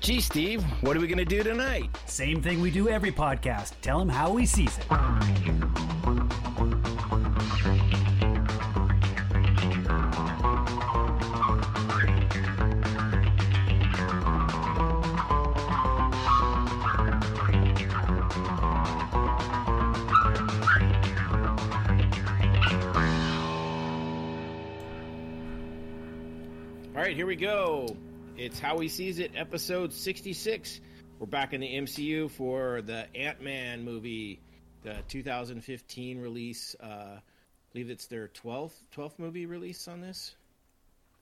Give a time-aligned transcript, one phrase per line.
[0.00, 1.90] Gee, Steve, what are we going to do tonight?
[2.06, 3.72] Same thing we do every podcast.
[3.82, 4.90] Tell him how we sees it.
[4.90, 4.98] All
[26.96, 27.98] right, here we go.
[28.40, 30.80] It's How He Sees It, episode 66.
[31.18, 34.40] We're back in the MCU for the Ant Man movie,
[34.82, 36.74] the 2015 release.
[36.82, 37.20] Uh, I
[37.74, 40.34] believe it's their 12th 12th movie release on this.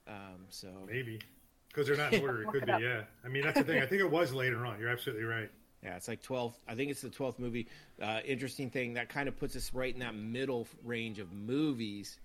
[0.07, 1.19] Um, so Maybe.
[1.67, 2.43] Because they're not in order.
[2.43, 3.01] It could be, yeah.
[3.25, 3.81] I mean, that's the thing.
[3.81, 4.79] I think it was later on.
[4.79, 5.51] You're absolutely right.
[5.83, 6.57] Yeah, it's like 12.
[6.69, 7.67] I think it's the 12th movie.
[8.01, 12.17] Uh, interesting thing, that kind of puts us right in that middle range of movies.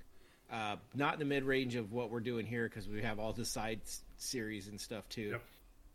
[0.52, 3.33] Uh, not in the mid range of what we're doing here because we have all
[3.33, 5.30] the side s- series and stuff too.
[5.32, 5.42] Yep.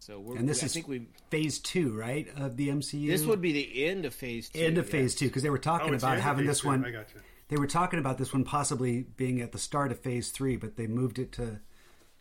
[0.02, 3.08] So we're, And this I is think we phase two, right, of the MCU.
[3.10, 4.60] this would be the end of phase two.
[4.60, 4.92] end of yeah.
[4.92, 6.68] phase two because they were talking Oh, about having this two.
[6.70, 6.86] one.
[6.86, 7.22] I got you.
[7.50, 10.78] They were talking about this one possibly being at the start of phase three, but
[10.78, 11.60] they moved it to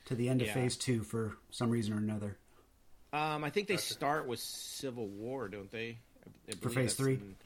[0.06, 2.38] to the end of phase two for some reason or another.
[3.12, 5.98] Um, I think they start with Civil War, don't they?
[6.48, 7.14] I- I phase three?
[7.14, 7.36] in-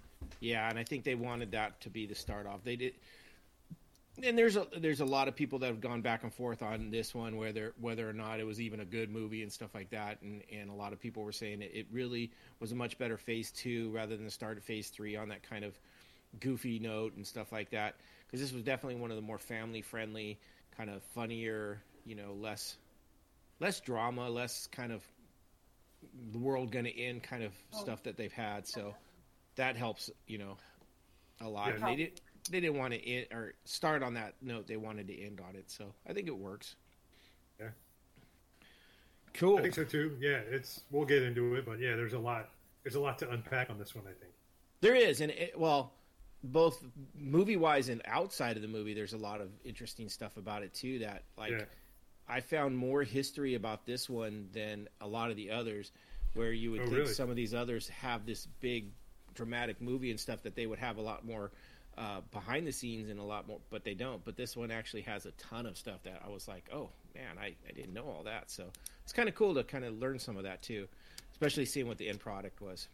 [0.40, 2.62] yeah, and I think they wanted that to be the start off.
[2.64, 2.94] They did.
[4.22, 6.90] And there's a there's a lot of people that have gone back and forth on
[6.90, 9.90] this one, whether whether or not it was even a good movie and stuff like
[9.90, 10.20] that.
[10.20, 13.16] And and a lot of people were saying it, it really was a much better
[13.16, 15.78] phase two rather than the start of phase three on that kind of
[16.40, 17.94] goofy note and stuff like that.
[18.26, 20.38] Because this was definitely one of the more family friendly,
[20.76, 22.76] kind of funnier, you know, less
[23.60, 25.02] less drama, less kind of
[26.32, 27.80] the world going to end kind of oh.
[27.80, 28.66] stuff that they've had.
[28.66, 28.94] So
[29.56, 30.56] that helps, you know,
[31.40, 31.68] a lot.
[31.68, 31.74] Yeah.
[31.74, 34.66] And they did they didn't want to end or start on that note.
[34.66, 35.70] They wanted to end on it.
[35.70, 36.76] So I think it works.
[37.60, 37.68] Yeah.
[39.34, 39.58] Cool.
[39.58, 40.16] I think so too.
[40.20, 42.50] Yeah, it's we'll get into it, but yeah, there's a lot.
[42.82, 44.04] There's a lot to unpack on this one.
[44.04, 44.32] I think.
[44.80, 45.92] There is, and it, well,
[46.42, 46.82] both
[47.14, 50.74] movie wise and outside of the movie, there's a lot of interesting stuff about it
[50.74, 50.98] too.
[50.98, 51.64] That like Yeah.
[52.28, 55.92] I found more history about this one than a lot of the others,
[56.34, 57.12] where you would Oh, think really?
[57.14, 58.86] some of these others have this big
[59.34, 61.50] dramatic movie and stuff that they would have a lot more
[61.98, 64.24] uh, behind the scenes and a lot more, but they don't.
[64.24, 67.38] But this one actually has a ton of stuff that I was like, oh man,
[67.40, 68.50] I, I didn't know all that.
[68.50, 68.64] So
[69.04, 70.88] it's kind of cool to kind of learn some of that too,
[71.32, 72.88] especially seeing what the end product was.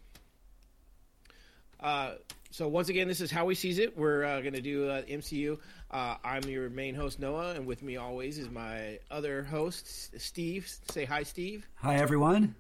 [1.81, 2.15] Uh,
[2.51, 3.97] so once again, this is how we sees it.
[3.97, 5.59] We're uh, going to do uh, MCU.
[5.91, 10.69] Uh, I'm your main host Noah, and with me always is my other host Steve.
[10.91, 11.69] Say hi, Steve.
[11.77, 12.55] Hi everyone.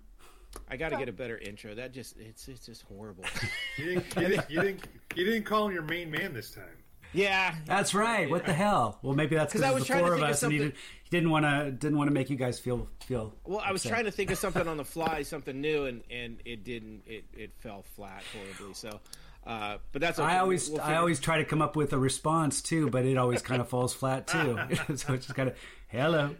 [0.71, 1.75] I got to get a better intro.
[1.75, 3.25] That just it's it's just horrible.
[3.79, 4.17] You didn't.
[4.17, 4.51] You didn't.
[4.51, 6.65] You didn't, you didn't call him your main man this time.
[7.13, 8.29] yeah, That's right.
[8.29, 8.99] What the hell?
[9.03, 10.43] Well, maybe that's 'Cause I because was the trying to four of think of us,
[10.43, 12.89] and he, something- did, he didn't want to didn't want to make you guys feel
[13.07, 13.35] feel.
[13.45, 13.93] Well, I was upset.
[13.93, 17.03] trying to think of something on the fly, something new, and and it didn't.
[17.07, 18.75] It it fell flat horribly.
[18.75, 19.01] So,
[19.47, 20.29] uh, but that's okay.
[20.33, 23.05] I always We'll I figure- always try to come up with a response too, but
[23.07, 24.59] it always kind of falls flat too.
[24.97, 25.57] so it's just kind of
[25.89, 26.35] hello.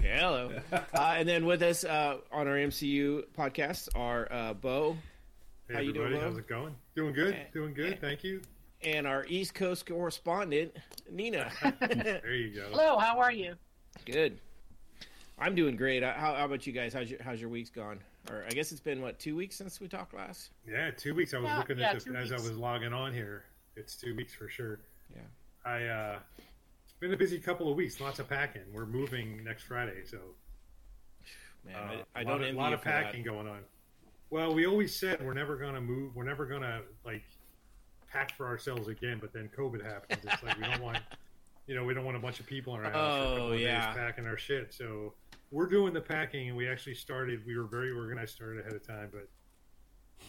[0.00, 0.52] Hello.
[0.72, 0.80] uh,
[1.16, 4.96] and then with us uh, on our MCU podcast are uh, Bo
[5.68, 6.30] Hey, How you doing, everybody, Bo?
[6.30, 6.74] how's it going?
[6.94, 7.36] Doing good.
[7.52, 8.00] Doing good.
[8.00, 8.40] Thank you.
[8.82, 10.72] and our East Coast correspondent,
[11.10, 11.50] Nina.
[11.80, 12.68] There you go.
[12.70, 13.54] Hello, how are you?
[14.04, 14.38] Good.
[15.38, 16.04] I'm doing great.
[16.04, 16.94] Uh, How, how about you guys?
[16.94, 17.98] How's your How's your week's gone?
[18.30, 20.50] Or I guess it's been what two weeks since we talked last.
[20.68, 21.32] Yeah, two weeks.
[21.34, 23.44] I was Yeah, looking yeah, at the, two as I was logging on here.
[23.76, 24.80] It's two weeks for sure.
[25.14, 25.20] Yeah.
[25.64, 26.18] I uh,
[26.84, 28.00] it's been a busy couple of weeks.
[28.00, 28.62] Lots of packing.
[28.72, 30.18] We're moving next Friday, so
[31.64, 31.78] Man, uh,
[32.14, 33.04] I, I a don't lot, of, envy lot of for that.
[33.04, 33.60] packing going on.
[34.30, 36.16] Well, we always said we're never gonna move.
[36.16, 37.22] We're never gonna like
[38.12, 39.18] pack for ourselves again.
[39.20, 40.24] But then COVID happens.
[40.24, 40.98] It's like we don't want,
[41.68, 43.52] you know, we don't want a bunch of people in our house for a Oh,
[43.52, 43.86] yeah.
[43.86, 44.72] days packing our shit.
[44.74, 45.14] So
[45.50, 47.44] we're doing the packing, and we actually started.
[47.46, 49.28] We were very organized, started ahead of time, but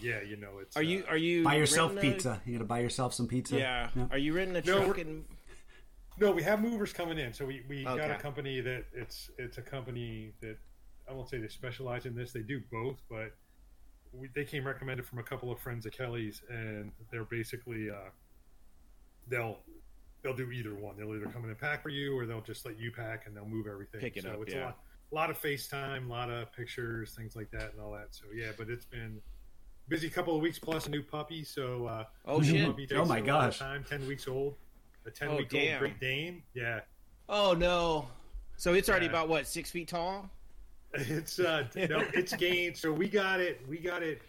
[0.02, 2.42] yeah, you know, it's Are you uh, Are you buy yourself pizza?
[2.46, 3.58] a- You got to buy yourself some pizza.
[3.58, 3.90] Yeah.
[4.12, 5.26] Are you renting a No, truck and
[6.20, 7.34] No, we have movers coming in.
[7.34, 10.58] So we, we got a company that it's it's a company that
[11.10, 12.31] I won't say they specialize in this.
[12.31, 13.34] They do both, but
[14.13, 18.10] we, they came recommended from a couple of friends of Kelly's, and they're basically uh,
[19.28, 19.60] they'll
[20.22, 20.98] they'll do either one.
[20.98, 23.36] They'll either come in and pack for you, or they'll just let you pack and
[23.36, 24.02] they'll move everything.
[24.02, 24.63] Pick it so up, It's yeah.
[24.63, 24.78] a lot,
[25.12, 28.07] a lot of FaceTime, a lot of pictures, things like that, and all that.
[28.12, 29.21] So yeah, but it's been
[29.88, 31.44] busy couple of weeks plus a new puppy.
[31.44, 32.65] So uh, Oh, new shit.
[32.65, 33.59] puppy Oh, my a lot of gosh.
[33.59, 33.86] time.
[33.88, 34.56] Ten weeks old.
[35.06, 35.71] A ten Oh, week damn.
[35.74, 36.44] old Great Dane.
[36.54, 36.81] Yeah.
[37.30, 38.07] Oh no!
[38.57, 39.12] So it's already Yeah.
[39.12, 40.30] about what six feet tall?
[40.94, 42.77] It's uh no, it's gained.
[42.77, 43.62] So we got it.
[43.68, 44.21] We got it.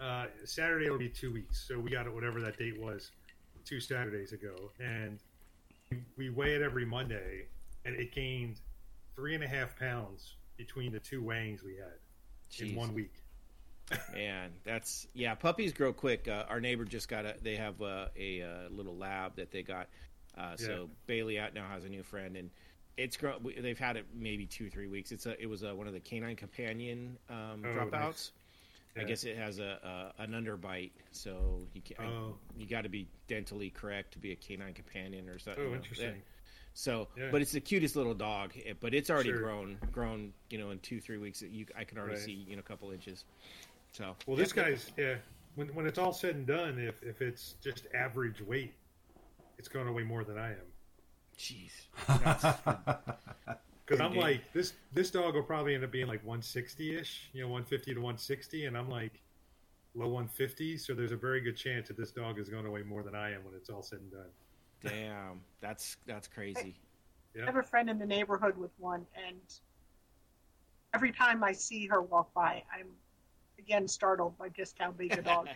[0.00, 1.66] Uh, Saturday will be two weeks.
[1.66, 3.10] So we got it whatever that date was,
[3.64, 5.18] two Saturdays ago, and
[6.16, 7.46] we weigh it every Monday,
[7.84, 8.60] and it gained
[9.18, 12.68] three and a half pounds between the two weighings we had.
[12.68, 13.12] in one week.
[14.14, 15.34] Man, that's yeah.
[15.34, 16.28] Puppies grow quick.
[16.28, 17.34] Uh, our neighbor just got a.
[17.42, 19.88] They have a, a, uh little lab that they got.
[20.36, 20.84] Uh, so Yeah.
[21.06, 22.50] Bailey out now has a new friend, and
[22.96, 23.44] it's grown.
[23.60, 25.10] They've had it maybe two three weeks.
[25.10, 25.40] It's a.
[25.42, 27.90] It was a, one of the canine companion um, Oh, dropouts.
[27.90, 28.32] nice.
[28.98, 32.34] I guess it has a, a an underbite, so you can, Oh.
[32.58, 35.62] you got to be dentally correct to be a canine companion or something.
[35.62, 35.76] Oh, you know.
[35.76, 36.22] interesting.
[36.78, 37.32] So, Yeah.
[37.32, 38.52] but it's the cutest little dog.
[38.64, 39.40] eh, But it's already Sure.
[39.40, 40.32] grown, grown.
[40.48, 42.22] You know, in two three weeks, you I can already Right.
[42.24, 43.24] see you know a couple inches.
[43.90, 45.18] So, Well, this guy's yeah.
[45.56, 48.74] When when it's all said and done, if if it's just average weight,
[49.58, 50.72] it's going to weigh more than I am.
[51.36, 51.72] Jeez.
[53.84, 57.42] Because I'm like this this dog will probably end up being like 160 ish, you
[57.42, 59.20] know, 150 to 160, and I'm like
[59.96, 60.78] low 150.
[60.78, 63.16] So there's a very good chance that this dog is going to weigh more than
[63.16, 64.30] I am when it's all said and done.
[64.82, 66.74] Damn, that's that's crazy.
[67.34, 67.42] Yeah.
[67.42, 69.40] I have a friend in the neighborhood with one, and
[70.94, 72.86] every time I see her walk by, I'm
[73.58, 75.48] again startled by just how big a dog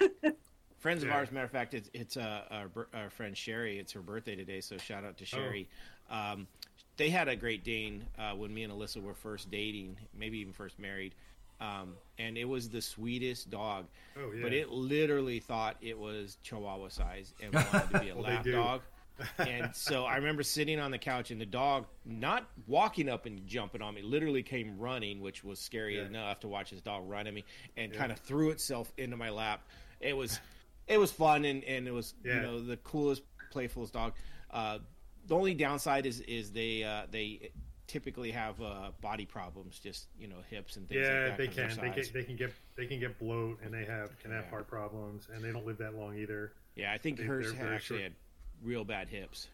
[0.00, 0.32] it is.
[0.78, 1.16] Friends of Yeah.
[1.18, 3.78] ours, matter of fact, it's it's uh, our, our friend Sherry.
[3.78, 5.68] It's her birthday today, so shout out to Sherry.
[6.10, 6.48] Um,
[6.96, 10.52] they had a Great Dane uh, when me and Alyssa were first dating, maybe even
[10.52, 11.14] first married,
[11.62, 13.86] um, and it was the sweetest dog.
[14.16, 14.42] Oh yeah.
[14.42, 18.44] But it literally thought it was Chihuahua size and wanted to be a Well, lap
[18.44, 18.80] dog.
[19.38, 23.46] and so I remember sitting on the couch and the dog not walking up and
[23.46, 26.06] jumping on me, literally came running, which was scary Yeah.
[26.06, 27.44] enough to watch this dog run at me
[27.76, 27.98] and Yeah.
[27.98, 29.68] kind of threw itself into my lap.
[30.00, 30.40] It was
[30.88, 33.22] it was fun and, and it was you know the coolest,
[33.54, 34.14] playfulest dog.
[34.50, 34.78] Uh,
[35.26, 37.50] the only downside is is they uh, they
[37.92, 41.38] typically have uh, body problems, just you know hips and things yeah, like that.
[41.38, 41.84] they 'cause can.
[41.84, 42.12] They can.
[42.14, 42.52] They can get.
[42.76, 44.50] They can get bloat, and they have can have Yeah.
[44.50, 46.52] heart problems, and they don't live that long either.
[46.74, 48.02] Yeah, I think They- hers had actually short.
[48.12, 48.14] had
[48.62, 49.48] real bad hips.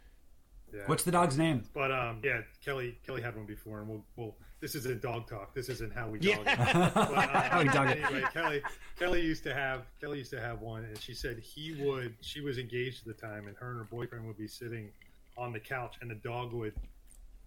[0.73, 0.83] Yeah.
[0.87, 1.63] What's the dog's name?
[1.75, 5.55] But um, yeah, Kelly Kelly had one before, and we'll, we'll this isn't dog talk.
[5.55, 6.37] This isn't how we Yeah.
[6.37, 6.47] dog.
[6.47, 6.59] it.
[6.95, 8.33] But, uh, How we dog it.
[8.33, 8.63] Kelly
[8.99, 12.15] Kelly used to have Kelly used to have one, and she said he would.
[12.21, 14.91] She was engaged at the time, and her and her boyfriend would be sitting
[15.37, 16.75] on the couch, and the dog would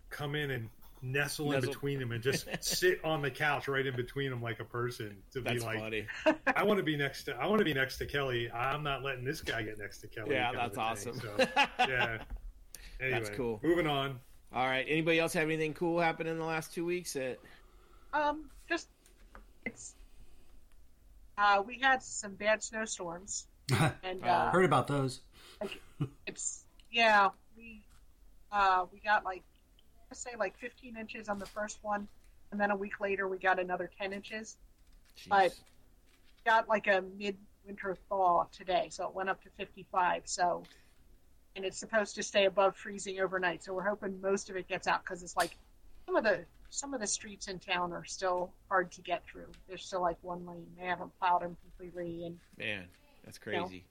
[0.10, 0.70] come in and
[1.02, 1.74] nestle in Nuzzle.
[1.74, 5.18] between them and just sit on the couch right in between them like a person
[5.34, 6.08] to That's be like, funny.
[6.56, 8.52] I want to be next to I want to be next to Kelly.
[8.52, 10.32] I'm not letting this guy get next to Kelly.
[10.36, 11.20] Yeah, that's awesome.
[11.20, 11.36] So,
[11.80, 12.18] yeah.
[13.00, 13.60] Anyway, That's cool.
[13.64, 14.20] Moving on.
[14.54, 14.86] All right.
[14.88, 17.14] Anybody else have anything cool happen in the last two weeks?
[17.14, 17.40] That
[18.14, 18.88] Um, just
[19.66, 19.96] it's.
[21.38, 23.48] Uh, we had some bad snowstorms,
[24.04, 25.22] and uh, Heard about those.
[26.28, 27.82] it's yeah we
[28.52, 29.42] uh, we got like
[30.12, 32.06] let's say like 15 inches on the first one,
[32.52, 34.58] and then a week later we got another 10 inches.
[35.28, 35.58] But-
[36.44, 40.24] Got like a mid-winter thaw today, so it went up to 55.
[40.26, 40.64] So,
[41.56, 43.64] and it's supposed to stay above freezing overnight.
[43.64, 45.56] So we're hoping most of it gets out because it's like
[46.08, 46.40] some of the
[46.72, 49.52] some of the streets in town are still hard to get through.
[49.68, 50.66] There's still like one lane.
[50.80, 52.86] They haven't plowed them completely, and man,
[53.24, 53.86] that's know, crazy.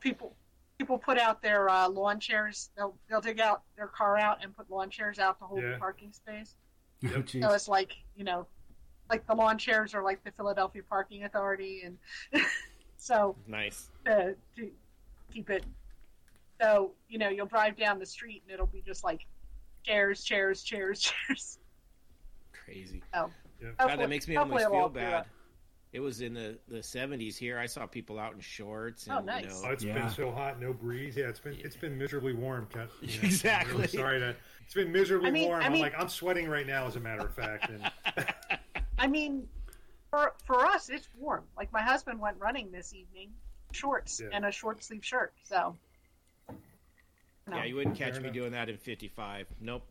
[0.00, 0.36] people
[0.78, 2.70] people put out their uh, lawn chairs.
[2.76, 5.72] They'll they'll dig out their car out and put lawn chairs out to hold Yeah.
[5.72, 6.54] the parking space.
[7.04, 8.46] Oh, So it's like you know,
[9.10, 11.98] like the lawn chairs are like the Philadelphia Parking Authority, and
[12.96, 13.90] so Nice.
[14.04, 14.70] to, to
[15.32, 15.64] keep it.
[16.60, 19.26] So you know, you'll drive down the street and it'll be just like
[19.84, 21.58] chairs, chairs, chairs, chairs.
[22.64, 23.00] Crazy.
[23.14, 23.30] So
[23.62, 23.68] Yeah.
[23.78, 25.26] God, that makes me almost feel all clear bad.
[25.88, 25.94] Up.
[25.94, 27.58] It was in the the seventies here.
[27.58, 29.06] I saw people out in shorts.
[29.10, 29.44] Oh, and, Oh, nice.
[29.44, 29.94] You Oh, know, it's Yeah.
[29.94, 31.16] been so hot, no breeze.
[31.16, 32.66] Yeah, it's been it's been miserably warm.
[32.72, 32.90] Cut.
[33.00, 33.72] You know, I'm Exactly.
[33.74, 34.36] really sorry to.
[34.68, 35.62] It's been miserably I mean- warm.
[35.62, 37.70] I I'm mean- like I'm sweating right now, as a matter of fact.
[37.70, 37.90] And
[38.98, 39.48] I mean,
[40.10, 41.44] for for us, it's warm.
[41.56, 43.30] Like my husband went running this evening,
[43.72, 44.28] shorts Yeah.
[44.32, 45.32] and a short sleeve shirt.
[45.44, 45.74] So.
[46.50, 46.54] you
[47.50, 47.56] know.
[47.56, 48.34] yeah, you wouldn't catch Fair me enough.
[48.34, 49.46] doing that in fifty five.
[49.60, 49.84] Nope.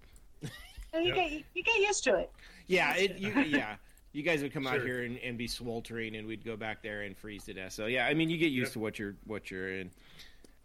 [0.94, 1.16] You Yep.
[1.16, 2.32] get you get used to it.
[2.68, 3.76] Yeah, it, you, yeah.
[4.18, 7.04] You guys would come out here and, and be sweltering, and we'd go back there
[7.04, 7.74] and freeze to death.
[7.74, 8.74] So yeah, I mean, you get used Yep.
[8.74, 9.92] to what you're what you're in.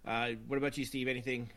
[0.06, 1.06] Uh, what about you, Steve?
[1.06, 1.50] Anything?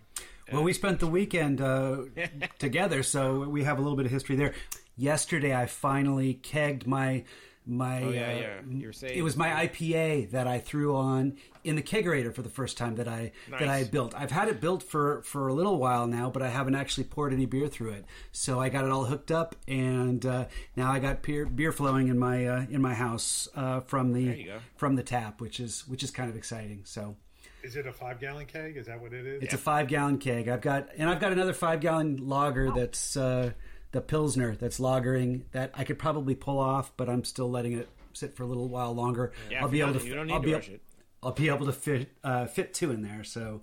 [0.51, 1.99] Well, we spent the weekend uh,
[2.59, 4.53] together, so we have a little bit of history there.
[4.97, 7.23] Yesterday, I finally kegged my
[7.65, 8.03] my.
[8.03, 8.61] Oh, yeah, uh, yeah.
[8.69, 12.41] You were saying- it was my IPA that I threw on in the kegerator for
[12.41, 14.13] the first time that I that I had built.
[14.15, 17.33] I've had it built for for a little while now, but I haven't actually poured
[17.33, 18.05] any beer through it.
[18.31, 20.45] So I got it all hooked up, and uh,
[20.75, 24.25] now I got beer beer flowing in my uh, in my house uh, from the
[24.25, 24.59] There you go.
[24.75, 26.81] from the tap, which is which is kind of exciting.
[26.85, 27.15] So.
[27.63, 28.77] is it a five gallon keg?
[28.77, 29.41] Is that what it is?
[29.41, 30.47] It's a five gallon keg.
[30.47, 33.53] I've got and I've got another five gallon lager that's uh,
[33.95, 37.87] the Pilsner that's lagering that I could probably pull off, but I'm still letting it
[38.11, 39.31] sit for a little while longer.
[39.49, 40.05] Yeah, I'll be able to.
[40.05, 40.81] You don't need I'll to be, rush it.
[41.23, 43.23] I'll be able to fit uh, fit two in there.
[43.23, 43.61] So,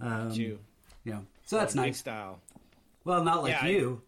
[0.00, 0.60] um, You.
[1.04, 1.18] yeah.
[1.46, 1.98] So that's Big nice.
[1.98, 2.38] style.
[3.04, 4.02] Well, not like Yeah, I- you.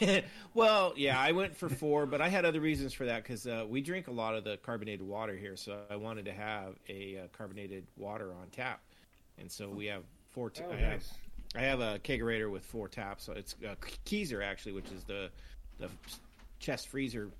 [0.54, 3.64] well, yeah, I went for four, but I had other reasons for that because uh,
[3.66, 7.18] we drink a lot of the carbonated water here, so I wanted to have a
[7.18, 8.82] uh, carbonated water on tap,
[9.38, 10.50] and so we have four.
[10.50, 11.14] T- Oh, I have nice.
[11.54, 13.24] I have a kegerator with four taps.
[13.24, 15.30] So it's uh, Keezer actually, which is the
[15.78, 15.88] the
[16.58, 17.30] chest freezer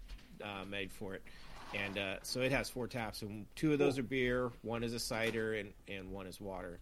[0.43, 1.23] uh, made for it,
[1.75, 4.93] and uh, so it has four taps, and two of those are beer, one is
[4.95, 6.81] a cider, and and one is water,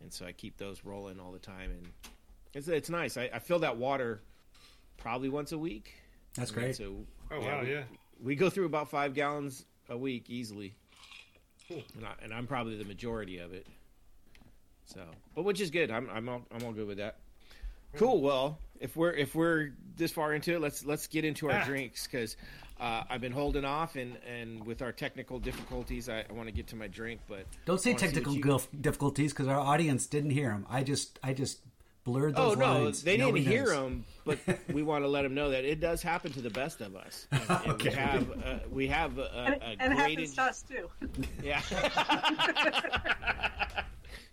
[0.00, 1.88] and so I keep those rolling all the time, and
[2.54, 3.16] it's it's nice.
[3.16, 4.20] I, I fill that water
[4.96, 5.94] probably once a week.
[6.34, 6.76] That's great.
[6.76, 7.82] So Oh wow, we, yeah.
[8.22, 10.74] we go through about five gallons a week easily,
[11.68, 11.82] Cool.
[11.96, 13.66] and, I, and I'm probably the majority of it.
[14.92, 15.00] So,
[15.34, 15.90] but which is good.
[15.90, 17.16] I'm I'm all, I'm all good with that.
[17.96, 18.20] Cool.
[18.20, 21.64] Well, if we're if we're this far into it, let's let's get into our Ah.
[21.64, 22.36] drinks because
[22.80, 26.52] uh, I've been holding off, and and with our technical difficulties, I, I want to
[26.52, 27.20] get to my drink.
[27.28, 28.34] But Don't say I wanna see what technical
[28.72, 30.66] you- difficulties because our audience didn't hear them.
[30.70, 31.60] I just I just
[32.04, 32.46] blurred those.
[32.46, 33.02] Oh those no, lines.
[33.02, 33.74] they Nobody didn't hear knows.
[33.74, 34.38] them, but
[34.72, 37.26] we want to let them know that it does happen to the best of us.
[37.32, 37.90] And, and Okay.
[37.90, 40.88] We have uh, we have a, And, a, and it great happens to us too.
[41.42, 41.60] Yeah.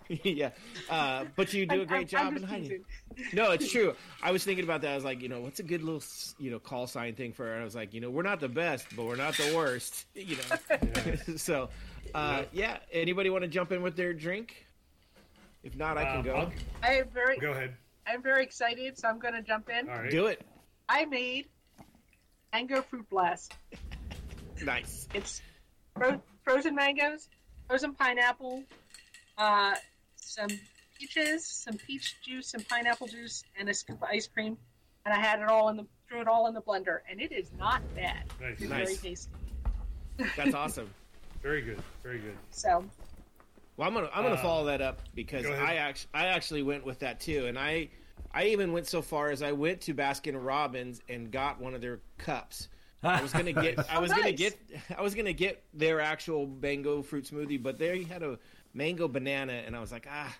[0.23, 0.51] yeah.
[0.89, 2.69] Uh, but you do a I'm- great I'm- job I'm in just hiding.
[3.15, 3.33] teasing.
[3.33, 3.95] No, it's true.
[4.21, 4.91] I was thinking about that.
[4.91, 6.03] I was like, you know, what's a good little,
[6.39, 7.53] you know, call sign thing for her?
[7.53, 10.05] And I was like, you know, we're not the best, but we're not the worst.
[10.15, 11.15] You know.
[11.37, 11.69] so,
[12.15, 12.77] uh, yeah.
[12.91, 14.65] Anybody want to jump in with their drink?
[15.63, 16.35] If not, I can Um, go.
[16.35, 16.51] I'll-
[16.83, 17.75] I am very, Go ahead.
[18.05, 19.89] I'm very excited, so I'm going to jump in.
[19.89, 20.09] All right.
[20.11, 20.41] Do it.
[20.87, 21.47] I made
[22.53, 23.53] mango fruit blast.
[24.63, 25.07] Nice.
[25.13, 25.41] It's
[25.97, 27.27] fro- frozen mangoes,
[27.67, 28.63] frozen pineapple,
[29.37, 29.75] uh,
[30.27, 30.49] some
[30.97, 34.57] peaches, some peach juice, some pineapple juice, and a scoop of ice cream.
[35.05, 37.31] And I had it all in the threw it all in the blender, and it
[37.31, 38.23] is not bad.
[38.39, 38.59] Nice.
[38.59, 38.85] It's Nice.
[38.87, 39.31] very tasty.
[40.35, 40.89] That's awesome.
[41.43, 41.79] Very good.
[42.01, 42.35] Very good.
[42.49, 42.83] So
[43.77, 45.45] Well, I'm gonna I'm gonna Uh, follow that up because.
[45.45, 47.89] I actually I actually went with that too, and I
[48.31, 51.81] I even went so far as I went to Baskin Robbins and got one of
[51.81, 52.69] their cups.
[53.03, 54.57] I was gonna get I was gonna get
[54.97, 58.39] I was gonna get their actual mango fruit smoothie, but they had a
[58.77, 60.33] mango banana, and I was like, ah,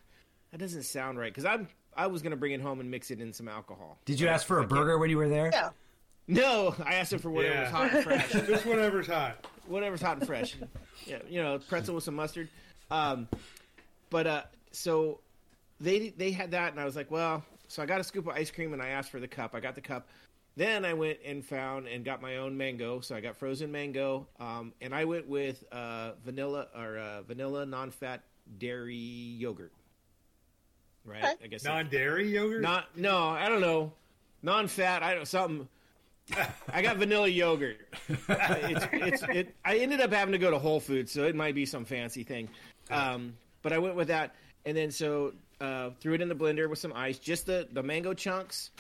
[0.52, 3.20] that doesn't sound right because I'm I was gonna bring it home and mix it
[3.20, 3.98] in some alcohol.
[4.06, 5.50] Did you ask for a burger when you were there?
[5.52, 5.70] yeah,
[6.28, 7.72] No, I asked them for whatever was Yeah.
[7.72, 8.32] hot and fresh.
[8.32, 9.48] Just whatever's hot.
[9.66, 10.56] whatever's hot and fresh.
[11.06, 12.50] yeah, you know, pretzel with some mustard.
[12.92, 13.28] Um,
[14.10, 15.20] but uh, so
[15.82, 18.36] they they had that, and I was like, well, so I got a scoop of
[18.36, 19.56] ice cream, and I asked for the cup.
[19.56, 20.08] I got the cup.
[20.58, 23.00] Then I went and found and got my own mango.
[23.00, 27.64] So I got frozen mango, um, and I went with uh, vanilla or uh, vanilla
[27.66, 28.24] non-fat
[28.58, 29.72] dairy yogurt.
[31.06, 31.36] Right, Okay.
[31.44, 32.62] I guess Non-dairy yogurt.
[32.64, 33.94] not no, I don't know,
[34.42, 35.04] non-fat.
[35.04, 35.68] I don't something.
[36.74, 37.78] I got vanilla yogurt.
[38.10, 41.56] it's, it's, it, I ended up having to go to Whole Foods, so it might
[41.56, 42.50] be some fancy thing.
[42.90, 44.36] Um, but I went with that,
[44.66, 47.84] and then so uh, threw it in the blender with some ice, just the the
[47.84, 48.72] mango chunks,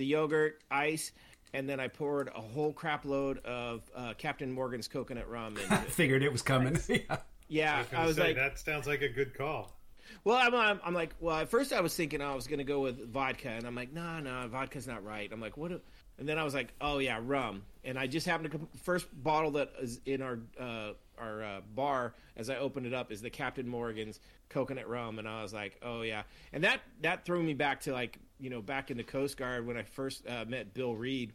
[0.00, 1.12] the yogurt, ice,
[1.52, 5.58] and then I poured a whole crap load of uh, Captain Morgan's coconut rum.
[5.58, 5.92] Into it.
[5.92, 6.78] Figured it was coming.
[6.88, 7.18] yeah.
[7.48, 9.76] Yeah, I was, I was say, like, that sounds like a good call.
[10.24, 12.64] Well, I'm, I'm, I'm like, well, at first I was thinking I was going to
[12.64, 15.28] go with vodka, and I'm like, no, no, vodka's not right.
[15.30, 15.68] I'm like, what?
[15.70, 15.80] do-
[16.18, 17.62] And then I was like, oh yeah, rum.
[17.84, 21.60] And I just happened to come, first bottle that is in our uh, our uh,
[21.74, 25.52] bar as I opened it up is the Captain Morgan's coconut rum, and I was
[25.52, 28.96] like, oh yeah, and that that threw me back to like you know back in
[28.96, 31.32] the Coast Guard when I first uh, met Bill Reed.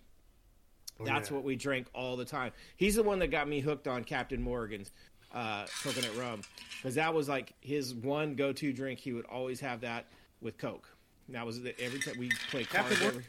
[1.00, 1.36] Oh, That's yeah.
[1.36, 2.52] what we drank all the time.
[2.78, 4.92] He's the one that got me hooked on Captain Morgan's
[5.34, 6.42] uh, coconut rum
[6.78, 9.00] because that was like his one go-to drink.
[9.00, 10.06] He would always have that
[10.42, 10.88] with Coke.
[11.28, 12.98] And That was the, every time we played cards.
[12.98, 13.26] Captain every-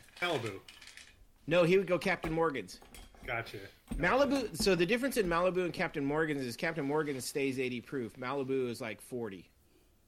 [0.51, 0.61] Malibu.
[1.49, 2.79] No, he would go Captain Morgan's.
[3.27, 3.59] Gotcha.
[3.97, 4.57] Malibu.
[4.57, 8.17] So the difference in Malibu and Captain Morgan's is Captain Morgan stays 80 proof.
[8.17, 9.51] Malibu is like 40.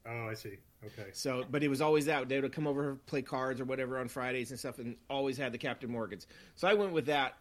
[0.07, 0.57] Oh, I see.
[0.85, 1.09] Okay.
[1.13, 4.07] So, but it was always that they would come over play cards or whatever on
[4.07, 6.25] Fridays and stuff, and always had the Captain Morgans.
[6.55, 7.35] So I went with that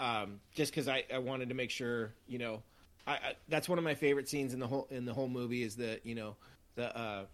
[0.00, 2.62] um, just because I, I wanted to make sure you know
[3.06, 5.62] I, I that's one of my favorite scenes in the whole in the whole movie
[5.62, 6.36] is the you know
[6.74, 7.24] the uh,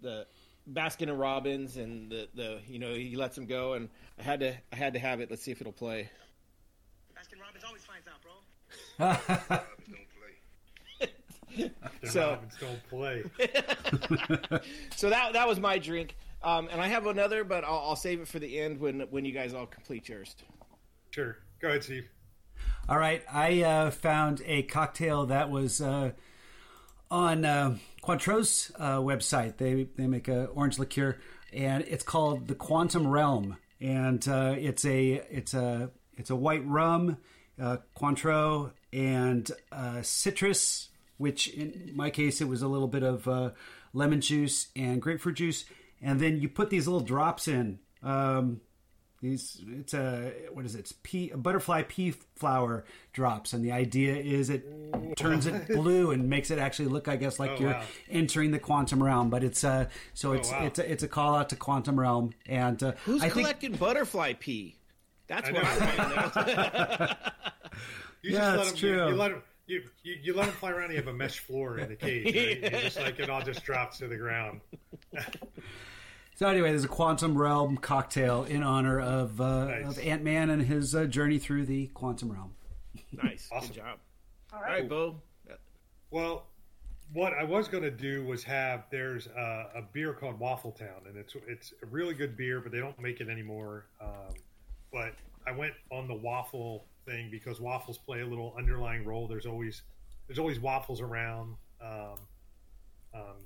[0.00, 0.26] the
[0.72, 3.88] Baskin and Robbins and the the you know he lets him go and
[4.18, 5.30] I had to I had to have it.
[5.30, 6.08] Let's see if it'll play.
[7.16, 9.58] Baskin Robbins always finds out, bro.
[12.00, 13.24] The So- don't play.
[14.96, 16.16] So that that was my drink.
[16.42, 19.24] Um, and I have another, but I'll, I'll save it for the end when when
[19.24, 20.34] you guys all complete yours.
[21.10, 21.38] Sure.
[21.60, 22.08] Go ahead, Steve.
[22.88, 26.10] All right, I uh, found a cocktail that was uh,
[27.10, 29.56] on uh, Cointreau's uh, website.
[29.56, 31.18] They they make a orange liqueur,
[31.52, 36.66] and it's called the Quantum Realm, and uh, it's a it's a it's a white
[36.66, 37.16] rum,
[37.60, 40.88] uh, Cointreau, and uh, citrus.
[41.16, 43.50] Which in my case, it was a little bit of uh,
[43.92, 45.64] lemon juice and grapefruit juice,
[46.02, 47.78] and then you put these little drops in.
[48.02, 48.60] Um,
[49.22, 50.80] These it's a what is it?
[50.80, 54.66] It's pea butterfly pea flower drops, and the idea is it
[55.16, 57.82] turns it blue and makes it actually look, I guess, like Oh, you're wow.
[58.10, 59.30] entering the quantum realm.
[59.30, 60.66] But it's uh so it's wow.
[60.66, 63.72] it's a, it's a call out to quantum realm, and uh, Who's I think collecting
[63.76, 64.76] butterfly pea?
[65.28, 65.64] That's I what.
[65.64, 67.14] I want to know.
[68.22, 69.04] You Yeah, let that's him, true.
[69.04, 69.42] You, you let him.
[69.66, 70.90] You, you, you let him fly around.
[70.90, 72.26] You have a mesh floor in the cage.
[72.26, 72.62] Right?
[72.74, 74.60] You just like it all just drops to the ground.
[76.36, 79.86] So anyway, there's a quantum realm cocktail in honor of uh, Nice.
[79.86, 82.54] of Ant Man and his uh, journey through the quantum realm.
[83.12, 83.68] nice, Awesome.
[83.68, 83.98] good job.
[84.52, 84.80] All All right.
[84.80, 85.20] right, Bo.
[86.10, 86.46] Well,
[87.12, 91.02] what I was going to do was have there's a, a beer called Waffle Town,
[91.06, 93.86] and it's it's a really good beer, but they don't make it anymore.
[94.00, 94.34] Um,
[94.92, 95.12] but
[95.46, 99.26] I went on the waffle thing because waffles play a little underlying role.
[99.26, 99.82] There's always
[100.26, 101.56] there's always waffles around.
[101.82, 102.14] Um,
[103.14, 103.36] um,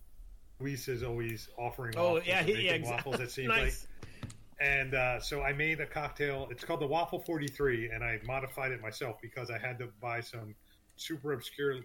[0.60, 1.94] Luis is always offering.
[1.96, 2.90] Oh waffles yeah, and yeah, exactly.
[2.90, 3.20] waffles.
[3.20, 3.60] It seems nice.
[3.60, 3.98] like
[4.60, 6.48] and uh, so I made a cocktail.
[6.50, 10.20] It's called the Waffle 43, and I modified it myself because I had to buy
[10.20, 10.54] some
[10.96, 11.76] super obscure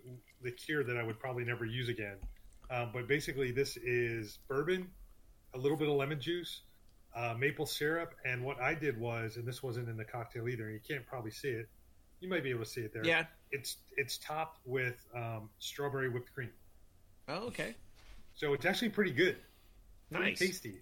[0.43, 2.17] liqueur that I would probably never use again.
[2.71, 4.87] Um, but basically, this is bourbon,
[5.53, 6.61] a little bit of lemon juice,
[7.15, 10.69] uh, maple syrup, and what I did was, and this wasn't in the cocktail either.
[10.69, 11.67] You can't probably see it.
[12.19, 13.05] You might be able to see it there.
[13.05, 13.25] Yeah.
[13.51, 16.49] It's it's topped with um, strawberry whipped cream,
[17.27, 17.75] Oh, okay.
[18.33, 19.37] so it's actually pretty good.
[20.11, 20.39] Pretty Nice.
[20.39, 20.81] tasty.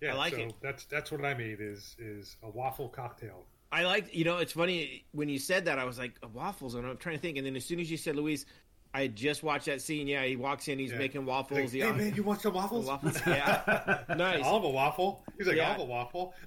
[0.00, 0.54] Yeah, I like so it.
[0.62, 3.44] That's that's what I made is is a waffle cocktail.
[3.70, 5.78] I like, you know, it's funny when you said that.
[5.78, 7.36] I was like waffles, and I'm trying to think.
[7.36, 8.46] And then as soon as you said Luis,
[8.94, 10.06] I just watched that scene.
[10.08, 10.98] Yeah, he walks in, he's Yeah.
[10.98, 11.60] making waffles.
[11.60, 12.86] like, he- hey man, you want some waffles?
[12.86, 13.20] waffles.
[13.26, 14.42] Yeah, nice.
[14.44, 15.22] I'll have a waffle.
[15.36, 15.64] He's like, Yeah.
[15.64, 16.34] I'll have a waffle.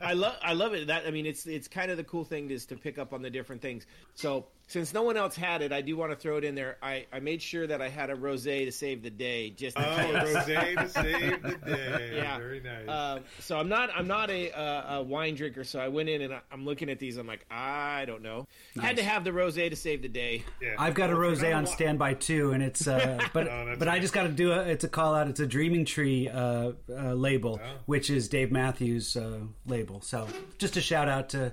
[0.00, 0.86] I love I love it.
[0.88, 3.22] That I mean, it's it's kind of the cool thing is to pick up on
[3.22, 3.86] the different things.
[4.14, 6.76] So since no one else had it, I do want to throw it in there.
[6.82, 9.84] I, I made sure that I had a rosé to save the day, just in
[9.84, 12.12] oh, rosé to save the day.
[12.16, 12.36] Yeah.
[12.38, 12.88] very nice.
[12.88, 15.62] Um, so I'm not I'm not a, a, a wine drinker.
[15.62, 17.16] So I went in and I, I'm looking at these.
[17.16, 18.48] I'm like, I don't know.
[18.80, 20.44] Had to have the rosé to save the day.
[20.60, 20.74] yeah.
[20.78, 24.00] I've got a rosé on standby too, and it's uh, but Oh, that's but I
[24.00, 25.28] just got to do a it's a call out.
[25.28, 27.68] It's a Dreaming Tree uh, uh, label, Oh.
[27.86, 30.00] which is Dave Matthews' uh, label.
[30.00, 30.26] So
[30.58, 31.52] just a shout out to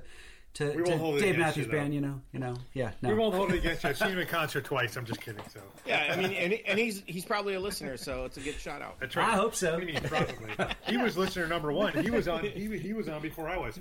[0.56, 1.72] to, to Dave Matthews you.
[1.72, 1.96] Band.
[1.96, 2.92] You know, you know, yeah.
[3.02, 3.10] No.
[3.10, 3.90] We won't hold it against you.
[3.90, 4.96] I've seen him in concert twice.
[4.96, 5.42] I'm just kidding.
[5.52, 8.56] So Yeah, I mean, and, and he's he's probably a listener, so it's a good
[8.60, 9.00] shout out.
[9.00, 9.30] that's right.
[9.30, 9.72] I hope so.
[9.74, 10.76] What do you mean, probably?
[10.88, 11.94] he was listener number one.
[12.04, 12.44] He was on.
[12.44, 13.80] He, he was on before I was.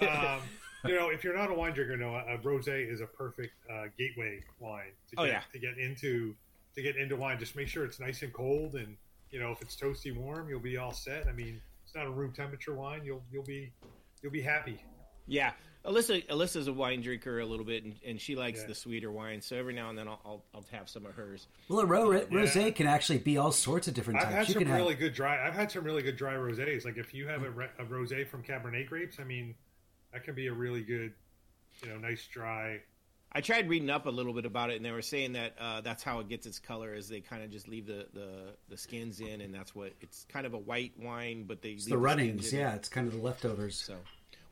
[0.00, 0.40] Um,
[0.86, 3.84] you know, if you're not a wine drinker, no, a rosé is a perfect uh,
[3.98, 5.40] gateway wine to get, Oh, yeah.
[5.52, 6.34] to get into
[6.74, 7.38] to get into wine.
[7.38, 8.96] Just make sure it's nice and cold, and
[9.30, 11.26] you know, if it's toasty warm, you'll be all set.
[11.26, 11.60] I mean,
[11.94, 13.02] it's not a room temperature wine.
[13.04, 13.72] You'll you'll be
[14.22, 14.82] you'll be happy.
[15.26, 15.52] Yeah,
[15.86, 18.66] Alyssa Alyssa's a wine drinker a little bit, and, and she likes Yeah.
[18.66, 19.40] the sweeter wine.
[19.40, 21.46] So every now and then I'll I'll, I'll have some of hers.
[21.68, 24.34] Well, a ro- rosé can actually be all sorts of different I've types.
[24.34, 25.46] had you some can have really good dry.
[25.46, 26.84] I've had some really good dry rosés.
[26.84, 29.54] Like if you have a, a rosé from Cabernet grapes, I mean,
[30.12, 31.12] that can be a really good,
[31.82, 32.80] you know, nice dry.
[33.34, 35.80] I tried reading up a little bit about it, and they were saying that uh,
[35.80, 38.28] that's how it gets its color is they kind of just leave the, the,
[38.68, 41.86] the skins in, and that's what it's kind of a white wine, but they it's
[41.86, 42.52] leave the skins runnings.
[42.52, 42.62] in it.
[42.62, 43.76] Yeah, it's kind of the leftovers.
[43.76, 43.96] So,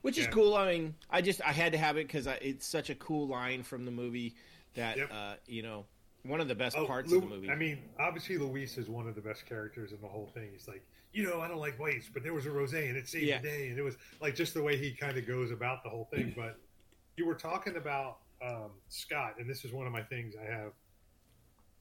[0.01, 0.55] which is cool.
[0.57, 3.63] I mean, I just I had to have it because it's such a cool line
[3.63, 4.35] from the movie
[4.75, 5.11] that Yep.
[5.13, 5.85] uh, you know
[6.25, 7.51] one of the best Oh, parts Lu- of the movie.
[7.51, 10.49] I mean, obviously Luis is one of the best characters in the whole thing.
[10.53, 13.09] He's like, you know, I don't like whites, but there was a rosé and it
[13.09, 13.41] saved Yeah.
[13.41, 15.89] the day, and it was like just the way he kind of goes about the
[15.91, 16.33] whole thing.
[16.37, 16.59] but
[17.17, 20.73] you were talking about um, Scott, and this is one of my things I have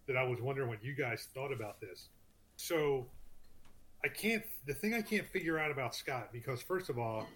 [0.08, 2.10] that I was wondering what you guys thought about this.
[2.58, 3.06] So
[4.04, 4.44] I can't.
[4.68, 7.28] The thing I can't figure out about Scott because first of all,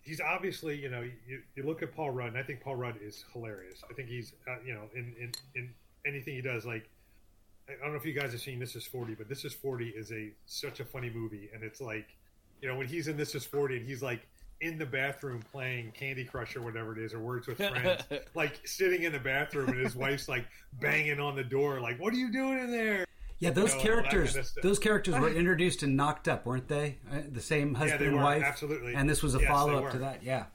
[0.00, 2.96] he's obviously you know you, you look at Paul Rudd, and I think Paul Rudd
[3.02, 3.82] is hilarious.
[3.88, 5.70] I think he's uh, you know in, in in
[6.06, 6.88] anything he does like.
[7.68, 9.88] I don't know if you guys have seen This Is Forty, but This Is Forty
[9.90, 12.08] is a such a funny movie, and it's like,
[12.62, 14.26] you know, when he's in This Is Forty and he's like
[14.60, 18.02] in the bathroom playing Candy Crush or whatever it is, or Words with Friends,
[18.34, 20.46] like sitting in the bathroom and his wife's like
[20.80, 23.04] banging on the door, like, "What are you doing in there?"
[23.40, 26.98] Yeah, those know, characters, kind of those characters were introduced and knocked up, weren't they?
[27.10, 28.94] Uh, the same husband they and wife, absolutely.
[28.94, 30.22] And this was a Yes, follow up to that.
[30.24, 30.46] Yeah,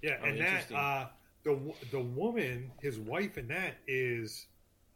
[0.00, 1.06] Yeah, Oh, and that uh,
[1.44, 4.46] the the woman, his wife, in that is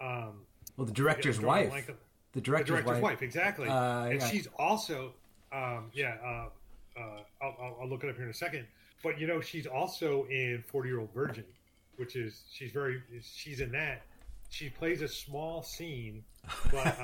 [0.00, 1.96] um, well, the director's I'm drawing a wife, blank on-
[2.32, 3.68] the the director's, director's wife, exactly.
[3.68, 4.26] Uh, and yeah.
[4.26, 5.12] she's also,
[5.52, 6.48] um, yeah, uh,
[6.96, 7.00] uh,
[7.42, 8.66] I'll, I'll, I'll look it up here in a second.
[9.02, 11.44] But you know, she's also in Forty Year Old Virgin,
[11.96, 14.02] which is she's very she's in that.
[14.50, 16.24] She plays a small scene,
[16.70, 16.96] but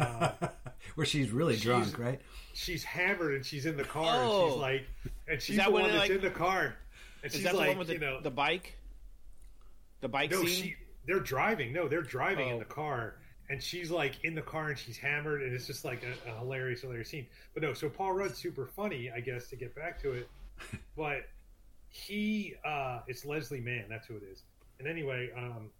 [0.42, 0.50] um,
[0.96, 2.20] where she's really drunk, she's- right?
[2.52, 4.20] she's hammered and she's in the car.
[4.22, 4.48] And Oh.
[4.50, 4.84] she's like,
[5.28, 6.74] and she's that the one that's like- in the car.
[7.22, 8.74] And is she's that the like, one with the, you know, the bike?
[10.02, 10.48] The bike no, scene.
[10.48, 11.72] she they're driving.
[11.72, 12.58] No, they're driving in Oh.
[12.60, 13.14] the car,
[13.50, 16.38] and she's like in the car and she's hammered, and it's just like a, a
[16.38, 17.26] hilarious, hilarious scene.
[17.54, 19.48] But no, so Paul Rudd's super funny, I guess.
[19.48, 20.28] To get back to it,
[20.96, 21.22] but
[21.90, 23.84] he uh it's Leslie Mann.
[23.88, 24.42] That's who it is.
[24.78, 25.70] And anyway, um,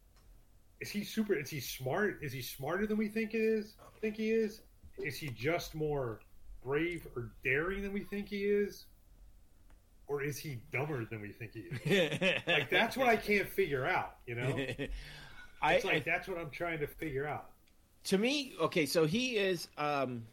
[0.80, 1.34] is he super?
[1.34, 2.18] Is he smart?
[2.22, 3.74] Is he smarter than we think it is?
[4.00, 4.62] Think he is?
[4.98, 6.20] Is he just more
[6.64, 8.86] brave or daring than we think he is?
[10.06, 12.42] Or is he dumber than we think he is?
[12.46, 14.16] like that's what I can't figure out.
[14.26, 14.90] You know, it's
[15.60, 17.50] I, like I that's what I'm trying to figure out.
[18.08, 20.24] To me, okay, so he is um,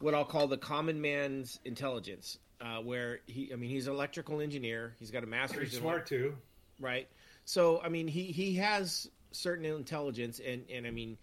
[0.00, 4.40] what I'll call the common man's intelligence, uh, where he, I mean, he's an electrical
[4.40, 4.94] engineer.
[4.98, 6.36] He's got a Pretty master's in smart too.
[6.80, 7.08] right?
[7.44, 11.18] So I mean, he he has certain intelligence, and and I mean,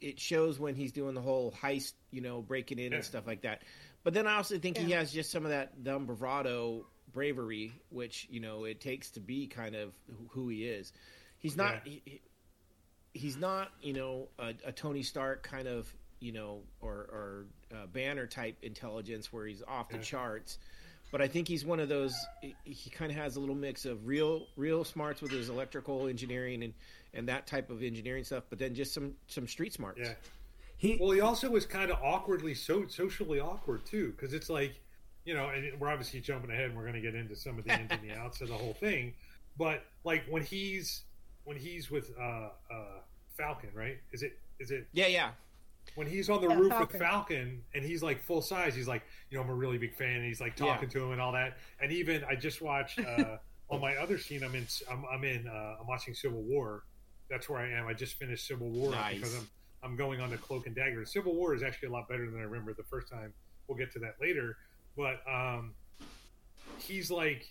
[0.00, 2.96] it shows when he's doing the whole heist, you know, breaking in Yeah.
[2.96, 3.62] and stuff like that.
[4.02, 8.26] But then I also think he has just some of that dumb bravado, bravery, which
[8.30, 9.92] you know it takes to be kind of
[10.30, 10.92] who he is.
[11.38, 11.74] He's not.
[11.86, 11.92] Yeah.
[11.92, 12.20] He, he-
[13.12, 17.44] he's not, you know, a, a Tony Stark kind of, you know, or or
[17.74, 20.02] uh, Banner type intelligence where he's off the Yeah.
[20.02, 20.58] charts.
[21.12, 22.14] But I think he's one of those.
[22.40, 26.06] He, he kind of has a little mix of real, real smarts with his electrical
[26.06, 26.72] engineering and,
[27.14, 29.98] and that type of engineering stuff, but then just some some street smarts.
[30.00, 30.12] Yeah.
[30.76, 34.80] He Well, he also was kind of awkwardly so socially awkward too, because it's like,
[35.24, 36.66] you know, and we're obviously jumping ahead.
[36.66, 38.54] and We're going to get into some of the ins and the outs of the
[38.54, 39.12] whole thing,
[39.58, 41.02] but like when he's
[41.44, 42.84] when he's with uh, uh,
[43.36, 43.98] Falcon, right?
[44.12, 45.30] Is it is it yeah, yeah.
[45.94, 46.88] when he's on the Yeah, roof Falcon.
[46.98, 48.74] with Falcon and he's like full size?
[48.74, 50.16] He's like, you know, I'm a really big fan.
[50.16, 51.56] And he's like talking to him and all that.
[51.80, 53.38] And even I just watched uh,
[53.70, 54.42] on my other scene.
[54.42, 54.66] I'm in.
[54.90, 55.46] I'm, I'm in.
[55.48, 56.84] Uh, I'm watching Civil War.
[57.30, 57.86] That's where I am.
[57.86, 59.16] I just finished Civil War Nice.
[59.16, 59.48] because I'm
[59.82, 61.04] I'm going on to Cloak and Dagger.
[61.06, 63.32] Civil War is actually a lot better than I remember the first time.
[63.66, 64.56] We'll get to that later.
[64.96, 65.72] But um,
[66.78, 67.46] he's like,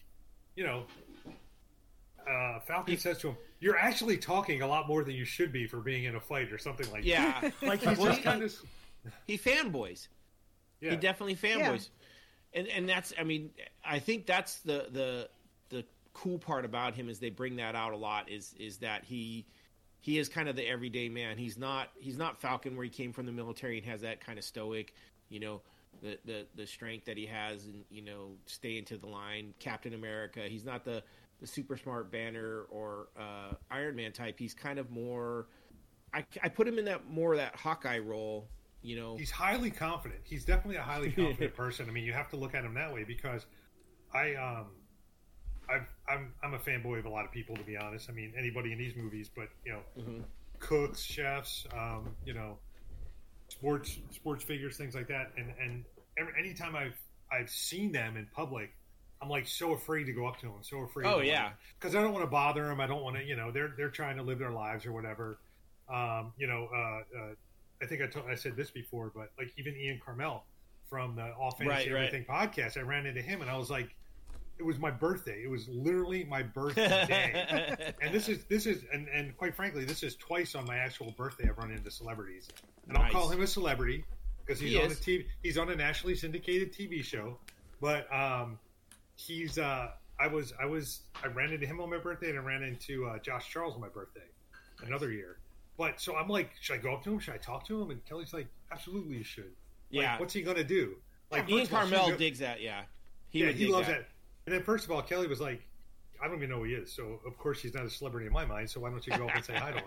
[0.55, 0.83] you know,
[2.29, 5.51] uh, Falcon He- says to him, "You're actually talking a lot more than you should
[5.51, 7.41] be for being in a fight or something like Yeah.
[7.41, 8.55] that." Yeah, like he's Well, just he- kind of
[9.25, 10.07] He fanboys.
[10.81, 10.91] yeah.
[10.91, 11.89] He definitely fanboys.
[12.53, 13.51] And and that's I mean,
[13.85, 15.29] I think that's the the
[15.69, 19.03] the cool part about him is they bring that out a lot is is that
[19.05, 19.45] he
[20.01, 21.37] he is kind of the everyday man.
[21.37, 24.39] He's not he's not Falcon where he came from the military and has that kind
[24.39, 24.93] of stoic,
[25.29, 25.61] you know,
[26.01, 29.93] the the the strength that he has and you know, stay into the line, Captain
[29.93, 30.41] America.
[30.47, 31.03] He's not the
[31.41, 34.37] the super smart banner or uh, Iron Man type.
[34.37, 35.47] He's kind of more
[36.13, 38.49] I, I put him in that more that Hawkeye role,
[38.81, 39.15] you know.
[39.17, 40.21] he's highly confident.
[40.23, 41.87] He's definitely a highly confident person.
[41.87, 43.45] I mean, you have to look at him that way because
[44.13, 44.67] I um
[45.69, 48.09] I've, I'm I'm a fanboy of a lot of people to be honest.
[48.09, 50.23] I mean, anybody in these movies, but you know, Mhm.
[50.59, 52.57] cooks, chefs, um, you know,
[53.49, 55.31] sports sports figures, things like that.
[55.37, 55.85] And and
[56.17, 56.97] every, anytime I've
[57.31, 58.71] I've seen them in public,
[59.21, 60.55] I'm like so afraid to go up to them.
[60.61, 61.05] So afraid.
[61.07, 61.51] Oh, yeah.
[61.79, 62.79] because I don't want to bother them.
[62.79, 65.39] I don't want to, you know, they're they're trying to live their lives or whatever.
[65.89, 66.77] Um, you know, uh,
[67.19, 67.33] uh,
[67.81, 70.41] I think I, told, I said this before, but like even Ian Karmel
[70.89, 72.05] from the All Fantasy Right, right.
[72.07, 73.89] Everything podcast, I ran into him and I was like,
[74.57, 75.41] it was my birthday.
[75.43, 77.93] It was literally my birthday.
[78.01, 81.11] and this is this is and, and quite frankly, this is twice on my actual
[81.17, 82.47] birthday I've run into celebrities,
[82.87, 84.03] and I'll call him a celebrity
[84.45, 84.99] because he's He on is.
[84.99, 87.37] a TV, he's on a nationally syndicated TV show,
[87.79, 88.59] but um,
[89.19, 92.41] he's uh, I was I was I ran into him on my birthday and I
[92.41, 94.21] ran into uh, Josh Charles on my birthday
[94.85, 95.39] another year.
[95.77, 97.19] But so I'm like, should I go up to him?
[97.19, 97.91] Should I talk to him?
[97.91, 99.43] And Kelly's like, absolutely, you should.
[99.91, 100.19] Like, Yeah.
[100.19, 100.95] what's he gonna do?
[101.31, 102.83] Like Ian first all, Karmel go- digs that, yeah.
[103.29, 103.99] He yeah, he loves that.
[103.99, 104.07] that.
[104.45, 105.61] And then first of all, Kelly was like,
[106.21, 106.91] I don't even know who he is.
[106.91, 108.69] So of course he's not a celebrity in my mind.
[108.69, 109.77] So why don't you go up and say hi to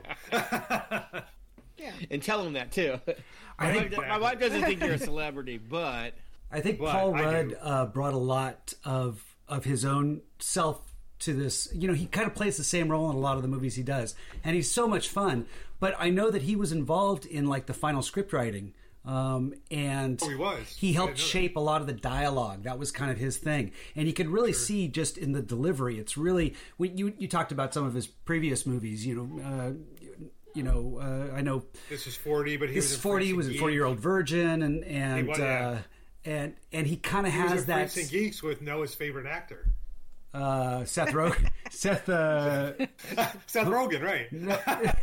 [1.11, 1.23] him?
[1.79, 1.91] Yeah.
[2.11, 3.01] And tell him that too.
[3.59, 6.15] I my, think- wife, my wife doesn't think you're a celebrity, but
[6.53, 10.81] I think But Paul Rudd uh, brought a lot of of his own self
[11.21, 11.69] to this.
[11.75, 13.75] You know, he kind of plays the same role in a lot of the movies
[13.75, 15.47] he does, and he's so much fun.
[15.81, 18.73] But I know that he was involved in like the final script writing,
[19.05, 20.77] um, and Oh, he was?
[20.77, 21.31] He helped didn't that.
[21.31, 22.65] shape a lot of the dialogue.
[22.65, 25.99] That was kind of his thing, and you could really see just in the delivery.
[25.99, 29.05] It's really when you you talked about some of his previous movies.
[29.07, 29.43] You know.
[29.45, 29.73] Uh,
[30.55, 33.25] you know, uh, I know this is forty, but he this was forty.
[33.25, 35.79] He was a forty-year-old virgin, and and was, yeah.
[36.25, 37.43] And and he kind of Geeks.
[37.43, 39.67] He was has that Freaks and Geeks with Noah's favorite actor,
[40.33, 41.49] uh, Seth Rogen.
[41.71, 42.73] Seth, uh,
[43.47, 44.97] Seth Rogen, right?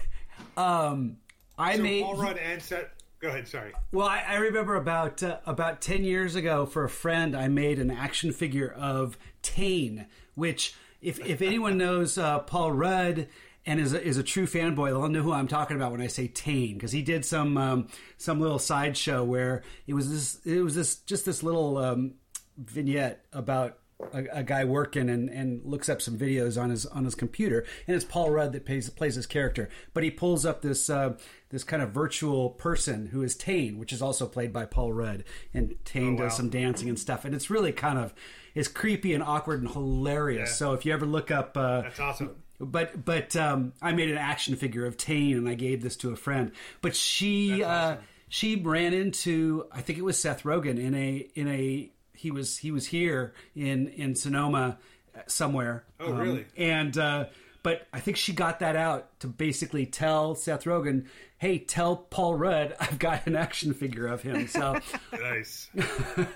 [0.58, 1.18] um,
[1.58, 2.86] I so made Paul Rudd and Seth.
[3.20, 3.50] Go ahead.
[3.50, 3.74] Sorry.
[3.92, 4.08] well.
[4.08, 7.92] I, I remember about uh, about ten years ago for a friend, I made an
[7.92, 10.06] action figure of Tayne,
[10.36, 13.28] which if if anyone knows uh, Paul Rudd.
[13.70, 14.88] And is a, is a true fanboy.
[14.88, 17.88] They'll know who I'm talking about when I say Tayne, because he did some um,
[18.18, 22.16] some little sideshow where it was this it was this just this little um,
[22.58, 23.78] vignette about
[24.14, 27.66] a, a guy working and, and looks up some videos on his on his computer,
[27.86, 29.70] and it's Paul Rudd that plays plays his character.
[29.94, 31.18] But he pulls up this uh,
[31.50, 35.26] this kind of virtual person who is Tayne, which is also played by Paul Rudd,
[35.54, 36.24] and Tayne Oh, wow.
[36.30, 38.14] does some dancing and stuff, and it's really kind of
[38.56, 40.50] it's creepy and awkward and hilarious.
[40.50, 40.56] Yeah.
[40.56, 41.56] So if you ever look up.
[41.56, 42.36] Uh, That's awesome.
[42.60, 46.12] But but um, I made an action figure of Tayne and I gave this to
[46.12, 46.52] a friend.
[46.82, 51.48] But she uh, she ran into I think it was Seth Rogen in a in
[51.48, 54.78] a he was he was here in in Sonoma
[55.16, 55.86] uh, somewhere.
[56.00, 56.46] Oh, really?
[56.58, 57.26] And uh,
[57.64, 62.36] but I think she got that out to basically tell Seth Rogen, "Hey, tell Paul
[62.36, 64.80] Rudd I've got an action figure of him." So
[65.14, 65.70] Nice.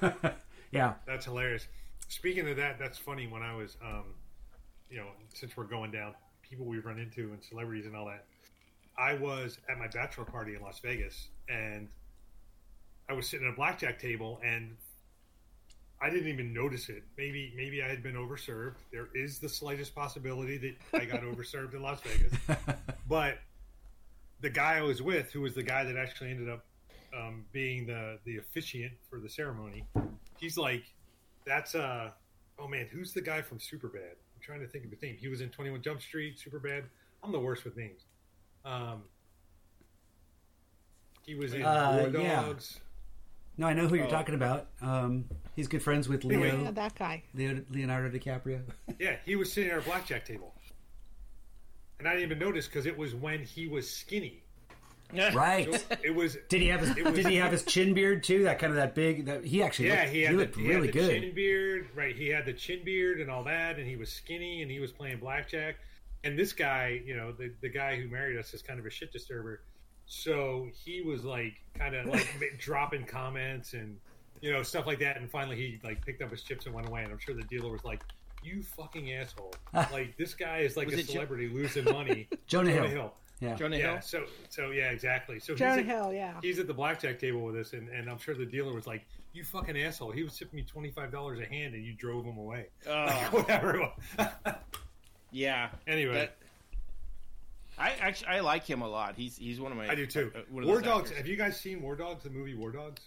[0.72, 1.68] yeah, That's hilarious.
[2.10, 3.28] Speaking of that, that's funny.
[3.28, 4.04] When I was, um,
[4.94, 8.26] you know, since we're going down people we've run into and celebrities and all that,
[8.96, 11.88] I was at my bachelor party in Las Vegas and
[13.10, 14.78] I was sitting at a blackjack table and
[16.00, 17.04] I didn't even notice it.
[17.18, 18.76] Maybe maybe I had been overserved.
[18.92, 22.34] There is the slightest possibility that I got overserved in Las Vegas.
[23.08, 23.40] But
[24.42, 26.66] the guy I was with, who was the guy that actually ended up
[27.18, 29.86] um, being the the officiant for the ceremony,
[30.38, 30.84] he's like,
[31.46, 32.12] "That's uh,
[32.60, 34.16] oh man, who's the guy from Superbad?
[34.44, 35.16] I'm trying to think of his name.
[35.18, 36.84] He was in Twenty One Jump Street, Super Bad.
[37.24, 38.02] I'm the worst with names.
[38.66, 39.04] Um,
[41.26, 42.42] he was in Uh, War yeah.
[42.42, 42.82] Dogs.
[43.58, 44.10] no, I know who you're Oh.
[44.10, 44.68] talking about.
[44.82, 46.64] Um, he's good friends with Leo, Anyway.
[46.64, 47.24] Yeah, that guy.
[47.34, 48.64] Leo Leonardo DiCaprio.
[49.00, 50.54] Yeah, he was sitting at our blackjack table,
[52.00, 54.43] and I didn't even notice because it was when he was skinny.
[55.14, 55.74] Right.
[55.74, 58.44] So it was Did he have his was- Did he have his chin beard too?
[58.44, 59.26] That kind of that big.
[59.26, 61.22] That he actually Yeah, looked, he had, he looked the, he really had the good.
[61.22, 61.88] chin beard.
[61.96, 64.80] Right, he had the chin beard and all that, and he was skinny and he
[64.80, 65.76] was playing blackjack.
[66.24, 68.90] And this guy, you know, the the guy who married us is kind of a
[68.90, 69.62] shit disturber.
[70.06, 72.28] So he was like, kind of like
[72.60, 73.98] dropping comments and
[74.42, 75.18] you know stuff like that.
[75.18, 77.04] And finally, he like picked up his chips and went away.
[77.04, 78.04] And I'm sure the dealer was like,
[78.44, 79.54] "You fucking asshole!
[79.74, 82.84] like this guy is like Was a it Jo- celebrity losing money." Jonah Hill.
[82.84, 83.14] Jonah Hill.
[83.44, 83.56] Yeah.
[83.56, 83.92] Jonah Yeah.
[83.94, 84.02] Hill.
[84.02, 85.40] So so yeah, exactly.
[85.40, 86.34] So he's Jonah at- Hill, yeah.
[86.42, 89.06] he's at the blackjack table with us, and, and I'm sure the dealer was like,
[89.34, 90.12] "You fucking asshole!
[90.12, 93.08] He was tipping me twenty five dollars a hand, and you drove him away." Oh,
[93.32, 93.92] Whatever.
[95.32, 95.70] yeah.
[95.88, 96.38] anyway, That-
[97.78, 99.16] I actually I like him a lot.
[99.16, 99.90] He's he's one of my.
[99.90, 100.32] I do too.
[100.36, 101.06] uh, War Dogs.
[101.10, 101.18] actors.
[101.18, 102.24] Have you guys seen War Dogs?
[102.24, 103.02] The movie War Dogs.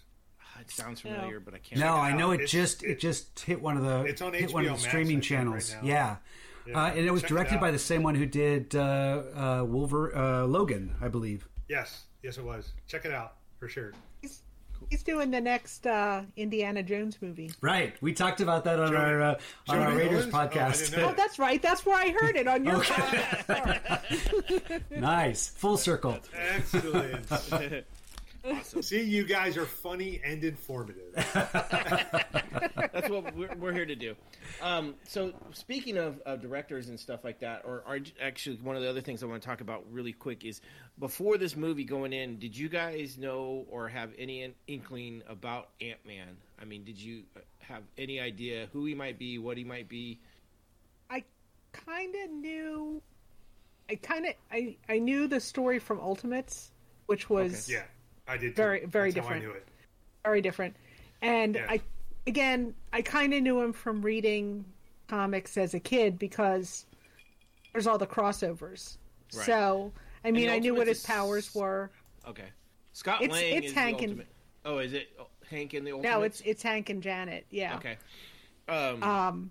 [0.60, 1.80] It sounds familiar, but I can't.
[1.80, 4.32] No, I know it It's- just it it- just hit one of the It's on
[4.32, 5.74] hit one of HBO the Max, streaming think, channels.
[5.74, 5.88] right now.
[5.88, 6.16] yeah.
[6.66, 8.80] Yeah, Uh, and it was check it directed by the same one who did uh,
[8.80, 11.48] uh, Wolver uh, Logan, I believe.
[11.68, 12.72] Yes, yes, it was.
[12.86, 13.92] Check it out for sure.
[14.22, 14.42] He's,
[14.90, 17.50] he's doing the next uh, Indiana Jones movie.
[17.60, 17.94] Right.
[18.00, 19.34] We talked about that on Jonah- our uh,
[19.68, 20.26] on our Raiders Hill is?
[20.34, 21.02] Oh, podcast.
[21.02, 21.60] Oh, that's right.
[21.62, 24.02] That's where I heard it on your podcast.
[25.00, 25.48] Nice.
[25.48, 26.18] Full circle.
[26.34, 27.26] Excellent.
[28.48, 28.82] Awesome.
[28.82, 31.14] See, you guys are funny and informative.
[31.34, 34.14] That's what we're, we're here to do.
[34.62, 38.82] Um, so, speaking of, of directors and stuff like that, or, or actually, one of
[38.82, 40.60] the other things I want to talk about really quick is
[40.98, 45.70] before this movie going in, did you guys know or have any in- inkling about
[45.80, 46.36] Ant Man?
[46.60, 47.24] I mean, did you
[47.58, 50.20] have any idea who he might be, what he might be?
[51.10, 51.24] I
[51.72, 53.02] kind of knew.
[53.88, 56.72] I kind of I I knew the story from Ultimates,
[57.06, 57.82] which was Yeah,
[58.28, 58.54] I did.
[58.56, 58.62] Too.
[58.62, 59.44] Very- very That's how different.
[59.44, 59.68] I knew it.
[60.24, 60.76] very different.
[61.22, 61.66] And Yeah.
[61.68, 61.80] I
[62.26, 64.64] again, I kind of knew him from reading
[65.06, 66.86] comics as a kid because
[67.72, 68.96] there's all the crossovers.
[69.34, 69.46] Right.
[69.46, 69.92] So
[70.24, 71.90] I mean, I knew what his powers were.
[72.26, 72.48] Okay,
[72.92, 74.26] Scott It's- Lang it's is Hank the and-
[74.64, 75.08] Oh, is it
[75.48, 76.10] Hank and the ultimate?
[76.10, 77.46] No, it's it's Hank and Janet.
[77.50, 77.76] Yeah.
[77.76, 77.96] okay.
[78.68, 79.50] Um, Um.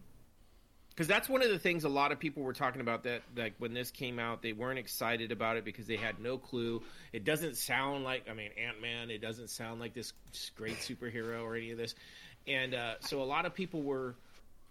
[0.96, 3.54] Because that's one of the things a lot of people were talking about that like
[3.58, 6.82] when this came out they weren't excited about it because they had no clue
[7.14, 10.14] it doesn't sound like i mean ant-man it doesn't sound like this
[10.56, 11.96] great superhero or any of this
[12.48, 14.16] and uh, so a lot of people were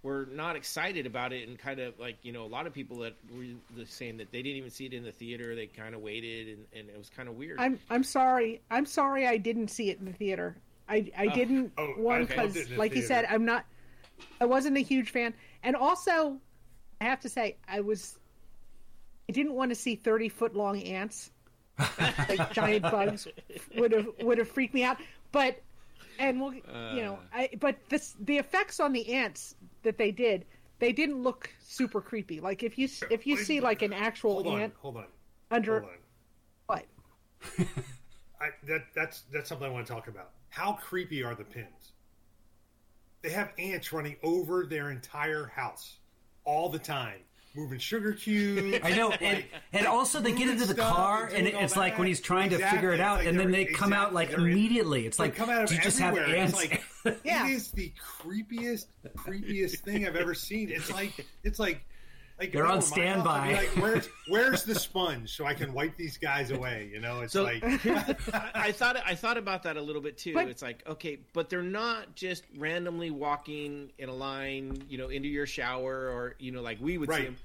[0.04, 2.98] were not excited about it and kind of like you know a lot of people
[2.98, 6.02] that were saying that they didn't even see it in the theater they kind of
[6.02, 8.60] waited and, and it was kind of weird I'm I'm sorry.
[8.70, 10.56] I'm sorry I didn't see it in the theater.
[10.88, 13.26] I I didn't Oh, I one loved because it in the like you said.
[13.28, 13.64] I'm not
[14.40, 15.32] I wasn't a huge fan
[15.64, 16.38] and also
[17.00, 18.18] I have to say I was
[19.29, 21.33] I didn't want to see 30 foot long ants
[21.98, 23.27] like giant bugs
[23.77, 24.98] would have would have freaked me out
[25.33, 25.61] but
[26.20, 26.62] and we'll you
[27.03, 27.38] know Uh.
[27.38, 30.44] I but this the effects on the ants that they did
[30.79, 34.46] they didn't look super creepy like if you if you see like an actual Hold
[34.48, 35.07] on, ant hold on,
[35.50, 35.98] under hold on.
[36.66, 36.87] what
[38.40, 40.31] I, that that's that's something I want to talk about.
[40.50, 41.93] How creepy are the pins?
[43.24, 45.96] They have ants running over their entire house
[46.44, 47.20] all the time,
[47.56, 48.78] moving sugar cubes.
[48.84, 51.94] I know, and, and also they get into the stuff car, and and it's like
[51.94, 51.98] that.
[51.98, 54.28] when he's trying to figure it out, Like and then they're- they come out like
[54.28, 55.06] They're in- immediately.
[55.06, 56.44] It's like, come out of do you just have everywhere.
[56.44, 56.70] It's ants?
[56.70, 57.46] like- Yeah.
[57.48, 60.70] It is the creepiest, creepiest thing I've ever seen.
[60.70, 61.82] It's like it's like
[62.44, 63.48] like They're on were my house, I'd standby.
[63.48, 66.90] be Like, where's where's the sponge so I can wipe these guys away?
[66.92, 67.62] You know, it's So- like
[68.54, 70.35] I thought I thought about that a little bit too.
[70.35, 75.09] But- it's like okay, but they're not just randomly walking in a line, you know,
[75.09, 77.37] into your shower or you know, like we would see them.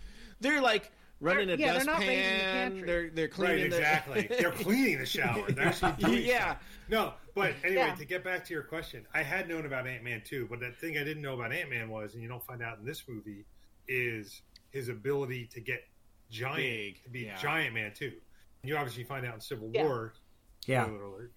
[0.42, 2.86] They're like running a They're- yeah, they're the dustpan.
[2.86, 4.28] They're they're right, cleaning the exactly.
[4.40, 5.52] They're cleaning the shower.
[5.52, 6.40] They're actually doing yeah.
[6.52, 6.64] stuff.
[6.90, 7.96] No, but anyway, Yeah.
[7.96, 10.72] to get back to your question, I had known about Ant Man too, but the
[10.72, 13.04] thing I didn't know about Ant Man was, and you don't find out in this
[13.08, 13.46] movie,
[13.88, 15.84] is his ability to get
[16.30, 17.38] giant, Big, to be yeah.
[17.38, 18.14] Giant Man too.
[18.64, 19.84] You obviously find out in Civil Yeah.
[19.84, 20.14] War.
[20.68, 20.86] Yeah.
[20.86, 21.32] spoiler alert.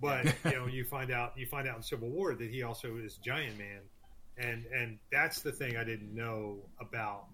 [0.00, 2.96] But you know, you find out you find out in Civil War that he also
[2.96, 3.80] is Giant Man,
[4.38, 7.26] and and that's the thing I didn't know about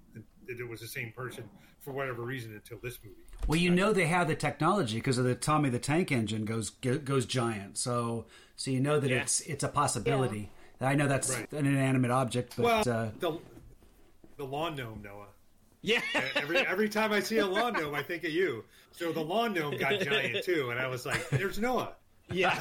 [0.47, 1.45] that it was the same person
[1.81, 3.17] for whatever reason until this movie.
[3.47, 6.71] Well, you know they have the technology because of the Tommy the Tank engine goes
[6.71, 7.79] goes giant.
[7.79, 9.23] So so you know that Yeah.
[9.23, 10.51] it's it's a possibility.
[10.81, 11.51] I know that's Right.
[11.53, 13.39] an inanimate object, but Well, uh, the
[14.37, 15.27] the lawn gnome, Noah.
[15.83, 16.01] Yeah.
[16.35, 18.65] Every every time I see a lawn gnome, I think of you.
[18.93, 21.93] So the lawn gnome got giant too, and I was like, "There's Noah."
[22.31, 22.61] Yeah,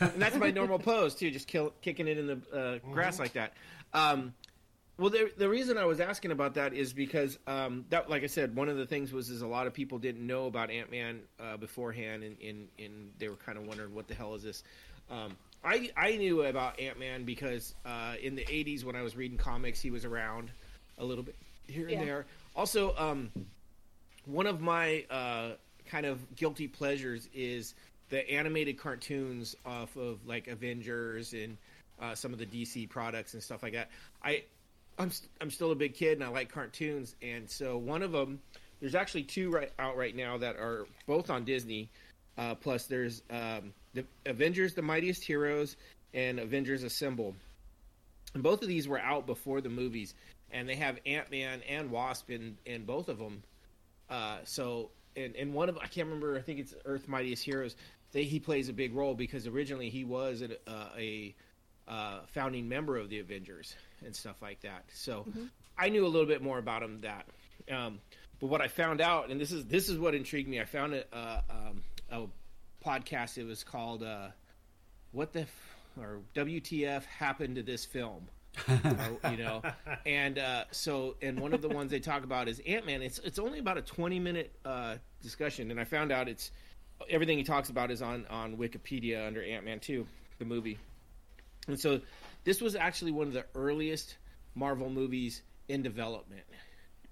[0.00, 3.32] and that's my normal pose too, just kill, kicking it in the uh, grass like
[3.32, 3.54] that.
[3.92, 4.34] Um,
[4.96, 8.28] well, the, the reason I was asking about that is because um, that, like I
[8.28, 10.90] said, one of the things was is a lot of people didn't know about Ant
[10.90, 14.44] Man uh, beforehand, and, and, and they were kind of wondering what the hell is
[14.44, 14.62] this.
[15.10, 19.16] Um, I I knew about Ant Man because uh, in the '80s when I was
[19.16, 20.52] reading comics, he was around
[20.98, 21.34] a little bit
[21.66, 22.04] here and Yeah.
[22.04, 22.26] there.
[22.56, 23.30] Also, um,
[24.26, 25.52] one of my uh,
[25.86, 27.74] kind of guilty pleasures is
[28.08, 31.56] the animated cartoons off of like Avengers and
[32.00, 33.90] uh, some of the DC products and stuff like that.
[34.22, 34.44] I
[34.98, 38.12] I'm st- I'm still a big kid and I like cartoons, and so one of
[38.12, 38.40] them
[38.80, 41.88] there's actually two right out right now that are both on Disney.
[42.36, 45.76] Uh, plus, there's um, the Avengers: The Mightiest Heroes
[46.12, 47.34] and Avengers Assemble.
[48.34, 50.14] And both of these were out before the movies,
[50.54, 53.42] and they have Ant Man and Wasp in in both of them.
[54.08, 56.38] Uh, so, and and one of I can't remember.
[56.38, 57.76] I think it's Earth Mightiest Heroes.
[58.12, 61.34] They, he plays a big role because originally he was a, uh, a
[61.88, 63.74] uh, founding member of the Avengers
[64.06, 64.84] and stuff like that.
[64.92, 65.26] So,
[65.76, 67.26] I knew a little bit more about him that.
[67.68, 67.98] Um,
[68.40, 70.60] but what I found out, and this is this is what intrigued me.
[70.60, 73.36] I found a, uh, um, a podcast.
[73.36, 74.28] It was called uh,
[75.10, 78.28] "What the." F- or WTF happened to this film?
[78.68, 79.62] Or, you know
[80.06, 83.38] and uh, so and one of the ones they talk about is ant-man it's it's
[83.38, 86.50] only about a 20 minute uh, discussion and i found out it's
[87.10, 90.06] everything he talks about is on on wikipedia under ant-man 2
[90.38, 90.78] the movie
[91.68, 92.00] and so
[92.44, 94.16] this was actually one of the earliest
[94.54, 96.44] marvel movies in development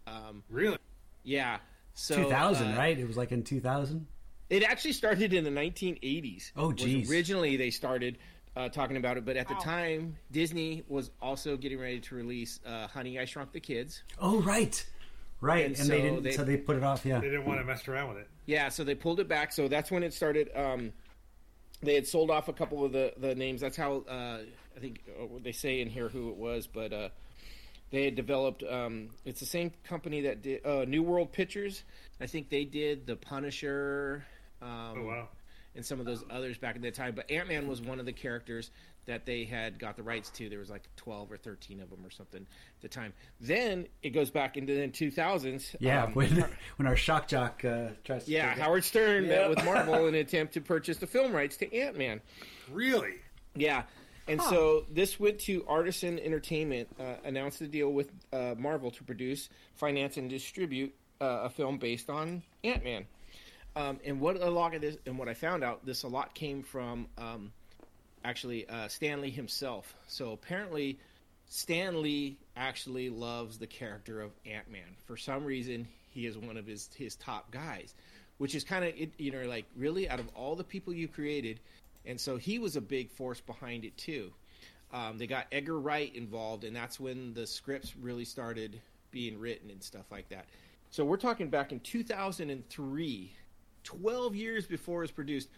[0.07, 0.78] um, Really?
[1.24, 1.59] yeah
[1.94, 2.98] so 2000, uh, right?
[2.98, 4.07] It was like in 2000.
[4.50, 6.52] it actually started in the 1980s.
[6.57, 7.11] Oh, Was geez.
[7.11, 8.18] Originally, they started
[8.57, 9.61] uh, talking about it, but at the Wow.
[9.61, 14.03] time, Disney was also getting ready to release uh, Honey, I Shrunk the Kids.
[14.21, 14.85] Oh, right,
[15.41, 15.67] right.
[15.67, 16.23] And And, they so didn't.
[16.23, 17.05] they- so they put it off.
[17.07, 17.19] Yeah.
[17.21, 18.29] They didn't want to mess around with it.
[18.47, 19.53] Yeah, so they pulled it back.
[19.53, 20.51] So that's when it started.
[20.57, 20.93] Um,
[21.83, 23.61] they had sold off a couple of the, the names.
[23.61, 24.38] That's how uh,
[24.77, 27.09] I think uh, they say in here who it was, but uh,
[27.91, 28.62] they had developed.
[28.69, 31.83] Um, it's the same company that did uh, New World Pictures.
[32.21, 34.25] I think they did the Punisher.
[34.61, 35.29] Um, Oh wow!
[35.74, 37.14] And some of those others back in that time.
[37.14, 38.70] But Ant Man was one of the characters
[39.06, 40.48] that they had got the rights to.
[40.48, 43.12] There was like twelve or thirteen of them or something at the time.
[43.40, 45.74] Then it goes back into the two thousands.
[45.80, 46.06] Yeah.
[46.12, 46.44] when
[46.76, 48.24] when our shock jock uh, tries.
[48.24, 48.62] To yeah, take.
[48.62, 49.30] Howard Stern Yeah.
[49.30, 52.20] met with Marvel in an attempt to purchase the film rights to Ant Man.
[52.70, 53.14] Really?
[53.54, 53.82] Yeah.
[54.28, 59.02] And so this went to Artisan Entertainment, uh, announced the deal with uh, Marvel to
[59.02, 63.04] produce, finance, and distribute uh, a film based on Ant Man.
[63.74, 66.35] Um, and what a lot of this, and what I found out, this a lot
[66.35, 67.52] came from um,
[68.24, 69.94] actually uh, Stan Lee himself.
[70.08, 70.98] So apparently,
[71.46, 74.96] Stan Lee actually loves the character of Ant Man.
[75.06, 77.94] For some reason, he is one of his his top guys,
[78.38, 81.58] which is kind of you know like really out of all the people you created,
[82.04, 84.32] and so he was a big force behind it too.
[84.92, 88.80] Um, they got Edgar Wright involved, and that's when the scripts really started
[89.11, 90.46] being written and stuff like that.
[90.90, 93.32] So we're talking back in 2003,
[93.85, 95.49] 12 years before it was produced.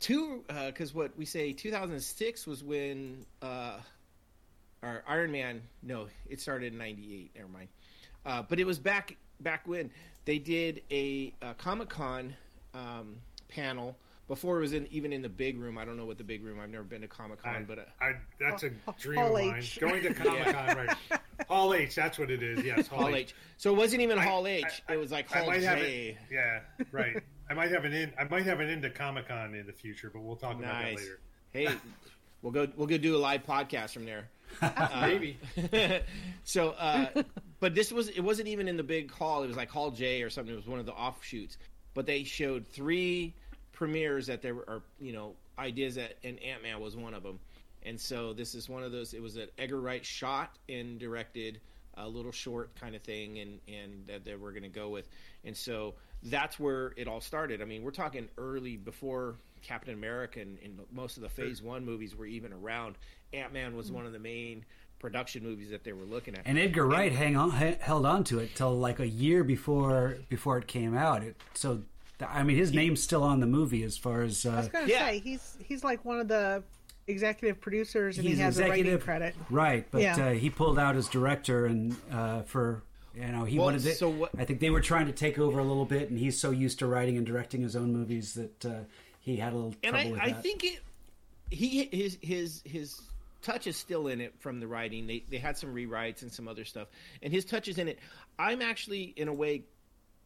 [0.00, 3.78] Two, because what we say 2006 was when uh,
[4.82, 5.62] our Iron Man.
[5.82, 7.30] No, it started in '98.
[7.36, 7.68] Never mind.
[8.24, 9.90] Uh, but it was back back when
[10.24, 12.34] they did a, a Comic Con
[12.74, 13.16] um,
[13.48, 13.96] panel
[14.32, 15.76] before it was in, even in the big room.
[15.76, 16.58] I don't know what the big room.
[16.58, 19.56] I've never been to Comic Con, but uh, I, that's a dream Hall of mine.
[19.58, 19.78] H.
[19.78, 20.96] Going to Comic Con, right?
[21.48, 21.94] Hall H.
[21.94, 22.64] That's what it is.
[22.64, 23.34] Yes, Hall, Hall H.
[23.58, 24.64] So it wasn't even I- Hall H.
[24.88, 26.16] I- it was like Hall might J.
[26.30, 26.34] it.
[26.34, 26.60] Yeah,
[26.92, 27.22] right.
[27.50, 28.10] I might have an in.
[28.18, 30.94] I might have an into Comic Con in the future, but we'll talk about that
[30.96, 31.20] later.
[31.50, 31.68] Hey,
[32.40, 32.66] We'll go.
[32.74, 34.30] We'll go do a live podcast from there.
[35.02, 35.38] Maybe.
[36.44, 37.22] so, uh,
[37.60, 39.42] but this was it wasn't even in the big hall.
[39.42, 40.54] It was like Hall J or something.
[40.54, 41.58] It was one of the offshoots.
[41.92, 43.34] But they showed three
[43.82, 47.40] premieres that there are you know, ideas that, and Ant Man was one of them.
[47.82, 49.12] And so this is one of those.
[49.12, 51.60] It was an Edgar Wright shot and directed
[51.94, 55.08] a little short kind of thing, and and that, that we're going to go with.
[55.44, 57.60] And so that's where it all started.
[57.60, 61.84] I mean, we're talking early before Captain America and, and most of the Phase One
[61.84, 62.94] movies were even around.
[63.32, 63.96] Ant Man was mm-hmm.
[63.96, 64.64] one of the main
[65.00, 66.42] production movies that they were looking at.
[66.44, 70.56] And Edgar Wright hang on, held on to it till like a year before before
[70.58, 71.24] it came out.
[71.24, 71.82] It, so,
[72.22, 74.86] I mean, his name's still on the movie as far as I uh, was gonna
[74.88, 75.06] Yeah.
[75.08, 76.62] say he's he's like one of the
[77.06, 79.34] executive producers, and he's he has a writing credit.
[79.50, 79.86] right?
[79.90, 80.26] But Yeah.
[80.28, 82.82] uh, he pulled out as director and uh, for.
[83.14, 83.98] You know, he Well, wanted it.
[83.98, 86.40] so what- I think they were trying to take over a little bit, and he's
[86.40, 88.84] so used to writing and directing his own movies that uh,
[89.20, 90.42] he had a little and trouble I, with I that.
[90.42, 90.78] think it
[91.50, 92.98] he his his his
[93.42, 95.06] touch is still in it from the writing.
[95.06, 96.88] They they had some rewrites and some other stuff,
[97.22, 97.98] and his touch is in it.
[98.38, 99.64] I'm actually in a way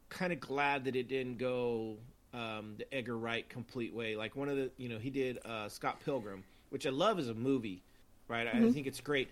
[0.09, 1.97] kind of glad that it didn't go
[2.35, 4.17] um, the Edgar Wright complete way.
[4.17, 7.29] Like one of the you know he did uh, Scott Pilgrim, which I love as
[7.29, 7.83] a movie,
[8.29, 8.47] right?
[8.47, 9.29] I think it's great.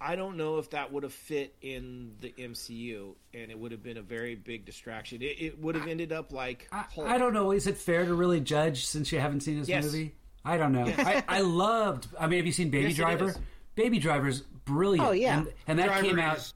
[0.00, 3.82] I don't know if that would have fit in the MCU, and it would have
[3.82, 5.22] been a very big distraction.
[5.22, 7.50] It, it would have ended up like I, I don't know.
[7.50, 9.84] Is it fair to really judge since you haven't seen this Yes.
[9.84, 10.14] movie?
[10.44, 10.84] I don't know.
[10.98, 12.06] I, I loved.
[12.18, 13.24] I mean, have you seen Baby Yes, it Driver?
[13.30, 13.38] is.
[13.74, 15.08] Baby Driver's brilliant.
[15.08, 15.38] Oh, yeah.
[15.38, 16.36] and, and that Driver came out.
[16.38, 16.54] is-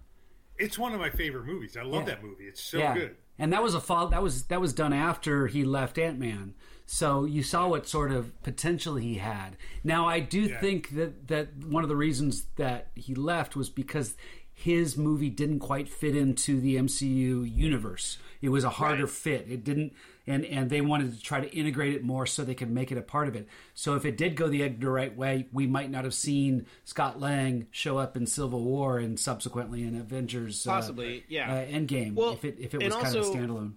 [0.56, 1.76] it's one of my favorite movies.
[1.76, 2.14] I love Yeah.
[2.14, 2.44] that movie.
[2.44, 3.16] It's so yeah, good.
[3.38, 4.08] And that was a fall.
[4.08, 6.54] That was that was done after he left Ant Man.
[6.84, 9.56] So you saw what sort of potential he had.
[9.84, 10.60] Now I do Yeah.
[10.60, 14.14] think that that one of the reasons that he left was because
[14.52, 18.18] his movie didn't quite fit into the MCU universe.
[18.42, 19.10] It was a harder Right.
[19.12, 19.46] fit.
[19.48, 19.92] It didn't,
[20.26, 22.98] and and they wanted to try to integrate it more so they could make it
[22.98, 23.46] a part of it.
[23.74, 27.20] So if it did go the Edgar Wright way, we might not have seen Scott
[27.20, 31.52] Lang show up in Civil War and subsequently in Avengers, uh, Possibly, yeah.
[31.52, 32.14] uh, Endgame.
[32.14, 33.72] Well, if it if it was kind of a standalone.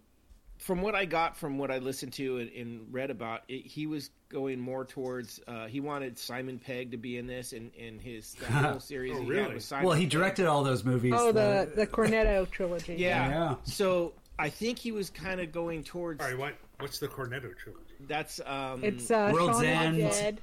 [0.58, 3.88] from what I got from what I listened to and, and read about, it, he
[3.88, 5.40] was going more towards.
[5.48, 9.14] Uh, he wanted Simon Pegg to be in this, and in his the whole series.
[9.16, 9.44] Oh, he really?
[9.44, 10.12] had with Simon Well, he Pegg.
[10.12, 11.14] directed all those movies.
[11.16, 12.96] Oh, the the Cornetto trilogy.
[12.96, 13.30] Yeah.
[13.30, 13.56] Yeah.
[13.64, 16.22] So I think he was kind of going towards.
[16.22, 17.96] All right, what what's the Cornetto trilogy?
[18.08, 18.84] That's um.
[18.84, 19.98] It's uh, World's Shaun End.
[19.98, 20.42] Dead.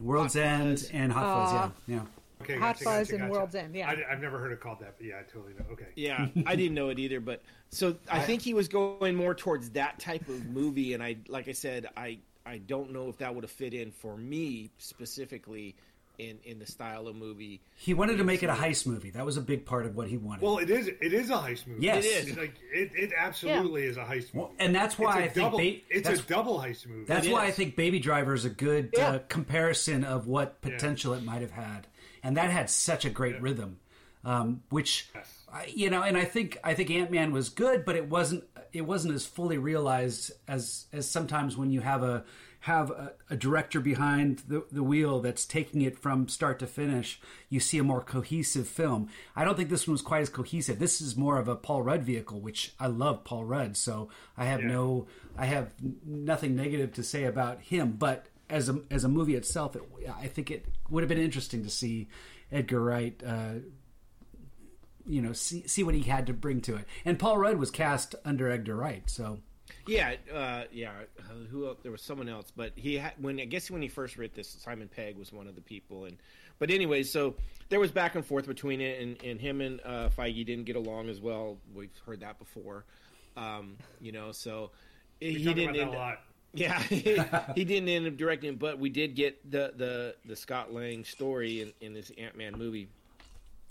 [0.00, 0.90] World's Hot End Fuzz.
[0.92, 1.54] and Hot Fuzz.
[1.54, 2.02] Uh, yeah, yeah.
[2.40, 3.32] Okay, Hot gotcha, Fuzz gotcha, and gotcha.
[3.32, 3.90] World's End, yeah.
[3.90, 5.64] I, have never heard it called that, but yeah, I totally know.
[5.72, 5.88] Okay.
[5.96, 9.70] Yeah, I didn't know it either, but so I think he was going more towards
[9.70, 13.34] that type of movie, and I, like I said, I, I don't know if that
[13.34, 15.74] would have fit in for me specifically
[16.18, 17.60] in in the style of movie.
[17.76, 19.10] He wanted to make it a heist movie.
[19.10, 20.42] That was a big part of what he wanted.
[20.42, 20.88] Well, it is.
[20.88, 21.82] It is a heist movie.
[21.86, 22.04] Yes.
[22.04, 22.28] It is.
[22.30, 24.38] It's like it, it absolutely is a heist movie.
[24.38, 27.04] Well, and that's why it's I a think double, ba- it's a double heist movie.
[27.04, 27.48] that's It why is.
[27.48, 29.08] I think Baby Driver is a good Yeah.
[29.12, 31.86] uh, comparison of what potential it might have had,
[32.22, 33.78] and that had such a great rhythm,
[34.24, 35.34] um, which Yes.
[35.52, 38.44] I- you know, and I think I think Ant Man was good, but it wasn't
[38.72, 42.24] it wasn't as fully realized as as sometimes when you have a
[42.68, 47.20] have a, a director behind the, the wheel that's taking it from start to finish,
[47.48, 49.08] you see a more cohesive film.
[49.34, 50.78] I don't think this one was quite as cohesive.
[50.78, 54.44] This is more of a Paul Rudd vehicle, which I love Paul Rudd, so I
[54.44, 54.68] have Yeah.
[54.76, 55.06] no
[55.36, 55.72] I have
[56.04, 59.82] nothing negative to say about him, but as a as a movie itself, it,
[60.22, 62.08] I think it would have been interesting to see
[62.52, 63.54] Edgar Wright uh,
[65.06, 66.84] you know see see what he had to bring to it.
[67.04, 69.38] And Paul Rudd was cast under Edgar Wright, so
[69.88, 70.92] Yeah, uh, yeah.
[71.50, 71.78] Who else?
[71.82, 74.48] there was someone else, but he had when I guess when he first wrote this,
[74.48, 76.04] Simon Pegg was one of the people.
[76.04, 76.16] And
[76.58, 77.34] but anyway, so
[77.68, 80.76] there was back and forth between it, and, and him and uh, Feige didn't get
[80.76, 81.56] along as well.
[81.74, 82.84] We've heard that before,
[83.36, 84.32] um, you know.
[84.32, 84.70] So
[85.20, 85.76] he didn't.
[85.76, 86.18] end a up- lot.
[86.54, 91.04] Yeah, he didn't end up directing, but we did get the the the Scott Lang
[91.04, 92.88] story in, in this Ant Man movie,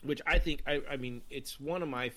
[0.04, 2.12] which I think I I mean it's one of my.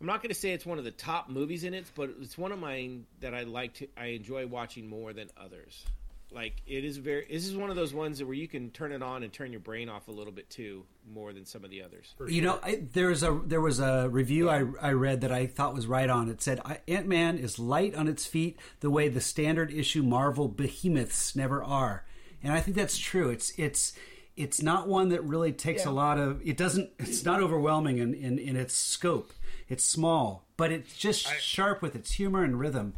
[0.00, 2.38] I'm not going to say it's one of the top movies in it, but it's
[2.38, 5.84] one of mine that I like to I enjoy watching more than others.
[6.30, 9.02] Like it is very this is one of those ones where you can turn it
[9.02, 11.82] on and turn your brain off a little bit too, more than some of the
[11.82, 12.14] others.
[12.28, 15.74] you know I, there's a there was a review I, I read that I thought
[15.74, 16.28] was right on.
[16.28, 20.48] It said Ant Man is light on its feet the way the standard issue Marvel
[20.48, 22.04] behemoths never are,
[22.42, 23.30] and I think that's true.
[23.30, 23.94] It's it's
[24.36, 26.40] it's not one that really takes a lot of.
[26.46, 26.90] It doesn't.
[26.98, 29.32] It's not overwhelming in in, in its scope.
[29.68, 32.94] It's small, but it's just sharp with its humor and rhythm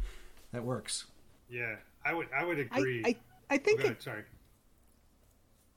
[0.51, 1.05] that works.
[1.49, 2.27] Yeah, I would.
[2.33, 3.03] I would agree.
[3.05, 3.15] I,
[3.49, 4.23] I think Go it, sorry.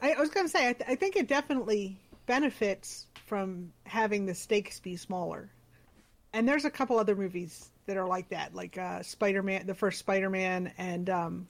[0.01, 4.26] I, I was going to say, I, th- I think it definitely benefits from having
[4.26, 5.51] the stakes be smaller.
[6.32, 9.74] And there's a couple other movies that are like that, like uh, Spider Man, the
[9.74, 11.47] first Spider Man, and um,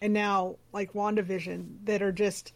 [0.00, 2.52] and now like WandaVision that are just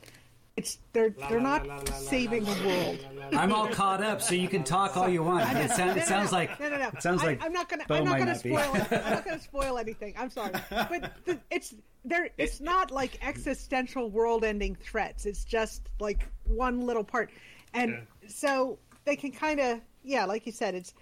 [0.59, 2.99] it's they're they're la, not la, la, la, saving la, the world.
[3.15, 3.39] la, la, la.
[3.41, 5.49] I'm all caught up, so you can talk all you want.
[5.57, 6.89] It, sound, it sounds like no, no, no.
[6.89, 7.85] it sounds like I, am not gonna.
[7.87, 8.75] Bo I'm not gonna not spoil.
[8.75, 8.93] it.
[8.93, 10.15] I'm not gonna spoil anything.
[10.19, 12.29] I'm sorry, but the, it's there.
[12.39, 15.27] It's not like existential world-ending threats.
[15.27, 17.31] It's just like one little part,
[17.75, 18.29] and Yeah.
[18.29, 20.93] so they can kind of, yeah, like you said, it's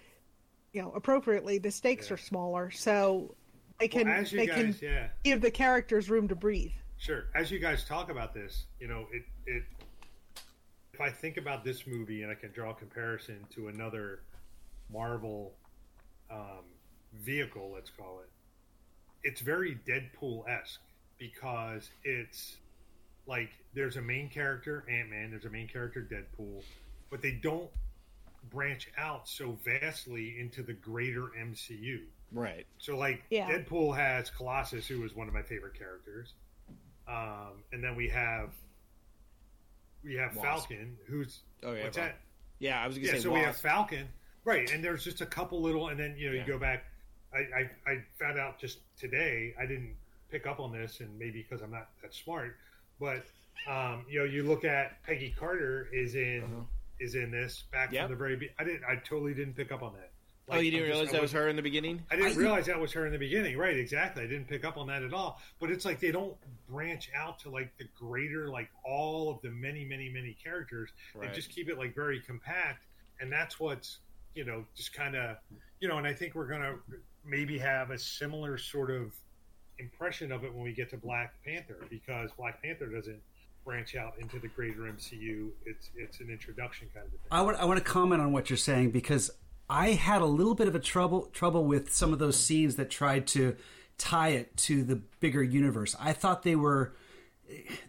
[0.73, 2.13] you know appropriately the stakes Yeah.
[2.15, 3.35] are smaller, so
[3.79, 6.71] they can Well, they guys, can yeah, give the characters room to breathe.
[6.97, 7.25] Sure.
[7.35, 9.63] As you guys talk about this, you know, it it.
[10.93, 14.21] If I think about this movie and I can draw a comparison to another
[14.91, 15.53] Marvel
[16.31, 16.65] um,
[17.13, 18.29] vehicle, let's call it,
[19.23, 20.79] it's very Deadpool esque
[21.19, 22.55] because it's
[23.27, 26.63] like there's a main character Ant Man, there's a main character Deadpool,
[27.11, 27.69] but they don't
[28.49, 32.01] branch out so vastly into the greater MCU.
[32.31, 32.65] Right.
[32.77, 33.49] So like Yeah.
[33.49, 36.33] Deadpool has Colossus, who is one of my favorite characters,
[37.07, 38.51] um, and then we have
[40.03, 40.67] we have Wasp.
[40.69, 41.83] Falcon, who's Oh yeah.
[41.83, 42.17] what's that?
[42.59, 43.19] Yeah, I was gonna Yeah, say.
[43.19, 44.07] so we have Falcon,
[44.45, 44.69] right?
[44.71, 46.41] And there's just a couple little, and then you know Yeah.
[46.41, 46.85] you go back.
[47.33, 49.53] I, I I found out just today.
[49.59, 49.95] I didn't
[50.29, 52.55] pick up on this, and maybe because I'm not that smart,
[52.99, 53.23] but
[53.69, 56.61] um, you know you look at Peggy Carter is in Uh-huh.
[56.99, 58.03] is in this back Yep.
[58.03, 58.35] from the very.
[58.37, 58.83] Be- I didn't.
[58.85, 60.11] I totally didn't pick up on that.
[60.49, 62.05] Oh, you didn't just- realize that was wasn't- her in the beginning?
[62.11, 63.57] I didn't I- realize that was her in the beginning.
[63.57, 64.23] Right, exactly.
[64.23, 65.41] I didn't pick up on that at all.
[65.59, 66.35] But it's like they don't
[66.69, 70.89] branch out to like the greater, like all of the many, many, many characters.
[71.15, 71.29] Right.
[71.29, 72.83] They just keep it like very compact,
[73.19, 73.99] and that's what's
[74.35, 75.37] you know just kind of
[75.79, 75.97] you know.
[75.97, 76.75] And I think we're gonna
[77.25, 79.13] maybe have a similar sort of
[79.79, 83.21] impression of it when we get to Black Panther because Black Panther doesn't
[83.65, 85.51] branch out into the greater MCU.
[85.65, 87.19] It's it's an introduction kind of thing.
[87.31, 89.29] I want I want to comment on what you're saying because
[89.69, 92.89] I had a little bit of a trouble trouble with some of those scenes that
[92.89, 93.55] tried to
[93.97, 95.95] tie it to the bigger universe.
[95.99, 96.93] I thought they were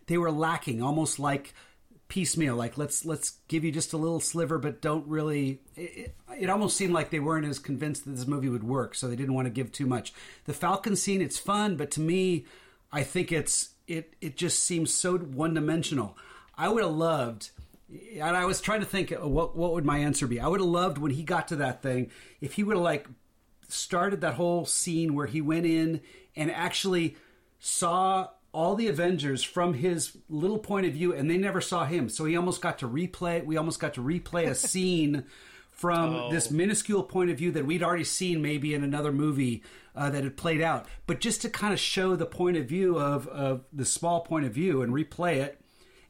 [0.06, 1.54] they were lacking, almost like
[2.08, 2.56] piecemeal.
[2.56, 5.60] Like let's let's give you just a little sliver, but don't really.
[5.76, 9.08] It, it almost seemed like they weren't as convinced that this movie would work, so
[9.08, 10.12] they didn't want to give too much.
[10.44, 12.46] The Falcon scene, it's fun, but to me,
[12.92, 16.16] I think it's it it just seems so one dimensional.
[16.56, 17.50] I would have loved.
[17.90, 20.40] And I was trying to think what what would my answer be.
[20.40, 22.10] I would have loved when he got to that thing
[22.40, 23.06] if he would have like
[23.68, 26.00] started that whole scene where he went in
[26.36, 27.16] and actually
[27.58, 32.08] saw all the Avengers from his little point of view, and they never saw him.
[32.08, 33.44] So he almost got to replay.
[33.44, 35.24] We almost got to replay a scene
[35.70, 39.62] from this minuscule point of view that we'd already seen maybe in another movie
[39.94, 40.86] uh, that had played out.
[41.06, 44.44] But just to kind of show the point of view of, of the small point
[44.44, 45.60] of view and replay it,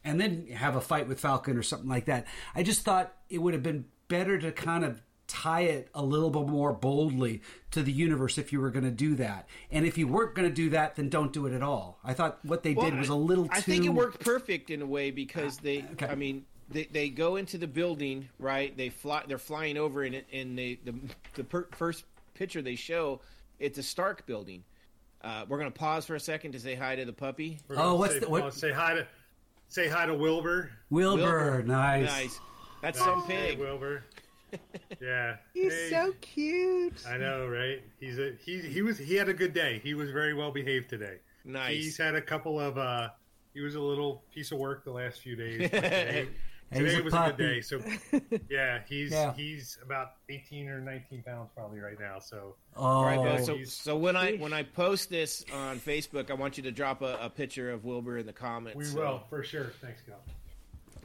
[0.09, 2.27] and then have a fight with Falcon or something like that.
[2.55, 6.31] I just thought it would have been better to kind of tie it a little
[6.31, 9.47] bit more boldly to the universe if you were going to do that.
[9.71, 11.99] And if you weren't going to do that, then don't do it at all.
[12.03, 13.51] I thought what they did was a little too.
[13.53, 15.85] I think it worked perfect in a way because they.
[15.93, 16.07] Okay.
[16.07, 18.75] I mean, they, they go into the building, right?
[18.75, 19.25] They fly.
[19.29, 20.95] They're flying over in it, and they the
[21.35, 23.21] the per, first picture they show
[23.59, 24.65] it's a Stark building.
[25.23, 27.59] Uh, we're gonna pause for a second to say hi to the puppy.
[27.69, 29.07] We're Oh, what's say, the- what- oh, say hi to
[29.69, 30.71] say hi to Wilbur.
[30.91, 31.63] Wilbur, Wilbur.
[31.65, 32.07] nice.
[32.07, 32.41] Nice.
[32.83, 33.59] That's some Hey, pig.
[33.59, 34.05] Wilbur.
[35.01, 35.91] Yeah, He's Hey.
[35.91, 37.05] so cute.
[37.07, 37.83] I know, right?
[38.01, 38.61] He's a he.
[38.61, 39.79] He was he had a good day.
[39.83, 41.17] He was very well behaved today.
[41.45, 41.77] Nice.
[41.77, 42.79] He's had a couple of.
[42.79, 43.11] uh
[43.53, 45.71] He was a little piece of work the last few days.
[46.71, 47.61] but Today, Hey, he's today a was a good day.
[47.61, 47.81] So
[48.51, 49.33] yeah, he's Yeah.
[49.35, 52.19] he's about eighteen or nineteen pounds probably right now.
[52.19, 56.31] So Oh, All right, Bill, so, so when I when I post this on Facebook,
[56.31, 58.77] I want you to drop a, a picture of Wilbur in the comments.
[58.77, 59.73] we so, will for sure.
[59.81, 60.17] Thanks, Cal.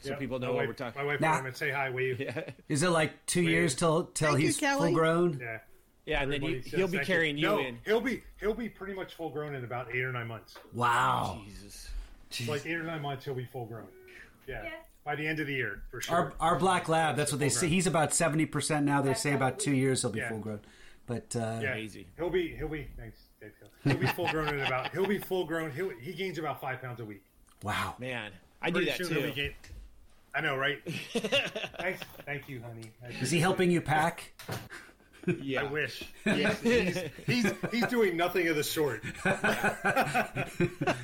[0.01, 0.20] so Yep.
[0.20, 1.01] people know my what wife, we're talking.
[1.01, 1.32] My wife Nah.
[1.36, 2.20] wanted to say hi, wave.
[2.20, 4.89] Yeah, is it like two years till till Thank he's Kelly.
[4.91, 5.39] full grown?
[5.41, 5.59] Yeah.
[6.05, 7.80] yeah, and then you, Everybody says he'll be thank carrying you no, in.
[7.86, 10.55] He'll be he'll be pretty much full grown in about eight or nine months.
[10.74, 11.41] Wow.
[11.47, 11.89] Jesus.
[12.47, 13.88] Like eight or nine months, he'll be full grown.
[14.47, 14.70] Yeah.
[15.06, 16.16] By the end of the year, for sure.
[16.16, 17.16] Our our black lab.
[17.18, 17.68] That's what they say.
[17.68, 19.01] He's about seventy percent now.
[19.01, 20.30] They say about two years he'll be Yeah.
[20.30, 20.62] full grown.
[21.08, 21.72] But uh, yeah.
[21.74, 22.08] Crazy.
[22.18, 23.51] He'll be he'll be thanks, Dave.
[23.84, 25.72] He'll be full grown in about he'll be full grown.
[25.72, 27.22] He'll, he gains about five pounds a week.
[27.64, 27.95] wow.
[27.99, 28.32] Man,
[28.62, 29.32] I do Pretty that soon too.
[29.32, 29.54] gain-
[30.36, 30.80] I know, right?
[31.78, 32.89] thanks, thank you, honey.
[33.22, 34.32] Is he helping you pack?
[35.42, 35.62] Yeah.
[35.62, 36.04] I wish.
[36.26, 36.54] Yeah.
[36.56, 39.04] He's, he's he's doing nothing of the sort.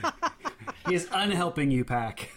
[0.88, 2.30] He is unhelping you pack.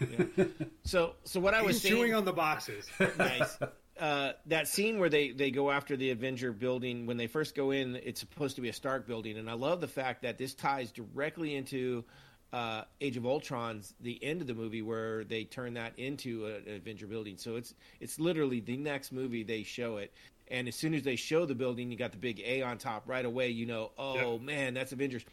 [0.84, 2.86] So, so what I was He's saying, chewing on the boxes.
[3.18, 3.58] nice.
[3.98, 7.70] Uh, that scene where they, they go after the Avenger building when they first go
[7.70, 10.52] in, it's supposed to be a Stark building, and I love the fact that this
[10.54, 12.04] ties directly into
[12.52, 16.56] uh, Age of Ultron's the end of the movie where they turn that into a-
[16.70, 17.38] an Avenger building.
[17.38, 20.12] So it's it's literally the next movie they show it,
[20.52, 23.08] and as soon as they show the building, you got the big A on top
[23.08, 23.48] right away.
[23.48, 24.40] You know, oh Yep.
[24.42, 25.24] man, that's Avengers.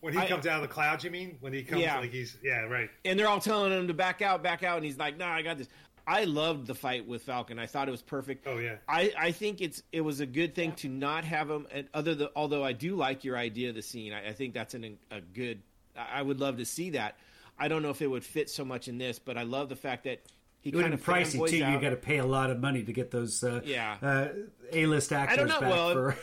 [0.00, 1.36] when he I- comes out of the clouds, you mean?
[1.40, 1.98] When he comes, Yeah.
[2.00, 2.90] like he's yeah, right.
[3.04, 5.42] and they're all telling him to back out, back out, and he's like, "Nah, I
[5.42, 5.68] got this."
[6.08, 7.58] I loved the fight with Falcon.
[7.58, 8.46] I thought it was perfect.
[8.46, 8.76] Oh, yeah.
[8.88, 11.66] I, I think it's it was a good thing to not have him.
[11.72, 14.54] And other than although I do like your idea of the scene, I, I think
[14.54, 15.62] that's an, a good.
[15.96, 17.16] I would love to see that.
[17.58, 19.76] I don't know if it would fit so much in this, but I love the
[19.76, 20.20] fact that
[20.66, 21.56] he It would kind have of pricey fanboys too.
[21.58, 21.80] You out.
[21.80, 23.96] got to pay a lot of money to get those uh, Yeah.
[24.02, 24.28] uh,
[24.72, 25.60] A-list actors I don't know.
[25.60, 26.16] back Well, for.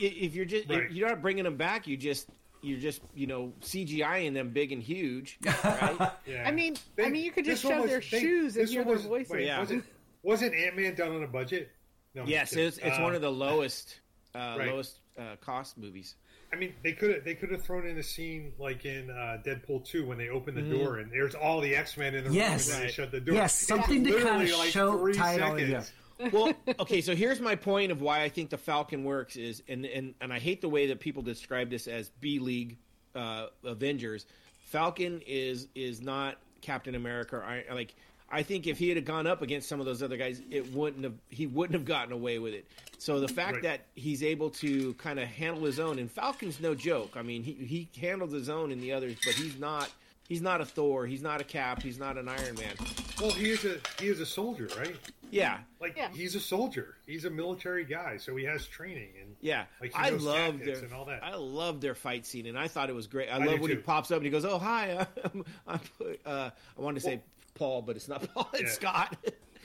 [0.00, 0.84] if you're just Right.
[0.84, 2.28] if you're not bringing them back, you just
[2.62, 6.12] you're just you know CGIing them big and huge, right?
[6.24, 6.46] Yeah.
[6.46, 8.80] I mean, I mean, you could just this show was- their they- shoes and hear
[8.82, 9.32] one their was- voices.
[9.32, 9.58] Wait, Yeah.
[9.58, 9.84] wasn't
[10.22, 11.70] wasn't Ant Man done on a budget?
[12.14, 13.98] No, yes, it's, it's Uh, one of the lowest
[14.36, 14.68] uh, right.
[14.68, 16.14] lowest uh, cost movies.
[16.52, 19.38] I mean, they could have they could have thrown in a scene like in uh,
[19.44, 20.78] Deadpool two when they open the Mm-hmm.
[20.78, 22.68] door and there's all the X Men in the Yes.
[22.68, 23.34] room and they shut the door.
[23.36, 25.92] Yes, It's something to kinda like show- three tie it all seconds.
[26.32, 29.86] well, okay, so here's my point of why I think the Falcon works is, and
[29.86, 32.76] and, and I hate the way that people describe this as B League
[33.14, 34.26] uh, Avengers.
[34.66, 37.36] Falcon is is not Captain America.
[37.36, 37.94] Or, I like.
[38.30, 41.02] I think if he had gone up against some of those other guys, it wouldn't
[41.04, 41.14] have.
[41.28, 42.64] He wouldn't have gotten away with it.
[42.98, 43.62] So the fact Right.
[43.64, 47.12] that he's able to kind of handle his own, and Falcon's no joke.
[47.16, 49.90] I mean, he he handles his own in the others, but he's not.
[50.28, 51.06] He's not a Thor.
[51.06, 51.82] He's not a Cap.
[51.82, 52.74] He's not an Iron Man.
[53.20, 54.94] Well, he is a he is a soldier, right?
[55.32, 56.08] Yeah, Like Yeah.
[56.12, 56.96] he's a soldier.
[57.06, 60.36] He's a military guy, so he has training and Yeah, Like, he I knows love
[60.56, 61.22] tactics their and all that.
[61.24, 63.28] I love their fight scene, and I thought it was great.
[63.28, 65.80] I, I love do when he pops up and he goes, "Oh hi, I'm, I'm
[66.26, 67.20] uh, I wanted to say
[67.54, 68.48] Paul, but it's not Paul.
[68.54, 68.68] It's Yeah.
[68.68, 69.16] Scott."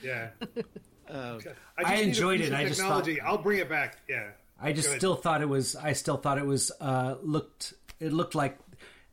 [0.02, 0.28] yeah.
[1.08, 2.52] Um, just I enjoyed it.
[2.52, 3.18] I just technology.
[3.20, 3.98] thought- I'll bring it back.
[4.08, 4.30] Yeah.
[4.60, 5.76] I just still thought it was.
[5.76, 7.74] I still thought it was uh, looked.
[8.00, 8.58] It looked like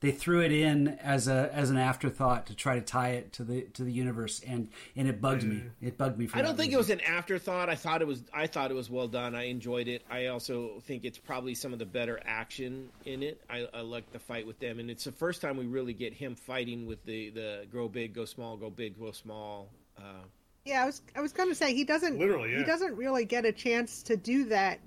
[0.04, 3.44] they threw it in as a as an afterthought to try to tie it to
[3.46, 5.64] the to the universe, and and it bugged me.
[5.82, 6.28] It bugged me.
[6.28, 7.70] For I don't that think it was an afterthought.
[7.70, 8.22] I thought it was.
[8.34, 9.34] I thought it was well done.
[9.34, 10.04] I enjoyed it.
[10.12, 13.40] I also think it's probably some of the better action in it.
[13.50, 16.14] I, I like the fight with them, and it's the first time we really get
[16.14, 19.70] him fighting with the the grow big, go small, go big, go small.
[19.98, 20.26] Uh,
[20.66, 23.46] Yeah, I was I was going to say he doesn't Literally, he doesn't really get
[23.46, 24.82] a chance to do that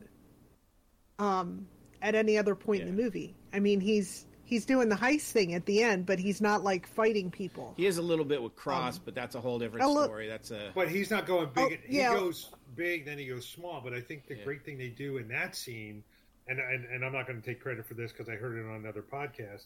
[1.18, 1.66] um
[2.02, 3.34] at any other point in the movie.
[3.50, 6.86] I mean, he's he's doing the heist thing at the end, but he's not like
[6.86, 7.74] fighting people.
[7.76, 10.28] he has a little bit with Cross, but that's a whole different a li- story.
[10.28, 11.80] That's a But he's not going big.
[11.82, 12.14] Oh, he yeah.
[12.14, 13.80] goes big, then he goes small.
[13.82, 14.44] But I think the Yeah.
[14.44, 16.02] great thing they do in that scene,
[16.48, 18.64] and and, and I'm not going to take credit for this because I heard it
[18.68, 19.64] on another podcast.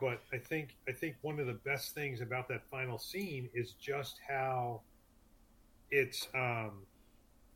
[0.00, 3.72] But I think I think one of the best things about that final scene is
[3.72, 4.80] just how
[5.90, 6.86] it's um,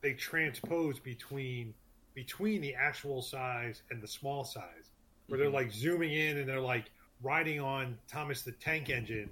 [0.03, 1.73] they transpose between
[2.15, 4.84] between the actual size and the small size,
[5.29, 5.57] where they're mm-hmm.
[5.57, 6.91] like zooming in and they're like
[7.23, 9.31] riding on Thomas the Tank Engine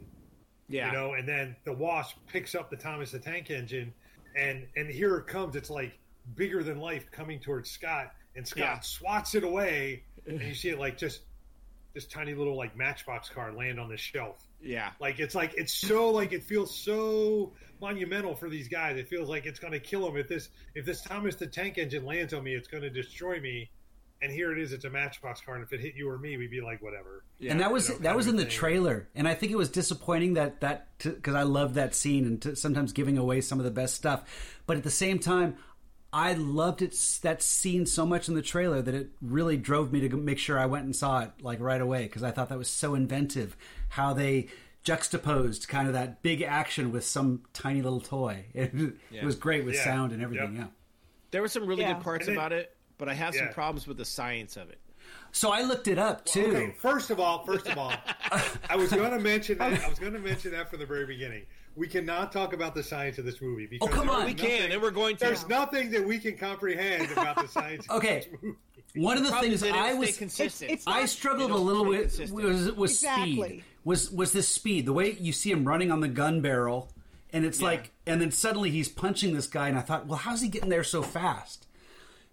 [0.72, 0.86] yeah.
[0.86, 3.92] you know, and then the Wasp picks up the Thomas the Tank Engine,
[4.34, 5.54] and and here it comes.
[5.54, 5.98] It's like
[6.34, 8.80] bigger than life coming towards Scott, and Scott Yeah.
[8.80, 11.20] swats it away, and you see it like just
[11.94, 14.38] this tiny little like Matchbox car land on the shelf.
[14.62, 14.90] yeah.
[14.98, 18.96] Like it's like it's so like it feels so monumental for these guys.
[18.96, 21.76] It feels like it's going to kill them if this if this Thomas the Tank
[21.76, 23.70] Engine lands on me, it's going to destroy me.
[24.22, 26.36] And here it is, it's a Matchbox car, and if it hit you or me,
[26.36, 27.24] we'd be like, whatever.
[27.46, 28.58] and that was you know, that was in the kind of thing.
[28.60, 32.40] trailer, and I think it was disappointing that that because I love that scene and
[32.40, 34.22] t- sometimes giving away some of the best stuff,
[34.66, 35.56] but at the same time,
[36.12, 40.06] I loved it that scene so much in the trailer that it really drove me
[40.06, 42.58] to make sure I went and saw it like right away because I thought that
[42.58, 43.56] was so inventive
[43.88, 44.48] how they
[44.84, 48.44] juxtaposed kind of that big action with some tiny little toy.
[48.54, 48.72] It,
[49.10, 49.84] it was great with Yeah.
[49.84, 50.54] sound and everything.
[50.56, 50.64] Yep.
[50.64, 50.70] Yeah.
[51.30, 51.94] There were some really Yeah.
[51.94, 54.70] good parts And then- about it, but I have some problems with the science of
[54.70, 54.78] it.
[55.32, 56.46] So I looked it up too.
[56.46, 57.92] Okay, first of all, first of all,
[58.70, 59.82] I was going to mention that.
[59.82, 61.42] I was going to mention that from the very beginning.
[61.74, 64.26] We cannot talk about the science of this movie oh, because Oh, come on.
[64.26, 65.24] We nothing- can, and we're going to.
[65.24, 67.88] There's nothing that we can comprehend about the science.
[67.90, 68.18] Okay.
[68.18, 68.56] of this movie.
[68.94, 70.70] One of the Problem things is they I was consistent.
[70.70, 73.34] it's I not- struggled a little with was was Exactly.
[73.48, 73.64] speed.
[73.84, 74.84] Was was this speed?
[74.84, 76.92] The way you see him running on the gun barrel,
[77.32, 77.68] and it's Yeah.
[77.68, 80.68] like, and then suddenly he's punching this guy, and I thought, well, how's he getting
[80.68, 81.66] there so fast?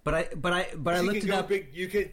[0.09, 1.47] But I but I but I you looked can it go up.
[1.49, 1.67] big.
[1.73, 2.09] You can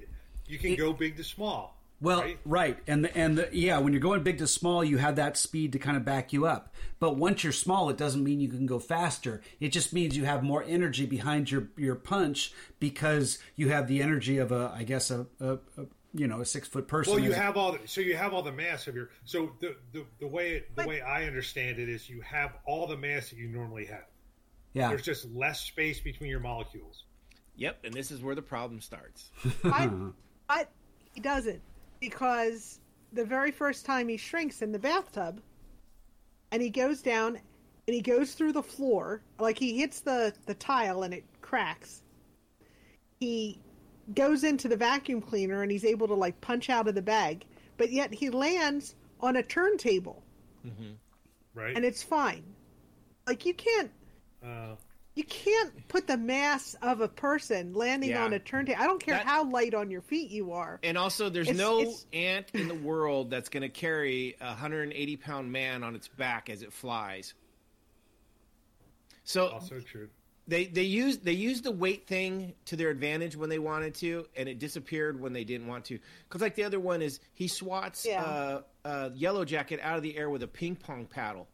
[0.46, 1.72] you can go big to small.
[1.98, 2.38] Well, right?
[2.44, 5.38] right, and the, and the, yeah, when you're going big to small, you have that
[5.38, 6.74] speed to kind of back you up.
[6.98, 9.40] But once you're small, it doesn't mean you can go faster.
[9.60, 14.02] It just means you have more energy behind your your punch because you have the
[14.02, 17.14] energy of a, I guess, a, a, a you know, a six foot person.
[17.14, 19.52] Well, you As- have all the, so you have all the mass of your so
[19.60, 22.86] the the, the way it, the But- way I understand it is you have all
[22.86, 24.04] the mass that you normally have.
[24.74, 24.88] yeah.
[24.90, 27.04] There's just less space between your molecules.
[27.56, 29.30] Yep, and this is where the problem starts.
[29.62, 29.90] But,
[30.48, 30.70] but
[31.12, 31.60] he doesn't
[32.00, 32.80] because
[33.12, 35.40] the very first time he shrinks in the bathtub,
[36.52, 37.38] and he goes down
[37.86, 42.02] and he goes through the floor, like he hits the the tile and it cracks.
[43.20, 43.58] He
[44.14, 47.44] goes into the vacuum cleaner and he's able to like punch out of the bag.
[47.76, 50.22] but yet he lands on a turntable
[51.54, 51.76] right?
[51.76, 52.44] and it's fine.
[53.26, 53.90] Like you can't
[54.44, 54.76] uh,
[55.16, 58.24] you can't put the mass of a person landing Yeah.
[58.24, 58.80] on a turntable.
[58.80, 60.78] I don't care That- how light on your feet you are.
[60.84, 64.54] And also, there's It's- no it's- ant in the world that's going to carry a
[64.54, 67.34] 180 pound man on its back as it flies.
[69.24, 70.08] So also true.
[70.46, 74.26] they they used they used the weight thing to their advantage when they wanted to,
[74.36, 75.98] and it disappeared when they didn't want to.
[76.28, 78.22] Because like the other one is he swats Yeah.
[78.22, 81.48] uh, uh, Yellow Jacket out of the air with a ping pong paddle.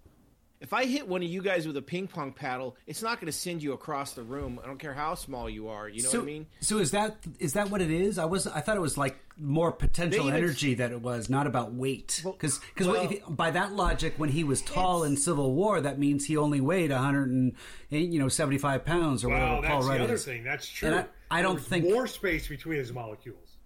[0.63, 3.27] If I hit one of you guys with a ping pong paddle, it's not going
[3.27, 4.61] to send you across the room.
[4.63, 5.89] I don't care how small you are.
[5.89, 6.47] You know so, what I mean?
[6.61, 8.17] so is that is that what it is?
[8.17, 11.49] I was I thought it was like more potential even- energy that it was, not
[11.49, 12.23] about weight.
[12.25, 16.37] Because well- by that logic, when he was tall in Civil War, that means he
[16.37, 17.55] only weighed 100 and
[17.91, 20.25] you know 75 pounds or Well, whatever Paul that's Rudd the other is.
[20.25, 20.45] thing.
[20.45, 20.89] That's true.
[20.91, 20.99] And
[21.31, 23.57] I- I don't think- more space between his molecules.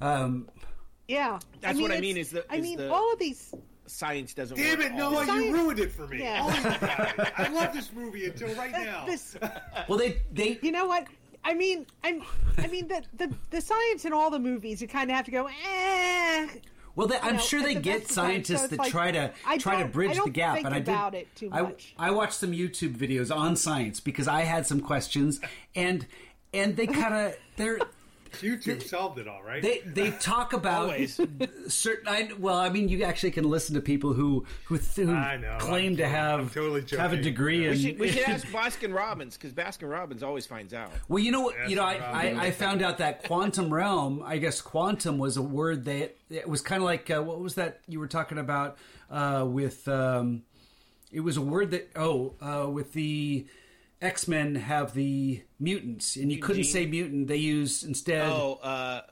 [0.00, 0.48] Um,
[1.06, 3.52] Yeah, That's what I mean is the- I mean the- all of these.
[3.90, 4.56] Science doesn't.
[4.56, 5.26] Damn work it, all Noah!
[5.26, 6.20] the- You ruined it for me.
[6.20, 6.42] Yeah.
[6.44, 7.30] Oh.
[7.36, 9.04] I love this movie until right now.
[9.06, 9.36] This,
[9.88, 11.06] well, they they you know what?
[11.44, 12.22] I mean, I'm.
[12.58, 14.80] I mean the the the science in all the movies.
[14.82, 15.46] You kind of have to go.
[15.46, 16.48] Eh.
[16.96, 19.10] Well, they, I'm know, sure they the get best of scientists so that like, try
[19.12, 20.88] to I try to bridge the gap, think and I did.
[20.88, 24.80] about it too I- I, watched some YouTube videos on science because I had some
[24.80, 25.40] questions,
[25.74, 26.04] and
[26.52, 27.78] and they kind of they're
[28.32, 29.62] YouTube solved it all, right?
[29.62, 31.20] they they talk about Always.
[31.68, 32.08] certain.
[32.08, 35.36] I, well, I mean, you actually can listen to people who who, th- who I
[35.36, 37.70] know, claim I'm to have totally have a degree We in.
[37.72, 40.90] We should, we should ask Baskin Robbins because Baskin Robbins always finds out.
[41.08, 41.68] Well, you know what?
[41.68, 44.22] You know, I, I, I found out that quantum realm.
[44.24, 47.54] I guess quantum was a word that it was kind of like uh, what was
[47.56, 48.78] that you were talking about
[49.10, 49.86] uh, with?
[49.88, 50.42] Um,
[51.12, 53.46] it was a word that oh, uh, with the
[54.00, 57.28] X Men have the mutants, and you couldn't say mutant.
[57.28, 59.02] They used instead Oh, uh,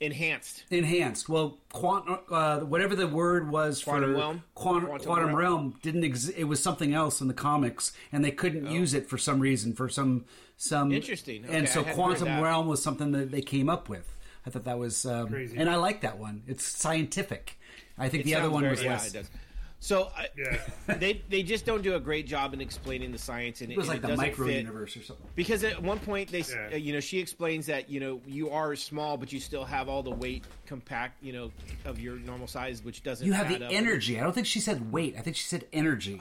[0.00, 0.64] enhanced.
[0.70, 1.28] enhanced.
[1.28, 4.42] Well, quant, uh, whatever the word was Quantum for realm?
[4.54, 5.36] quant- Quantum quantum, realm?
[5.38, 6.36] realm, didn't exist.
[6.36, 9.72] It was something else in the comics, and they couldn't use it for some reason.
[9.74, 10.24] For some
[10.56, 11.44] some Interesting.
[11.44, 14.12] Okay, and so quantum realm was something that they came up with.
[14.44, 15.56] I thought that was um, Crazy.
[15.56, 16.42] and I like that one.
[16.48, 17.56] It's scientific.
[17.96, 19.14] I think It the other one very- was yeah, less.
[19.80, 19.86] It does.
[19.86, 20.94] So I, Yeah.
[20.98, 23.86] they they just don't do a great job in explaining the science, and It was
[23.88, 24.56] and like the doesn't micro fit.
[24.58, 25.26] universe or something.
[25.36, 26.70] Because at one point they, Yeah.
[26.72, 29.88] uh, you know, she explains that you know you are small, but you still have
[29.88, 31.50] all the weight compact, you know,
[31.84, 33.26] of your normal size, which doesn't.
[33.26, 33.72] You have add the up.
[33.72, 34.18] energy.
[34.18, 35.14] I don't think she said weight.
[35.16, 36.20] I think she said energy.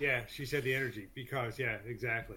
[0.00, 2.36] yeah, she said the energy because yeah, exactly.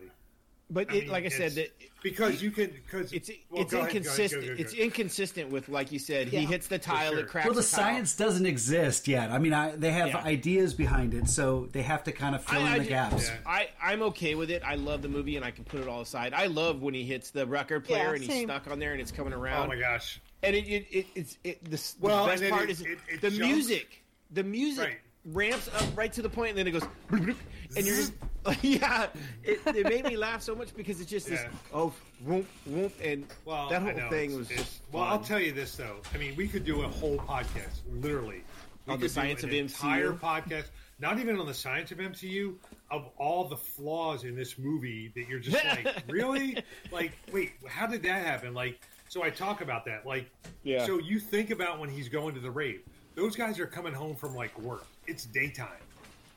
[0.70, 1.70] But I it, mean, like I said, that
[2.03, 4.41] because you can because it's well, it's go ahead, go ahead, inconsistent.
[4.41, 4.61] go, go, go.
[4.61, 6.28] It's inconsistent with like you said.
[6.28, 7.20] He hits the tile, sure.
[7.22, 7.45] it cracks.
[7.45, 7.68] Well, the tile.
[7.70, 9.32] science doesn't exist yet.
[9.32, 10.18] I mean, I, they have Yeah.
[10.18, 12.89] ideas behind it, so they have to kind of fill I, in I the ju-
[12.89, 13.30] gaps.
[13.30, 13.38] Yeah.
[13.45, 14.61] I, I'm okay with it.
[14.65, 16.34] I love the movie, and I can put it all aside.
[16.34, 18.47] I love when he hits the record player Yeah, and he's same.
[18.49, 19.65] stuck on there, and it's coming around.
[19.65, 20.20] Oh my gosh!
[20.43, 23.22] And it, it, it it's it, the, Well, the best part it- is it- it
[23.22, 23.39] the jumps.
[23.53, 24.03] music.
[24.32, 24.97] The music Right.
[25.28, 27.36] Ramps up right to the point, and then it goes, bloop, bloop,
[27.76, 28.14] and you're just
[28.64, 29.08] yeah.
[29.44, 31.50] It, it made me laugh so much because it's just this Yeah.
[31.74, 34.82] oh whoop whoop, and Well, that I whole know, thing it's- was it's- just.
[34.92, 35.98] Well, I'll tell you this though.
[36.14, 38.44] I mean, we could do a whole podcast, literally.
[38.86, 40.66] We On the could do science an of entire podcast,
[41.00, 42.56] not even on the science of MCU,
[42.90, 46.58] of all the flaws in this movie that you're just like, really?
[46.90, 48.54] Like, wait, how did that happen?
[48.54, 50.06] Like, so I talk about that.
[50.06, 50.30] Like,
[50.64, 50.86] Yeah.
[50.86, 52.82] so you think about when he's going to the rave.
[53.18, 54.86] Those guys are coming home from like work.
[55.07, 55.68] It's daytime,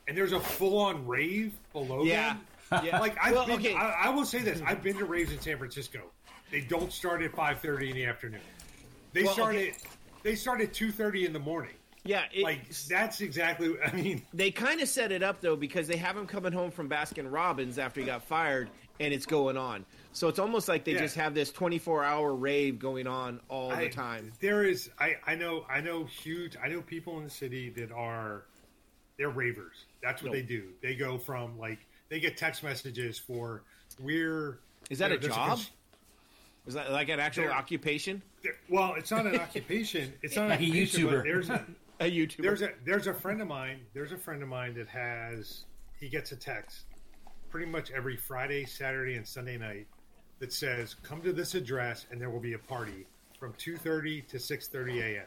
[0.07, 2.33] and there's a full-on rave below Yeah.
[2.33, 2.41] them.
[2.85, 2.99] Yeah.
[2.99, 3.75] Like I've Well, been, okay.
[3.75, 5.99] I, I will say this: I've been to raves in San Francisco.
[6.51, 8.39] They don't start at five thirty in the afternoon.
[9.13, 9.69] They Well, start okay.
[9.71, 9.75] at
[10.23, 11.73] they start at two thirty in the morning.
[12.05, 12.23] yeah.
[12.33, 13.75] It, Like that's exactly.
[13.85, 16.71] I mean, they kind of set it up though because they have him coming home
[16.71, 18.69] from Baskin Robbins after he got fired,
[19.01, 19.85] and it's going on.
[20.13, 20.99] So it's almost like they Yeah.
[20.99, 24.33] just have this 24 hour rave going on all I- the time.
[24.39, 24.89] There is.
[24.99, 25.65] I I know.
[25.69, 26.55] I know huge.
[26.61, 28.45] I know people in the city that are
[29.17, 29.85] they're ravers.
[30.01, 30.35] That's what Nope.
[30.35, 30.73] they do.
[30.81, 33.63] They go from like they get text messages for
[33.99, 34.59] we're.
[34.89, 35.49] Is that you a know, there's job?
[35.49, 35.71] cons-
[36.67, 38.21] Is that like an actual There- occupation?
[38.43, 40.13] there- well, it's not an occupation.
[40.21, 41.23] It's not Like a occupation, but YouTuber.
[41.23, 41.65] There's a,
[42.01, 42.41] A YouTuber.
[42.41, 45.65] there's a there's a friend of mine there's a friend of mine that has
[45.99, 46.85] he gets a text
[47.51, 49.85] pretty much every friday saturday and sunday night
[50.41, 53.05] that says come to this address and there will be a party
[53.39, 55.25] from 2.30 to 6.30 a.m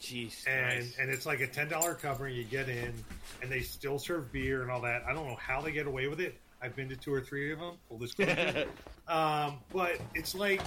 [0.00, 0.46] Jeez.
[0.46, 0.98] and nice.
[0.98, 2.92] and it's like a $10 cover and you get in
[3.40, 6.08] and they still serve beer and all that i don't know how they get away
[6.08, 8.66] with it i've been to two or three of them full disclosure
[9.08, 10.60] um, but it's like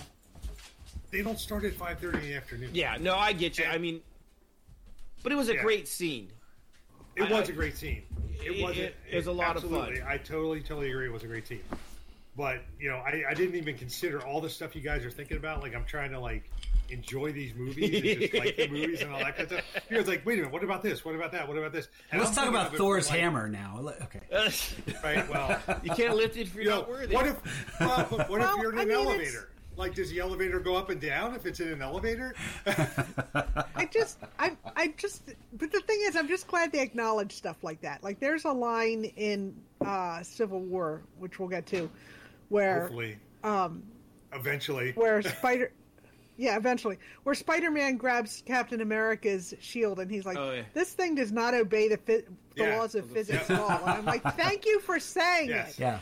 [1.11, 3.63] they don't start at 5.30 in the afternoon yeah, no, I get you.
[3.65, 4.01] And- I mean,
[5.24, 5.61] but it was a Yeah.
[5.61, 6.30] great scene.
[7.15, 8.03] It I- was a great scene.
[8.43, 8.78] It, It- was.
[8.78, 9.97] it- it was a lot of fun.
[10.05, 11.05] I totally, totally agree.
[11.07, 11.61] It was a great team.
[12.38, 15.38] But you know, I, I didn't even consider all the stuff you guys are thinking
[15.38, 15.61] about.
[15.63, 16.49] Like I'm trying to like
[16.89, 19.83] enjoy these movies and just like the movies and all that kind of stuff.
[19.89, 21.03] He was like, "Wait a minute, what about this?
[21.03, 21.47] What about that?
[21.47, 23.83] What about this?" And Let's I'm talk about Thor's like, hammer now.
[24.03, 24.21] Okay.
[25.03, 25.27] Right.
[25.29, 27.15] Well, you can't lift it if you're you know, not worthy.
[27.15, 29.49] what if well, what Well, if you're in I an mean, it's- elevator?
[29.75, 32.33] Like, does the elevator go up and down if it's in an elevator?
[32.65, 35.21] I just, I, I just,
[35.53, 38.03] but the thing is, I'm just glad they acknowledge stuff like that.
[38.03, 41.91] Like, there's a line in uh, Civil War, which we'll get to,
[42.49, 43.83] where, Hopefully, um,
[44.33, 44.91] eventually.
[44.93, 45.71] where Spider,
[46.37, 50.63] yeah, eventually, where Spider-Man grabs Captain America's shield, and he's like, Oh, yeah.
[50.73, 52.23] "This thing does not obey the fi-
[52.55, 52.77] the Yeah.
[52.77, 55.73] laws of physics at all." And I'm like, "Thank you for saying Yes.
[55.73, 55.81] it.
[55.81, 55.99] Yeah.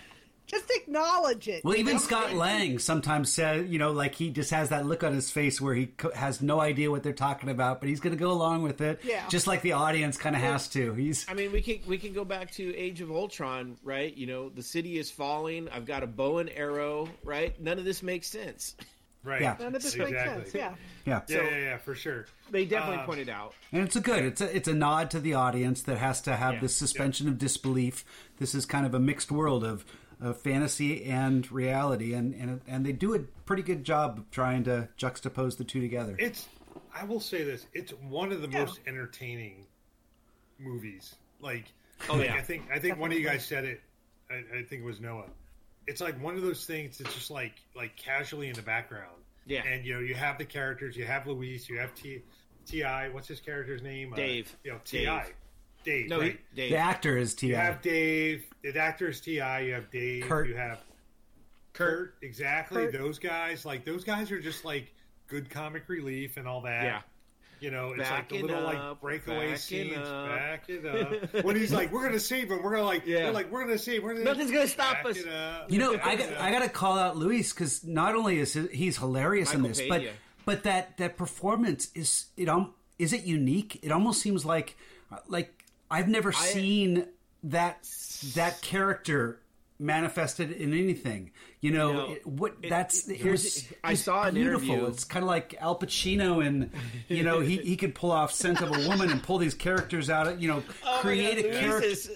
[0.56, 2.00] Just acknowledge it." Well, even know?
[2.00, 5.60] Scott Lang sometimes says, you know, like he just has that look on his face
[5.60, 8.32] where he co- has no idea what they're talking about, but he's going to go
[8.32, 9.00] along with it.
[9.04, 9.28] Yeah.
[9.30, 10.94] Just like the audience kind of has to.
[10.94, 14.16] He's I mean, we can we can go back to Age of Ultron, right?
[14.16, 15.70] You know, the city is falling.
[15.70, 17.60] I've got a bow and arrow, right?
[17.62, 18.76] None of this makes sense.
[19.24, 19.42] Right.
[19.42, 19.56] Yeah.
[19.60, 20.14] None of this exactly.
[20.14, 20.54] makes sense.
[20.54, 20.76] Yeah.
[21.06, 21.22] yeah.
[21.28, 22.28] Yeah, yeah, yeah, for sure.
[22.52, 23.56] They definitely Um, pointed out.
[23.72, 24.24] And it's a good.
[24.24, 26.60] It's a it's a nod to the audience that has to have Yeah.
[26.60, 28.06] this suspension of disbelief.
[28.38, 29.84] This is kind of a mixed world of,
[30.22, 34.64] of fantasy and reality, and, and and they do a pretty good job of trying
[34.66, 36.16] to juxtapose the two together.
[36.20, 36.48] It's.
[36.94, 38.60] I will say this: it's one of the Yeah.
[38.60, 39.66] most entertaining
[40.60, 41.16] movies.
[41.42, 41.66] Like,
[42.10, 42.36] Oh, like, yeah.
[42.36, 43.82] I think I think one of you guys said it.
[44.30, 45.26] I, I think it was Noah.
[45.88, 49.16] It's like one of those things that's just like like casually in the background.
[49.46, 49.64] Yeah.
[49.64, 50.98] And you know, you have the characters.
[50.98, 51.70] You have Luis.
[51.70, 52.22] You have T.
[52.66, 52.84] Ti.
[53.12, 54.12] What's his character's name?
[54.14, 54.56] Uh, Dave.
[54.64, 55.06] you know, Ti.
[55.06, 55.34] Dave.
[55.86, 56.10] Dave.
[56.10, 56.38] No, he.
[56.56, 56.72] Dave.
[56.72, 57.48] the actor is Ti.
[57.48, 58.46] You have Dave.
[58.64, 59.32] The actor is Ti.
[59.36, 59.42] You
[59.74, 60.24] have Dave.
[60.26, 60.48] Kurt.
[60.50, 60.80] You have
[61.74, 62.16] Kurt.
[62.22, 62.88] Exactly.
[62.88, 63.66] Those guys.
[63.66, 64.94] Like those guys are just like
[65.28, 66.84] good comic relief and all that.
[66.84, 67.02] Yeah.
[67.62, 69.98] You know, it's like the Backing little like breakaway backing scenes.
[69.98, 70.28] up.
[70.28, 71.44] Back it up.
[71.46, 73.30] when he's like, "We're gonna save him," we're gonna like, Yeah.
[73.30, 74.04] like, "We're gonna save.
[74.04, 76.38] We're gonna Nothing's gonna stop us." it up, You know, back I got.
[76.38, 79.80] I got to call out Luis because not only is he, he's hilarious in this,
[79.80, 79.90] Pena.
[79.90, 80.04] but
[80.46, 83.80] but that that performance is it um is it unique?
[83.84, 84.76] It almost seems like
[85.30, 85.55] like
[85.90, 87.06] I've never seen
[87.44, 87.88] that
[88.36, 89.40] that character
[89.80, 91.32] manifested in anything.
[91.62, 92.12] You know, No.
[92.14, 94.70] it, what It- that's it- here's I saw an beautiful.
[94.70, 94.88] interview.
[94.88, 96.70] It's kind of like Al Pacino, and
[97.10, 100.10] you know he he could pull off Scent of a Woman and pull these characters
[100.10, 100.28] out.
[100.28, 102.12] of You know, Oh create God, a character.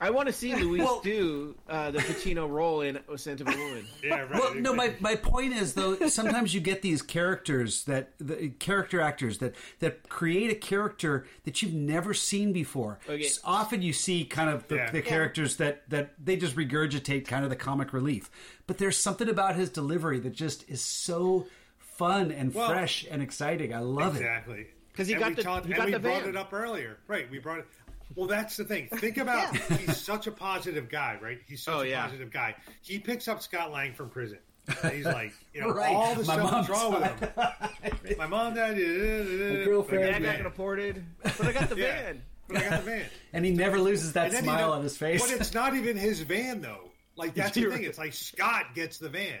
[0.00, 3.48] Is- I want to see Luis Well- do uh, the Pacino role in Scent of
[3.48, 3.86] a Woman.
[4.02, 4.30] Yeah, right.
[4.32, 9.00] Well, no, my, my point is though, sometimes you get these characters that the character
[9.00, 12.98] actors that that create a character that you've never seen before.
[13.08, 13.24] Okay.
[13.24, 14.90] S- Often you see kind of the, Yeah.
[14.90, 15.04] the Yeah.
[15.04, 18.30] characters that that they just regurgitate kind of the comic relief,
[18.66, 21.46] but there's something about his delivery that just is so
[21.78, 23.74] fun and Well, fresh and exciting.
[23.74, 24.18] I love it.
[24.20, 26.30] exactly because he And got we the- talked- he and got we the brought van.
[26.30, 26.98] it up earlier.
[27.08, 27.28] Right.
[27.30, 27.66] We brought it.
[28.14, 28.88] Well, that's the thing.
[28.88, 31.38] Think about he's such a positive guy, right?
[31.46, 32.02] He's such Oh, a yeah.
[32.04, 32.54] positive guy.
[32.82, 34.38] He picks up Scott Lang from prison.
[34.82, 35.94] And he's like, you know, Right.
[35.94, 38.18] all the My stuff that's mom's wrong with him.
[38.18, 38.76] My mom died.
[38.76, 42.02] My girlfriend- Yeah, got deported, but I got the Yeah.
[42.02, 42.22] van.
[42.48, 43.04] But I got the van.
[43.32, 45.20] And he never loses that And then, you smile know, on his face.
[45.22, 46.90] But it's not even his van, though.
[47.16, 47.82] Like that's the thing.
[47.84, 49.40] It's like Scott gets the van,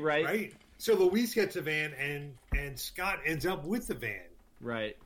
[0.00, 0.24] right?
[0.24, 0.52] right?
[0.78, 4.20] So Luis gets a van, and and Scott ends up with the van.
[4.60, 4.96] Right.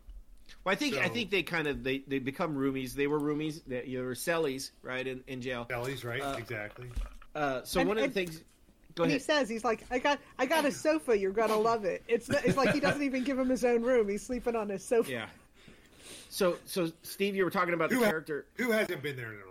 [0.68, 2.92] Well, I think I think they kind of they, they become roomies.
[2.92, 3.62] They were roomies.
[3.66, 5.06] They, you were cellies, right?
[5.06, 5.64] In, in jail.
[5.64, 6.88] Kelly's right, exactly.
[7.34, 8.42] Uh, so And- one of the and- things.
[8.94, 11.16] Go And he says he's like, I got, I got a sofa.
[11.16, 12.02] You're gonna love it.
[12.08, 14.08] It's, it's like he doesn't even give him his own room.
[14.08, 15.10] He's sleeping on his sofa.
[15.10, 15.26] Yeah.
[16.28, 19.32] So so Steve, you were talking about the Who, ha- character, who hasn't been there
[19.32, 19.46] in their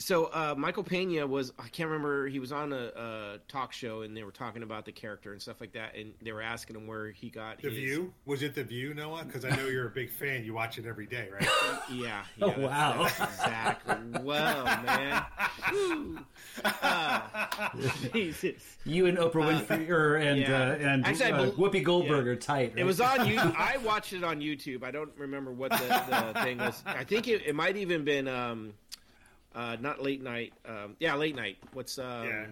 [0.00, 4.00] So uh, Michael Pena was I can't remember he was on a, a talk show
[4.00, 6.76] and they were talking about the character and stuff like that and they were asking
[6.76, 9.24] him where he got The his View was it The View, Noah?
[9.24, 10.42] Because I know you're a big fan.
[10.42, 11.48] You watch it every day, right?
[11.92, 12.22] Yeah.
[12.40, 13.02] Oh, yeah, that's- wow.
[13.02, 14.20] that's exactly.
[14.22, 16.24] Well, man.
[16.64, 17.20] Uh,
[18.12, 18.78] Jesus.
[18.84, 19.32] you and Oprah
[19.66, 20.62] Winfrey or, and yeah.
[20.62, 22.32] uh, and Actually, uh, bel- Whoopi Goldberg yeah.
[22.32, 22.72] are tight.
[22.76, 23.38] It was on you.
[23.38, 24.82] I watched it on YouTube.
[24.82, 26.82] I don't remember what the, the thing was.
[26.86, 28.72] I think it, it might even been um,
[29.54, 30.52] uh, not late night.
[30.66, 31.58] Um, yeah, late night.
[31.72, 32.46] What's um, yeah.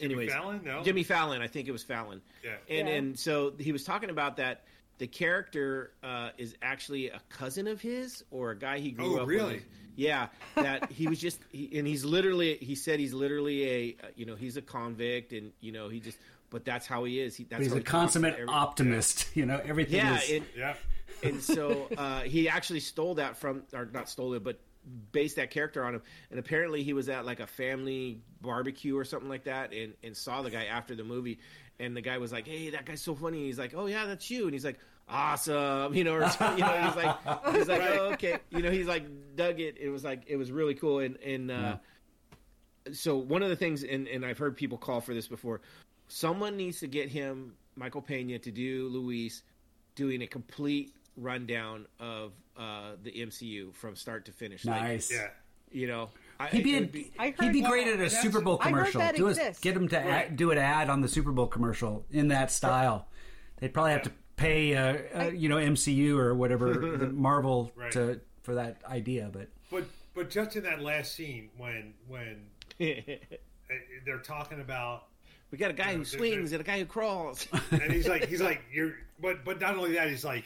[0.00, 0.60] anyways, Fallon?
[0.64, 0.82] No.
[0.82, 1.42] Jimmy Fallon.
[1.42, 2.20] I think it was Fallon.
[2.44, 2.56] Yeah.
[2.68, 2.94] And Yeah.
[2.94, 4.64] and so he was talking about that.
[4.98, 9.22] The character uh, is actually a cousin of his or a guy he grew Oh,
[9.22, 9.54] up really?
[9.54, 9.64] with.
[9.94, 14.06] Yeah, that he was just, he, and he's literally, he said he's literally a, uh,
[14.14, 16.18] you know, he's a convict, and you know, he just,
[16.50, 17.34] but that's how he is.
[17.36, 19.28] He, that's He's a he consummate to every- optimist.
[19.36, 20.30] You know, everything Yeah, is.
[20.30, 20.74] and, Yeah.
[21.24, 24.58] and so uh, he actually stole that from, or not stole it, but
[25.12, 26.02] based that character on him.
[26.30, 30.16] And apparently he was at like a family barbecue or something like that, and and
[30.16, 31.38] saw the guy after the movie,
[31.78, 34.30] and the guy was like, "Hey, that guy's so funny." he's like, "Oh yeah, that's
[34.30, 34.78] you," and he's like.
[35.10, 37.16] Awesome, you know, or, you know, he's like,
[37.54, 39.78] he's like, oh, okay, you know, he's like, dug it.
[39.80, 41.76] It was like, it was really cool, and and uh,
[42.92, 45.60] so one of the things, and, and I've heard people call for this before.
[46.08, 49.42] Someone needs to get him Michael Pena to do Luis
[49.94, 54.64] doing a complete rundown of uh, the MCU from start to finish.
[54.64, 55.12] Like, Nice.
[55.12, 55.28] Yeah.
[55.70, 56.10] you know,
[56.40, 58.64] I, He'd be, a, be- I he'd heard- be great at a Super Bowl I
[58.70, 59.00] heard commercial.
[59.00, 60.06] that Do a, get him to Right.
[60.06, 63.08] ad, do an ad on the Super Bowl commercial in that style.
[63.58, 66.74] They'd probably have to pay, uh, uh, you know, MCU or whatever
[67.12, 67.90] Marvel Right.
[67.92, 69.30] to for that idea.
[69.32, 72.46] But But but just in that last scene when when
[72.80, 72.84] uh,
[74.06, 75.04] they're talking about
[75.50, 77.46] we got a guy who swings and a guy who crawls.
[77.70, 80.44] and he's like he's like you're but but not only that he's like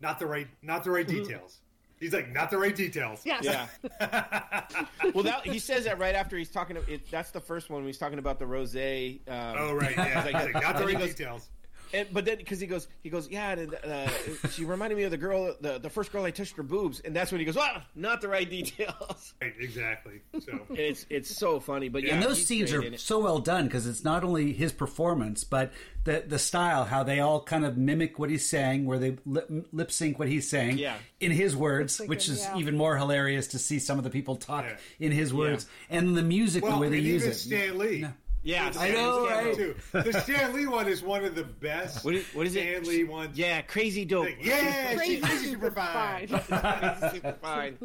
[0.00, 1.60] not the right not the right details.
[1.98, 3.20] He's like not the right details.
[3.26, 3.44] Yes.
[3.44, 3.66] yeah.
[5.14, 6.78] well, that, he says that right after he's talking.
[6.88, 8.74] It, that's the first one when he's talking about the rose.
[8.74, 8.80] Um,
[9.28, 10.22] Oh right, yeah.
[10.22, 11.48] He's He's like, not the and he right goes- details.
[11.92, 13.50] And, but then, because he goes, he goes, yeah.
[13.52, 14.08] And, uh,
[14.52, 17.14] she reminded me of the girl, the, the first girl I touched her boobs, and
[17.14, 19.34] that's when he goes, ah, not the right details.
[19.42, 20.20] Right, exactly.
[20.40, 23.64] So And it's it's so funny, but yeah, and those scenes are so well done
[23.66, 25.72] because it's not only his performance, but
[26.04, 29.48] the the style, how they all kind of mimic what he's saying, where they lip,
[29.72, 30.96] lip sync what he's saying Yeah.
[31.20, 32.58] in his words, Lip-syncing, which is yeah.
[32.58, 34.76] even more hilarious to see some of the people talk Yeah.
[35.06, 37.34] in his words, and the music, well, the way they use even it.
[37.34, 38.06] Stan Lee.
[38.42, 39.54] Yeah, Stan know, right?
[39.54, 39.74] Too.
[39.92, 42.04] The Stan Lee one is one of the best.
[42.04, 42.86] What is, what is Stan it?
[42.86, 43.36] Lee ones.
[43.36, 44.26] Yeah, crazy dope.
[44.26, 46.28] Like, yeah, Crazy she's super fine.
[46.28, 47.78] Crazy super fine.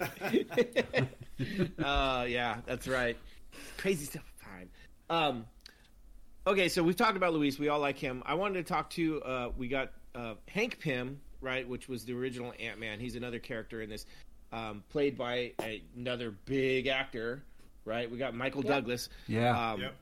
[1.84, 3.16] uh, yeah, that's right.
[3.76, 4.24] Crazy stuff.
[4.36, 4.68] Fine.
[5.10, 5.46] Um,
[6.46, 7.58] okay, so we've talked about Luis.
[7.58, 8.22] We all like him.
[8.24, 9.22] I wanted to talk to.
[9.22, 12.98] Uh, we got uh, Hank Pym, right, which was the original Ant Man.
[13.00, 14.06] He's another character in this,
[14.52, 15.52] um, played by
[15.96, 17.44] another big actor,
[17.84, 18.10] right?
[18.10, 19.08] We got Michael Douglas.
[19.26, 19.72] Yeah.
[19.72, 19.94] Um, Yep.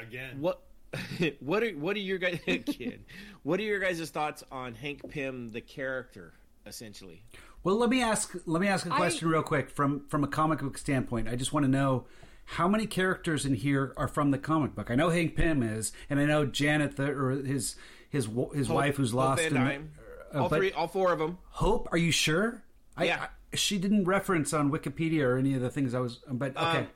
[0.00, 0.40] Again.
[0.40, 0.60] What?
[1.40, 3.04] What are what are your guys kid?
[3.42, 6.32] What are your guys' thoughts on Hank Pym, the character,
[6.66, 7.22] essentially?
[7.64, 8.34] Well, let me ask.
[8.46, 11.28] Let me ask a question real quick from from a comic book standpoint.
[11.28, 12.04] I just want to know
[12.44, 14.90] how many characters in here are from the comic book.
[14.90, 17.74] I know Hank Pym is, and I know Janet, the, or his
[18.08, 19.42] his wo- his wife who's Hope lost.
[19.42, 19.90] Van in the- Dyne.
[20.34, 21.38] uh, all three, all four of them.
[21.50, 22.62] Hope, are you sure?
[22.96, 23.22] I, Yeah.
[23.52, 26.78] I- she didn't reference on Wikipedia or any of the things I was, but okay.
[26.80, 26.86] Um,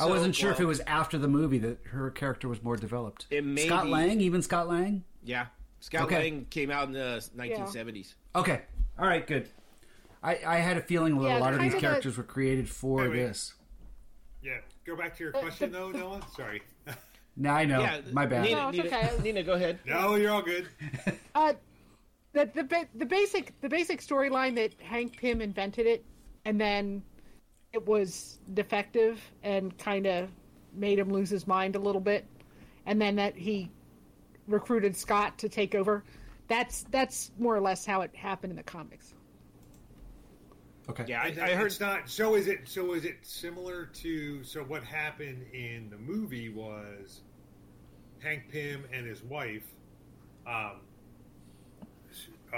[0.00, 3.26] I wasn't sure if it was after the movie that her character was more developed.
[3.30, 5.04] It may Scott be- Lang, even Scott Lang.
[5.22, 5.46] Yeah,
[5.80, 6.18] Scott Okay.
[6.18, 8.14] Lang came out in the 1970s.
[8.34, 8.62] Okay,
[8.98, 9.48] all right, good.
[10.22, 12.22] I, I had a feeling that Yeah, a lot of these of a- characters were
[12.24, 13.16] created for Wait, wait.
[13.16, 13.54] this.
[14.42, 14.58] Yeah.
[14.86, 16.20] Go back to your question though, Noah.
[16.36, 16.62] Sorry.
[17.36, 17.80] No, I know.
[17.80, 18.44] Yeah, My bad.
[18.44, 19.10] Nina, No, it's Nina, okay.
[19.22, 19.78] Nina, go ahead.
[19.86, 20.68] no, you're all good.
[21.34, 21.52] Uh,
[22.32, 26.04] the the ba- the basic the basic storyline that Hank Pym invented it,
[26.44, 27.02] and then
[27.72, 30.30] it was defective and kind of
[30.74, 32.26] made him lose his mind a little bit,
[32.86, 33.70] and then that he
[34.46, 36.04] recruited Scott to take over.
[36.48, 39.14] That's that's more or less how it happened in the comics.
[40.88, 41.04] Okay.
[41.06, 41.66] Yeah, I, I heard.
[41.66, 42.08] it's not.
[42.08, 42.60] So is it?
[42.64, 44.42] So is it similar to?
[44.42, 47.20] So what happened in the movie was
[48.18, 49.66] Hank Pym and his wife.
[50.46, 50.80] Um.
[52.52, 52.56] Uh,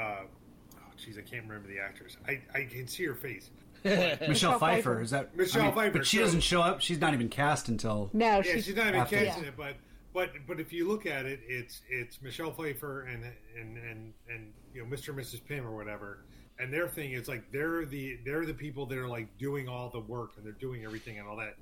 [0.77, 2.17] oh, jeez, I can't remember the actress.
[2.27, 3.51] I I can see her face.
[3.85, 5.01] Michelle Michelle Pfeiffer, Pfeiffer.
[5.03, 6.81] is that Michelle Pfeiffer, But she so- doesn't show up.
[6.81, 8.11] She's not even cast until.
[8.13, 9.49] No, Yeah, she's, she's not even after- casting Yeah.
[9.51, 9.75] it, but
[10.15, 13.25] but but if you look at it, it's it's Michelle Pfeiffer and
[13.59, 15.09] and and and you know Mr.
[15.09, 15.45] and Mrs.
[15.45, 16.25] Pym or whatever,
[16.61, 19.89] and their thing is like they're the they're the people that are like doing all
[19.91, 21.55] the work and they're doing everything and all that.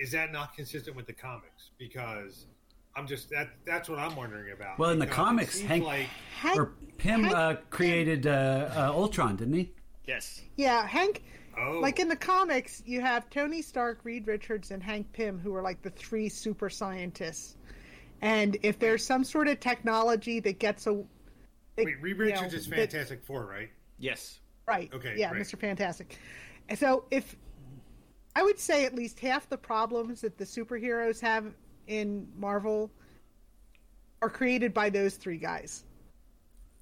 [0.00, 1.70] Is that not consistent with the comics?
[1.78, 2.46] Because
[2.98, 4.78] I'm just that that's what I'm wondering about.
[4.78, 6.08] Well, in the Because it comics, Hank- like
[6.40, 9.72] Hank, Or Pym Hank- uh, created uh, uh, Ultron, didn't he?
[10.06, 10.42] yes.
[10.56, 11.22] yeah, Hank.
[11.58, 15.54] oh Like in the comics, you have Tony Stark, Reed Richards, and Hank Pym, who
[15.54, 17.56] are like the three super scientists.
[18.20, 20.94] And if there's some sort of technology that gets a
[21.76, 23.70] that, wait, Reed you know, Richards is that- Fantastic Four, right?
[23.98, 24.40] Yes.
[24.66, 24.92] right?
[24.92, 25.40] Okay, yeah, right.
[25.40, 25.56] Mr.
[25.58, 26.18] Fantastic.
[26.74, 27.36] So if
[28.34, 31.54] I would say at least half the problems that the superheroes have
[31.88, 32.90] in Marvel
[34.22, 35.84] are created by those three guys.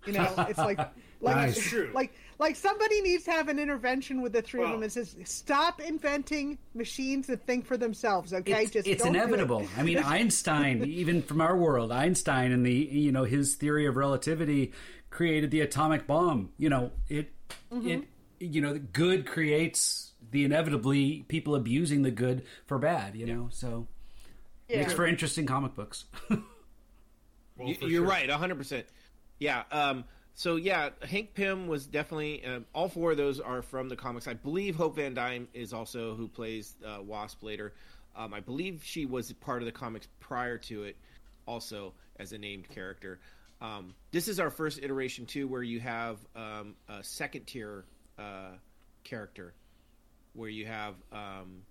[0.07, 0.79] You know, it's like
[1.21, 1.69] like Nice.
[1.71, 1.91] True.
[1.95, 5.17] like like somebody needs to have an intervention with the three of them and says
[5.25, 9.67] stop inventing machines that think for themselves okay It's, just it's don't do it." inevitable.
[9.77, 13.97] I mean, Einstein, even from our world, Einstein and the you know his theory of
[13.97, 14.73] relativity
[15.11, 16.51] created the atomic bomb.
[16.59, 17.33] You know, it
[17.73, 17.89] Mm-hmm.
[17.89, 18.05] it
[18.39, 23.15] you know, the good creates the inevitably people abusing the good for bad.
[23.17, 23.87] You know, so
[24.69, 24.79] Yeah.
[24.79, 26.05] makes for interesting comic books.
[27.59, 28.07] Well, You, for you're sure.
[28.11, 28.85] right, 100%.
[29.39, 29.63] Yeah.
[29.71, 30.05] Um,
[30.35, 34.29] so, yeah, Hank Pym was definitely, um, all four of those are from the comics.
[34.29, 37.73] I believe Hope Van Dyne is also who plays uh, Wasp later.
[38.15, 40.97] Um, I believe she was part of the comics prior to it,
[41.47, 43.21] also as a named character.
[43.63, 47.87] Um, this is our first iteration, too, where you have um, a second tier
[48.19, 48.51] uh,
[49.03, 49.55] character,
[50.35, 50.95] where you have.
[51.11, 51.63] Um,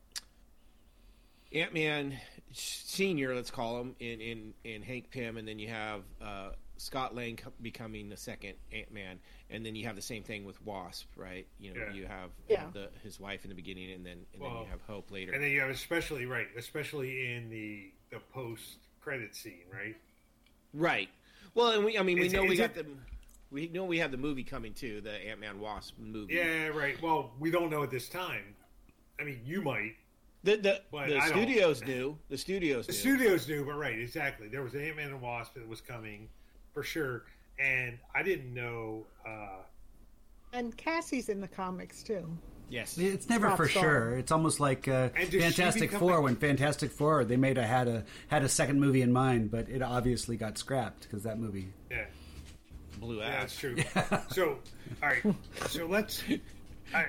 [1.54, 2.18] Ant Man
[2.52, 7.14] Senior, let's call him, in in in Hank Pym, and then you have uh, Scott
[7.16, 9.20] Lang becoming the second Ant Man,
[9.50, 11.48] and then you have the same thing with Wasp, right?
[11.60, 11.94] You know, Yeah.
[11.94, 12.70] you have Yeah.
[12.72, 15.34] the, his wife in the beginning, and then and then you have Hope later.
[15.34, 19.96] And then you have especially right, especially in the the post credit scene, right?
[20.74, 21.10] Right.
[21.56, 22.86] Well, and we I mean we Is- know we is got the
[23.52, 26.36] we know we have the movie coming too, the Ant Man Wasp movie.
[26.36, 27.02] Yeah, right.
[27.02, 28.56] Well, we don't know at this time.
[29.20, 29.96] I mean, you might.
[30.46, 32.18] The the, But the I don't- studios knew.
[32.30, 33.00] The studios The knew.
[33.00, 34.48] studios knew, but right, exactly.
[34.48, 36.30] There was Ant Man and Wasp that was coming
[36.74, 37.26] for sure,
[37.60, 39.08] and I didn't know.
[39.28, 39.64] Uh,
[40.54, 42.30] And Cassie's in the comics too.
[42.70, 42.98] yes.
[42.98, 43.84] It's never Top for star.
[43.84, 44.18] sure.
[44.18, 46.18] It's almost like uh, And does she Fantastic Four.
[46.18, 49.50] a- When Fantastic Four, they made a had a had a second movie in mind,
[49.52, 51.70] but it obviously got scrapped because that movie.
[51.90, 52.06] yeah,
[53.00, 53.60] Blue yeah, that's ass.
[53.60, 53.76] true.
[54.30, 54.60] So,
[55.02, 55.24] all right.
[55.70, 56.24] So let's.
[56.94, 57.06] I, I,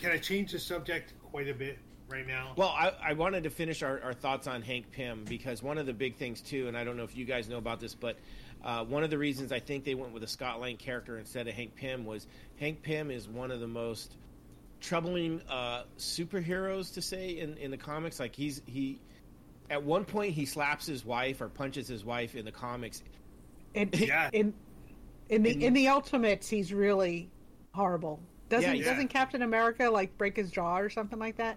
[0.00, 1.78] can I change the subject quite a bit
[2.12, 2.52] right now?
[2.56, 5.86] Well, I, I wanted to finish our, our thoughts on Hank Pym because one of
[5.86, 8.16] the big things too, and I don't know if you guys know about this, but
[8.64, 11.48] uh, one of the reasons I think they went with a Scott Lang character instead
[11.48, 12.26] of Hank Pym was
[12.60, 14.16] Hank Pym is one of the most
[14.80, 18.20] troubling uh, superheroes to say in, in the comics.
[18.20, 18.98] Like he's he
[19.70, 23.02] at one point he slaps his wife or punches his wife in the comics.
[23.74, 24.30] In, Yeah.
[24.32, 24.54] in
[25.28, 27.30] in the And- in the Ultimates, he's really
[27.72, 28.20] horrible.
[28.48, 28.90] Doesn't Yeah, yeah.
[28.92, 31.56] doesn't Captain America like break his jaw or something like that?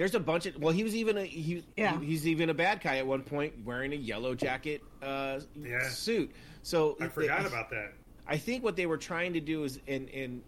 [0.00, 2.00] There's a bunch of well, he was even a he, Yeah.
[2.00, 5.86] he- he's even a bad guy at one point wearing a yellow jacket uh, Yeah.
[5.90, 6.30] suit.
[6.62, 7.92] So I forgot they- about that.
[8.26, 10.42] I think what they were trying to do is, and and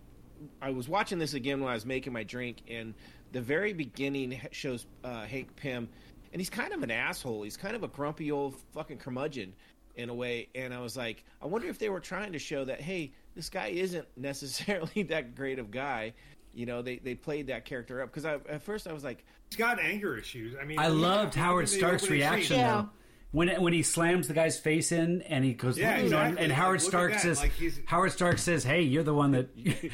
[0.62, 2.94] I was watching this again when I was making my drink, and
[3.32, 5.86] the very beginning shows uh, Hank Pym,
[6.32, 7.42] and he's kind of an asshole.
[7.42, 9.52] He's kind of a grumpy old fucking curmudgeon
[9.96, 10.48] in a way.
[10.54, 13.50] And I was like, I wonder if they were trying to show that, hey, this
[13.50, 16.14] guy isn't necessarily that great of guy.
[16.54, 19.58] You know, they they played that character up because at first I was like, He's
[19.58, 20.54] got anger issues.
[20.60, 22.76] I mean, I loved even Howard Stark's reaction Yeah.
[22.82, 22.88] though.
[23.32, 26.26] When when he slams the guy's face in and he goes, Yeah, you know, and-
[26.34, 26.44] exactly.
[26.44, 27.52] and Howard Look at Stark says, like
[27.86, 29.48] Howard Stark says, "Hey, you're the one that."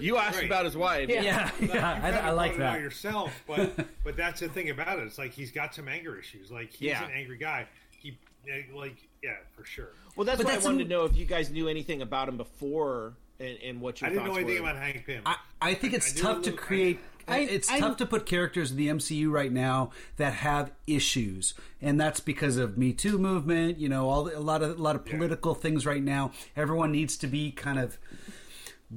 [0.00, 0.46] you asked Right.
[0.46, 1.08] about his wife.
[1.08, 1.22] Yeah.
[1.22, 2.80] yeah, You yeah, I, I like brought it that.
[2.80, 3.72] yourself, but
[4.04, 5.02] but that's the thing about it.
[5.06, 6.50] It's like he's got some anger issues.
[6.50, 7.04] Like he's Yeah.
[7.04, 7.66] an angry guy.
[8.00, 9.90] He eh, like yeah, for sure.
[10.16, 12.02] Well, that's But why that's I wanted some- to know if you guys knew anything
[12.02, 14.70] about him before and, and what your I didn't know anything were.
[14.70, 15.22] about Hank Pym.
[15.26, 17.00] I, I think it's I knew tough to create.
[17.28, 21.54] I- it's I- tough to put characters in the MCU right now that have issues,
[21.80, 23.78] and that's because of Me Too movement.
[23.78, 26.32] You know, all a lot of a lot of political things right now.
[26.56, 27.96] Everyone needs to be kind of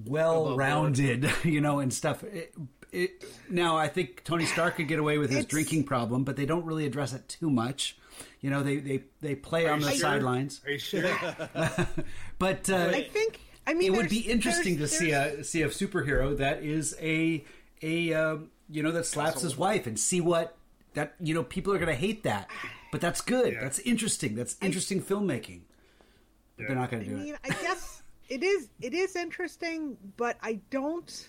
[0.06, 2.24] well-rounded, you know, and stuff.
[2.24, 2.54] It,
[2.92, 6.36] it, now, I think Tony Stark could get away with his It's- drinking problem, but
[6.36, 7.98] they don't really address it too much.
[8.42, 10.00] You know, they they, they play on the sure?
[10.00, 11.02] sidelines, Are you sure?
[12.40, 13.40] but uh, I think.
[13.68, 16.64] I mean, it would be there's- interesting to there's- see a see a superhero that
[16.64, 17.44] is a
[17.82, 20.58] a um, you know that slaps his wife and see what
[20.94, 22.50] that you know people are going to hate that,
[22.92, 23.54] but that's good.
[23.54, 23.62] Yeah.
[23.62, 24.36] That's interesting.
[24.36, 25.62] That's interesting filmmaking.
[26.58, 27.20] But they're not going I to do it.
[27.20, 27.40] I mean, it.
[27.44, 28.70] I guess it is.
[28.82, 31.28] It is interesting, but I don't.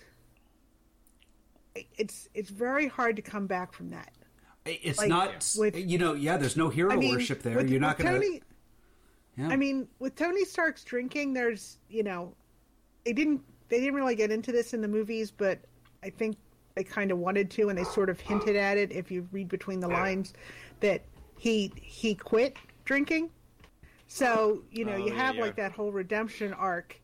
[1.97, 4.11] It's it's very hard to come back from that.
[4.65, 6.37] It's like, not with- you know yeah.
[6.37, 7.57] There's no hero I mean, worship there.
[7.57, 8.39] with- You're not going to.
[9.37, 9.49] Yeah.
[9.49, 12.33] I mean, with Tony Stark's drinking, there's you know,
[13.05, 15.59] they didn't they didn't really get into this in the movies, but
[16.03, 16.37] I think
[16.75, 19.49] they kind of wanted to, and they sort of hinted at it if you read
[19.49, 20.33] between the lines
[20.79, 21.03] that
[21.37, 23.29] he he quit drinking.
[24.07, 25.41] So you know, Oh, you have yeah.
[25.41, 26.99] like that whole redemption arc.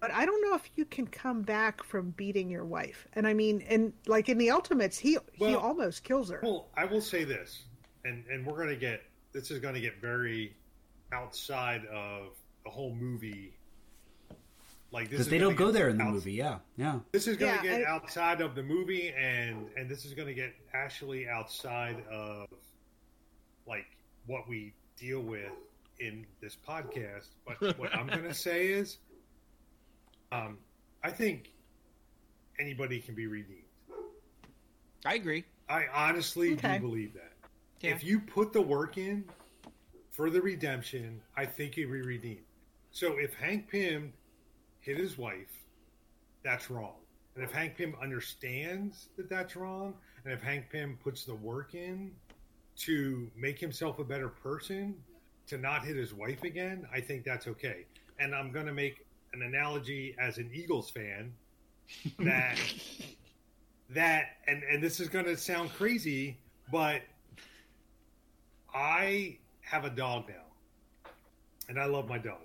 [0.00, 3.06] But I don't know if you can come back from beating your wife.
[3.12, 6.40] And I mean, and like in the Ultimates, he he almost kills her.
[6.42, 7.62] Well, I will say this,
[8.04, 9.02] and and we're gonna get
[9.32, 10.56] this is gonna get very
[11.12, 13.54] outside of the whole movie.
[14.90, 16.32] Like this because they don't go there in the outs- movie.
[16.34, 16.98] Yeah, yeah.
[17.12, 20.12] This is going to Yeah, get I- outside of the movie, and and this is
[20.12, 22.46] going to get actually outside of
[23.66, 23.86] like
[24.26, 25.50] what we deal with
[25.98, 27.28] in this podcast.
[27.46, 28.98] But what I'm going to say is,
[30.30, 30.58] um,
[31.02, 31.50] I think
[32.60, 33.60] anybody can be redeemed.
[35.06, 35.44] I agree.
[35.70, 36.74] I honestly Okay.
[36.78, 37.32] do believe that.
[37.80, 37.92] Yeah.
[37.92, 39.24] If you put the work in
[40.12, 42.44] for the redemption, I think he will be redeemed.
[42.92, 44.12] So if Hank Pym
[44.80, 45.64] hit his wife,
[46.44, 46.96] that's wrong.
[47.34, 49.94] And if Hank Pym understands that that's wrong,
[50.24, 52.12] and if Hank Pym puts the work in
[52.76, 54.94] to make himself a better person,
[55.46, 57.86] to not hit his wife again, I think that's okay.
[58.18, 61.32] And I'm going to make an analogy as an Eagles fan
[62.18, 62.58] that
[63.90, 66.38] that and and this is going to sound crazy,
[66.70, 67.02] but
[68.74, 69.38] I
[69.72, 71.10] have a dog now,
[71.70, 72.42] and I love my dog,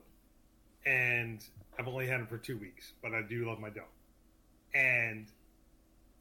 [0.86, 1.44] and
[1.78, 3.90] I've only had him for two weeks, but I do love my dog.
[4.74, 5.28] And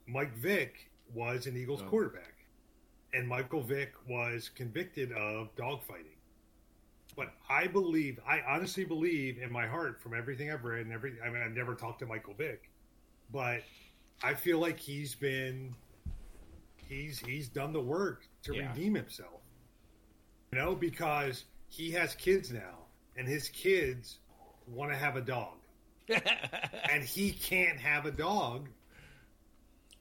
[0.09, 1.89] Mike Vick was an Eagles Oh.
[1.89, 2.35] quarterback,
[3.15, 6.17] and Michael Vick was convicted of dogfighting.
[7.15, 11.23] But I believe, I honestly believe in my heart, from everything I've read and every,
[11.23, 12.69] I mean, I've never talked to Michael Vick,
[13.31, 13.63] but
[14.25, 15.73] I feel like he's been,
[16.89, 18.69] he's he's done the work to Yeah.
[18.71, 19.36] redeem himself.
[20.53, 22.87] You know, because he has kids now,
[23.17, 24.19] and his kids
[24.67, 25.55] want to have a dog,
[26.09, 28.69] and he can't have a dog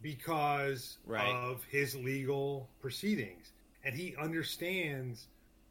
[0.01, 1.27] because Right.
[1.34, 3.51] of his legal proceedings,
[3.84, 5.27] and he understands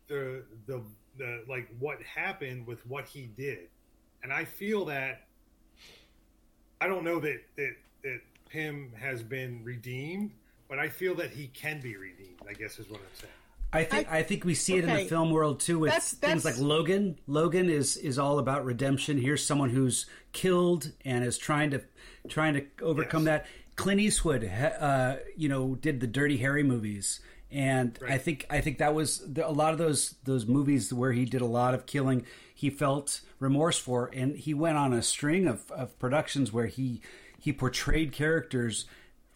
[0.08, 0.82] the the
[1.16, 3.68] the like what happened with what he did,
[4.22, 5.26] and I feel that
[6.80, 8.20] I don't know that that that
[8.50, 10.32] Pym has been redeemed,
[10.68, 12.40] but I feel that he can be redeemed.
[12.48, 13.32] I guess is what I'm saying.
[13.74, 16.44] I think I, think we see it in the film world too with That's- things
[16.44, 17.18] like Logan.
[17.26, 19.18] Logan is is all about redemption.
[19.18, 21.82] Here's someone who's killed and is trying to
[22.28, 23.42] trying to overcome Yes.
[23.42, 23.46] that.
[23.76, 27.18] Clint Eastwood, uh, you know, did the Dirty Harry movies,
[27.50, 31.10] and I think I think that was the, a lot of those those movies where
[31.12, 32.24] he did a lot of killing.
[32.54, 37.00] He felt remorse for, and he went on a string of, of productions where he
[37.40, 38.86] he portrayed characters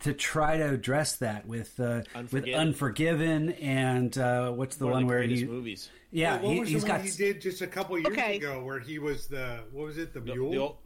[0.01, 2.55] to try to address that with uh, with Unforgiven.
[2.61, 5.91] Unforgiven and uh, what's the One, one, of the where greatest he movies.
[6.11, 8.07] yeah Well, what he, was he's the got one he did just a couple years
[8.13, 8.37] Okay.
[8.37, 10.51] ago where he was the what was it the The- mule?
[10.51, 10.77] the old-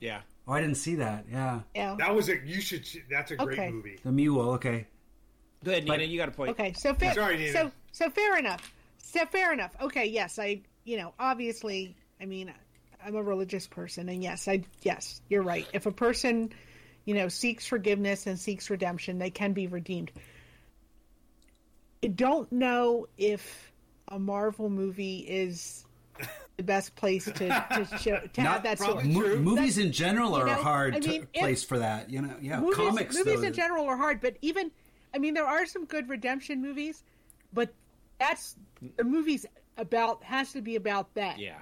[0.00, 0.20] yeah.
[0.46, 1.96] oh I didn't see that yeah Yeah.
[1.98, 3.70] That was a you should that's a great Okay.
[3.70, 3.98] movie.
[4.04, 4.86] the mule okay
[5.64, 6.02] Go ahead, Nina.
[6.04, 6.50] you got a point.
[6.50, 7.14] Okay, so fair.
[7.14, 7.52] Sorry, Nina.
[7.52, 8.70] so so fair enough.
[8.98, 9.74] So fair enough.
[9.80, 12.52] Okay, yes, I you know obviously I mean
[13.02, 15.66] I'm a religious person, and yes, I yes you're right.
[15.72, 16.52] If a person
[17.04, 20.10] you know seeks forgiveness and seeks redemption, they can be redeemed.
[22.02, 23.72] I don't know if
[24.08, 25.84] a Marvel movie is
[26.56, 28.92] the best place to to, show, to have that sort.
[28.92, 29.40] probably Mo- true.
[29.40, 32.36] movies in general are you a hard I mean, if- place for that you know
[32.40, 34.70] yeah movies, comics movies though, in general are hard, but even
[35.14, 37.02] I mean there are some good redemption movies,
[37.52, 37.72] but
[38.18, 38.56] that's
[38.96, 41.38] the movie's about has to be about that.
[41.38, 41.58] Yeah.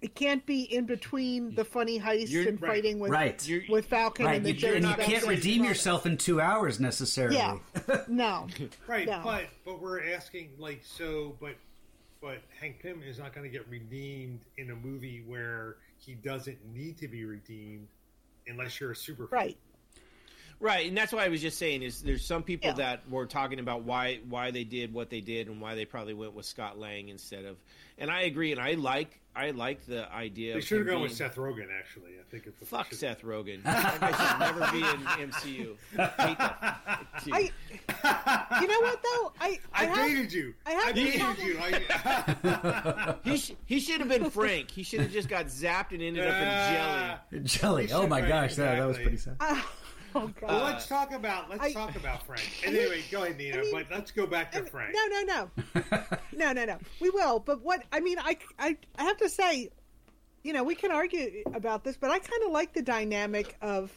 [0.00, 2.70] It can't be in between the funny heist You're- and right.
[2.74, 3.48] fighting with Right.
[3.48, 6.78] You're- with Falcon right and the you, and you can't redeem yourself in two hours
[6.78, 7.58] necessarily Yeah,
[8.08, 8.46] no,
[8.86, 9.20] Right, No.
[9.24, 11.56] but but we're asking like so, but
[12.20, 16.58] but Hank Pym is not going to get redeemed in a movie where he doesn't
[16.74, 17.86] need to be redeemed
[18.46, 19.36] unless you're a super fan.
[19.38, 19.56] right.
[20.60, 22.74] Right, and that's why I was just saying is there's some people Yeah.
[22.74, 26.14] that were talking about why why they did what they did and why they probably
[26.14, 27.56] went with Scott Lang instead of.
[27.96, 30.54] And I agree, and I like I like the idea.
[30.54, 31.66] They should have gone with Seth Rogen.
[31.78, 33.62] Actually, I think it's Fuck Seth Rogen.
[33.64, 35.76] That guy should never be in MCU.
[35.96, 36.80] Hate that.
[37.32, 37.50] I,
[38.60, 39.32] you know what though?
[39.40, 40.54] I I, I have, dated you.
[40.66, 41.58] I have dated to you.
[41.60, 44.70] I, He sh- he should have been Frank.
[44.72, 47.86] He should have just got zapped and ended up in jelly.
[47.88, 49.60] jelly oh my right, gosh that, that was pretty sad uh,
[50.14, 50.48] oh god.
[50.48, 52.42] well, let's talk about let's I- talk about Frank.
[52.66, 53.58] And anyway, go ahead, Nina.
[53.58, 54.94] I mean- but let's go back to Frank.
[54.94, 55.90] No, no, no,
[56.36, 56.78] no, no, no.
[57.00, 59.70] We will, but what I mean, I, I, I have to say,
[60.42, 63.90] you know, we can argue about this, but I kind of like the dynamic of.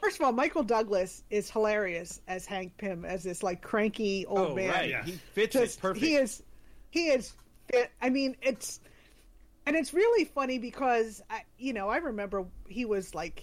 [0.00, 4.50] First of all, Michael Douglas is hilarious as Hank Pym, as this like cranky old
[4.50, 4.70] Oh man.
[4.70, 5.02] right, Yeah.
[5.04, 6.06] he fits Just it perfect.
[6.06, 6.40] he is,
[6.90, 7.32] he is.
[7.68, 7.90] Fit.
[8.00, 8.78] I mean, it's,
[9.66, 13.42] and it's really funny because I, you know, I remember he was like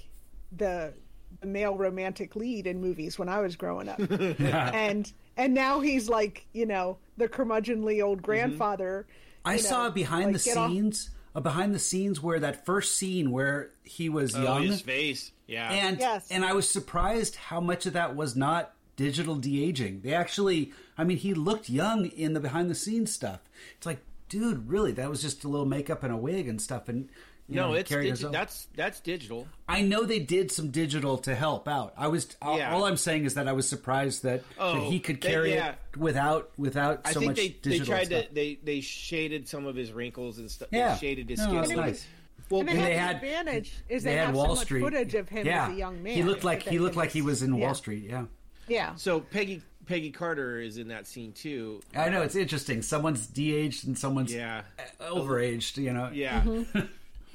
[0.56, 0.94] the
[1.42, 6.10] the male romantic lead in movies when I was growing up and and now he's
[6.10, 8.26] like you know the curmudgeonly old mm-hmm.
[8.26, 9.06] grandfather.
[9.44, 12.24] I you saw know, a behind like, the get off- scenes a behind the scenes
[12.24, 15.32] where that first scene where he was oh, young his face.
[15.48, 15.70] Yeah.
[15.70, 16.32] and Yes.
[16.32, 20.02] and I was surprised how much of that was not digital de aging.
[20.02, 23.42] They actually, I mean, he looked young in the behind the scenes stuff.
[23.78, 24.00] It's like,
[24.30, 27.10] dude, really, that was just a little makeup and a wig and stuff, and you
[27.48, 29.48] no, know, it's carried digi- that's that's digital.
[29.70, 31.94] I know they did some digital to help out.
[31.98, 32.74] I was all, Yeah.
[32.74, 35.54] all I'm saying is that I was surprised that, that Oh, he could they- carry
[35.54, 35.70] yeah.
[35.94, 38.28] it without without I so think much they, they digital tried stuff.
[38.30, 40.70] to they they shaded some of his wrinkles and stuff.
[40.72, 40.94] Yeah.
[40.94, 41.56] They shaded his No, skin.
[41.58, 41.92] that's a nice.
[42.04, 42.08] bit.
[42.50, 44.46] Well, And they, And had they the had- advantage is they they, had have Wall
[44.50, 45.66] so much Street footage of him yeah.
[45.68, 46.14] as a young man.
[46.14, 47.66] He looked like he looked like he was in yeah.
[47.66, 48.04] Wall Street.
[48.10, 48.26] Yeah.
[48.68, 51.82] Yeah, so Peggy Peggy Carter is in that scene too.
[51.96, 52.82] I know it's interesting.
[52.82, 54.62] Someone's de-aged and someone's Yeah.
[55.00, 55.78] overaged.
[55.78, 56.10] You know.
[56.14, 56.42] Yeah.
[56.42, 56.80] Mm-hmm.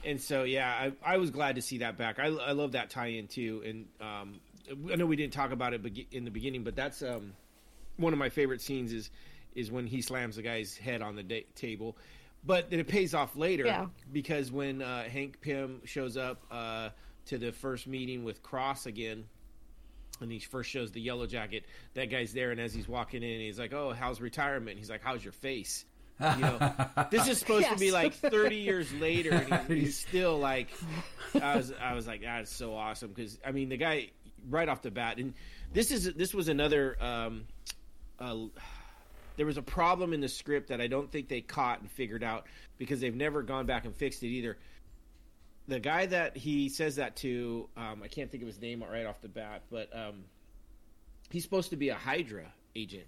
[0.04, 2.18] and so yeah, I, I was glad to see that back.
[2.18, 3.62] I, I love that tie-in too.
[3.64, 4.40] And um,
[4.92, 5.80] I know we didn't talk about it
[6.12, 7.32] in the beginning, but that's um,
[7.96, 9.10] one of my favorite scenes is
[9.54, 11.96] is when he slams the guy's head on the da- table.
[12.44, 13.86] But then it pays off later Yeah.
[14.12, 16.90] because when uh, Hank Pym shows up uh,
[17.26, 19.24] to the first meeting with Cross again,
[20.20, 21.64] and he first shows the yellow jacket,
[21.94, 25.02] that guy's there, and as he's walking in, he's like, "Oh, how's retirement?" He's like,
[25.02, 25.84] "How's your face?"
[26.20, 26.72] You know,
[27.10, 30.68] this is supposed to be like 30 years later, and he's, he's still like,
[31.40, 34.10] I was, I was like, that's so awesome because I mean, the guy
[34.48, 35.34] right off the bat, and
[35.72, 37.44] this is this was another, um,
[38.18, 38.36] uh,
[39.36, 42.22] there was a problem in the script that I don't think they caught and figured
[42.22, 44.58] out because they've never gone back and fixed it either.
[45.68, 49.06] The guy that he says that to, um, I can't think of his name right
[49.06, 50.24] off the bat, but um,
[51.30, 53.06] he's supposed to be a Hydra agent,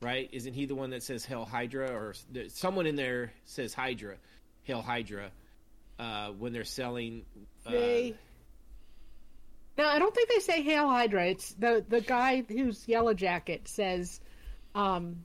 [0.00, 0.28] right?
[0.32, 2.14] Isn't he the one that says "Hell Hydra" or
[2.48, 4.16] someone in there says Hydra,
[4.66, 5.30] "Hell Hydra"
[5.98, 7.24] uh, when they're selling?
[7.66, 8.14] Uh, They.
[9.78, 11.26] No, I don't think they say Hail Hydra.
[11.28, 14.20] It's the the guy who's Yellow Jacket says,
[14.74, 15.24] um,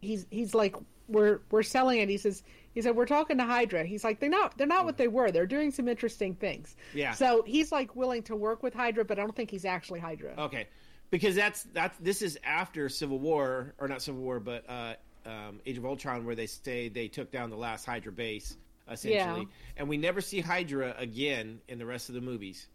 [0.00, 0.76] he's he's like
[1.08, 2.08] we're we're selling it.
[2.08, 2.42] He says
[2.74, 3.84] he said we're talking to Hydra.
[3.84, 5.30] He's like they're not they're not what they were.
[5.30, 6.76] They're doing some interesting things.
[6.94, 7.12] Yeah.
[7.12, 10.34] So he's like willing to work with Hydra, but I don't think he's actually Hydra.
[10.38, 10.68] Okay,
[11.10, 14.94] because that's that's this is after Civil War or not Civil War, but uh,
[15.26, 18.56] um, Age of Ultron, where they say they took down the last Hydra base
[18.90, 19.44] essentially, Yeah.
[19.76, 22.68] and we never see Hydra again in the rest of the movies.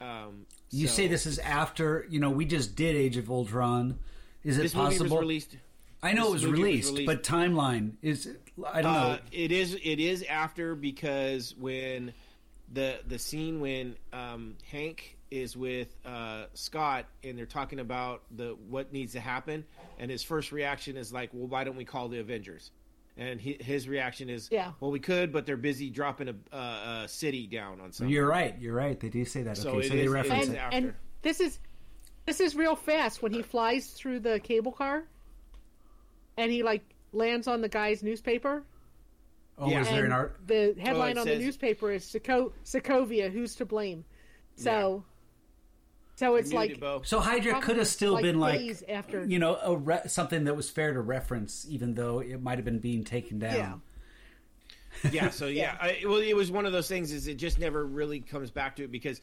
[0.00, 3.98] Um, You so- say this is after you know we just did Age of Ultron.
[4.44, 5.18] Is it This movie was possible?
[5.18, 5.56] released.
[6.02, 8.28] I know it was movie was released, released- but timeline is
[8.66, 9.18] I don't Uh, know.
[9.32, 12.14] it is it is after because when
[12.72, 18.56] the the scene when um, Hank is with uh, Scott and they're talking about the
[18.68, 19.64] what needs to happen,
[19.98, 22.70] and his first reaction is like, "Well, why don't we call the Avengers?"
[23.18, 24.72] And he, his reaction is, Yeah.
[24.78, 28.28] well, we could, but they're busy dropping a, a, a city down on something." You're
[28.28, 28.54] right.
[28.60, 28.98] You're right.
[29.00, 29.56] They do say that.
[29.56, 30.52] So okay, so they is- it reference is it.
[30.52, 30.76] and, after.
[30.76, 31.58] and this is
[32.26, 35.04] this is real fast when he flies through the cable car
[36.36, 36.82] and he like
[37.12, 38.64] lands on the guy's newspaper
[39.58, 39.80] Oh, Yeah.
[39.80, 40.38] is there an art?
[40.46, 44.04] the headline Oh, on says- the newspaper is Soco- Sokovia who's to blame
[44.56, 45.04] so
[46.16, 47.02] so it's Muted, like Bo.
[47.04, 50.54] So Hydra could have still like been like after- you know a re- something that
[50.56, 53.82] was fair to reference, even though it might have been being taken down.
[55.04, 55.10] Yeah.
[55.12, 57.84] yeah so yeah, I, well it was one of those things is it just never
[57.84, 59.20] really comes back to it because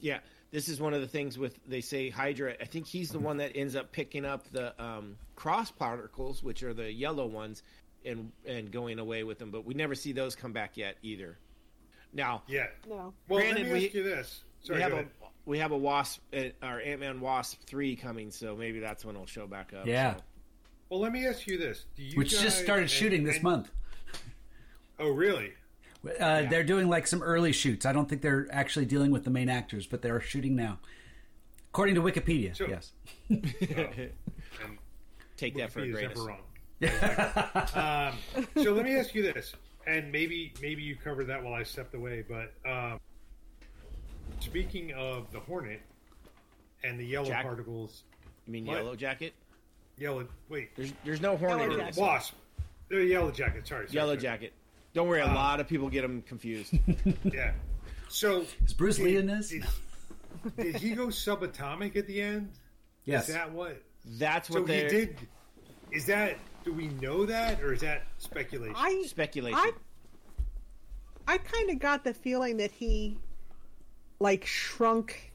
[0.00, 0.18] yeah
[0.50, 3.36] this is one of the things with they say hydra i think he's the one
[3.38, 7.62] that ends up picking up the um, cross particles which are the yellow ones
[8.04, 11.38] and and going away with them but we never see those come back yet either
[12.12, 12.66] now Yeah.
[12.88, 14.44] no Well, Granted, let me we- ask you this.
[14.62, 15.08] Sorry, we have a ahead.
[15.46, 19.26] We have a wasp uh, our ant-man wasp 3 coming so maybe that's when it'll
[19.26, 20.16] show back up Yeah.
[20.16, 20.22] so.
[20.90, 21.86] Well, let me ask you this.
[21.96, 23.70] Do you Which guys- just started and- shooting this and- month.
[24.98, 25.52] Oh, really?
[26.20, 27.86] Uh, They're doing like some early shoots.
[27.86, 30.78] I don't think they're actually dealing with the main actors, but they're shooting now,
[31.70, 32.54] according to Wikipedia.
[32.56, 32.92] So- yes.
[34.62, 34.78] And
[35.36, 36.40] take that for a Wikipedia's never wrong.
[38.54, 39.54] um, so let me ask you this,
[39.86, 43.00] and maybe maybe you covered that while I stepped away, but um,
[44.40, 45.80] speaking of the Hornet
[46.82, 48.04] and the yellow Jack- particles,
[48.46, 48.76] you mean What?
[48.76, 49.32] yellow jacket
[49.96, 52.00] yellow wait, there's there's no hornet in Yellow this jacket.
[52.00, 52.34] wasp,
[52.88, 53.66] the yellow jacket.
[53.66, 54.22] Sorry, sorry yellow sorry.
[54.22, 54.52] jacket
[54.92, 56.72] don't worry a Uh, lot of people get them confused
[57.24, 57.52] Yeah.
[58.08, 59.48] So Is Bruce Lee in this?
[59.50, 59.64] Did,
[60.56, 62.50] did he go subatomic at the end?
[63.04, 63.28] Yes.
[63.28, 63.80] Is that what?
[64.18, 65.16] that's what So he they're did.
[65.92, 66.36] Is that?
[66.64, 68.74] Do we know that, or is that speculation?
[68.76, 69.72] I speculation I
[71.26, 73.16] I kind of got the feeling that he
[74.20, 75.32] like shrunk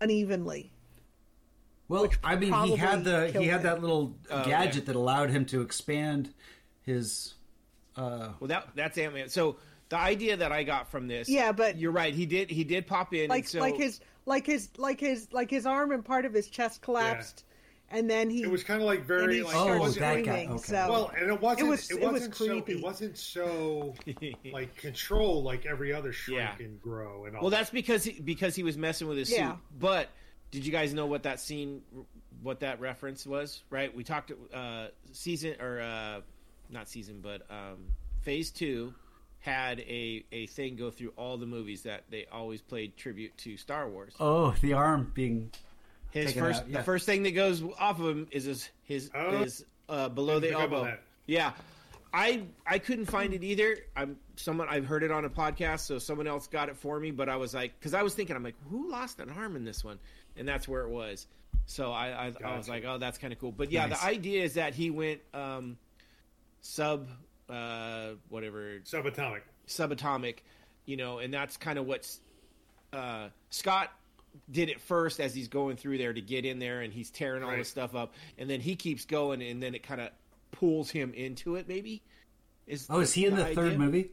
[0.00, 0.72] unevenly.
[1.88, 3.62] Well, I mean, he had the he had him.
[3.64, 4.80] that little Oh, gadget yeah.
[4.86, 6.32] that allowed him to expand
[6.82, 7.34] his.
[7.96, 9.28] Uh, Well, that that's Ant Man.
[9.28, 9.56] So
[9.88, 12.14] the idea that I got from this, Yeah, but- you're right.
[12.14, 15.32] He did he did pop in, Like and so, like his like his like his
[15.32, 17.44] like his arm and part of his chest collapsed,
[17.90, 20.14] and then he It was kind of like and very he like Oh, it that
[20.16, 20.58] like, guy, okay.
[20.58, 21.66] So well, and it wasn't.
[21.66, 22.46] It was- it it was wasn't so.
[22.46, 22.72] creepy.
[22.74, 23.94] It wasn't so
[24.52, 26.64] like control like every other shrink Yeah.
[26.64, 27.42] and grow and all.
[27.42, 29.52] well, that's because he, because he was messing with his Yeah.
[29.52, 29.58] suit.
[29.78, 30.08] But
[30.50, 31.82] did you guys know what that scene,
[32.42, 33.62] what that reference was?
[33.70, 36.20] Right, we talked uh, season or uh,
[36.70, 38.94] not season, but um, phase two
[39.40, 43.56] had a a thing go through all the movies that they always played tribute to
[43.56, 44.14] Star Wars.
[44.20, 45.50] oh, the arm being.
[46.12, 46.78] His first, yeah.
[46.78, 49.38] the first thing that goes off of him is his his, Oh.
[49.38, 50.98] his uh, below the Didn't pick up on elbow.
[51.26, 51.52] Yeah,
[52.12, 53.76] I I couldn't find it either.
[53.96, 57.10] I'm someone I've heard it on a podcast, so someone else got it for me.
[57.12, 59.64] But I was like, because I was thinking, I'm like, who lost an arm in
[59.64, 59.98] this one?
[60.36, 61.26] And that's where it was.
[61.66, 63.52] So I I, I was like, oh, that's kind of cool.
[63.52, 64.00] But yeah, Nice.
[64.00, 65.76] the idea is that he went um,
[66.60, 67.08] sub
[67.48, 69.42] uh, whatever subatomic.
[69.68, 70.36] subatomic,
[70.86, 72.08] you know, and that's kind of what
[72.92, 73.92] uh, Scott
[74.50, 77.42] did it first as he's going through there to get in there, and he's tearing
[77.42, 77.58] all Right.
[77.58, 80.10] this stuff up, and then he keeps going, and then it kind of
[80.52, 81.68] pulls him into it.
[81.68, 82.02] Maybe
[82.66, 83.54] is Oh, is he in the idea?
[83.54, 84.10] third movie?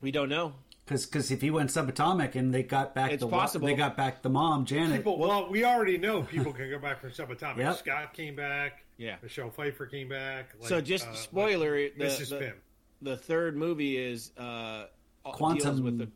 [0.00, 0.54] We don't know.
[0.86, 3.66] Because if he went subatomic and they got back It's the possible.
[3.66, 4.98] they got back the mom Janet.
[4.98, 7.56] People, well, we already know people can go back from subatomic.
[7.56, 7.78] Yep.
[7.78, 8.84] Scott came back.
[8.98, 9.16] Yeah.
[9.22, 10.50] Michelle Pfeiffer came back.
[10.60, 12.28] Like, so just uh, spoiler: like the, Mrs.
[12.28, 12.54] the, Pym.
[13.00, 14.84] the third movie is uh,
[15.24, 16.08] Quantum- with the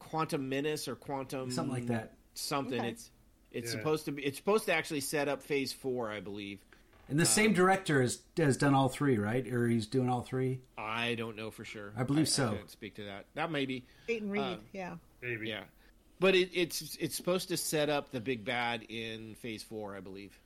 [0.00, 2.14] quantum menace or quantum Something like that.
[2.34, 2.80] Something.
[2.80, 2.88] Okay.
[2.90, 3.10] It's
[3.52, 3.78] It's Yeah.
[3.80, 4.24] supposed to be.
[4.24, 6.60] It's supposed to actually set up Phase Four, I believe.
[7.08, 9.44] And the same director has has done all three, right?
[9.48, 10.60] Or he's doing all three.
[10.78, 11.92] I don't know for sure.
[11.96, 12.52] I believe so.
[12.52, 13.26] I can't speak to that.
[13.34, 13.84] That may be.
[14.06, 14.96] Peyton Reed, Uh, yeah.
[15.20, 15.48] Maybe.
[15.48, 15.64] Yeah,
[16.20, 20.00] but it, it's it's supposed to set up the big bad in Phase Four, I
[20.00, 20.38] believe.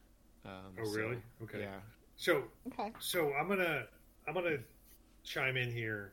[0.47, 1.19] Um, Oh, so, really?
[1.43, 1.61] Okay.
[1.61, 1.81] Yeah.
[2.16, 2.90] So, Okay.
[3.01, 3.86] so I'm gonna
[4.27, 4.59] I'm gonna
[5.24, 6.12] chime in here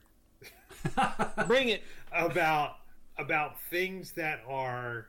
[1.47, 1.83] Bring it.
[2.11, 2.77] about
[3.17, 5.07] about things that are,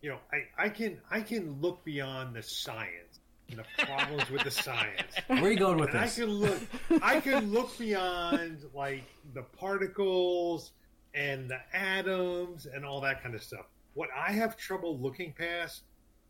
[0.00, 3.20] you know, I I can I can look beyond the science
[3.50, 5.14] and the problems with the science.
[5.26, 6.58] Where are you going with And I can look
[7.02, 9.04] I can look beyond like
[9.34, 10.72] the particles
[11.14, 13.66] and the atoms and all that kind of stuff.
[13.94, 15.82] What I have trouble looking past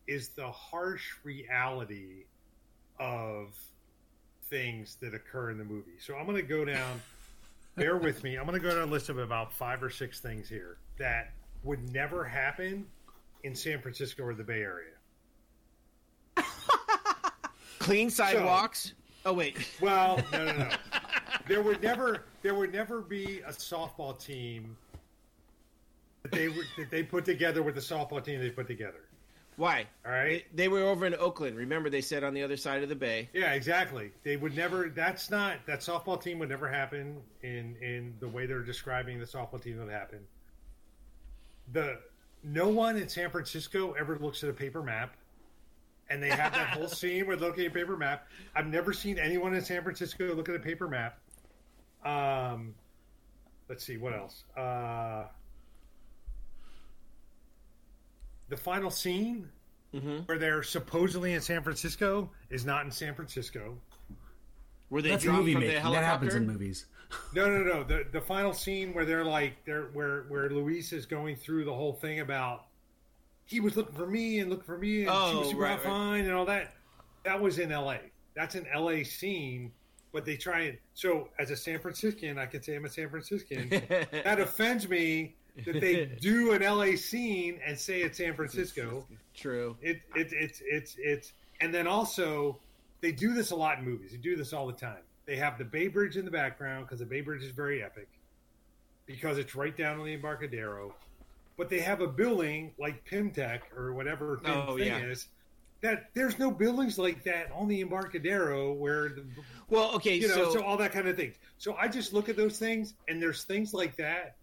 [0.07, 2.25] is the harsh reality
[2.99, 3.55] of
[4.49, 5.99] things that occur in the movie.
[5.99, 7.01] So I'm going to go down
[7.75, 8.35] bear with me.
[8.35, 11.31] I'm going to go down a list of about 5 or 6 things here that
[11.63, 12.87] would never happen
[13.43, 14.91] in San Francisco or the Bay Area.
[17.79, 18.93] Clean sidewalks.
[19.25, 19.57] oh wait.
[19.81, 20.69] Well, no, no, no.
[21.47, 24.77] There would never, there would never be a softball team
[26.23, 29.01] that they that they put together with the softball team they put together.
[29.59, 29.87] Why?
[30.05, 30.45] All right.
[30.53, 31.57] They, they were over in Oakland.
[31.57, 33.27] Remember, they said on the other side of the bay.
[33.33, 34.11] Yeah, exactly.
[34.23, 34.87] They would never.
[34.87, 39.25] That's not that softball team would never happen in in the way they're describing the
[39.25, 40.19] softball team would happen.
[41.73, 41.99] The
[42.43, 45.15] no one in San Francisco ever looks at a paper map,
[46.09, 48.27] and they have that whole scene where they're looking at a paper map.
[48.55, 51.19] I've never seen anyone in San Francisco look at a paper map.
[52.03, 52.75] Um,
[53.67, 54.43] let's see what else.
[54.57, 55.25] Uh,
[58.47, 59.49] the final scene
[60.25, 63.77] where they're supposedly in San Francisco is not in San Francisco.
[64.89, 65.91] Were they That's dropped movie from the making.
[65.91, 66.85] That happens in movies.
[67.33, 67.83] No, no, no.
[67.83, 71.73] The the final scene where they're like they're where where Luis is going through the
[71.73, 72.65] whole thing about
[73.45, 75.71] he was looking for me and looking for me and she Oh, was super right,
[75.73, 75.81] right.
[75.83, 76.73] fine and all that.
[77.25, 77.99] That was in L.A.
[78.35, 79.03] That's an L.A.
[79.03, 79.71] scene,
[80.13, 83.09] but they try and so as a San Franciscan, I can say I'm a San
[83.09, 83.69] Franciscan.
[83.89, 86.95] that offends me that they do an L.A.
[86.95, 89.05] scene and say it's San Francisco.
[89.33, 89.75] True.
[89.81, 92.59] It, it it's it's it's and then also
[93.01, 94.11] they do this a lot in movies.
[94.11, 95.01] They do this all the time.
[95.29, 98.07] They have the Bay Bridge in the background because the Bay Bridge is very epic
[99.05, 100.95] because it's right down on the Embarcadero.
[101.55, 104.97] But they have a building like Pym Tech or whatever thing, Oh, thing yeah.
[105.05, 105.27] is
[105.81, 109.23] that there's no buildings like that on the Embarcadero where the,
[109.69, 111.35] Well, okay, you know so, so all that kind of thing.
[111.59, 114.35] So I just look at those things and there's things like that,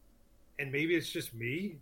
[0.61, 1.79] and maybe it's just me.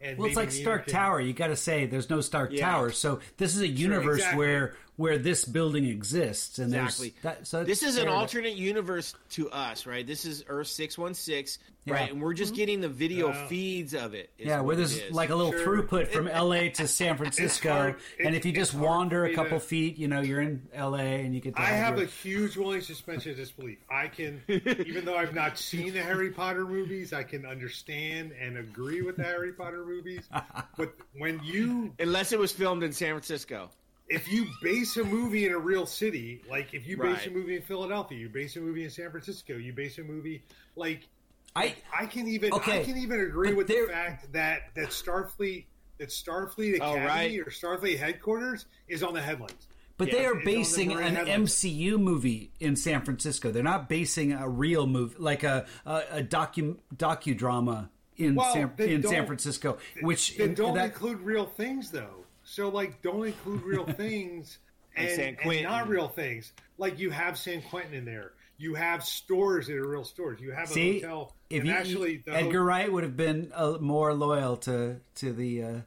[0.00, 1.20] And Well, it's like Stark Tower.
[1.20, 2.70] You got to say there's no Stark Yeah.
[2.70, 2.90] Tower.
[2.90, 4.38] So this is a universe exactly.
[4.38, 7.14] where where this building exists, and Exactly.
[7.22, 7.46] there's that.
[7.46, 10.06] So this is an fair to- alternate universe to us, right?
[10.06, 11.94] This is Earth six one six, Yeah.
[11.94, 12.10] right?
[12.10, 12.56] And we're just mm-hmm.
[12.56, 13.46] getting the video Yeah.
[13.46, 14.30] feeds of it.
[14.38, 15.12] Yeah, where there's is.
[15.12, 15.82] like a little Sure.
[15.82, 19.66] throughput from LA to San Francisco, hard- and if you just wander a couple to-
[19.66, 21.54] feet, you know you're in LA, and you get.
[21.56, 23.78] To I have your- a huge willing suspension of disbelief.
[23.90, 28.56] I can, even though I've not seen the Harry Potter movies, I can understand and
[28.56, 30.28] agree with the Harry Potter movies.
[30.78, 33.70] But when you, unless it was filmed in San Francisco.
[34.08, 37.26] If you base a movie in a real city, like if you base Right.
[37.26, 40.42] a movie in Philadelphia, you base a movie in San Francisco, you base a movie
[40.76, 41.08] like
[41.54, 44.74] I I can even Okay, I can even agree but with there- the fact that
[44.74, 45.64] that Starfleet
[45.98, 47.40] that Starfleet Oh, Academy right.
[47.40, 49.66] or Starfleet headquarters is on the headlines.
[49.96, 51.16] But Yeah, they are the basing an.
[51.16, 53.50] MCU movie in San Francisco.
[53.50, 57.88] They're not basing a real movie like a a, a docu docudrama
[58.18, 59.78] in Well, San in San Francisco.
[60.02, 62.25] Which Then in- don't that, include real things though.
[62.48, 64.58] So like don't include real things
[64.96, 66.52] and, San and not real things.
[66.78, 68.32] Like you have San Quentin in there.
[68.56, 70.40] You have stores that are real stores.
[70.40, 71.34] You have a see hotel.
[71.50, 75.32] if and you, actually the Edgar Wright would have been uh, more loyal to to
[75.32, 75.80] the uh,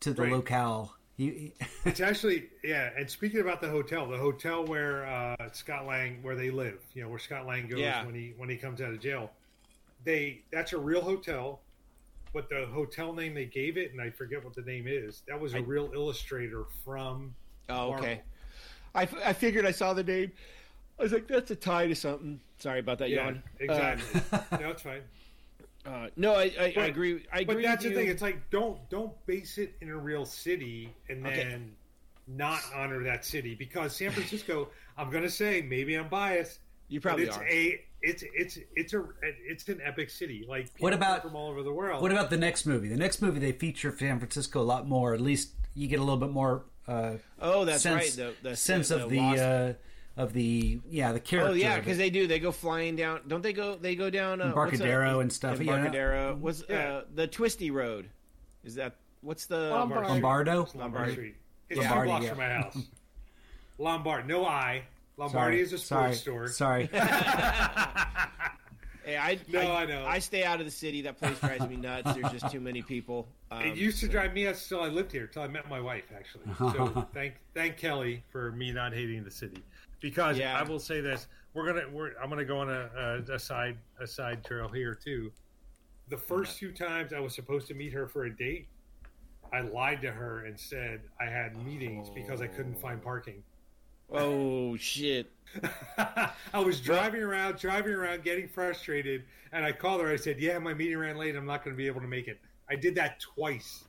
[0.00, 0.32] to the Right.
[0.32, 0.94] locale.
[1.16, 1.54] He-
[1.84, 2.90] it's actually yeah.
[2.96, 7.02] And speaking about the hotel, the hotel where uh, Scott Lang where they live, you
[7.02, 8.04] know, where Scott Lang goes Yeah.
[8.04, 9.30] when he when he comes out of jail.
[10.04, 11.60] They that's a real hotel,
[12.34, 15.22] but the hotel name they gave it, and I forget what the name is.
[15.28, 17.34] That was a I- real illustrator from.
[17.70, 17.94] Oh, Marvel.
[18.04, 18.20] okay.
[18.94, 20.30] I, f- I figured I saw the name.
[20.98, 22.38] I was like, that's a tie to something.
[22.58, 23.42] Sorry about that, Yeah, yawn.
[23.58, 24.20] exactly.
[24.60, 25.00] no, it's fine.
[25.86, 27.24] Uh, uh, no, I, I, I agree.
[27.32, 27.54] I agree.
[27.56, 27.96] But that's the you.
[27.96, 28.08] thing.
[28.08, 31.58] It's like don't don't base it in a real city and then Okay.
[32.28, 34.68] not honor that city because San Francisco.
[34.96, 36.60] I'm going to say maybe I'm biased.
[36.88, 37.46] You probably it's are.
[37.48, 39.04] a it's it's it's a
[39.46, 40.44] it's an epic city.
[40.48, 42.02] Like people What about- from all over the world?
[42.02, 42.88] what about the next movie?
[42.88, 45.14] The next movie they feature San Francisco a lot more.
[45.14, 46.64] At least you get a little bit more.
[46.86, 48.34] Uh, oh, that's sense, right.
[48.42, 49.72] The, the sense the of the uh,
[50.20, 51.52] of the yeah the character.
[51.52, 52.26] Oh yeah, because they do.
[52.26, 53.20] They go flying down.
[53.26, 53.76] Don't they go?
[53.76, 55.74] They go down uh, what's that- Embarcadero and stuff, yeah.
[55.74, 58.10] Embarcadero was uh, the twisty road.
[58.64, 60.06] Is that what's the Lombard.
[60.06, 60.62] Lombardo.
[60.62, 61.12] It's Lombard Lombardi.
[61.12, 61.34] Street.
[61.70, 62.30] It's Lombardi, two blocks yeah.
[62.30, 62.78] from my house.
[63.78, 64.84] Lombard, no I.
[65.16, 66.48] Lombardi is a sorry, sports store.
[66.48, 66.90] Sorry.
[69.04, 70.06] Hey, I, No, I, I know.
[70.06, 71.02] I stay out of the city.
[71.02, 72.14] That place drives me nuts.
[72.14, 73.28] There's just too many people.
[73.50, 75.78] Um, It used to drive me nuts until I lived here, until I met my
[75.78, 76.44] wife, actually.
[76.58, 79.62] So thank thank Kelly for me not hating the city.
[80.00, 80.58] Because Yeah.
[80.58, 83.76] I will say this, we're gonna we're I'm gonna go on a, a, a side
[84.00, 85.30] a side trail here too.
[86.08, 88.68] The first two times I was supposed to meet her for a date,
[89.52, 93.42] I lied to her and said I had meetings because I couldn't find parking.
[94.10, 95.30] Oh shit!
[95.98, 100.08] I was driving around, driving around, getting frustrated, and I called her.
[100.08, 101.36] I said, "Yeah, my meeting ran late.
[101.36, 103.84] I'm not going to be able to make it." I did that twice.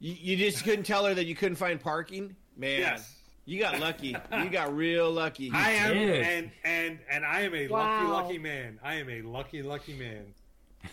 [0.00, 2.80] You, you just couldn't tell her that you couldn't find parking, man.
[2.80, 3.16] Yes.
[3.46, 4.16] You got lucky.
[4.32, 5.50] You got real lucky.
[5.52, 7.78] I am, and and and I am a Wow.
[7.78, 8.80] lucky, lucky man.
[8.82, 10.24] I am a lucky, lucky man.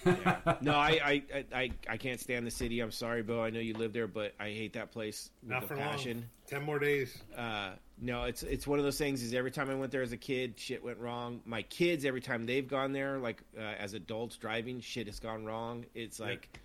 [0.61, 2.79] no, I, I, I, I, I can't stand the city.
[2.79, 3.41] I'm sorry, Bo.
[3.43, 6.17] I know you live there, but I hate that place with Not a for passion.
[6.17, 6.25] long.
[6.47, 7.17] Ten more days.
[7.37, 7.71] Uh,
[8.01, 9.21] no, it's it's one of those things.
[9.21, 11.39] Is every time I went there as a kid, shit went wrong.
[11.45, 15.45] My kids, every time they've gone there, like uh, as adults driving, shit has gone
[15.45, 15.85] wrong.
[15.93, 16.59] It's like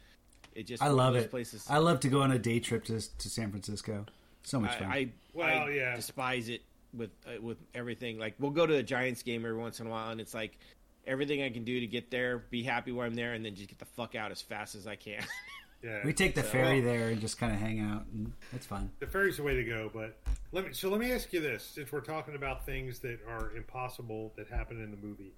[0.55, 0.83] it just.
[0.83, 1.31] I love it.
[1.31, 1.67] Places.
[1.69, 4.07] I love to go on a day trip to to San Francisco.
[4.45, 4.89] So much fun.
[4.91, 5.95] I, I, Well, I yeah.
[5.95, 6.63] despise it
[6.95, 8.19] with uh, with everything.
[8.19, 10.59] Like we'll go to a Giants game every once in a while, and it's like
[11.07, 13.69] everything I can do to get there, be happy when I'm there, and then just
[13.69, 15.23] get the fuck out as fast as I can.
[15.87, 18.67] Yeah, we take the ferry Well, there and just kind of hang out, and it's
[18.67, 18.91] fun.
[18.99, 19.89] The ferry's the way to go.
[19.95, 20.19] But
[20.51, 20.73] let me.
[20.73, 24.49] So let me ask you this: since we're talking about things that are impossible that
[24.49, 25.33] happen in the movie,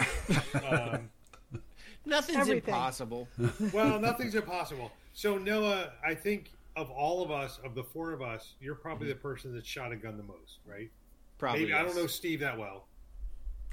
[0.67, 1.11] um,
[2.07, 2.73] Nothing's Everything.
[2.73, 3.29] impossible.
[3.73, 4.91] well, nothing's impossible.
[5.13, 9.09] So Noah, I think of all of us, of the four of us, you're probably
[9.09, 10.91] the person that shot a gun the most, right?
[11.37, 11.61] Probably.
[11.63, 12.87] Maybe I don't know Steve that well.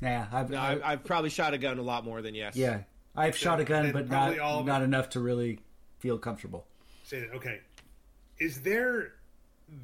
[0.02, 2.58] Yeah, I've, No, I, I've, I've probably shot a gun a lot more than yes.
[2.58, 2.82] yeah,
[3.16, 5.60] I've shot a gun, but not not enough to really
[6.06, 6.68] feel comfortable.
[7.04, 7.32] Say that.
[7.36, 7.62] Okay,
[8.38, 9.14] is there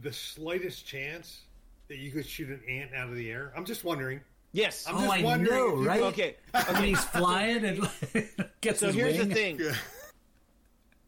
[0.03, 1.41] the slightest chance
[1.87, 3.51] that you could shoot an ant out of the air?
[3.57, 4.21] I'm just wondering.
[4.53, 4.85] Yes.
[4.87, 6.01] I'm Oh, just I wondering know, if you- right?
[6.03, 6.35] okay.
[6.73, 7.89] When he's flying and
[8.61, 9.29] gets So his here's wing.
[9.29, 9.61] the thing.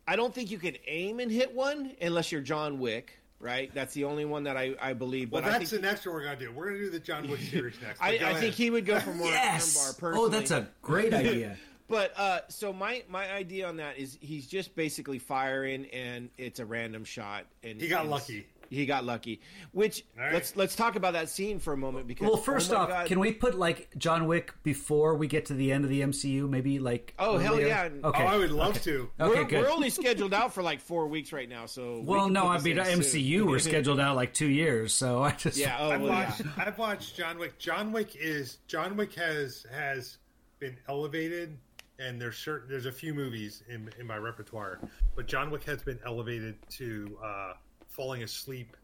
[0.08, 3.72] I don't think you can aim and hit one unless you're John Wick, right?
[3.76, 5.32] That's the only one that I, I believe.
[5.32, 6.52] Well, But I that's think the next one we're gonna do.
[6.52, 8.02] We're gonna do the John Wick series next.
[8.02, 9.78] I, I think he would go for more Yes.
[9.78, 10.26] armbar personally.
[10.26, 11.56] Oh, that's a great idea.
[11.94, 16.60] But uh, so my my idea on that is he's just basically firing and it's
[16.60, 18.48] a random shot and He got lucky.
[18.70, 19.40] He got lucky.
[19.72, 20.34] Which All right.
[20.34, 23.06] let's let's talk about that scene for a moment because Well, first oh off, God.
[23.06, 26.50] can we put like John Wick before we get to the end of the MCU?
[26.50, 27.90] Maybe like Oh, hell yeah.
[28.04, 28.24] Okay.
[28.24, 29.12] Oh, I would love to.
[29.20, 29.62] Okay, we're, good.
[29.62, 32.56] we're only scheduled out for like four weeks right now, so well, can no, I
[32.56, 33.22] this mean in soon.
[33.22, 33.48] MCU.
[33.48, 35.78] We're scheduled out like two years, so I just Yeah.
[35.80, 36.26] Oh, I've well, yeah.
[36.26, 36.42] watched.
[36.58, 37.60] I've watched John Wick.
[37.60, 40.18] John Wick is John Wick has has
[40.58, 41.58] been elevated,
[42.00, 44.80] and there's certain there's a few movies in in my repertoire,
[45.16, 47.54] but John Wick has been elevated to uh,
[47.88, 48.76] falling asleep,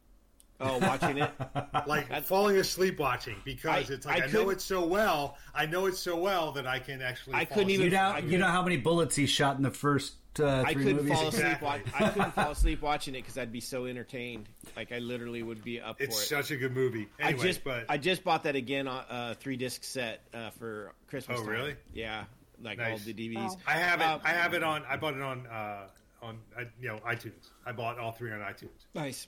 [0.61, 1.31] Oh, watching it.
[1.88, 5.38] like falling asleep watching because I- it's like I I, know couldn't- it so well.
[5.56, 7.36] I know it so well that I can actually.
[7.36, 7.86] I fall couldn't asleep.
[7.86, 10.73] you know I you know how many bullets he shot in the first uh, I
[10.73, 11.11] three couldn't movies.
[11.14, 11.45] fall asleep.
[11.45, 11.68] Exactly.
[11.68, 14.48] Watch, I couldn't fall asleep watching it because I'd be so entertained.
[14.76, 16.44] Like I literally would be up It's for it.
[16.44, 17.07] such a good movie.
[17.22, 20.94] I just but I just bought that again on uh, three disc set uh, for
[21.07, 21.40] Christmas.
[21.40, 21.52] Oh, time.
[21.52, 21.76] really?
[21.94, 22.26] Yeah,
[22.61, 23.36] like all the DVDs.
[23.36, 23.57] Wow.
[23.68, 24.06] I have it.
[24.06, 24.84] Um, I have it on.
[24.90, 25.88] I bought it on uh,
[26.22, 27.49] on uh, you know iTunes.
[27.65, 28.69] I bought all three on iTunes.
[28.94, 29.27] Nice.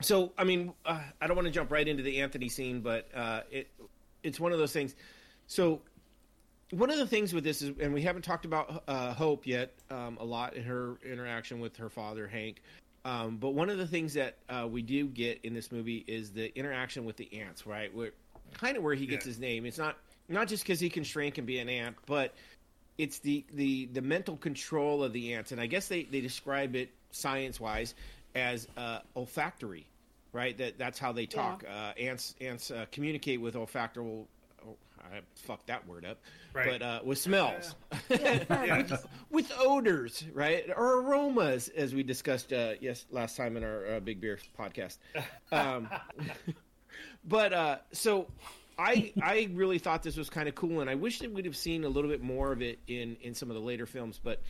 [0.00, 3.08] So, I mean, uh, I don't want to jump right into the Anthony scene, but
[3.14, 3.68] uh, it
[4.22, 4.94] it's one of those things.
[5.46, 5.82] So,
[6.70, 9.72] one of the things with this is, and we haven't talked about uh, Hope yet
[9.90, 12.60] um, a lot in her interaction with her father Hank.
[13.04, 16.32] Um, but one of the things that uh, we do get in this movie is
[16.32, 17.94] the interaction with the ants, right?
[17.94, 18.12] Where
[18.54, 19.30] kind of where he gets Yeah.
[19.30, 19.66] his name.
[19.66, 19.96] It's not
[20.28, 22.34] not just because he can shrink and be an ant, but
[22.98, 26.76] it's the, the, the mental control of the ants, and I guess they, they describe
[26.76, 27.94] it science wise
[28.34, 29.86] as uh, olfactory,
[30.32, 30.56] right?
[30.58, 31.64] That that's how they talk.
[31.68, 34.04] Uh, ants ants uh, communicate with olfactory.
[34.04, 36.18] Oh, I fucked that word up.
[36.52, 36.68] Right.
[36.70, 37.74] But uh, with smells,
[38.08, 38.86] Yeah.
[39.30, 44.00] with odors, right, or aromas, as we discussed uh, yes last time in our uh,
[44.00, 44.98] Big Beer podcast.
[45.52, 45.88] Um,
[47.24, 48.26] but uh, so
[48.78, 51.56] I I really thought this was kind of cool, and I wish that we'd have
[51.56, 54.20] seen a little bit more of it in in some of the later films.
[54.22, 54.42] But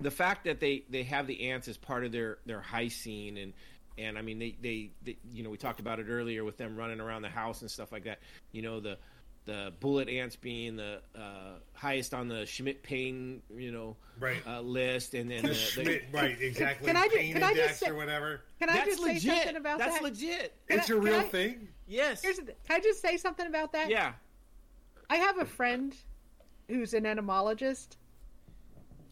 [0.00, 3.36] the fact that they they have the ants as part of their their high scene
[3.36, 3.52] and
[3.96, 6.76] and I mean they, they they you know we talked about it earlier with them
[6.76, 8.20] running around the house and stuff like that.
[8.52, 8.98] You know the
[9.46, 14.36] the bullet ants being the uh, highest on the Schmidt pain you know Right.
[14.46, 16.40] uh, list, and then The the, the, Schmidt, right?
[16.40, 16.86] Exactly.
[16.86, 18.42] can I ju- Pain can I just index say- or whatever.
[18.60, 20.02] Can I that's just say something about that's that?
[20.02, 20.54] That's legit.
[20.68, 21.68] Can It's I- a can real I- thing.
[21.88, 22.22] Yes.
[22.22, 23.90] Here's the, can I just say something about that?
[23.90, 24.12] yeah.
[25.10, 25.94] I have a friend
[26.68, 27.98] who's an entomologist,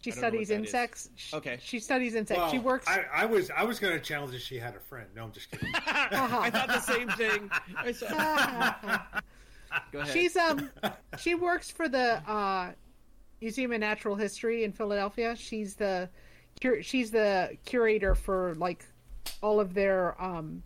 [0.03, 1.11] She I don't know what studies insects.
[1.17, 1.59] She- Okay.
[1.61, 2.41] She studies insects.
[2.41, 2.87] Well, she works.
[2.89, 5.09] I, I was I was going to challenge if she had a friend.
[5.17, 5.69] No, I'm just kidding.
[5.75, 7.51] I thought the same thing.
[9.93, 10.13] Go ahead.
[10.13, 10.71] She's um
[11.19, 12.73] she works for the uh
[13.41, 15.35] Museum of Natural History in Philadelphia.
[15.37, 16.09] She's the
[16.83, 18.85] she's the curator for like
[19.43, 20.63] all of their um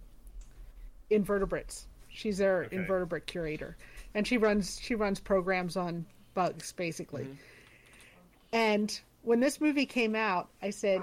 [1.10, 1.86] invertebrates.
[2.08, 2.76] She's their Okay.
[2.76, 3.76] invertebrate curator.
[4.14, 6.04] And she runs she runs programs on
[6.34, 7.26] bugs basically.
[8.52, 11.02] And when this movie came out, I said,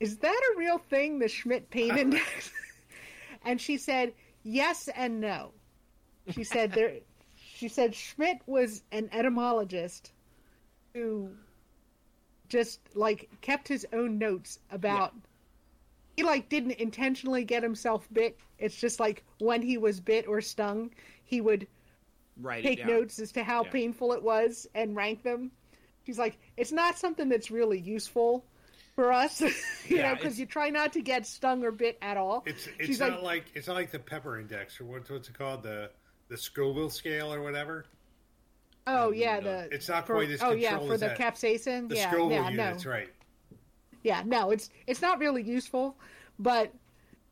[0.00, 2.50] "Is that a real thing, the Schmidt pain index?"
[3.44, 4.12] and she said,
[4.42, 5.52] "Yes and no."
[6.30, 6.94] She said there
[7.62, 10.12] she said Schmidt was an etymologist
[10.94, 11.30] who
[12.48, 15.14] just like kept his own notes about
[16.16, 18.38] he like didn't intentionally get himself bit.
[18.58, 20.90] It's just like when he was bit or stung,
[21.24, 21.66] he would
[22.36, 22.88] Write it take down.
[22.88, 23.70] notes as to how Yeah.
[23.72, 25.52] painful it was and rank them.
[26.04, 28.44] She's like, it's not something that's really useful
[28.94, 29.40] for us,
[29.88, 32.44] you Yeah, know, because you try not to get stung or bit at all.
[32.44, 35.38] It's it's She's not like, it's not like the pepper index or what, what's it
[35.38, 35.90] called the
[36.32, 37.84] the Scoville scale or whatever.
[38.86, 39.42] oh yeah, no.
[39.44, 41.18] the It's not for, quite as oh yeah for as the that.
[41.18, 41.88] capsaicin.
[41.90, 43.10] The yeah, Scoville yeah, unit, no, that's right.
[44.02, 45.94] yeah, no, it's it's not really useful,
[46.38, 46.72] but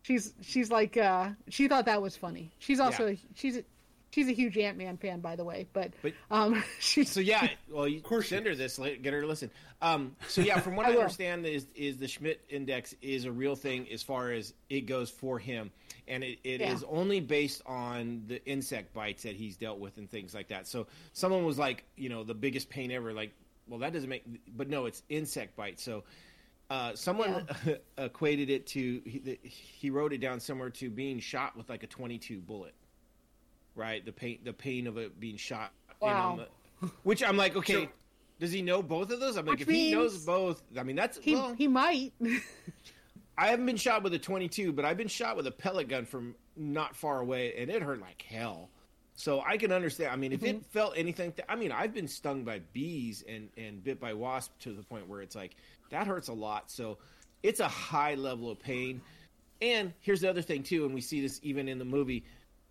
[0.03, 2.53] she's she's like uh she thought that was funny.
[2.59, 3.17] She's also Yeah.
[3.35, 3.65] she's a,
[4.11, 7.49] she's a huge Ant Man fan, by the way, but, But- um she's So yeah,
[7.71, 9.51] well, you course send her this, get her to listen.
[9.83, 13.33] Um, so yeah, from what I I, understand, is is the Schmidt index is a
[13.33, 15.71] real thing as far as it goes for him,
[16.07, 16.89] and it, it is Yeah.
[16.91, 20.67] only based on the insect bites that he's dealt with and things like that.
[20.67, 23.13] So someone was like, you know, the biggest pain ever.
[23.13, 23.33] Like,
[23.69, 24.25] well, that doesn't make,
[24.57, 25.83] but no, it's insect bites.
[25.83, 26.05] So.
[26.69, 27.49] Uh, someone
[27.99, 31.87] equated it to he, he wrote it down somewhere to being shot with like a
[31.89, 32.73] 22 bullet
[33.81, 36.39] right the pain the pain of it being shot in Wow.
[36.81, 37.89] the- which i'm like okay So-
[38.39, 41.19] does he know both of those i'm like if he knows both i mean that's
[41.19, 42.13] he well he might.
[43.39, 46.05] i haven't been shot with a 22 but i've been shot with a pellet gun
[46.05, 48.69] from not far away and it hurt like hell
[49.15, 50.59] so i can understand i mean if Mm-hmm.
[50.59, 54.53] it felt anything i mean i've been stung by bees and and bit by wasp
[54.61, 55.57] to the point where it's like
[55.91, 56.99] that hurts a lot so
[57.43, 59.01] it's a high level of pain
[59.63, 62.25] and here's the other thing too and we see this even in the movie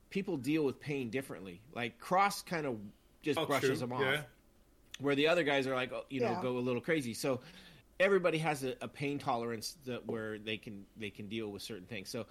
[0.10, 2.78] people deal with pain differently like cross kind of
[3.22, 4.22] just Oh, brushes true, them off yeah.
[5.00, 6.42] where the other guys are like oh, you know Yeah.
[6.42, 7.40] go a little crazy so
[8.00, 11.86] everybody has a, a pain tolerance that where they can they can deal with certain
[11.86, 12.26] things so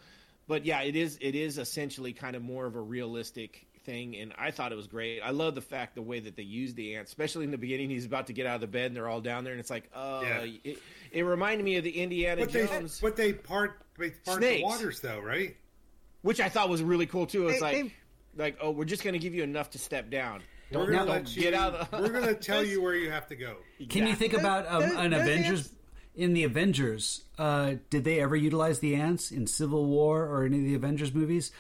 [0.47, 4.33] but yeah it is it is essentially kind of more of a realistic thing and
[4.39, 6.95] i thought it was great i love the fact the way that they use the
[6.97, 9.09] ants especially in the beginning he's about to get out of the bed and they're
[9.09, 10.47] all down there and it's like uh Yeah.
[10.65, 10.79] it,
[11.13, 14.47] it reminded me of the indiana But they jones but they part they part the
[14.49, 14.63] Snakes.
[14.65, 15.57] waters though, right?
[16.23, 17.95] Which i thought was really cool too it's They- like they-
[18.37, 20.99] like oh we're just going to give you enough to step down We're don't, gonna
[20.99, 23.57] don't let you, get out of We're gonna tell you where you have to go.
[23.89, 25.59] Can you think Those- about um, those- an those Avengers?
[25.61, 25.75] ants-
[26.15, 30.59] In the Avengers, uh, did they ever utilize the ants in Civil War or any
[30.59, 31.53] of the Avengers movies?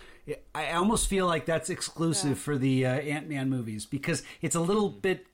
[0.55, 2.35] I almost feel like that's exclusive Yeah.
[2.45, 5.27] for the uh, Ant Man movies because it's a little bit.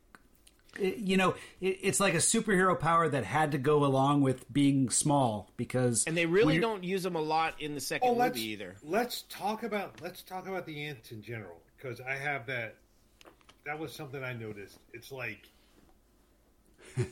[0.80, 4.50] It- You know, it, it's like a superhero power that had to go along with
[4.52, 8.14] being small because and they really don't use them a lot in the second Oh,
[8.14, 12.46] movie either let's talk about let's talk about the ants in general because I have
[12.46, 12.76] that.
[13.66, 14.78] That was something I noticed.
[14.92, 15.48] It's like
[16.96, 17.04] I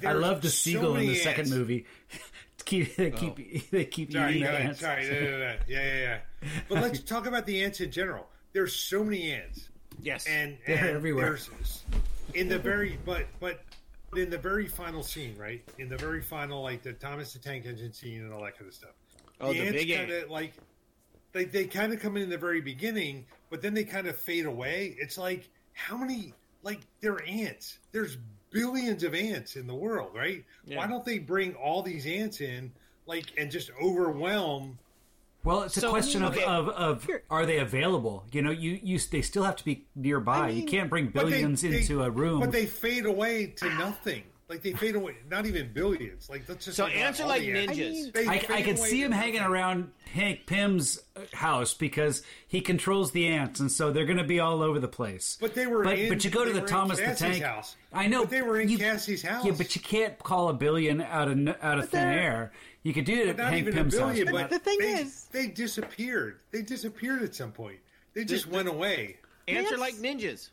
[0.00, 1.50] there's love the so seagull in the many second ants.
[1.52, 1.86] movie.
[2.64, 3.16] keep they oh.
[3.16, 4.66] keep they keep Sorry, eating go the ahead.
[4.68, 4.80] ants.
[4.80, 5.54] Sorry, no, no, no.
[5.68, 6.18] yeah, yeah, yeah.
[6.68, 8.28] But let's talk about the ants in general.
[8.52, 9.68] There's so many ants,
[10.02, 11.24] yes and, They're everywhere.
[11.26, 11.82] there's-
[12.34, 13.62] in the very, but but
[14.16, 15.62] in the very final scene, right?
[15.78, 18.68] In the very final, like the Thomas the Tank Engine scene and all that kind
[18.68, 18.90] of stuff.
[19.40, 20.54] Oh, the ants big kind of like
[21.32, 24.46] they they kind of come in the very beginning, but then they kind of fade
[24.46, 24.96] away.
[24.98, 27.78] It's like how many like they're ants.
[27.92, 28.18] There's
[28.50, 30.44] billions of ants in the world, right?
[30.64, 30.76] Yeah.
[30.78, 32.72] Why don't they bring all these ants in,
[33.06, 34.78] like, and just overwhelm?
[35.44, 36.44] Well, it's a question okay.
[36.44, 38.24] of, of, of are they available?
[38.32, 40.46] You know, you, you they still have to be nearby.
[40.46, 42.40] I you can't bring they- billions they- into a room.
[42.40, 43.78] but they fade away to ah.
[43.78, 44.22] nothing.
[44.52, 46.28] Like they fade away, not even billions.
[46.28, 47.70] Like let's just So talk about ants are like oh, ninjas.
[47.70, 49.50] I mean- They I, I fade can see him hanging nothing.
[49.50, 51.00] around Hank Pym's
[51.32, 54.88] house because he controls the ants, and so they're going to be all over the
[54.88, 55.38] place.
[55.40, 57.42] But they were But, in- but you go to the were in Thomas the Tank
[57.42, 57.76] house.
[57.94, 59.42] I know But they were in you- Cassie's house.
[59.46, 62.52] Yeah, but you can't call a billion out of out of thin air.
[62.82, 64.08] You could do it at Not Hank even Pym's a house.
[64.10, 66.40] billion, but but the thing they, is- they disappeared.
[66.50, 67.78] They disappeared at some point.
[68.12, 69.16] They just went away.
[69.48, 70.50] ants are like ninjas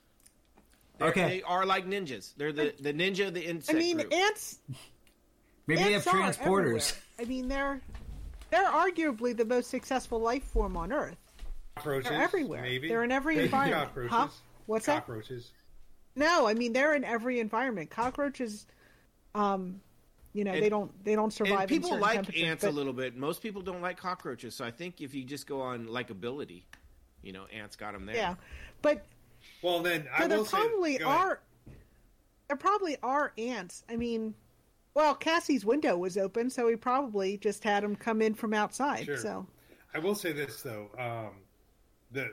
[0.99, 1.27] They're- Okay.
[1.29, 3.75] they are like ninjas they're the the ninja of the insect.
[3.75, 4.13] I mean, group.
[4.13, 4.59] ants.
[5.67, 6.95] maybe they have transporters.
[7.19, 7.81] I mean, they're
[8.49, 11.17] they're arguably the most successful life form on Earth.
[11.75, 12.61] Cockroaches, They're everywhere.
[12.61, 13.87] Maybe They're in every Maybe environment.
[13.87, 14.11] Cockroaches.
[14.11, 14.27] Huh?
[14.65, 15.05] What's that?
[15.05, 15.51] cockroaches.
[16.15, 17.89] No, I mean they're in every environment.
[17.89, 18.65] Cockroaches,
[19.35, 19.81] um,
[20.33, 21.61] You know, And- they don't they don't survive.
[21.61, 23.15] And people certain like temperatures, ants a little bit.
[23.17, 24.53] Most people don't like cockroaches.
[24.55, 26.63] So I think if you just go on likability,
[27.23, 28.15] you know, ants got them there.
[28.15, 28.35] Yeah,
[28.83, 29.05] but
[29.61, 31.07] Well, then I so there will say, probably ahead.
[31.07, 31.39] are
[32.47, 33.83] there probably are ants.
[33.89, 34.33] I mean,
[34.95, 39.05] well, Cassie's window was open, so he probably just had them come in from outside.
[39.05, 39.17] Sure.
[39.17, 39.45] So
[39.93, 41.35] I will say this though, um,
[42.11, 42.31] the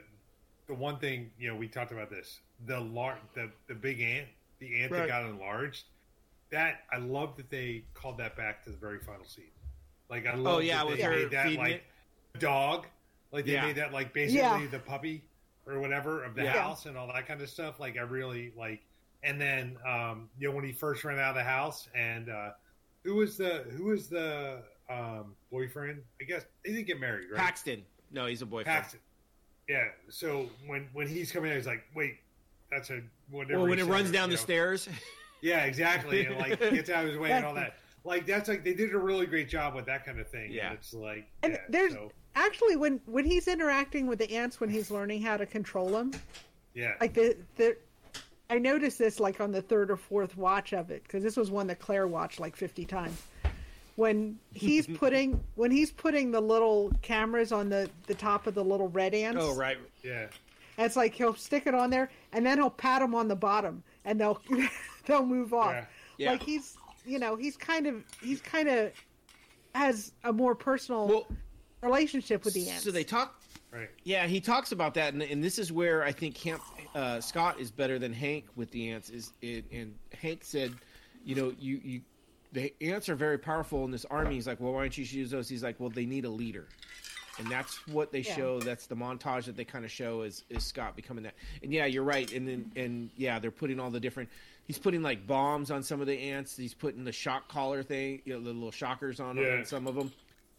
[0.66, 4.28] the one thing you know we talked about this the lar- the the big ant,
[4.58, 5.00] the ant Right.
[5.00, 5.84] that got enlarged.
[6.50, 9.50] That I love that they called that back to the very final scene.
[10.08, 11.72] Like I love Oh, yeah, that they made that like
[12.34, 12.38] it.
[12.38, 12.86] dog,
[13.32, 13.66] like they Yeah.
[13.66, 14.66] made that like basically Yeah.
[14.70, 15.24] the puppy
[15.66, 16.52] or whatever of the Yeah.
[16.52, 17.80] house and all that kind of stuff.
[17.80, 18.82] Like I really like.
[19.22, 22.51] And then um, you know when he first ran out of the house and uh,
[23.05, 26.02] who was the who was the um, boyfriend?
[26.20, 27.38] I guess they didn't get married, right?
[27.38, 27.82] Paxton.
[28.12, 28.66] No, he's a boyfriend.
[28.66, 29.01] Paxton.
[29.68, 29.88] Yeah.
[30.09, 32.18] So when when he's coming out, he's like, "Wait,
[32.70, 34.40] that's a whatever." Well, when it runs down the know.
[34.40, 34.88] stairs.
[35.43, 36.24] Yeah, exactly.
[36.24, 37.74] And like gets out of his way and all that.
[38.05, 40.52] Like that's like they did a really great job with that kind of thing.
[40.52, 40.68] Yeah.
[40.70, 44.60] And it's like and yeah, there's so, actually when when he's interacting with the ants
[44.60, 46.12] when he's learning how to control them,
[46.74, 46.92] yeah.
[47.00, 47.76] like the the.
[48.48, 51.50] I noticed this like on the third or fourth watch of it because this was
[51.50, 53.20] one that Claire watched like fifty times.
[53.96, 58.62] When he's putting when he's putting the little cameras on the the top of the
[58.62, 59.78] little red ants, oh right.
[60.04, 60.28] yeah.
[60.78, 63.34] And it's like he'll stick it on there, and then he'll pat them on the
[63.34, 64.40] bottom, and they'll
[65.06, 65.72] they'll move off.
[65.72, 65.84] Yeah.
[66.18, 66.30] Yeah.
[66.32, 68.92] Like he's you know he's kind of he's kind of
[69.74, 71.26] has a more personal Well,
[71.86, 72.84] relationship with the ants.
[72.84, 73.40] so they talk.
[73.72, 73.90] Right.
[74.04, 76.62] Yeah, he talks about that, and, and this is where I think Camp
[76.94, 79.10] uh, Scott is better than Hank with the ants.
[79.10, 80.72] Is it, and Hank said,
[81.24, 82.00] you know, you you
[82.52, 84.36] the ants are very powerful in this army.
[84.36, 85.48] He's like, well, why don't you use those?
[85.48, 86.68] He's like, well, they need a leader,
[87.38, 88.34] and that's what they Yeah.
[88.36, 88.60] show.
[88.60, 91.34] That's the montage that they kind of show is is Scott becoming that.
[91.62, 92.32] And yeah, you're right.
[92.32, 94.30] And then and yeah, they're putting all the different.
[94.64, 96.56] He's putting like bombs on some of the ants.
[96.56, 99.58] He's putting the shock collar thing, you know, the little shockers on, Yeah.
[99.58, 100.12] on some of them.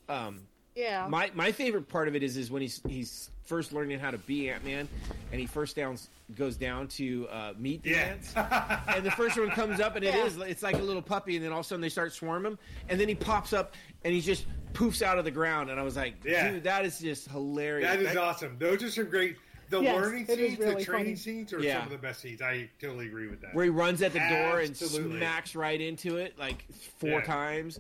[0.07, 0.41] Um,
[0.77, 4.11] yeah, my my favorite part of it is is when he's he's first learning how
[4.11, 4.87] to be Ant Man,
[5.31, 7.97] and he first downs goes down to uh, meet the Yeah.
[7.97, 10.25] ants, and the first one comes up, and it Yeah.
[10.25, 12.51] is it's like a little puppy, and then all of a sudden they start swarming
[12.51, 12.59] him,
[12.89, 13.73] and then he pops up,
[14.03, 16.51] and he just poofs out of the ground, and I was like, Yeah.
[16.51, 17.89] dude, that is just hilarious.
[17.89, 18.57] That is awesome.
[18.59, 19.37] Those are some great.
[19.69, 21.15] The Yes, learning scenes, really the training funny.
[21.17, 21.79] scenes are Yeah.
[21.79, 22.41] some of the best scenes.
[22.41, 23.53] I totally agree with that.
[23.53, 26.63] Where he runs at the door and smacks right into it like
[26.99, 27.21] four Yeah.
[27.25, 27.79] times.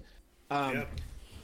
[0.49, 0.89] Um, Yep.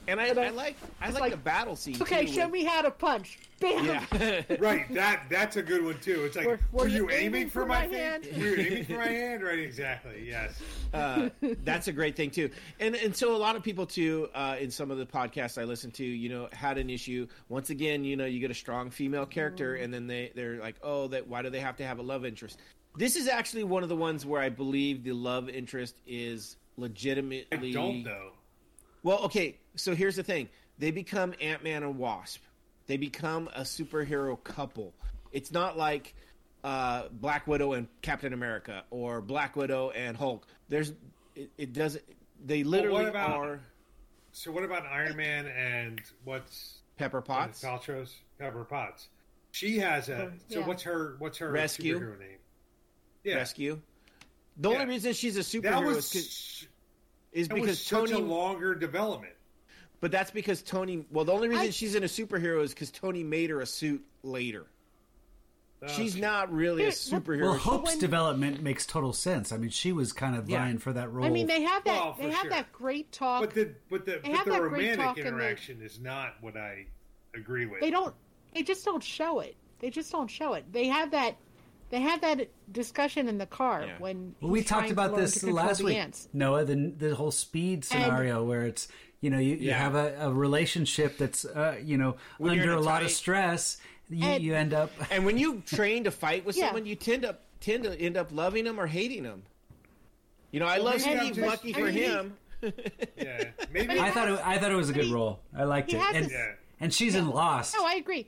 [0.07, 2.01] And I, I like I like, like, the battle scene.
[2.01, 3.39] okay, too, show with- me how to punch.
[3.59, 3.85] Bam.
[3.85, 4.41] Yeah.
[4.59, 6.23] Right, that that's a good one too.
[6.25, 7.93] It's like, Were- were, were you you aiming, for my, thing?
[7.93, 8.27] hand?
[8.35, 9.43] Were you aiming for my hand?
[9.43, 10.25] Right, exactly.
[10.27, 10.59] Yes.
[10.93, 11.29] uh,
[11.63, 12.49] that's a great thing too.
[12.81, 15.63] And and so a lot of people too uh, in some of the podcasts I
[15.63, 17.27] listen to, you know, had an issue.
[17.47, 20.75] Once again, you know, you get a strong female character, and then they they're like,
[20.83, 22.59] oh, that why do they have to have a love interest?
[22.97, 27.47] This is actually one of the ones where I believe the love interest is legitimately.
[27.51, 27.71] I legitimately.
[27.73, 28.31] don't though.
[29.03, 29.57] Well, okay.
[29.75, 30.49] So here's the thing:
[30.79, 32.41] they become Ant Man and Wasp.
[32.87, 34.93] They become a superhero couple.
[35.31, 36.15] It's not like
[36.63, 40.45] uh, Black Widow and Captain America or Black Widow and Hulk.
[40.69, 40.93] There's
[41.35, 42.03] it, it doesn't.
[42.45, 43.59] They literally about- are
[44.31, 47.61] So what about Iron Man and what's Pepper Potts.
[47.63, 49.07] Paltrow's Pepper Potts?
[49.51, 50.31] She has a.
[50.49, 50.67] So yeah.
[50.67, 51.99] what's her what's her Rescue.
[51.99, 52.37] superhero name?
[53.23, 53.79] Yeah, Rescue.
[54.57, 54.75] The Yeah.
[54.75, 56.67] only reason she's a that superhero was is, 'cause-
[57.33, 58.21] is that because was such Tony.
[58.21, 59.33] a longer development.
[59.99, 61.05] but that's because Tony.
[61.11, 63.65] Well, the only reason I- she's in a superhero is because Tony made her a
[63.65, 64.65] suit later.
[65.81, 67.41] Uh, She's not really a superhero.
[67.41, 69.51] Well, Hope's when- development makes total sense.
[69.51, 70.59] I mean, she was kind of Yeah.
[70.59, 71.25] vying for that role.
[71.25, 71.91] I mean, they have that.
[71.93, 72.49] Well, they have sure.
[72.51, 73.41] that great talk.
[73.41, 76.55] But the but the but the that great romantic in the- interaction is not what
[76.55, 76.85] I
[77.35, 77.81] agree with.
[77.81, 78.15] they don't.
[78.53, 79.55] They just don't show it.
[79.79, 80.71] They just don't show it.
[80.71, 81.35] They have that.
[81.93, 83.93] They had that discussion in the car Yeah.
[83.99, 86.27] when Well, we talked trying to about this last the week, ants.
[86.33, 86.65] Noah.
[86.65, 88.87] The the whole speed scenario where it's
[89.21, 92.69] you know you, you have a, a relationship that's uh, you know When under in
[92.69, 93.77] a a lot of stress.
[94.09, 96.65] You, And- you end up And when you train to fight with Yeah.
[96.65, 99.43] someone, you tend to tend to end up loving them or hating them.
[100.49, 101.35] You know, I Well, love maybe Steve.
[101.35, 102.33] just- Lucky for maybe- him.
[102.63, 103.85] Yeah, maybe.
[103.87, 105.41] But he I thought it, I thought it was a good he- role.
[105.55, 106.33] I liked it, and this-
[106.79, 107.75] and she's in Lost.
[107.77, 108.25] No, I agree.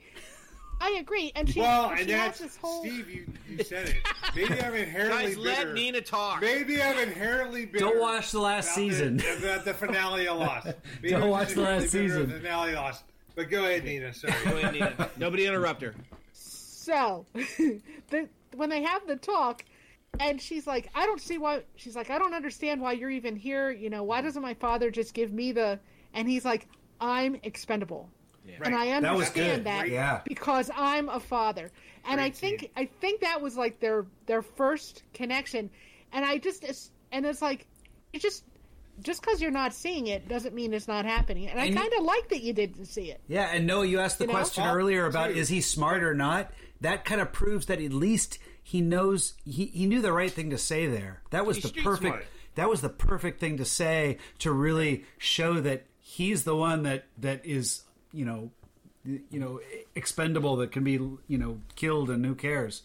[0.80, 1.32] I agree.
[1.34, 2.82] And she, Well, she and has this whole.
[2.82, 3.08] Steve.
[3.08, 3.96] You, you said it.
[4.34, 5.74] Maybe I'm inherently Guys, let.
[5.74, 6.40] Nina talk.
[6.40, 7.86] Maybe I'm inherently bitter.
[7.86, 9.16] Don't watch the last season.
[9.18, 10.66] The, about the finale of Lost.
[11.02, 12.28] Maybe Don't I'm watch the last season.
[12.28, 13.04] The finale of Lost.
[13.34, 14.12] But go ahead, Nina.
[14.14, 14.34] Sorry.
[14.44, 15.10] Go ahead, Nina.
[15.16, 15.94] Nobody interrupt her.
[16.32, 19.64] So, the, when they have the talk,
[20.20, 21.62] and she's like, I don't see why.
[21.76, 23.70] She's like, I don't understand why you're even here.
[23.70, 25.78] You know, why doesn't my father just give me the?
[26.14, 26.66] And he's like,
[27.00, 28.08] I'm expendable,
[28.62, 29.64] and I understand good.
[29.64, 30.20] that Yeah.
[30.24, 31.70] because I'm a father.
[32.08, 32.70] And I think scene.
[32.76, 35.70] I think that was like their their first connection,
[36.12, 36.64] and I just
[37.12, 37.66] and it's like
[38.12, 38.44] it just
[39.02, 41.48] just because you're not seeing it doesn't mean it's not happening.
[41.48, 43.20] And I And you- kind of like that you didn't see it.
[43.28, 45.34] Yeah, and no, you asked the You question Well, earlier about too.
[45.36, 46.50] is he smart or not?
[46.80, 50.50] That kind of proves that at least he knows he, he knew the right thing
[50.50, 51.22] to say there.
[51.30, 52.26] That was He's the perfect smart.
[52.54, 57.04] that was the perfect thing to say to really show that he's the one that
[57.18, 57.82] that is,
[58.16, 58.50] you know,
[59.04, 59.60] you know,
[59.94, 62.82] expendable that can be, you know, killed and who cares.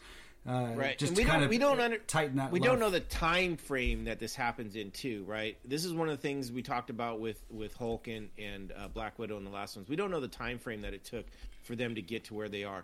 [0.47, 2.51] Uh, right Just and we kind don't of we don't under, tighten that.
[2.51, 2.65] we love.
[2.69, 6.17] don't know the time frame that this happens in too right this is one of
[6.17, 9.51] the things we talked about with with hulk and and uh, black widow in the
[9.51, 11.27] last ones we don't know the time frame that it took
[11.61, 12.83] for them to get to where they are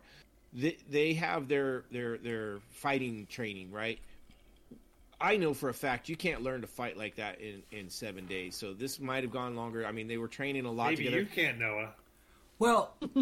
[0.54, 3.98] they, they have their their their fighting training right
[5.20, 8.28] I know for a fact you can't learn to fight like that in, in seven
[8.28, 8.56] days.
[8.56, 9.84] So this might have gone longer.
[9.84, 11.22] I mean, they were training a lot Maybe together.
[11.22, 11.90] you can't, Noah.
[12.60, 12.96] Well,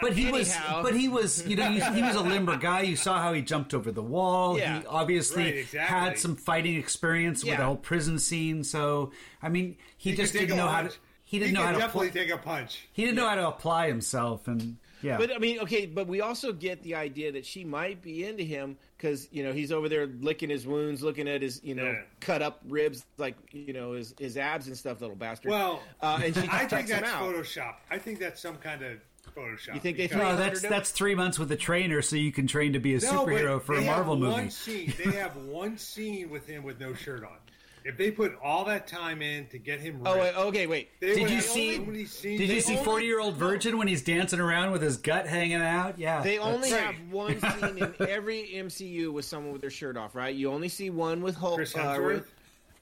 [0.00, 2.82] but he was, but he was, you know, he, he was a limber guy.
[2.82, 4.58] You saw how he jumped over the wall.
[4.58, 4.80] Yeah.
[4.80, 5.96] He obviously Right, exactly.
[5.98, 8.64] had some fighting experience with the whole prison scene.
[8.64, 9.12] So,
[9.42, 10.92] I mean, he, He just didn't know how to.
[11.24, 11.78] He didn't know how to.
[11.78, 12.88] definitely Pl- take a punch.
[12.92, 15.16] he didn't know how to apply himself, and yeah.
[15.18, 18.42] But I mean, okay, but we also get the idea that she might be into
[18.42, 21.84] him because you know he's over there licking his wounds, looking at his you know
[21.92, 22.02] Yeah.
[22.20, 25.50] cut up ribs, like you know his his abs and stuff, little bastard.
[25.50, 27.08] Well, uh, and she I think that's.
[27.10, 27.74] Photoshop.
[27.90, 28.98] I think that's some kind of
[29.36, 29.74] Photoshop.
[29.74, 32.46] You think they because- no, that's that's three months with a trainer, so you can
[32.46, 34.32] train to be a No, superhero for a Marvel movie.
[34.32, 37.36] One scene, they have one scene with him with no shirt on.
[37.84, 40.90] If they put all that time in to get him, Oh, wait, okay, wait.
[41.00, 44.02] Did you see- so many scenes- Did you see Forty Year Old Virgin when he's
[44.02, 45.98] dancing around with his gut hanging out?
[45.98, 46.82] Yeah, They only Right.
[46.82, 50.34] have one scene in every MCU with someone with their shirt off, right?
[50.34, 51.56] You only see one with Hulk.
[51.56, 52.14] Chris uh, Hemsworth?
[52.14, 52.34] with-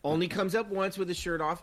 [0.05, 1.63] only comes up once with his shirt off,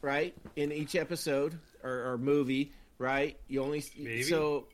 [0.00, 0.34] right?
[0.56, 3.36] In each episode or, or movie, right?
[3.48, 4.22] You only Maybe.
[4.22, 4.66] so.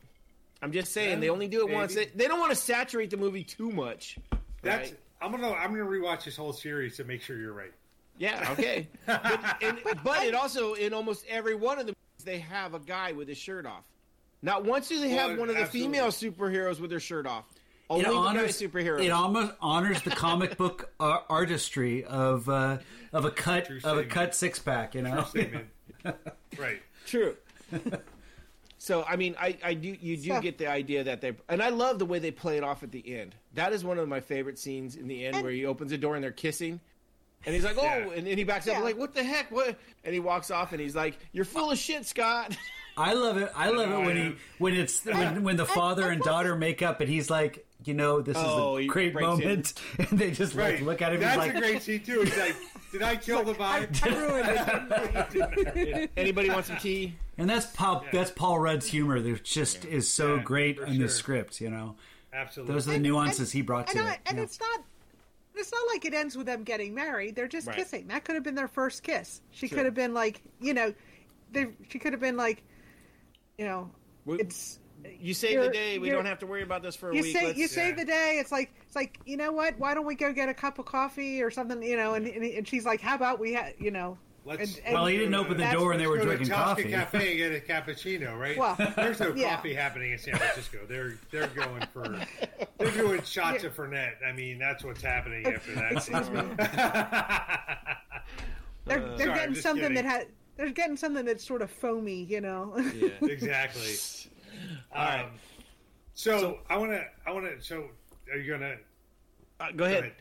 [0.61, 1.95] I'm just saying Yeah, they only do it once.
[1.95, 4.19] They, they don't want to saturate the movie too much.
[4.63, 4.91] That's.
[4.91, 4.99] right?
[5.21, 5.53] I'm gonna.
[5.53, 7.73] I'm gonna rewatch this whole series to make sure you're right.
[8.19, 8.89] Yeah, okay.
[9.07, 13.13] but, and, but it also in almost every one of them they have a guy
[13.13, 13.85] with his shirt off.
[14.43, 15.99] Not once do they have Well, one of the absolutely.
[15.99, 17.45] female superheroes with their shirt off.
[17.91, 19.05] Only it honors superheroes.
[19.05, 22.79] It almost honors the comic book uh, artistry of uh,
[23.13, 24.95] of a cut True of a cut six pack.
[24.95, 25.67] You know, Statement.
[26.59, 26.83] right.
[27.07, 27.37] True.
[28.79, 31.63] So I mean, I, I do you do So- get the idea that they and
[31.63, 33.35] I love the way they play it off at the end.
[33.55, 35.99] That is one of my favorite scenes in the end And- where he opens the
[35.99, 36.81] door and they're kissing.
[37.47, 38.11] And he's like, "Oh!" Yeah.
[38.17, 38.81] And then he backs up, Yeah.
[38.83, 39.53] like, "What the heck?
[39.53, 42.57] What?" And he walks off, and he's like, "You're full of shit, Scott."
[42.97, 43.49] I love it.
[43.55, 46.83] I love it oh, when he when it's when, when the father and daughter make
[46.83, 49.39] up, and he's like, you know, this Oh, is he a great breaks in.
[49.39, 50.83] moment, and they just like Right.
[50.83, 51.21] look at him.
[51.21, 52.21] That's he's like, a great scene too.
[52.23, 52.57] He's like,
[52.93, 56.11] "Did I kill the vibe?" I ruined it.
[56.17, 57.15] Anybody want some tea?
[57.37, 58.05] and that's Paul.
[58.13, 59.21] That's Paul Rudd's humor.
[59.21, 61.09] That just is so Yeah, great for in the sure.
[61.09, 61.61] script.
[61.61, 61.97] You know,
[62.33, 62.75] Absolutely.
[62.75, 64.19] those are the nuances he brought and to I, it.
[64.27, 64.45] and yeah.
[64.45, 64.81] it's not
[65.55, 67.77] it's not like it ends with them getting married they're just Right.
[67.77, 69.79] kissing that could have been their first kiss she Sure.
[69.79, 70.95] could have been like you know
[71.51, 72.63] they she could have been like
[73.57, 73.91] you know
[74.25, 74.78] We- it's
[75.21, 75.99] You save the You're- day.
[75.99, 77.37] We don't have to worry about this for a you week.
[77.37, 80.07] say Let's- you save the day it's like it's like you know what why don't
[80.07, 82.85] we go get a cup of coffee or something you know and and, and she's
[82.85, 85.71] like how about we ha- you know Let's- and, and well, he didn't open the
[85.73, 86.85] door, and they were Go to drinking coffee.
[86.85, 88.57] Cafe and get a cappuccino, right?
[88.57, 89.57] Well, There's no yeah.
[89.57, 90.79] coffee happening in San Francisco.
[90.89, 92.19] They're they're going for
[92.79, 94.15] they're doing shots of Fernet.
[94.27, 96.03] I mean, that's what's happening after that.
[96.03, 96.15] scene.
[98.87, 99.95] they're, uh, they're Sorry, getting something kidding.
[99.97, 100.27] that has
[100.57, 103.09] they're getting something that's sort of foamy you know Yeah.
[103.29, 103.97] exactly.
[104.95, 105.25] All right.
[105.25, 105.31] Um,
[106.15, 107.63] so, I want to I want to.
[107.65, 107.85] So
[108.33, 108.77] are you gonna?
[109.61, 110.01] Uh, go ahead.
[110.01, 110.13] ahead.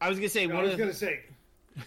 [0.00, 1.20] I was gonna say No, I was gonna say.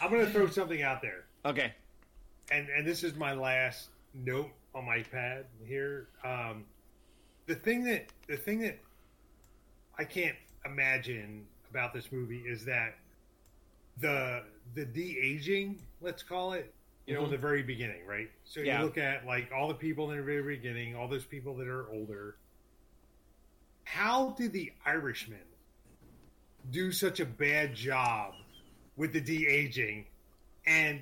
[0.00, 1.24] I'm gonna throw something out there.
[1.44, 1.72] okay.
[2.50, 6.08] and and this is my last note on my pad here.
[6.24, 6.64] Um,
[7.46, 8.78] the thing that the thing that
[9.98, 12.94] I can't imagine about this movie is that
[13.98, 14.42] the
[14.74, 16.72] the de aging, let's call it,
[17.06, 18.28] you know, in the very beginning, right?
[18.44, 18.78] So Yeah.
[18.78, 21.68] you look at like all the people in the very beginning, all those people that
[21.68, 22.36] are older.
[23.84, 25.40] How did the Irishman
[26.70, 28.34] do such a bad job
[28.96, 30.06] with the de aging,
[30.66, 31.00] and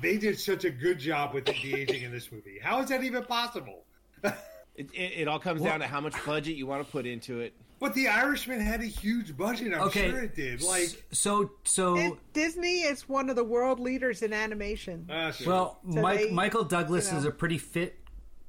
[0.00, 2.58] they did such a good job with the de aging in this movie?
[2.60, 3.84] How is that even possible?
[4.76, 7.40] It, it, it all comes down to how much budget you want to put into
[7.40, 7.52] it.
[7.80, 9.72] But the Irishman had a huge budget.
[9.72, 10.62] I'm okay, sure it did.
[10.62, 11.96] Like, so so.
[11.96, 15.08] It- Disney is one of the world leaders in animation.
[15.10, 15.48] uh, sure.
[15.48, 17.18] Well, So Mike, they- Michael Douglas you know.
[17.20, 17.98] is a pretty fit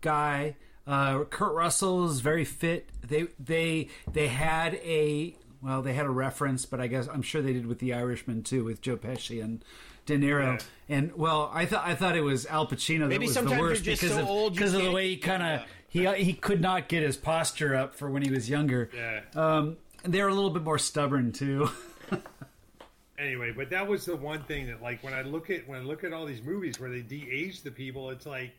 [0.02, 0.56] guy.
[0.86, 2.90] Uh, Kurt Russell is very fit.
[3.08, 7.42] They they they had a well, they had a reference, but I guess I'm sure
[7.42, 9.64] they did with The Irishman too, with Joe Pesci and
[10.08, 10.60] De Niro.
[10.60, 10.98] Yeah.
[10.98, 13.62] And well, I thought I thought it was Al Pacino that Maybe was the sometimes
[13.62, 15.66] worst you're just because so of old because of the way he kind of Yeah.
[15.92, 18.90] He he could not get his posture up for when he was younger.
[18.96, 19.22] Yeah.
[19.36, 21.70] Um, and they're a little bit more stubborn too.
[23.20, 25.84] anyway, but that was the one thing that, like, when I look at when I
[25.84, 28.52] look at all these movies where they de-age the people, it's like,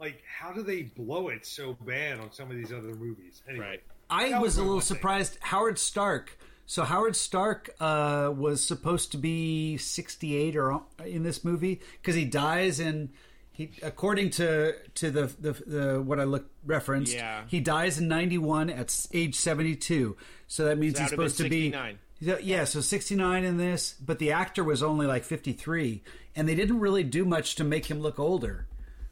[0.00, 3.42] like, how do they blow it so bad on some of these other movies?
[3.48, 3.82] Anyway, Right.
[4.10, 4.96] I was was a little one thing.
[4.96, 5.38] surprised.
[5.40, 6.38] Howard Stark.
[6.66, 12.24] So Howard Stark uh, was supposed to be 68 or in this movie because he
[12.24, 13.10] dies in
[13.52, 17.14] he according to to the the, the what I look referenced.
[17.14, 17.42] Yeah.
[17.48, 20.16] he dies in 91 at age 72.
[20.46, 23.94] So that means So he's that supposed to be so- yeah, so 69 in this,
[23.94, 26.02] but the actor was only like 53
[26.36, 28.66] and they didn't really do much to make him look older.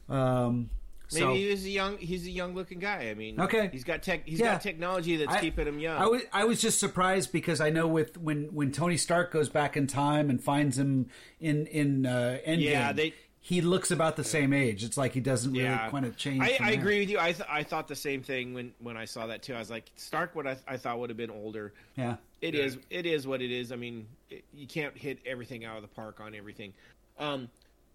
[0.09, 0.69] Um
[1.13, 3.09] Maybe so, he's a young he's a young looking guy.
[3.09, 3.67] I mean, Okay.
[3.69, 4.53] he's got tech he's Yeah.
[4.53, 5.97] got technology that's I- keeping him young.
[6.01, 9.49] I was I was just surprised because I know with when when Tony Stark goes
[9.49, 11.07] back in time and finds him
[11.41, 13.13] in in uh, Endgame, Yeah, they-
[13.43, 14.83] he looks about the same age.
[14.83, 16.41] It's like he doesn't really yeah, kind of change.
[16.43, 17.17] I, I agree with you.
[17.19, 19.55] I th- I thought the same thing when when I saw that too.
[19.55, 21.73] I was like, Stark, what I, I thought would have been older.
[21.97, 22.63] Yeah, It Yeah.
[22.65, 22.77] is.
[22.91, 23.71] It is what it is.
[23.71, 26.71] I mean, it, you can't hit everything out of the park on everything.
[27.17, 27.49] Um,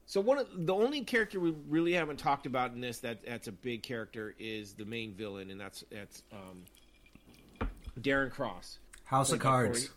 [0.05, 3.47] so one of the only character we really haven't talked about in this that that's
[3.47, 7.69] a big character is the main villain, and that's that's um,
[8.01, 8.79] Darren Cross.
[9.05, 9.87] House of Cards.
[9.87, 9.91] Corey,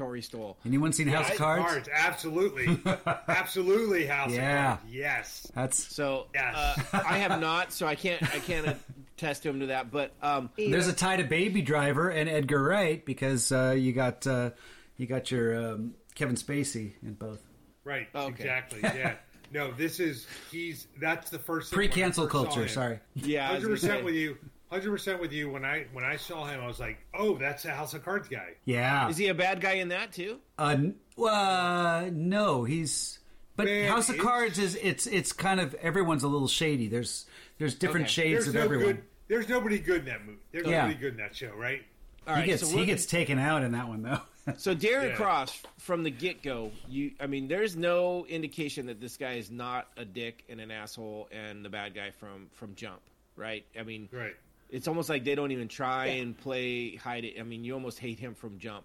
[0.00, 0.56] Corey Stoll.
[0.64, 1.88] Anyone seen House of Cards?
[1.94, 2.78] absolutely,
[3.28, 4.72] absolutely, House Yeah.
[4.74, 4.92] of Cards.
[4.94, 5.52] Yes.
[5.54, 6.54] That's So Yes.
[6.56, 8.76] uh, I have not, so I can't I can't
[9.16, 9.90] attest to him to that.
[9.90, 14.26] But um, there's a tie to Baby Driver and Edgar Wright because uh, you got
[14.26, 14.50] uh,
[14.96, 17.40] you got your um, Kevin Spacey in both.
[17.84, 18.08] Right.
[18.14, 18.28] Okay.
[18.28, 18.80] Exactly.
[18.82, 19.14] Yeah.
[19.52, 22.68] No, this is he's that's the first thing when I Pre-cancel culture.
[22.68, 23.00] Sorry.
[23.16, 24.38] yeah, hundred percent with you.
[24.70, 25.50] Hundred percent with you.
[25.50, 28.28] When I when I saw him, I was like, "Oh, that's the House of Cards
[28.28, 29.08] guy." Yeah.
[29.08, 30.38] Is he a bad guy in that too?
[30.58, 33.18] Uh, n- uh, no, he's.
[33.56, 36.86] But Man, House of Cards is it's it's kind of everyone's a little shady.
[36.88, 37.26] There's
[37.58, 38.12] there's different Okay.
[38.12, 38.86] shades There's of no everyone.
[38.86, 39.02] good.
[39.28, 40.38] There's nobody good in that movie.
[40.52, 40.82] There's Yeah.
[40.82, 41.82] nobody good in that show, right?
[42.28, 44.20] All he right, gets so he gets taken out in that one though.
[44.56, 45.16] So Darren Yeah.
[45.16, 49.50] Cross from the get go, you I mean, there's no indication that this guy is
[49.50, 53.00] not a dick and an asshole and the bad guy from from Jump,
[53.36, 53.64] right?
[53.78, 54.34] I mean, Right.
[54.70, 57.38] It's almost like they don't even try and play hide it.
[57.38, 58.84] I mean, you almost hate him from Jump,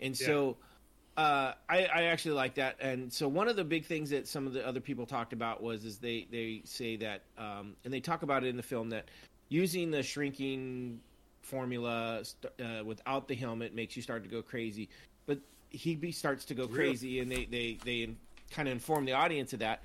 [0.00, 0.56] and so
[1.16, 2.76] uh, I, I actually like that.
[2.80, 5.62] And so one of the big things that some of the other people talked about
[5.62, 8.90] was is they they say that um, and they talk about it in the film
[8.90, 9.08] that
[9.48, 11.00] using the shrinking
[11.42, 14.88] formula st- uh, without the helmet makes you start to go crazy,
[15.26, 15.38] but
[15.70, 18.10] he be, starts to go crazy, and they they they
[18.50, 19.82] kind of inform the audience of that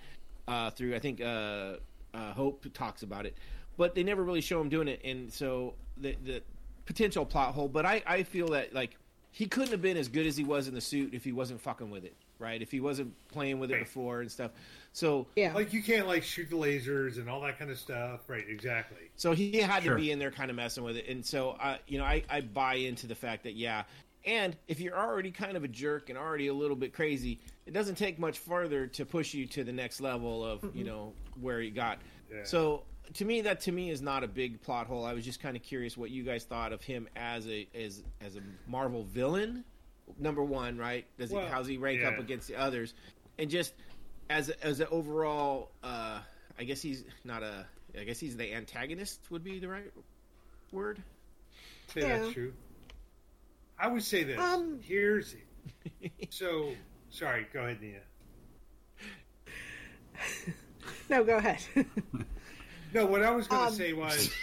[0.47, 1.75] uh, through I think uh,
[2.13, 3.37] uh, Hope talks about it,
[3.79, 6.43] but they never really show him doing it, and so the the
[6.85, 7.69] potential plot hole.
[7.69, 8.97] But I I feel that like
[9.31, 11.61] he couldn't have been as good as he was in the suit if he wasn't
[11.61, 12.61] fucking with it, right?
[12.61, 14.51] If he wasn't playing with it before and stuff.
[14.91, 15.53] So Yeah.
[15.53, 18.27] Like you can't like shoot the lasers and all that kind of stuff.
[18.27, 18.43] Right.
[18.49, 19.11] Exactly.
[19.15, 19.95] So he had Sure.
[19.95, 21.07] to be in there kind of messing with it.
[21.07, 23.83] And so, uh, you know, I, I buy into the fact that, yeah.
[24.25, 27.71] And if you're already kind of a jerk and already a little bit crazy, it
[27.71, 31.61] doesn't take much further to push you to the next level of, you know, where
[31.61, 31.99] he got.
[32.33, 32.43] Yeah.
[32.45, 32.83] So
[33.15, 35.05] to me, that to me is not a big plot hole.
[35.05, 38.03] I was just kind of curious what you guys thought of him as a as
[38.21, 39.63] as a Marvel villain.
[40.17, 41.05] Number one, right?
[41.17, 42.93] Does Well, he how's he rank up against the others?
[43.37, 43.73] And just
[44.29, 46.19] as as an overall, uh,
[46.57, 47.65] I guess he's not a.
[47.99, 49.91] I guess he's the antagonist would be the right
[50.71, 51.01] word.
[51.93, 52.19] Say Yeah.
[52.19, 52.53] that's true.
[53.79, 54.39] I would say this.
[54.39, 55.35] Um, Here's
[56.29, 56.71] so
[57.09, 57.47] sorry.
[57.53, 58.01] Go ahead, Nia.
[61.09, 61.59] No, go ahead.
[62.93, 64.29] No, what I was going to Um, say was.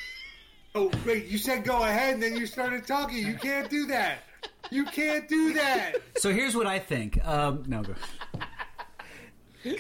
[0.79, 1.25] Oh wait!
[1.25, 3.27] You said go ahead, and then you started talking.
[3.27, 4.19] You can't do that.
[4.71, 5.95] You can't do that.
[6.19, 7.19] so here's what I think.
[7.27, 7.95] Um, no, go.
[9.65, 9.73] All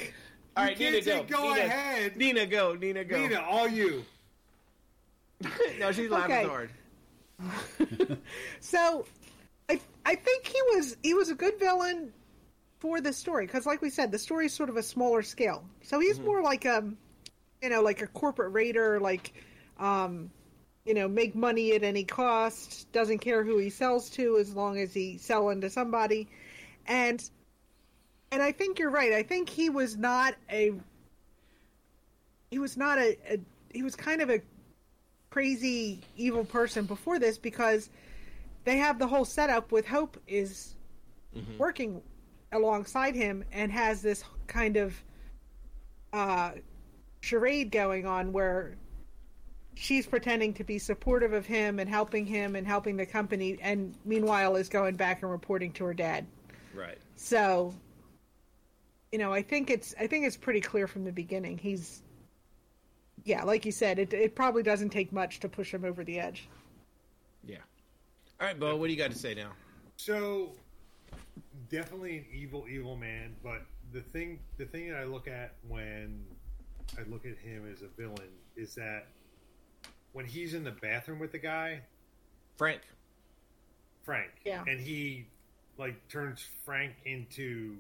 [0.65, 1.37] right, can't Nina, say go.
[1.37, 2.17] go Nina, ahead.
[2.17, 2.75] Nina, go.
[2.75, 3.19] Nina, go.
[3.21, 4.07] Nina, all you.
[5.79, 6.47] no, she's laughing Okay.
[6.47, 6.71] hard.
[8.61, 9.05] so,
[9.69, 12.11] I I think he was he was a good villain
[12.79, 15.63] for the story because, like we said, the story is sort of a smaller scale.
[15.83, 16.85] So he's more like a,
[17.67, 19.33] you know, like a corporate raider, like,
[19.81, 20.31] um,
[20.85, 22.91] you know, make money at any cost.
[22.93, 26.29] Doesn't care who he sells to as long as he's selling to somebody,
[26.87, 27.29] and
[28.31, 29.13] and I think you're right.
[29.13, 30.75] I think he was not a
[32.53, 33.41] he was not a, a
[33.73, 34.41] he was kind of a
[35.31, 37.91] crazy evil person before this because
[38.63, 40.77] they have the whole setup with Hope is
[41.59, 42.01] working
[42.53, 44.95] alongside him and has this kind of
[46.13, 46.53] uh
[47.27, 48.77] charade going on where
[49.75, 53.95] she's pretending to be supportive of him and helping him and helping the company and
[54.05, 56.25] meanwhile is going back and reporting to her dad.
[56.73, 56.99] Right.
[57.17, 57.75] So
[59.11, 62.03] you know, I think it's I think it's pretty clear from the beginning he's
[63.25, 66.21] yeah, like you said, it it probably doesn't take much to push him over the
[66.21, 66.49] edge.
[67.45, 67.57] Yeah.
[68.41, 69.51] All right, Bo, what do you got to say now?
[69.97, 70.53] So
[71.71, 73.35] definitely an evil, evil man.
[73.43, 73.63] But
[73.93, 76.25] the thing, the thing that I look at when
[76.99, 79.07] I look at him as a villain is that
[80.13, 81.81] when he's in the bathroom with the guy,
[82.57, 82.81] Frank.
[84.05, 84.65] Frank, Yeah.
[84.67, 85.27] and he
[85.79, 87.77] like turns Frank into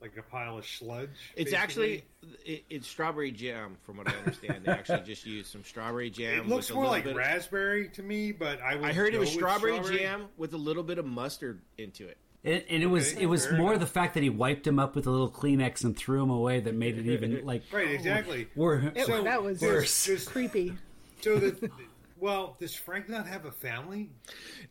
[0.00, 1.08] like a pile of sludge.
[1.36, 1.56] It's basically.
[1.56, 2.04] actually
[2.44, 4.64] it, it's strawberry jam, from what I understand.
[4.64, 6.40] they actually just used some strawberry jam.
[6.40, 8.84] It looks with a more little like bit of- raspberry to me, but I would
[8.84, 12.18] I heard it was with strawberry, jam with a little bit of mustard into it.
[12.46, 13.80] And, and it was Okay, it was more enough.
[13.80, 16.60] the fact that he wiped him up with a little Kleenex and threw him away
[16.60, 18.46] that made it even like Right, exactly.
[18.56, 20.06] Oh, wor- It, So, that was worse.
[20.06, 20.72] Just- creepy.
[21.20, 21.70] So the
[22.18, 24.08] well, does Frank not have a family?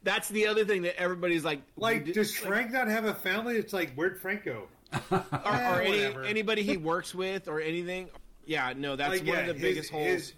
[0.03, 3.57] That's the other thing that everybody's like, Like, d- does Frank not have a family?
[3.57, 4.67] It's like, where'd Frank go?
[5.11, 8.09] or, or eh, any, anybody he works with or anything.
[8.45, 10.05] Yeah, no, that's like, one yeah, of the his- biggest holes.
[10.07, 10.33] his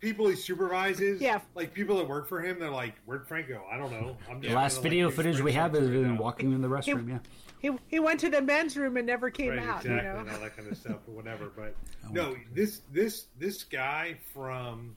[0.00, 1.20] people he supervises.
[1.20, 1.40] Yeah.
[1.54, 3.62] like people that work for him, they're like, "Where'd Frank go?
[3.70, 6.14] I don't know." I'm the last gonna, video like, footage we have is right him
[6.16, 6.20] now.
[6.20, 7.08] walking in the restroom.
[7.08, 7.18] Yeah,
[7.60, 9.84] He he went to the men's room and never came Right, out.
[9.84, 10.18] exactly, You know.
[10.20, 11.50] and all that kind of stuff, or whatever.
[11.54, 11.74] But
[12.06, 14.96] Oh, no, this this this guy from,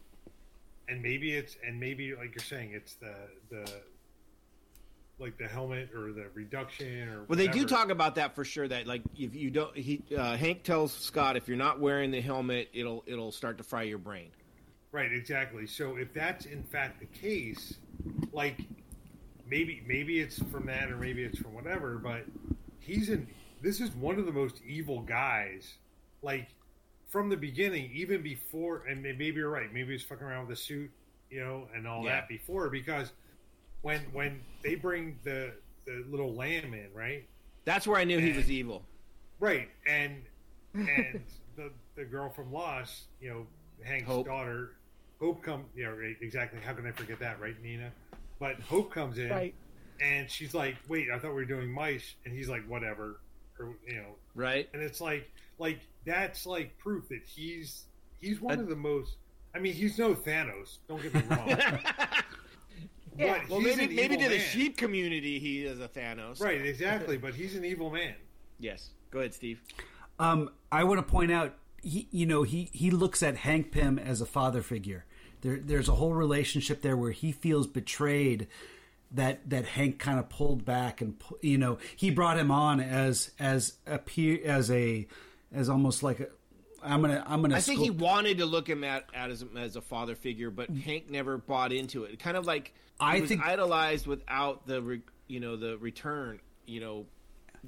[0.88, 3.14] and maybe it's and maybe like you're saying, it's the
[3.50, 3.70] the
[5.20, 8.68] like the helmet or the reduction or Well, they do talk about that for sure.
[8.68, 12.20] That like if you don't, he uh, Hank tells Scott if you're not wearing the
[12.22, 14.30] helmet, it'll it'll start to fry your brain.
[14.94, 15.66] Right, exactly.
[15.68, 17.74] So if that's in fact the case,
[18.32, 18.60] like
[19.50, 22.24] maybe maybe it's from that or maybe it's from whatever, but
[22.80, 23.28] he's in
[23.62, 25.74] this is one of the most evil guys
[26.22, 26.48] like
[27.10, 30.64] from the beginning, even before and maybe you're right, maybe he's fucking around with the
[30.64, 30.92] suit,
[31.32, 32.12] you know, and all Yeah.
[32.12, 33.12] that before because
[33.82, 35.54] when when they bring the
[35.86, 37.28] the little lamb in, right?
[37.66, 38.84] That's where I knew he was evil.
[39.40, 40.22] Right, and
[40.76, 41.24] and
[41.56, 43.48] the the girl from Lost, you know,
[43.84, 44.28] Hank's Hope.
[44.28, 44.76] daughter,
[45.20, 46.60] Hope come, yeah, right, exactly.
[46.66, 47.92] How can I forget that, right, Nina?
[48.40, 49.54] But Hope comes in, Right.
[50.02, 53.22] and she's like, "Wait, I thought we were doing mice," and he's like, "Whatever,"
[53.60, 54.68] or you know, Right?
[54.74, 57.86] and it's like, like that's like proof that he's
[58.20, 59.16] he's one Uh, of the most.
[59.56, 60.80] I mean, he's no Thanos.
[60.88, 61.48] Don't get me wrong.
[63.16, 63.44] Yeah.
[63.48, 66.42] Well, maybe maybe evil to the sheep community, he is a Thanos.
[66.42, 67.18] Right, exactly.
[67.18, 68.16] But he's an evil man.
[68.60, 68.90] Yes.
[69.12, 69.62] Go ahead, Steve.
[70.20, 74.00] Um, I want to point out, he, you know, he, he looks at Hank Pym
[74.00, 75.06] as a father figure.
[75.42, 78.48] There, there's a whole relationship there where he feels betrayed
[79.12, 83.30] that that Hank kind of pulled back and you know he brought him on as
[83.38, 85.06] as a peer as a
[85.52, 86.28] as almost like a
[86.82, 89.46] I'm gonna I'm gonna I think sco- he wanted to look him at, at as,
[89.58, 92.18] as a father figure, but Hank never bought into it.
[92.20, 96.40] Kind of like I was think- idolized without the re, you know the return.
[96.66, 97.06] You know,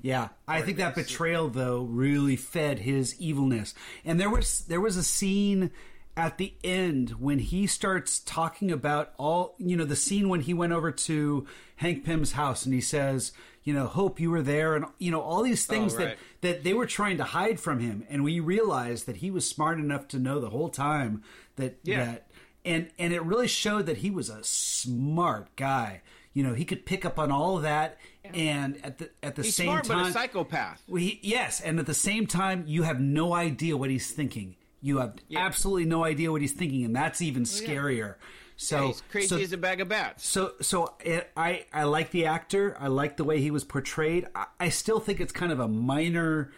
[0.01, 3.73] Yeah, I think that betrayal though really fed his evilness.
[4.03, 5.71] And there was there was a scene
[6.17, 10.53] at the end when he starts talking about all you know the scene when he
[10.53, 11.45] went over to
[11.77, 13.31] Hank Pym's house and he says,
[13.63, 16.17] you know, hope you were there and you know all these things Oh, right.
[16.41, 19.49] that that they were trying to hide from him and we realized that he was
[19.49, 21.23] smart enough to know the whole time
[21.55, 22.05] that Yeah.
[22.05, 22.27] that
[22.63, 26.01] and and it really showed that he was a smart guy.
[26.35, 27.97] You know, he could pick up on all of that,
[28.33, 30.83] and at the at the he's same smart, time, but a psychopath.
[30.85, 34.57] well, he, yes, and at the same time, you have no idea what he's thinking.
[34.81, 38.15] You have absolutely no idea what he's thinking, and that's even scarier.
[38.57, 40.27] So he's crazy so, as a bag of bats.
[40.27, 42.75] so so it, I I like the actor.
[42.79, 44.27] I like the way he was portrayed.
[44.35, 46.51] I, I still think it's kind of a minor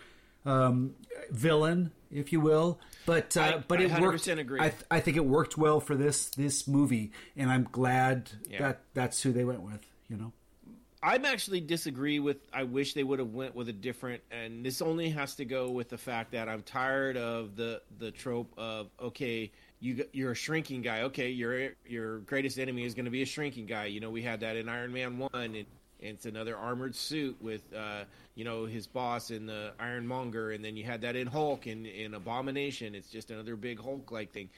[0.43, 0.95] um,
[1.29, 2.79] villain, if you will.
[3.05, 4.23] But uh, I- but I it worked.
[4.25, 4.59] 100% agree.
[4.59, 8.59] I, th- I think it worked well for this this movie, and I'm glad Yeah.
[8.59, 9.85] that that's who they went with.
[10.09, 10.33] You know.
[11.03, 12.37] I'm actually disagree with.
[12.51, 14.23] I wish they would have went with a different.
[14.31, 18.09] And this only has to go with the fact that I'm tired of the the
[18.11, 21.03] trope of okay, you you're a shrinking guy.
[21.03, 23.85] Okay, your your greatest enemy is going to be a shrinking guy.
[23.85, 25.65] You know, we had that in Iron Man one, and
[25.99, 28.03] it's another armored suit with uh,
[28.35, 31.85] you know his boss in the Ironmonger, and then you had that in Hulk and
[31.85, 32.95] in Abomination.
[32.95, 34.49] It's just another big Hulk like thing.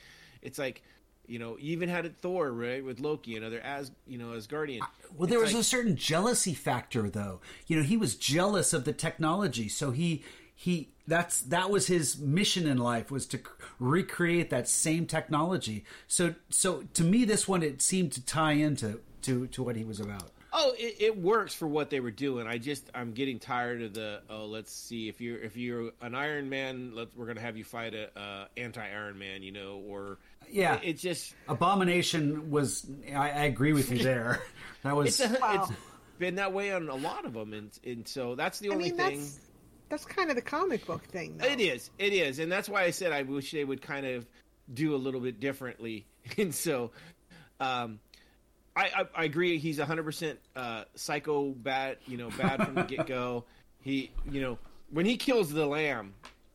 [0.41, 0.81] It's like.
[1.27, 4.47] You know, you even had it Thor, right, with Loki, another as you know, as
[4.47, 4.81] Guardian.
[5.15, 7.39] Well, there It's was like- a certain jealousy factor, though.
[7.67, 10.23] You know, he was jealous of the technology, so he
[10.55, 13.39] he that's that was his mission in life was to
[13.77, 15.85] recreate that same technology.
[16.07, 19.83] So so to me, this one it seemed to tie into to to what he
[19.83, 20.31] was about.
[20.51, 22.47] Oh, it, it works for what they were doing.
[22.47, 26.15] I just I'm getting tired of the oh let's see if you're if you're an
[26.15, 29.81] Iron Man let we're gonna have you fight a uh, anti Iron Man you know
[29.87, 30.17] or
[30.49, 30.75] Yeah.
[30.75, 32.85] it, it's just Abomination was.
[33.13, 34.41] I, I agree with you there.
[34.83, 35.19] That was.
[35.19, 35.65] it's, a, Wow.
[35.69, 35.73] it's
[36.19, 38.85] been that way on a lot of them and and so that's the I only
[38.91, 39.19] mean, thing.
[39.19, 39.39] that's
[39.89, 41.37] that's kind of the comic book thing.
[41.37, 41.45] Though.
[41.47, 44.25] It is, it is, and that's why I said I wish they would kind of
[44.73, 46.05] do a little bit differently,
[46.37, 46.91] and so.
[47.59, 47.99] Um,
[48.79, 49.57] I, I, I agree.
[49.57, 51.97] He's hundred percent uh, psycho bad.
[52.07, 53.45] You know, bad from the get go.
[53.81, 56.13] He, you know, when he kills the lamb,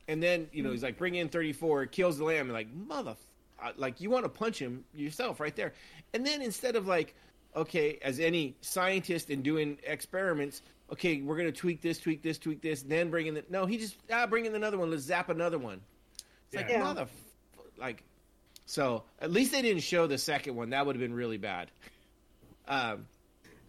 [0.09, 2.69] and then you know he's like, bring in thirty four, kills the lamb, and like
[2.75, 3.17] mother,
[3.63, 5.73] uh, like you want to punch him yourself right there.
[6.13, 7.15] And then instead of like,
[7.57, 10.61] okay, as any scientist in doing experiments,
[10.93, 13.79] okay, we're gonna tweak this, tweak this, tweak this, then bring in the no, he
[13.79, 14.91] just ah, bring in another one.
[14.91, 15.81] Let's zap another one.
[16.49, 16.81] It's like Yeah.
[16.85, 17.07] mother,
[17.79, 18.03] like.
[18.67, 20.71] So at least they didn't show the second one.
[20.71, 21.71] That would have been really bad.
[22.69, 23.07] Um,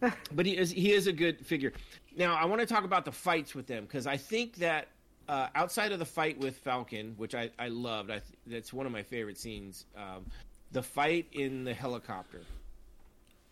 [0.32, 1.72] but he is he is a good figure.
[2.16, 4.88] Now I want to talk about the fights with them because I think that
[5.28, 8.86] uh, outside of the fight with Falcon, which I, I loved, I th- that's one
[8.86, 9.84] of my favorite scenes.
[9.96, 10.26] Um,
[10.72, 12.42] the fight in the helicopter.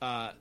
[0.01, 0.33] Uh,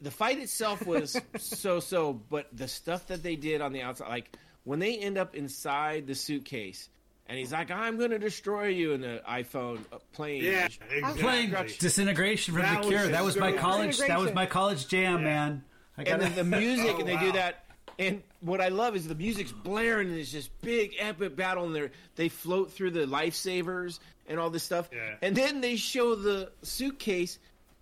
[0.00, 4.08] the fight itself was so so, but the stuff that they did on the outside,
[4.08, 6.88] like when they end up inside the suitcase,
[7.26, 10.42] and he's like, "I'm going to destroy you," in the iPhone uh, plane.
[10.44, 10.68] Yeah,
[11.16, 11.76] Playing exactly.
[11.78, 13.08] Disintegration from That the Cure.
[13.08, 13.98] That was my college.
[13.98, 15.24] That was my college jam, Yeah.
[15.24, 15.64] man.
[15.96, 17.60] I and got then the music, Oh, and they do that.
[17.98, 21.74] And what I love is the music's blaring, and it's this big epic battle, and
[21.74, 24.88] they they float through the lifesavers and all this stuff.
[24.92, 25.14] Yeah.
[25.22, 27.38] And then they show the suitcase,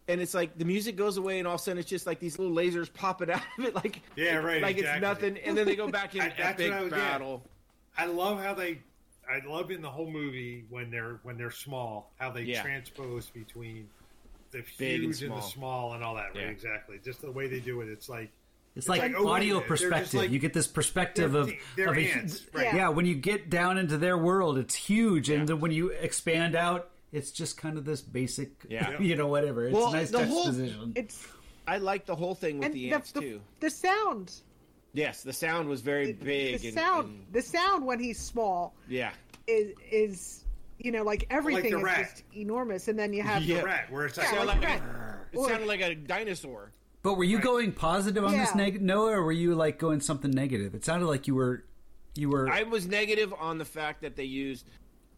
[0.08, 2.20] and it's like the music goes away, and all of a sudden it's just like
[2.20, 5.38] these little lasers popping out of it, like Yeah, right, like it's nothing.
[5.38, 6.98] And then they go back in I- that's epic what I was- yeah.
[6.98, 7.42] battle.
[7.96, 8.80] I love how they.
[9.30, 12.62] I love in the whole movie when they're when they're small how they Yeah.
[12.62, 13.88] transpose between
[14.50, 15.50] the Big huge and, the small.
[15.50, 16.34] small and all that.
[16.34, 16.48] Right, Yeah.
[16.50, 16.98] exactly.
[17.04, 18.30] Just the way they do it, it's like
[18.74, 20.14] It's like, like, oh, wait a audio minute, perspective.
[20.14, 22.00] like- you get this perspective they're- of, they're of a,
[22.54, 22.64] right.
[22.64, 22.76] yeah.
[22.76, 22.88] Yeah.
[22.88, 26.90] When you get down into their world, it's huge, and then when you expand out,
[27.12, 28.98] it's just kind of this basic, Yeah.
[29.00, 29.66] you know, whatever.
[29.66, 30.92] It's Well, nice the whole- juxtaposition.
[30.96, 31.26] It's
[31.66, 33.40] I like the whole thing with and the the, ants the, too.
[33.60, 34.32] the sound.
[34.94, 36.60] Yes, the sound was very big.
[36.60, 37.08] the and- sound.
[37.08, 39.12] and- the sound when he's small yeah.
[39.46, 40.44] is is
[40.78, 43.58] you know like everything the is just enormous, and then you have Yeah.
[43.60, 44.84] the rat, where it's like, Sound like like a,
[45.32, 46.72] it Or- sounded like a dinosaur.
[47.02, 48.56] But were you going positive on this Yeah.
[48.62, 50.74] neg- Noah, or were you like going something negative?
[50.74, 51.64] It sounded like you were,
[52.14, 52.48] you were.
[52.48, 54.68] I was negative on the fact that they used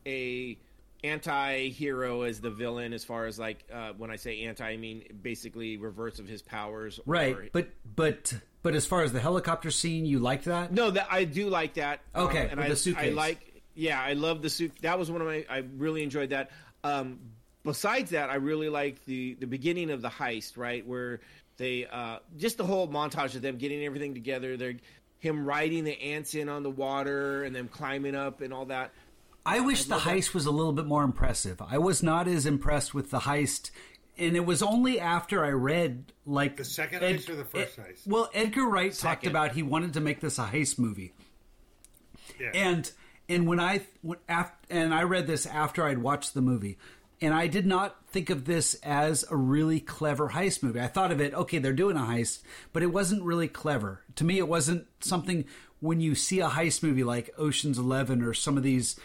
[0.07, 0.57] a
[1.03, 5.03] anti-hero as the villain as far as like uh, when I say anti I mean
[5.23, 9.71] basically reverse of his powers right, or- but but but as far as the helicopter
[9.71, 10.73] scene, you liked that.
[10.73, 13.13] no that I do like that um, Okay, and with I, the suitcase.
[13.13, 16.31] I like yeah I love the suit that was one of my I really enjoyed
[16.31, 16.51] that
[16.83, 17.19] um,
[17.65, 21.21] besides that I really liked the the beginning of the heist right where
[21.57, 24.77] they uh, just the whole montage of them getting everything together they're
[25.19, 28.93] him riding the ants in on the water and them climbing up and all that
[29.47, 31.61] I wish the heist was a little bit more impressive.
[31.61, 33.71] I was not as impressed with the heist,
[34.19, 37.85] and it was only after I read like The second heist or the first Ed-
[37.85, 38.07] heist?
[38.07, 41.13] Well, Edgar Wright talked about he wanted to make this a heist movie,
[42.41, 42.51] yeah.
[42.55, 42.91] and
[43.29, 46.79] and when I when after, and I read this after I'd watched the movie,
[47.21, 50.81] and I did not think of this as a really clever heist movie.
[50.81, 52.43] I thought of it, okay, they're doing a heist,
[52.73, 54.03] but it wasn't really clever.
[54.17, 55.45] To me, it wasn't something
[55.81, 58.99] when you see a heist movie like Ocean's Eleven or some of these.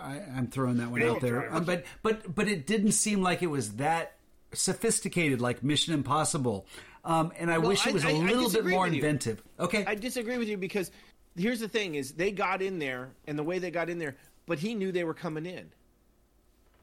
[0.00, 1.54] I, I'm throwing that one Real out there.
[1.54, 4.14] Um, but but but it didn't seem like it was that
[4.52, 6.66] sophisticated, like Mission Impossible.
[7.04, 9.42] Um, and I Well, wish it was a I- I little bit more inventive.
[9.58, 10.90] Okay, I disagree with you because
[11.36, 14.16] here's the thing: is they got in there, and the way they got in there,
[14.46, 15.70] but he knew they were coming in.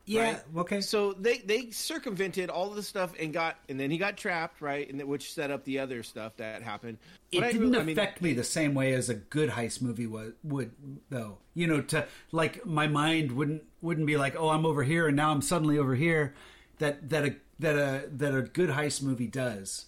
[0.06, 0.42] yeah, right?
[0.58, 0.82] okay.
[0.82, 4.62] So they they circumvented all of the stuff and got, and then he got trapped,
[4.62, 4.90] right?
[4.90, 6.98] And which set up the other stuff that happened.
[7.32, 9.50] it But I didn't really- I mean, affect me the same way as a good
[9.52, 10.72] heist movie was, would
[11.10, 15.08] though you know to like my mind wouldn't wouldn't be like oh i'm over here
[15.08, 16.34] and now i'm suddenly over here
[16.80, 19.86] that that a that a that a good heist movie does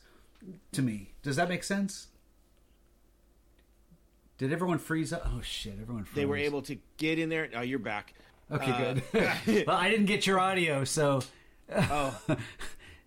[0.71, 2.07] to me does that make sense
[4.37, 6.15] did everyone freeze up oh shit everyone froze.
[6.15, 7.49] They were able to get in there.
[7.55, 8.13] Oh, you're back.
[8.51, 11.21] okay good well i didn't get your audio so
[11.71, 12.19] Oh,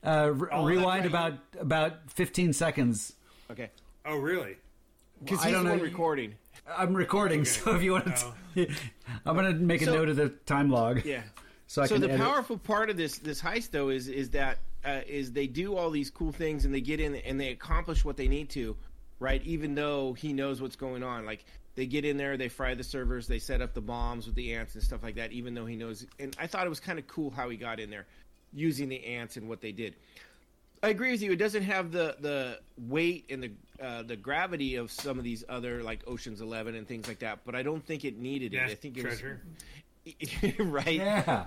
[0.05, 3.15] uh, re- Oh, rewind that's about about 15 seconds
[3.51, 3.71] okay.
[4.07, 4.57] oh, really?
[5.25, 5.77] Because I he's don't know.
[5.77, 6.35] recording.
[6.79, 8.15] i'm recording so if you want
[8.55, 8.69] to
[9.27, 11.23] i'm gonna make a So- note of the time log Yeah.
[11.73, 12.21] So i so can the edit.
[12.21, 15.91] powerful part of this this heist though is is that uh, is they do all
[15.91, 18.77] these cool things and they get in and they accomplish what they need to,
[19.21, 19.43] right?
[19.45, 21.45] Even though he knows what's going on, like
[21.75, 24.53] they get in there, they fry the servers, they set up the bombs with the
[24.55, 25.33] ants and stuff like that.
[25.33, 27.79] Even though he knows, and I thought it was kind of cool how he got
[27.81, 28.07] in there,
[28.53, 29.95] using the ants and what they did.
[30.83, 31.31] I agree with you.
[31.31, 35.45] It doesn't have the the weight and the uh, the gravity of some of these
[35.49, 37.39] other like Ocean's Eleven and things like that.
[37.45, 38.73] But I don't think it needed Yes, it.
[38.73, 39.41] I think it treasure.
[39.45, 39.63] was
[40.59, 40.87] right.
[40.95, 41.45] yeah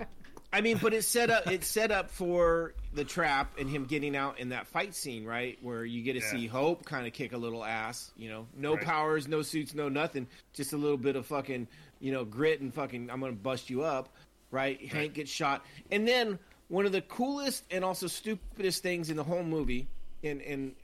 [0.52, 1.48] I mean, but it's set up.
[1.48, 5.58] It's set up for the trap and him getting out in that fight scene, right,
[5.60, 6.30] where you get to Yeah.
[6.30, 8.10] see Hope kind of kick a little ass.
[8.16, 8.84] You know, no Right.
[8.84, 11.66] powers, no suits, no nothing, just a little bit of fucking,
[12.00, 13.10] you know, grit and fucking.
[13.10, 14.08] I'm gonna bust you up.
[14.52, 14.80] right?
[14.86, 16.38] Hank gets shot, and then
[16.68, 19.88] one of the coolest and also stupidest things in the whole movie,
[20.22, 20.74] and and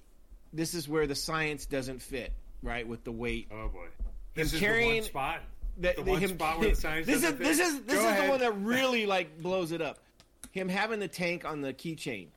[0.52, 2.32] this is where the science doesn't fit,
[2.62, 2.86] right?
[2.86, 3.46] With the weight.
[3.52, 3.86] Oh boy,
[4.34, 5.40] this is carrying- the one spot.
[5.78, 7.94] That- the that one him- spot where the science this is doesn't this is this
[7.94, 8.24] Go is ahead.
[8.26, 9.98] the one that really like blows it up.
[10.50, 12.28] Him having the tank on the keychain,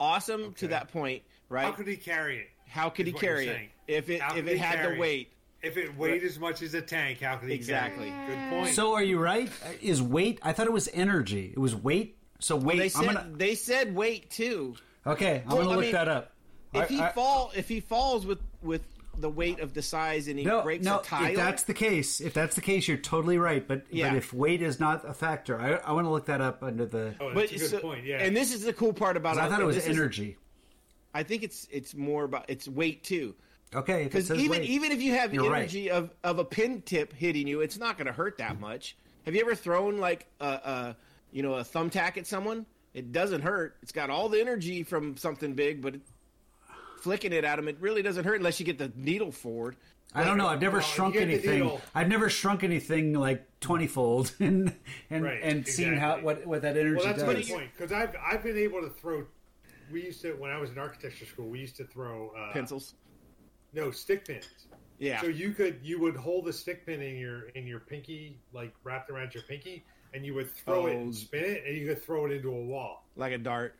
[0.00, 1.64] awesome to that point, right?
[1.64, 2.48] How could he carry it?
[2.66, 5.30] How could he carry it if it How if it had carry the weight?
[5.62, 8.10] If it weighed as much as a tank, how could he Exactly.
[8.10, 8.36] carry it?
[8.36, 8.74] Good point.
[8.74, 9.50] So are you right?
[9.80, 10.38] Is weight?
[10.42, 11.52] I thought it was energy.
[11.54, 12.16] It was weight.
[12.38, 12.76] So weight.
[12.78, 13.30] They I'm said gonna.
[13.34, 14.74] they said weight too.
[15.06, 16.32] Okay, I'm Well, gonna I look mean, that up.
[16.74, 18.82] If I- he I- fall if he falls with with
[19.20, 21.00] the weight of the size and he no, breaks no.
[21.00, 23.66] a tile, If that's the case, if that's the case, you're totally right.
[23.66, 24.10] But Yeah.
[24.10, 26.86] but if weight is not a factor, I, I want to look that up under
[26.86, 27.14] the.
[27.20, 28.04] oh, but that's a good so- point.
[28.04, 28.18] Yeah.
[28.22, 29.40] And this is the cool part about it.
[29.42, 30.36] I thought it was this is- energy.
[31.14, 33.34] I think it's it's more about it's weight too.
[33.74, 34.68] Okay, Because even weight.
[34.70, 35.58] even if you have You're right.
[35.62, 38.96] energy of, of a pin tip hitting you, it's not going to hurt that much.
[39.24, 40.96] Have you ever thrown like a, a
[41.32, 42.66] you know a thumbtack at someone?
[42.94, 43.76] It doesn't hurt.
[43.82, 46.00] It's got all the energy from something big, but it,
[47.04, 49.76] flicking it at them, it really doesn't hurt unless you get the needle forward.
[50.14, 50.46] I don't know.
[50.46, 51.70] I've never Well, shrunk anything.
[51.94, 54.72] I've never shrunk anything like twenty fold, and
[55.10, 57.46] and Right, and seen how what what that energy well, that's a does.
[57.48, 59.26] good point because I've I've been able to throw.
[59.92, 61.48] We used to when I was in architecture school.
[61.48, 62.94] We used to throw uh, Pencils.
[63.74, 64.46] No stick pins.
[64.98, 65.20] Yeah.
[65.20, 68.72] So you could you would hold the stick pin in your in your pinky like
[68.84, 71.00] wrapped around your pinky, and you would throw it Oh.
[71.00, 73.74] and spin it, and you could throw it into a wall like a dart.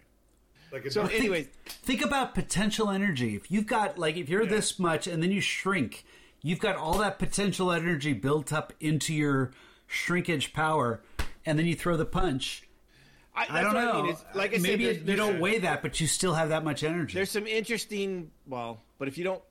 [0.74, 3.36] Like So, anyways, Think about potential energy.
[3.36, 6.04] If you've got like if you're this much and then you shrink,
[6.42, 9.52] you've got all that potential energy built up into your
[9.86, 11.02] shrinkage power,
[11.46, 12.68] and then you throw the punch.
[13.36, 14.00] I, I don't what know.
[14.00, 14.16] I mean.
[14.34, 16.84] Like I said, maybe there's, you don't weigh that, but you still have that much
[16.84, 17.14] energy.
[17.14, 18.30] there's some interesting.
[18.46, 19.42] Well, but if you don't,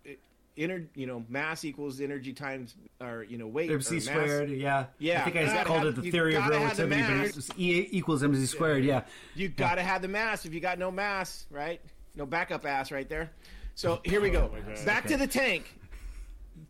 [0.55, 4.49] inner, you know, mass equals energy times or you know weight or MC mass- squared,
[4.51, 4.85] yeah.
[4.99, 7.01] Yeah, I think you I gotta called have- it the theory of gotta the relativity,
[7.01, 7.38] but mass.
[7.49, 9.03] it E equals mc squared, yeah.
[9.35, 10.45] You got to have the mass.
[10.45, 11.81] If you got no mass, right?
[12.15, 13.31] No backup ass right there.
[13.75, 14.51] So here we go.
[14.51, 14.85] Oh my God.
[14.85, 15.73] Back to the tank.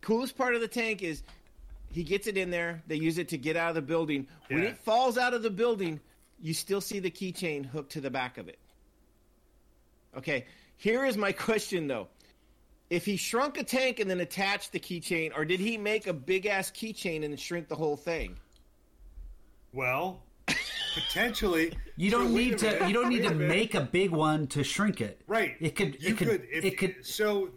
[0.02, 1.24] Coolest part of the tank is
[1.92, 2.82] he gets it in there.
[2.88, 4.28] They use it to get out of the building.
[4.48, 4.70] When Yeah.
[4.70, 6.00] it falls out of the building,
[6.42, 8.58] you still see the keychain hooked to the back of it.
[10.18, 10.46] Okay,
[10.78, 12.08] here is my question though.
[12.94, 16.14] If he shrunk a tank and then attached the keychain, or did he make a
[16.14, 18.38] big ass keychain and shrink the whole thing?
[19.74, 20.22] well,
[20.94, 22.66] potentially You don't wait need to.
[22.68, 22.88] minute.
[22.88, 23.48] You don't need Wait a to minute.
[23.50, 25.20] make a big one to shrink it.
[25.28, 25.56] right.
[25.60, 26.02] It could.
[26.02, 26.28] You it could.
[26.28, 26.48] could.
[26.52, 26.96] If, it could.
[27.06, 27.50] So,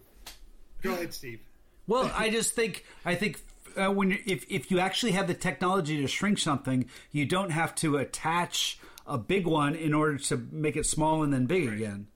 [0.83, 1.41] go ahead, Steve.
[1.87, 2.85] Well, I just think.
[3.05, 3.41] I think
[3.77, 7.51] uh, when you- if if you actually have the technology to shrink something, you don't
[7.51, 11.69] have to attach a big one in order to make it small and then big
[11.69, 12.07] again.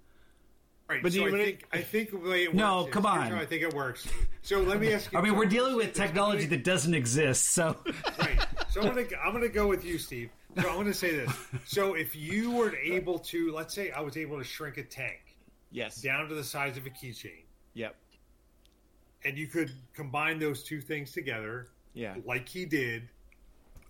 [0.91, 1.03] Right.
[1.05, 3.03] But so do you I wanna- think I think the it No, works is- come
[3.05, 3.31] here's on.
[3.31, 4.09] how I think it works.
[4.43, 5.19] So let me ask you.
[5.21, 7.77] I mean, we're dealing with technology that doesn't exist, so
[8.19, 8.45] right.
[8.71, 10.31] So I'm gonna I'm gonna go with you, Steve.
[10.61, 11.33] So I'm gonna say this.
[11.65, 15.37] So if you were able to, let's say I was able to shrink a tank
[15.71, 16.03] Yes.
[16.03, 17.45] down to the size of a keychain,
[17.75, 17.95] Yep.
[19.25, 22.17] and you could combine those two things together, Yeah.
[22.25, 23.09] like he did,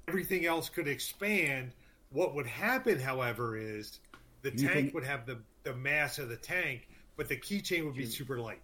[0.07, 1.73] everything else could expand.
[2.11, 4.01] What would happen, however, is
[4.43, 6.89] the You tank think- would have the the mass of the tank,
[7.21, 8.63] but the keychain would be super light.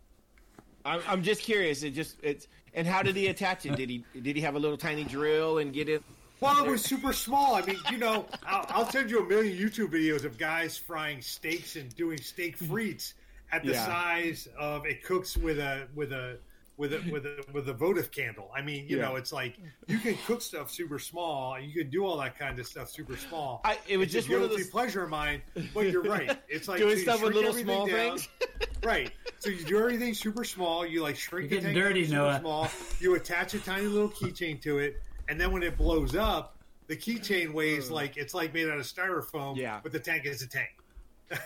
[0.86, 1.82] I'm, I'm just curious.
[1.82, 3.76] It just it's and how did he attach it?
[3.76, 6.02] Did he did he have a little tiny drill and get it?
[6.40, 7.54] Well, it was super small.
[7.56, 11.20] I mean, you know, I'll, I'll send you a million YouTube videos of guys frying
[11.20, 13.12] steaks and doing steak frites
[13.52, 13.84] at the Yeah.
[13.84, 16.38] size of it cooks with a with a
[16.76, 18.50] with a with a with a votive candle.
[18.54, 19.04] I mean, you Yeah.
[19.08, 22.38] know, it's like you can cook stuff super small, and you can do all that
[22.38, 23.60] kind of stuff super small.
[23.64, 25.42] I- it was It's just a one of guilty those- pleasure of mine.
[25.72, 26.38] But you're right.
[26.48, 28.18] It's like Doing so stuff with little small down.
[28.18, 28.28] things?
[28.84, 29.10] right.
[29.38, 30.84] So you do everything super small.
[30.86, 32.40] You like shrink You're getting dirty, super Noah.
[32.40, 32.70] small.
[33.00, 36.58] You attach a tiny little keychain to it, and then when it blows up,
[36.88, 39.56] the keychain weighs like it's like made out of styrofoam.
[39.56, 39.80] Yeah.
[39.82, 40.68] But the tank is a tank.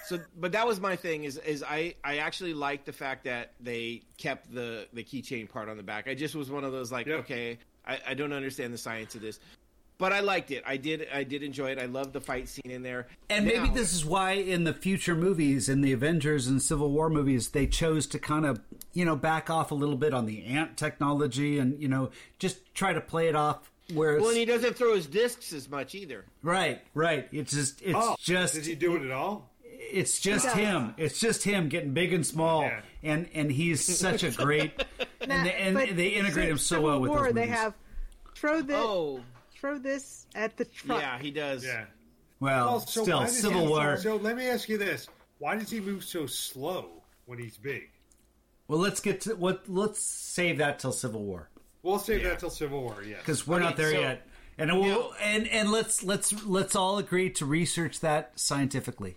[0.06, 1.24] So, but that was my thing.
[1.24, 5.68] Is is I I actually liked the fact that they kept the the keychain part
[5.68, 6.08] on the back.
[6.08, 7.14] I just was one of those like, Yeah.
[7.16, 9.40] okay, I, I don't understand the science of this,
[9.96, 10.62] but I liked it.
[10.66, 11.78] I did I did enjoy it.
[11.78, 13.08] I loved the fight scene in there.
[13.30, 17.08] And maybe this is why in the future movies, in the Avengers and Civil War
[17.08, 18.60] movies, they chose to kind of,
[18.92, 22.58] you know, back off a little bit on the ant technology and, you know, just
[22.74, 25.94] try to play it off where Well, and he doesn't throw his discs as much
[25.96, 26.24] either.
[26.42, 27.26] right, right.
[27.32, 29.49] It's just, it's Oh, just, did he do it at all?
[29.92, 30.94] It's just him.
[30.96, 32.80] It's just him getting big and small, Yeah.
[33.02, 34.72] and and he's such a great,
[35.20, 37.46] and, Now, they, and but they integrate him so Civil well with War, those they
[37.46, 37.74] have
[38.34, 39.20] throw this Oh,
[39.54, 41.00] throw this at the truck.
[41.00, 41.64] yeah, he does.
[41.64, 41.84] Yeah.
[42.40, 43.96] well, Well, so still Civil War.
[43.96, 45.08] So let me ask you this:
[45.38, 47.90] Why does he move so slow when he's big?
[48.68, 49.68] well, let's get to what.
[49.68, 51.48] Let's save that till Civil War
[51.82, 52.28] We'll save Yeah.
[52.30, 53.02] that till Civil War.
[53.06, 54.26] Yeah, because we're Okay, not there so- yet.
[54.58, 59.16] and we'll, and and let's let's let's all agree to research that scientifically.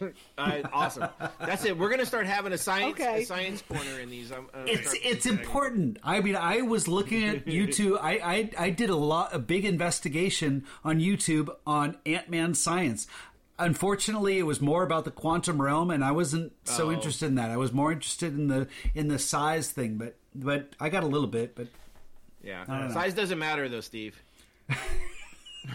[0.38, 1.08] Uh, awesome.
[1.40, 1.78] That's it.
[1.78, 3.22] We're gonna start having a science Okay.
[3.22, 4.30] a science corner in these.
[4.30, 5.98] I'm, I'm It's it's important.
[6.04, 7.98] I mean, I was looking at YouTube.
[8.00, 13.06] I, I I did a lot a big investigation on YouTube on Ant Man science.
[13.58, 16.92] Unfortunately, it was more about the quantum realm, and I wasn't so Oh.
[16.92, 17.50] interested in that.
[17.50, 19.96] I was more interested in the in the size thing.
[19.96, 21.54] But but I got a little bit.
[21.56, 21.68] But
[22.44, 22.64] yeah.
[22.66, 22.92] don't know.
[22.94, 24.22] Size doesn't matter though, Steve.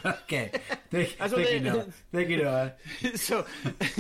[0.05, 0.51] okay,
[0.91, 1.85] thank, That's what thank you, Noah.
[2.11, 2.73] Thank you, Noah.
[3.15, 3.45] so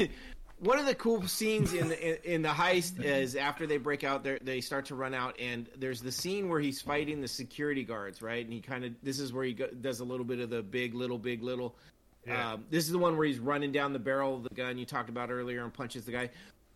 [0.59, 4.03] one of the cool scenes in the in, in the heist is after they break
[4.03, 7.27] out they they start to run out and there's the scene where he's fighting the
[7.27, 10.25] security guards right and he kind of this is where he go, does a little
[10.25, 11.75] bit of the big little big little
[12.27, 12.53] Yeah.
[12.53, 14.85] um, this is the one where he's running down the barrel of the gun you
[14.85, 16.29] talked about earlier and punches the guy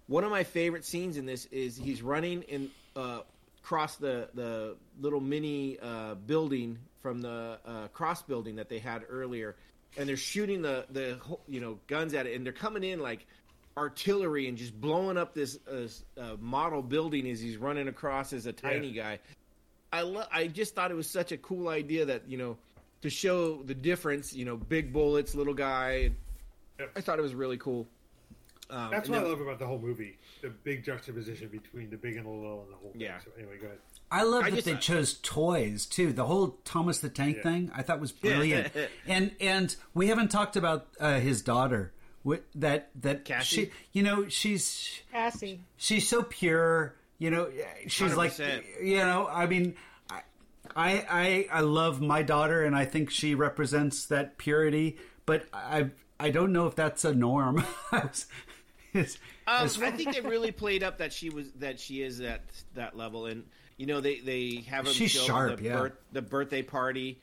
[0.08, 3.20] one of my favorite scenes in this is he's running in uh,
[3.66, 9.04] across the the little mini uh, building from the uh, cross building that they had
[9.10, 9.56] earlier,
[9.98, 11.18] and they're shooting the the
[11.48, 13.26] you know guns at it, and they're coming in like
[13.76, 15.88] artillery and just blowing up this uh,
[16.22, 19.20] uh, model building as he's running across as a tiny guy.
[19.92, 22.58] I lo- I just thought it was such a cool idea that you know
[23.02, 24.32] to show the difference.
[24.32, 26.12] You know, big bullets, little guy.
[26.80, 26.92] Yep.
[26.96, 27.88] I thought it was really cool.
[28.70, 31.98] Um, That's and what I love about the whole movie: the big juxtaposition between the
[31.98, 32.92] big and the little and the whole.
[32.92, 33.02] Thing.
[33.02, 33.20] Yeah.
[33.20, 33.78] So anyway, go ahead.
[34.12, 36.14] I love I that just- they chose toys too.
[36.14, 37.44] The whole Thomas the Tank Yeah.
[37.44, 38.72] thing I thought was brilliant.
[39.08, 41.92] and and we haven't talked about uh, his daughter.
[42.28, 43.66] Wh- That that Cassie?
[43.66, 45.62] she, you know, she's Cassie.
[45.78, 46.96] she's so pure.
[47.20, 47.50] You know,
[47.88, 48.64] she's like, 100%.
[48.84, 49.76] you know, I mean,
[50.10, 50.22] I,
[50.76, 54.98] I I I love my daughter, and I think she represents that purity.
[55.26, 57.64] But I I don't know if that's a norm.
[58.96, 59.18] It's-
[59.48, 62.42] Um, it's- I think they really played up that she was that she is at
[62.74, 63.44] that level, and
[63.78, 65.88] you know they they have him She's show sharp, the, yeah.
[66.12, 67.20] the birthday party,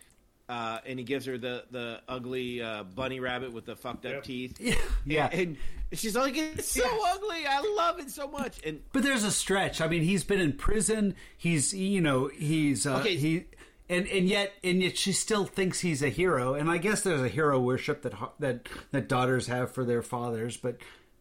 [0.48, 4.12] uh, and he gives her the the ugly uh, bunny rabbit with the fucked up
[4.12, 4.22] Yep.
[4.24, 4.78] teeth.
[5.06, 5.28] yeah.
[5.32, 5.56] and
[5.92, 6.84] she's like, "It's so
[7.14, 7.46] ugly.
[7.48, 9.80] I love it so much." And But there's a stretch.
[9.80, 11.14] I mean, he's been in prison.
[11.36, 13.16] He's you know he's uh, Okay.
[13.16, 13.44] he
[13.88, 16.54] and and yet and yet she still thinks he's a hero.
[16.54, 20.56] And I guess there's a hero worship that that that daughters have for their fathers.
[20.56, 20.76] But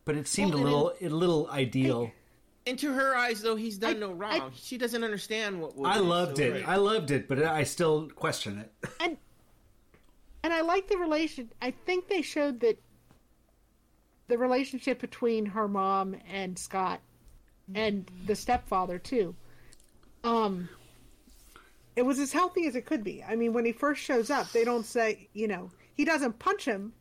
[0.05, 2.11] but it seemed Well, a and little a little ideal.
[2.65, 4.51] and to her eyes, though, he's done I- no wrong.
[4.55, 5.75] she doesn't understand what.
[5.75, 6.51] what I loved so it.
[6.53, 6.67] right.
[6.67, 8.89] I loved it, but I still question it.
[8.99, 9.17] and
[10.43, 11.51] and I like the relation.
[11.61, 12.79] I think they showed that
[14.27, 16.99] the relationship between her mom and Scott
[17.75, 19.35] and the stepfather too.
[20.23, 20.67] Um,
[21.95, 23.23] it was as healthy as it could be.
[23.23, 26.65] I mean, when he first shows up, they don't say, you know, he doesn't punch
[26.65, 26.93] him.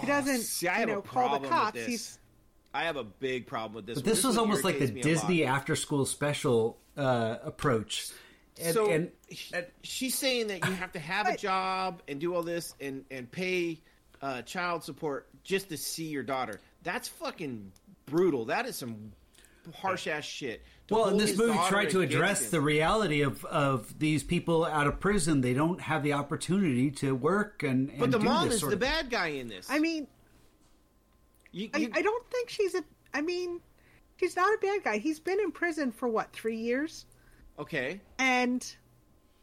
[0.00, 1.84] he doesn't, see, I you know, call the cops.
[1.84, 2.18] He's
[2.76, 3.96] I have a big problem with this.
[3.96, 4.14] But one.
[4.14, 5.20] this was almost like the irritates me a lot.
[5.22, 8.10] Disney after school special uh, approach.
[8.62, 12.34] And, so and sh- she's saying that you have to have a job and do
[12.34, 13.80] all this and and pay
[14.22, 16.60] uh, child support just to see your daughter.
[16.82, 17.72] That's fucking
[18.06, 18.46] brutal.
[18.46, 19.12] That is some
[19.74, 20.62] harsh ass shit.
[20.88, 22.50] To Well, and this movie daughter tried to address him.
[22.52, 25.40] the reality of, of these people out of prison.
[25.40, 28.68] They don't have the opportunity to work and, and But the do mom this is
[28.68, 29.66] the of- bad guy in this.
[29.68, 30.06] I mean,
[31.56, 32.84] you, I, you- I don't think she's a.
[33.14, 33.60] I mean,
[34.18, 34.98] she's not a bad guy.
[34.98, 37.06] He's been in prison for what three years,
[37.58, 38.00] okay.
[38.18, 38.64] and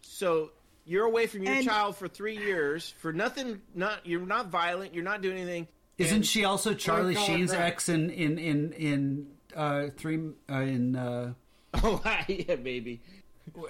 [0.01, 0.51] So
[0.85, 3.61] you're away from your And- child for three years for nothing.
[3.73, 4.93] Not you're not violent.
[4.93, 5.67] You're not doing anything.
[5.97, 7.61] Isn't and- she also Charlie Sheen's right.
[7.61, 10.19] ex in in in in uh, three
[10.51, 11.33] uh, in uh,
[11.75, 13.01] Oh yeah, maybe.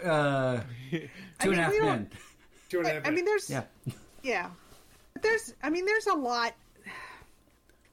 [0.04, 0.62] uh,
[0.92, 1.00] Two
[1.40, 2.10] and mean, a Half we don't- Men?
[2.70, 3.64] Two and a I, half I mean, there's Yeah,
[4.24, 4.50] Yeah.
[5.14, 6.54] But there's I mean there's a lot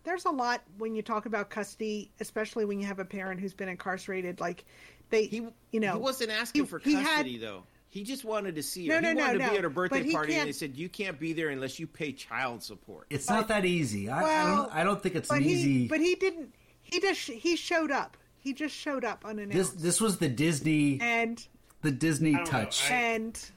[0.05, 3.55] there's a lot when you talk about custody, especially when you have a parent who's
[3.55, 4.65] been incarcerated like
[5.11, 7.65] they He you know he wasn't asking he- for he had- custody though.
[7.93, 9.01] He just wanted to see her.
[9.01, 9.51] no, he no, wanted to no.
[9.51, 11.81] be at her birthday he party, and can't- they said you can't be there unless
[11.81, 13.07] you pay child support.
[13.11, 14.09] it's not that easy.
[14.09, 14.75] I, I Well, don't.
[14.77, 15.89] I don't think it's but an he easy.
[15.89, 18.17] but he didn't he just he showed up.
[18.39, 19.73] He just showed up this unannounced.
[19.75, 21.45] this this was the Disney and
[21.83, 22.51] the Disney don't know.
[22.51, 22.89] touch.
[22.91, 23.51] I- and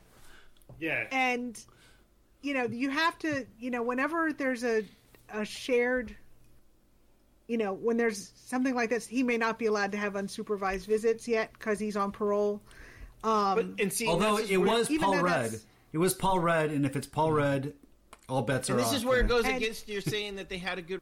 [0.80, 1.06] Yeah.
[1.12, 1.64] and
[2.42, 4.84] you know you have to you know whenever there's a
[5.30, 6.16] a shared
[7.48, 10.86] you know when there's something like this he may not be allowed to have unsupervised
[10.86, 12.62] visits yet because he's on parole
[13.24, 15.60] um But and see, Although it where- was even Paul though Rudd,
[15.94, 17.74] it was Paul Rudd, and if it's Paul Rudd,
[18.30, 18.96] all bets are and this off.
[18.96, 21.02] is where it goes And- against your saying that they had a good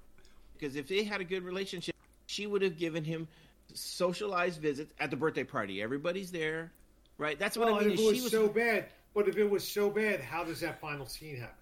[0.57, 1.95] because if they had a good relationship,
[2.27, 3.27] she would have given him
[3.73, 5.81] socialized visits at the birthday party.
[5.81, 6.71] Everybody's there,
[7.17, 7.39] right?
[7.39, 7.91] That's what Well, I mean.
[7.93, 8.85] if it was, she was so bad,
[9.15, 11.55] but if it was so bad, how does that final scene happen?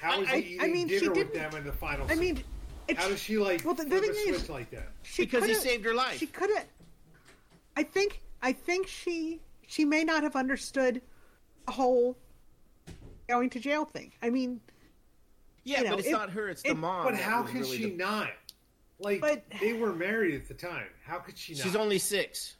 [0.00, 2.06] How is I- he I eating mean, she dinner with them in the final?
[2.06, 2.18] i scene?
[2.36, 2.44] mean
[2.88, 4.88] it's, how does she like well, the- the flip a thing is- like that?
[5.02, 6.18] she because he coulda- saved her life.
[6.18, 6.66] she could have
[7.76, 11.00] i think i think she she may not have understood
[11.66, 12.16] the whole
[13.28, 14.12] going to jail thing.
[14.22, 14.60] I mean,
[15.64, 17.04] Yeah, you know, but it's it- not her; it's the it- mom.
[17.06, 18.28] But how was could really she the- not?
[18.98, 20.88] Like But- they were married at the time.
[21.04, 21.62] How could she not?
[21.62, 22.56] She's only six.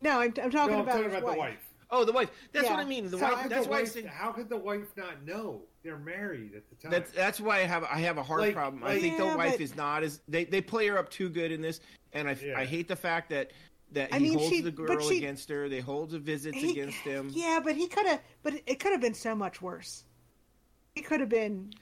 [0.00, 1.32] no, I'm, I'm talking no, I'm about talking about wife.
[1.34, 1.72] the wife.
[1.90, 2.30] Oh, the wife.
[2.52, 3.10] That's what I mean.
[3.10, 3.48] The So wife.
[3.50, 3.92] That's the why I wife?
[3.92, 4.06] said.
[4.06, 6.90] How could the wife not know they're married at the time?
[6.90, 8.82] That's that's why I have I have a hard Like- problem.
[8.84, 11.28] I like- think the wife but- is not as they they play her up too
[11.30, 11.80] good in this,
[12.12, 12.58] and I Yeah.
[12.58, 13.52] I hate the fact that
[13.92, 15.68] that I he mean, holds she- the girl she- against her.
[15.68, 17.30] They hold the visits He- against him.
[17.32, 18.20] Yeah, but he could have.
[18.42, 20.04] But it could have been so much worse.
[20.96, 21.72] He could have been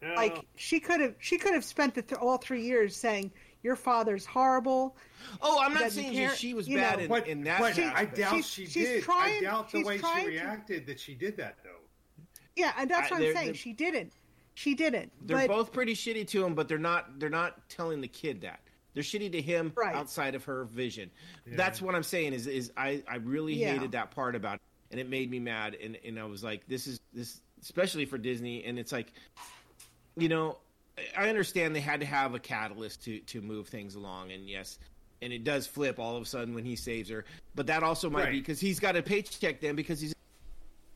[0.00, 1.14] No, like she could have.
[1.18, 3.30] She could have spent the th- all three years saying
[3.62, 4.96] your father's horrible.
[5.42, 7.02] Oh, I'm not saying care, she was bad know.
[7.04, 7.60] in, but, in that.
[7.60, 9.02] but I doubt She's- she she's did.
[9.02, 11.76] trying- I doubt the way she trying to- reacted that she did that though.
[12.56, 13.46] Yeah, and that's I- what they're- I'm saying.
[13.46, 14.12] they're- She didn't.
[14.54, 15.12] She didn't.
[15.26, 18.40] They're but both pretty shitty to him, but they're not they're not telling the kid
[18.42, 18.60] that.
[18.92, 19.94] They're shitty to him Right.
[19.94, 21.10] outside of her vision.
[21.46, 23.72] That's what I'm saying is is I, I really Yeah.
[23.72, 24.60] hated that part about it
[24.90, 28.18] and it made me mad and, and I was like, this is this especially for
[28.18, 29.12] Disney and it's like
[30.16, 30.58] you know,
[31.16, 34.78] I understand they had to have a catalyst to to move things along and yes
[35.22, 37.24] and it does flip all of a sudden when he saves her.
[37.54, 40.14] But that also might be because he's got a paycheck then because he's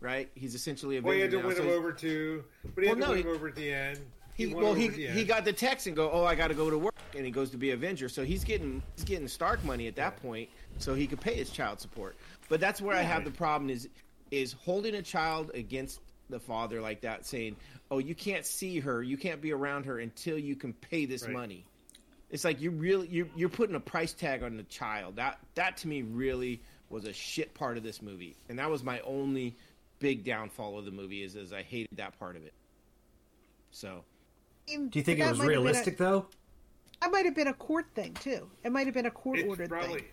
[0.04, 0.30] right.
[0.34, 2.44] He's essentially a Well, he had to now, win so him over too,
[2.74, 4.00] but he Well, had to no, win he- him over at the end.
[4.36, 6.68] he, won well, he he got the text and go, oh, I got to go
[6.70, 8.08] to work, and he goes to be Avenger.
[8.08, 10.48] So he's getting he's getting Stark money at that point,
[10.78, 12.16] so he could pay his child support.
[12.48, 13.88] But that's where I have the problem is
[14.30, 16.00] is holding a child against
[16.30, 17.54] the father like that, saying,
[17.90, 21.22] oh, you can't see her, you can't be around her until you can pay this
[21.24, 21.32] Right.
[21.32, 21.64] money.
[22.30, 25.16] It's like you really you're you're putting a price tag on the child.
[25.16, 26.60] That that to me really
[26.90, 29.54] was a shit part of this movie, and that was my only
[30.04, 32.52] big downfall of the movie is is I hated that part of it.
[33.70, 34.04] So.
[34.66, 36.26] Do Do you think it was realistic though?
[37.00, 38.50] That might have been a court thing too.
[38.64, 40.00] It might have been a court It's ordered probably.
[40.00, 40.08] thing.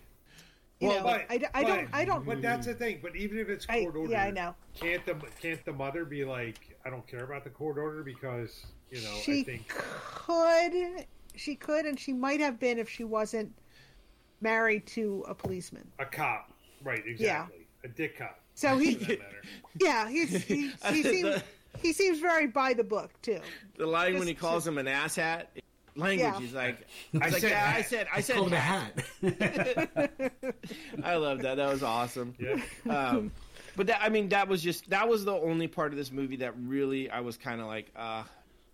[0.80, 1.90] You Well, know, But, I, I don't.
[1.90, 2.26] but- I don't.
[2.26, 2.98] But that's the thing.
[3.02, 4.54] But even if it's I- court ordered, yeah, I know.
[4.74, 8.66] Can't the can't the mother be like, I don't care about the court order because
[8.90, 11.06] you know she I think could.
[11.36, 13.52] She could, and she might have been if she wasn't
[14.42, 15.90] married to a policeman.
[15.98, 16.50] a cop,
[16.82, 17.02] right?
[17.06, 18.38] Exactly, a dick cop.
[18.54, 19.42] So he, For that matter.
[19.80, 21.42] yeah, he's, he, he seems
[21.80, 23.40] he seems very by the book too.
[23.78, 25.46] The line when he calls to- him an asshat,
[25.96, 26.20] language.
[26.20, 26.38] Yeah.
[26.38, 29.04] He's like, I like, said yeah, I said, I said, Called him a hat.
[29.38, 30.32] hat.
[31.04, 31.56] I love that.
[31.56, 32.34] That was awesome.
[32.38, 32.60] Yeah.
[32.88, 33.32] Um,
[33.76, 36.36] but that, I mean, that was just that was the only part of this movie
[36.36, 38.24] that really I was kind of like, uh,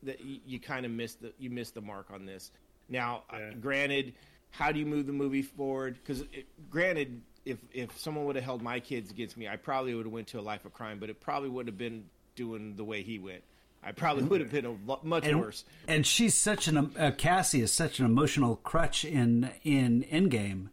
[0.02, 2.50] that you, you kind of missed the you missed the mark on this.
[2.88, 4.14] Now, uh, granted,
[4.50, 5.98] how do you move the movie forward?
[6.02, 6.24] Because
[6.70, 10.12] granted, if if someone would have held my kids against me, I probably would have
[10.12, 10.98] went to a life of crime.
[10.98, 12.04] But it probably would have been
[12.36, 13.42] doing the way he went.
[13.82, 15.64] I probably would have been a lot, much and, worse.
[15.86, 20.68] and she's such an uh, Cassie is such an emotional crutch in in Endgame.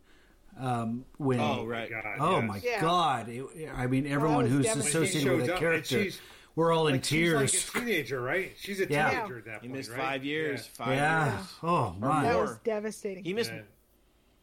[0.57, 1.89] Um, when Oh right.
[1.89, 2.47] God, Oh yes.
[2.47, 2.81] my Yeah.
[2.81, 3.29] god!
[3.29, 3.45] It,
[3.75, 6.05] I mean, everyone was who's associated with she that shows up and character,
[6.55, 7.51] we're all in Like, tears.
[7.51, 8.51] She's like a teenager, right?
[8.57, 9.09] She's a Yeah.
[9.09, 9.63] teenager at that point.
[9.63, 9.99] He missed right?
[9.99, 10.61] five years.
[10.79, 10.85] Yeah.
[10.85, 11.33] Five yeah.
[11.35, 11.47] years.
[11.61, 12.23] Oh my.
[12.23, 13.23] That was devastating.
[13.25, 13.51] He missed.
[13.51, 13.61] Yeah.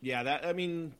[0.02, 0.44] Yeah, that.
[0.46, 0.94] I mean.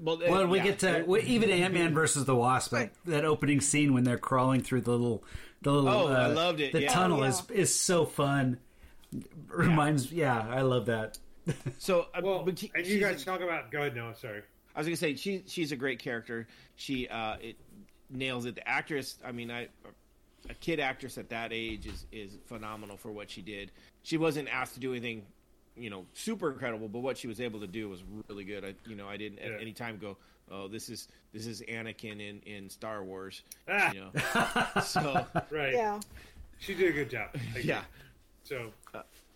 [0.00, 0.64] Well, Well, uh, we yeah.
[0.64, 2.72] get to we, even Ant Man versus the Wasp.
[2.72, 5.24] That, that opening scene when they're crawling through the little,
[5.62, 5.88] the little.
[5.88, 6.92] Oh, I uh, loved it, The yeah.
[6.92, 7.28] tunnel yeah.
[7.28, 8.58] is is so fun.
[9.48, 10.46] Reminds, yeah.
[10.48, 11.18] I love that.
[11.78, 13.70] So, uh, Well, but she- and you guys a- talk about.
[13.70, 14.42] Go ahead, no, sorry.
[14.74, 16.48] I was gonna say she she's a great character.
[16.74, 17.56] She uh, it
[18.10, 18.56] nails it.
[18.56, 19.16] The actress.
[19.24, 19.68] I mean, I
[20.50, 23.70] a kid actress at that age is is phenomenal for what she did.
[24.02, 25.22] She wasn't asked to do anything,
[25.76, 28.64] you know, super incredible, but what she was able to do was really good.
[28.64, 29.54] I you know I didn't Yeah.
[29.54, 30.16] at any time go,
[30.50, 33.42] oh, this is this is Anakin in in Star Wars.
[33.68, 33.92] Ah.
[33.92, 35.74] You know, so Right.
[35.74, 36.00] Yeah.
[36.58, 37.30] She did a good job.
[37.34, 37.62] I agree.
[37.64, 37.82] yeah.
[38.44, 38.70] So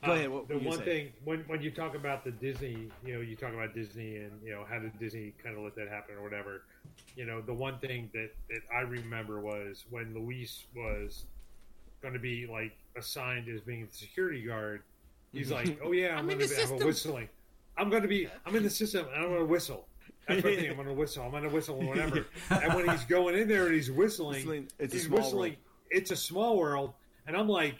[0.02, 0.30] Go uh, ahead.
[0.30, 0.86] What the were you one saying?
[1.06, 4.32] thing when when you talk about the Disney, you know, you talk about Disney and
[4.42, 6.62] you know how did Disney kind of let that happen or whatever.
[7.16, 11.24] You know, the one thing that that I remember was when Luis was
[12.00, 14.82] going to be like assigned as being the security guard.
[15.32, 17.28] He's like, "Oh yeah, I'm, I'm in going the to have a system." whistling.
[17.78, 18.28] I'm going to be.
[18.46, 19.86] I'm in the system, and I'm going to whistle."
[20.28, 20.70] That's my thing.
[20.70, 21.24] I'm going to whistle.
[21.24, 22.26] I'm going to whistle and whatever.
[22.50, 25.40] and when he's going in there and he's whistling, Whistling, it's a he's small whistling.
[25.52, 25.56] world.
[25.90, 26.92] It's a small world,
[27.26, 27.76] and I'm like,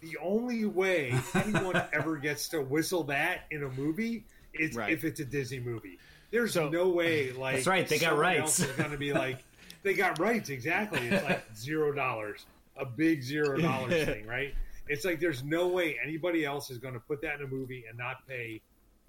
[0.00, 4.92] the only way anyone ever gets to whistle that in a movie is Right.
[4.92, 5.98] if it's a Disney movie.
[6.30, 7.32] There's So- no way.
[7.38, 8.40] Like That's right, they got someone rights.
[8.60, 9.42] else is going to be like,
[9.82, 11.00] they got rights exactly.
[11.08, 12.44] It's like zero dollars,
[12.76, 14.54] a big zero dollars thing, right?
[14.88, 17.84] It's like there's no way anybody else is going to put that in a movie
[17.88, 18.60] and not pay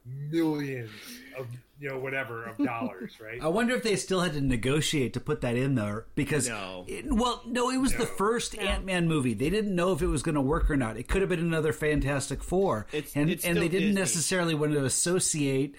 [0.06, 0.90] millions
[1.38, 1.48] of
[1.80, 3.42] you know whatever of dollars, right?
[3.42, 6.86] I wonder if they still had to negotiate to put that in there because, No.
[6.88, 8.06] it- well, no, it was the No.
[8.06, 9.34] first Ant Man movie.
[9.34, 10.98] They didn't know if it was going to work or not.
[10.98, 14.00] It could have been another Fantastic Four, It's- and it's and they didn't Disney.
[14.02, 15.76] necessarily want to associate.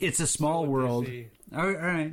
[0.00, 1.08] It's a small Still world.
[1.56, 2.12] All right, all right.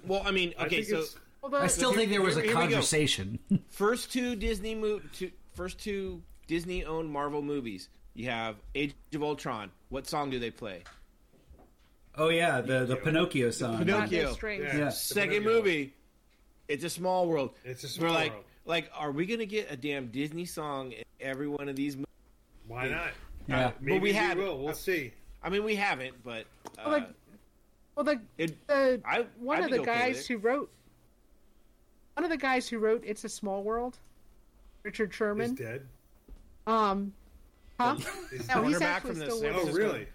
[0.06, 2.48] Well, I mean, okay, think so Well, Well, I still think there was a Here
[2.50, 3.38] we conversation.
[3.68, 7.88] First two Disney mo- two, first two Disney owned Marvel movies.
[8.12, 9.70] You have Age of Ultron.
[9.88, 10.82] What song do they play?
[12.18, 13.78] oh yeah, the the Pinocchio song.
[13.78, 14.08] Pinocchio.
[14.08, 14.32] Pinocchio.
[14.32, 14.64] strings.
[14.64, 14.78] Yeah.
[14.78, 14.88] Yeah.
[14.88, 15.52] Second Pinocchio.
[15.54, 15.94] movie.
[16.66, 17.54] It's a small world.
[17.64, 18.44] It's a small We're like, world.
[18.64, 21.94] like, are we gonna get a damn Disney song in every one of these?
[21.94, 22.06] movies?
[22.66, 23.10] Why not?
[23.46, 23.70] Yeah.
[23.80, 24.58] Maybe we had- will.
[24.58, 25.12] We'll see.
[25.42, 26.46] I mean, we haven't, but
[26.78, 27.08] uh, Well, like,
[27.94, 30.68] well, the, it, the I- one I'd of the okay guys who wrote
[32.14, 33.98] one of the guys who wrote "It's a Small World,"
[34.82, 35.72] Richard Sherman, Is Sherman.
[35.72, 35.86] dead.
[36.70, 37.12] Um,
[37.78, 37.96] huh?
[38.32, 39.62] Is No, he's cornerback actually from the still San with Oh, us.
[39.74, 40.06] Francisco- really?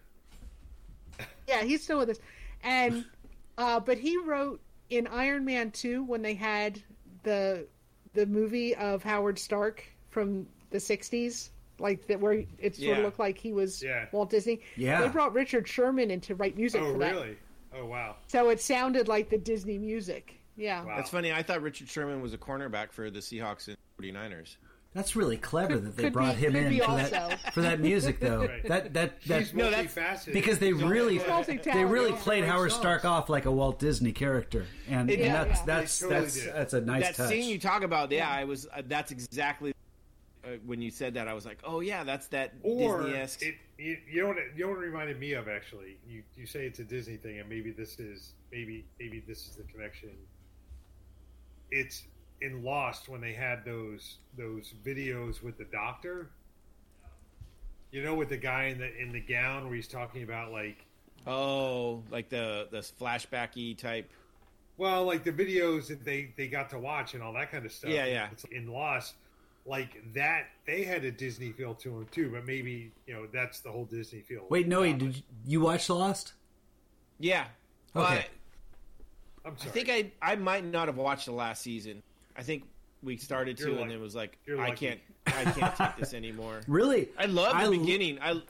[1.47, 2.19] Yeah, he's still with us.
[2.63, 3.05] And
[3.57, 4.59] uh, but he wrote
[4.89, 6.81] in Iron Man two when they had
[7.23, 7.67] the
[8.13, 11.49] the movie of Howard Stark from the '60s,
[11.79, 12.97] like that where it sort Yeah.
[12.97, 14.05] of looked like he was Yeah.
[14.11, 14.61] Walt Disney.
[14.75, 15.01] Yeah.
[15.01, 17.37] they brought Richard Sherman in to write music Oh, for that, really?
[17.73, 18.15] Oh, wow.
[18.27, 20.39] so it sounded like the Disney music.
[20.55, 20.83] Yeah.
[20.85, 20.95] Wow.
[20.95, 21.33] That's funny.
[21.33, 24.55] I thought Richard Sherman was a cornerback for the Seahawks and 49ers.
[24.95, 27.09] That's really clever that they brought be- him in for also.
[27.09, 28.45] that for that music though.
[28.45, 28.65] Right.
[28.65, 33.29] That that that No, that's- because they He's really they really played Howard Stark off
[33.29, 35.65] like a Walt Disney character, and, and Yeah, that's yeah.
[35.65, 36.53] that's totally that's did.
[36.53, 37.29] that's a nice that touch.
[37.29, 38.67] scene you talk about, yeah, I was.
[38.67, 39.73] Uh, that's exactly
[40.45, 41.27] uh, when you said that.
[41.27, 43.41] I was like, oh yeah, that's that Or Disney esque.
[43.43, 45.97] it, you, you know what it, you know what it reminded me of actually.
[46.07, 49.57] You you say it's a Disney thing, and maybe this is maybe maybe this is
[49.57, 50.11] the connection.
[51.69, 52.03] It's
[52.45, 56.29] in Lost when they had those those videos with the doctor.
[57.91, 60.85] You know, with the guy in the in the gown where he's talking about like,
[61.25, 64.09] Oh, like the the flashbacky type.
[64.77, 67.71] well, like the videos that they they got to watch and all that kind of
[67.71, 67.91] stuff.
[67.91, 68.27] Yeah, yeah.
[68.31, 69.15] It's in Lost,
[69.65, 73.61] like that they had a Disney feel to them too, but maybe you know that's
[73.61, 74.45] the whole Disney feel.
[74.49, 76.33] Wait, Noah, did you, you watch Lost?
[77.19, 77.45] Yeah.
[77.93, 78.25] Well, Okay.
[79.45, 82.03] I'm I, I think I I might not have watched the last season.
[82.37, 82.63] I think
[83.03, 86.61] we started to, You're and it was like I can't I can't take this anymore.
[86.67, 87.09] Really?
[87.17, 88.19] I love the I, beginning.
[88.21, 88.41] I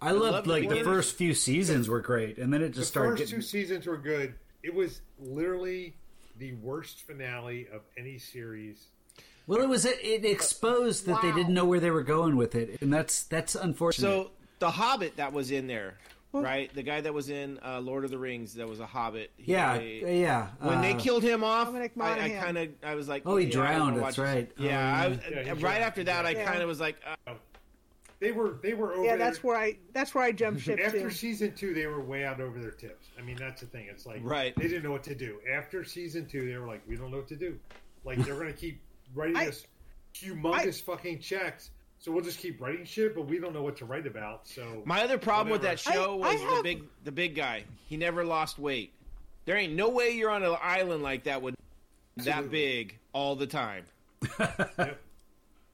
[0.00, 0.84] I loved love like the beginning.
[0.84, 3.36] first few seasons were great, and then it the just started first getting.
[3.36, 4.34] two seasons were good.
[4.62, 5.94] It was literally
[6.38, 8.86] the worst finale of any series.
[9.46, 12.54] Well, it was it, it exposed that they didn't know where they were going with
[12.54, 14.06] it, and that's that's unfortunate.
[14.06, 15.98] so the Hobbit that was in there,
[16.32, 16.72] right?
[16.74, 19.30] The guy that was in uh, Lord of the Rings that was a Hobbit.
[19.36, 20.48] he- yeah, they- yeah.
[20.60, 23.46] When they uh, killed him off, I, I kind of I was like, Oh, he
[23.46, 24.18] yeah, drowned, that's this.
[24.18, 24.50] right.
[24.58, 25.84] Yeah, Oh, I was, yeah, right drowned.
[25.84, 26.44] after that, I Yeah.
[26.44, 27.34] kind of was like, uh,
[28.20, 30.80] They were they were over Yeah, their- that's where I that's where I jumped ship
[30.84, 31.14] after to.
[31.14, 33.08] season two they were way out over their tips.
[33.18, 33.86] I mean that's the thing.
[33.90, 34.54] It's like Right.
[34.56, 35.38] they didn't know what to do.
[35.50, 37.58] After season two they were like, we don't know what to do.
[38.04, 38.80] Like they're gonna keep
[39.14, 39.64] writing I- us
[40.14, 41.70] humongous fucking checks.
[42.00, 44.46] So we'll just keep writing shit, but we don't know what to write about.
[44.46, 47.64] So my other problem with that show I- I was the big the big guy.
[47.88, 48.92] He never lost weight.
[49.46, 51.54] There ain't no way you're on an island like that with
[52.18, 53.84] that big all the time.
[54.38, 55.00] Yep.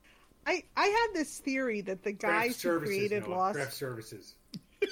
[0.46, 3.34] I I had this theory that the Craft guys who created Noah.
[3.34, 3.54] Lost.
[3.56, 4.34] Craft services.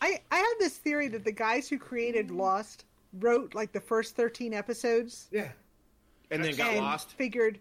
[0.00, 2.84] I I had this theory that the guys who created Lost
[3.18, 5.48] wrote like the first thirteen episodes Yeah.
[6.30, 7.12] And then got and lost.
[7.12, 7.60] figured,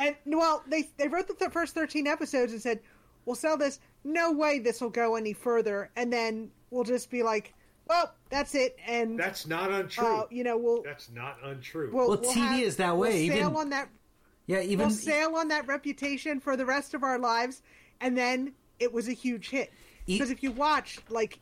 [0.00, 2.80] and well they they wrote the th- first thirteen episodes and said
[3.26, 3.78] we'll sell this.
[4.02, 7.52] No way this will go any further, and then we'll just be like,
[7.86, 10.06] well that's it, and That's not untrue.
[10.06, 10.82] uh, you know we'll.
[10.82, 11.90] That's not untrue.
[11.92, 13.88] We'll, Well, we'll TV have- is that we'll way, Sail on that
[14.46, 17.62] yeah, even we'll sail on that reputation for the rest of our lives
[18.00, 19.70] and then it was a huge hit
[20.06, 21.38] because if you watch like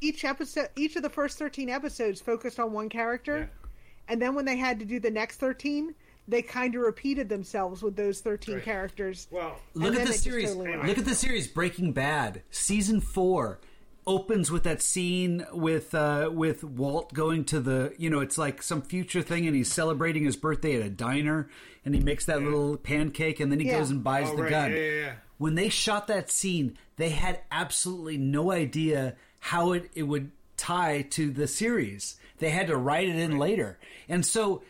[0.00, 3.68] each episode each of the first 13 episodes focused on one character Yeah.
[4.08, 5.94] and then when they had to do the next 13
[6.30, 8.64] they kind of repeated themselves with those 13 Right.
[8.64, 10.54] characters well, Look at the series.
[10.54, 10.76] totally.
[10.88, 13.58] Look at the series Breaking Bad, season four
[14.06, 18.62] opens with that scene with uh, with Walt going to the you know it's like
[18.62, 21.48] some future thing and he's celebrating his birthday at a diner
[21.84, 23.78] and he makes that little pancake and then he Yeah.
[23.78, 24.50] goes and buys Oh, the right.
[24.50, 24.70] gun.
[24.72, 25.12] Yeah, yeah, yeah.
[25.38, 31.02] When they shot that scene, they had absolutely no idea how it, it would tie
[31.10, 32.16] to the series.
[32.38, 33.78] They had to write it in later.
[34.08, 34.62] And so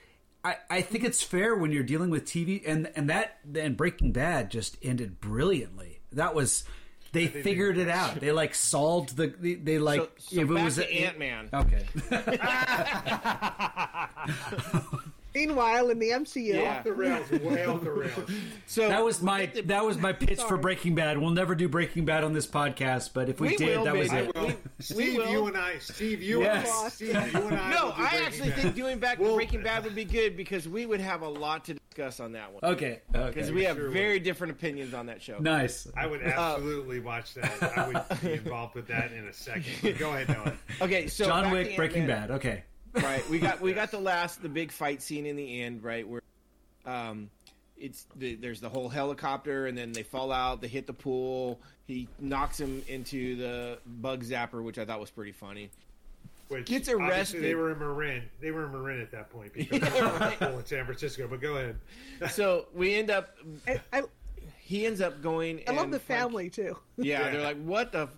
[0.44, 4.12] I, I think it's fair when you're dealing with TV and and that and Breaking
[4.12, 6.00] Bad just ended brilliantly.
[6.12, 6.64] That was
[7.12, 7.88] they they figured did.
[7.88, 8.20] it out.
[8.20, 11.48] They like solved the they, they like So, so if it was to Ant Man.
[11.52, 11.86] Okay.
[15.34, 16.78] meanwhile in the mcu Yeah.
[16.78, 18.30] off the rails, way off the rails.
[18.66, 21.18] So That was my that was my pitch for Breaking Bad.
[21.18, 23.96] We'll never do Breaking Bad on this podcast, but if we, We did, will, that
[23.96, 24.28] was baby.
[24.28, 24.34] it.
[24.34, 25.30] Well, We- Steve, will.
[25.30, 26.66] you and I, Steve, you Yes.
[26.68, 27.70] and I, Steve, you and I.
[27.72, 28.58] No, I actually Bad.
[28.60, 31.28] think doing back to Well- Breaking Bad would be good because we would have a
[31.28, 32.62] lot to discuss on that one.
[32.72, 33.00] Okay.
[33.14, 33.26] Okay.
[33.28, 33.92] Because we have sure would.
[33.94, 35.38] very different opinions on that show.
[35.38, 35.88] Nice.
[35.96, 37.76] I would uh, absolutely watch that.
[37.76, 39.64] I would be involved with that in a second.
[39.82, 40.54] But go ahead, Noah.
[40.80, 42.28] Okay, so John Wick, Breaking Ant-Man.
[42.28, 42.30] Bad.
[42.36, 42.62] Okay.
[42.94, 43.28] Right.
[43.30, 46.06] We got we got the last the big fight scene in the end, right?
[46.08, 46.22] Where
[46.86, 47.30] um
[47.76, 51.58] it's the, there's the whole helicopter and then they fall out, they hit the pool,
[51.86, 55.70] he knocks him into the bug zapper, which I thought was pretty funny.
[56.48, 57.42] Which, Gets arrested.
[57.42, 58.24] They were in Marin.
[58.40, 59.88] They were in Marin at that point because Yeah,
[60.38, 60.58] they right.
[60.58, 61.26] in San Francisco.
[61.26, 61.78] But go ahead.
[62.32, 63.34] So we end up
[63.66, 64.02] I, I,
[64.58, 66.76] he ends up going I love the find- family too.
[66.98, 67.30] yeah, Yeah.
[67.30, 68.08] they're like, What the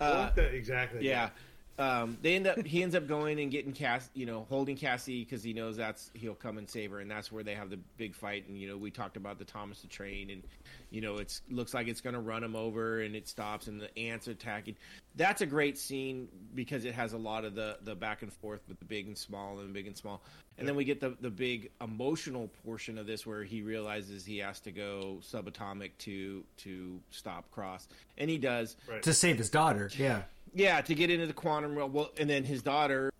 [0.00, 1.04] uh, What the- exactly.
[1.04, 1.30] yeah.
[1.78, 2.64] Um, they end up.
[2.64, 6.10] He ends up going and getting Cass, you know, holding Cassie because he knows that's
[6.14, 8.46] he'll come and save her, and that's where they have the big fight.
[8.46, 10.42] And you know, we talked about the Thomas the Train, and
[10.90, 13.80] you know, it's looks like it's going to run him over, and it stops, and
[13.80, 14.76] the ants are attacking.
[15.16, 18.60] That's a great scene because it has a lot of the the back and forth
[18.68, 20.22] with the big and small and big and small,
[20.58, 24.38] and then we get the the big emotional portion of this where he realizes he
[24.38, 28.76] has to go subatomic to to stop Cross, and he does.
[28.86, 29.02] Right.
[29.02, 29.90] to save his daughter.
[29.96, 30.22] Yeah.
[30.54, 31.92] Yeah, to get into the quantum realm.
[31.92, 33.12] Well, and then his daughter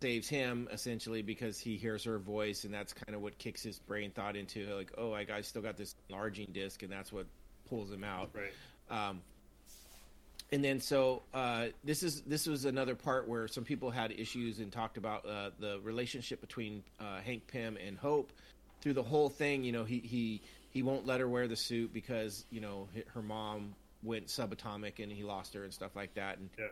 [0.00, 3.78] saves him essentially because he hears her voice, and that's kind of what kicks his
[3.78, 7.26] brain thought into like, oh, I I still got this enlarging disc, and that's what
[7.68, 8.30] pulls him out.
[8.34, 8.52] Right.
[8.90, 9.20] Um,
[10.50, 14.60] and then so uh, this is this was another part where some people had issues
[14.60, 18.32] and talked about uh, the relationship between uh, Hank Pym and Hope
[18.80, 19.64] through the whole thing.
[19.64, 23.22] You know, he he he won't let her wear the suit because you know her
[23.22, 26.38] mom went subatomic and he lost her and stuff like that.
[26.38, 26.68] And Yeah.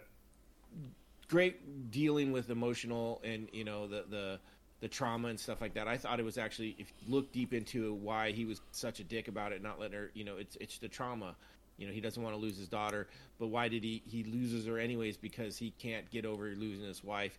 [1.29, 4.41] great dealing with emotional and you know the the
[4.81, 5.89] the trauma and stuff like that.
[5.89, 9.05] I thought it was actually if you look deep into why he was such a
[9.05, 10.11] dick about it, not letting her.
[10.15, 11.35] You know, it's it's the trauma.
[11.79, 14.67] You know, he doesn't want to lose his daughter, but why did he he loses
[14.67, 15.17] her anyways?
[15.17, 17.39] Because he can't get over losing his wife,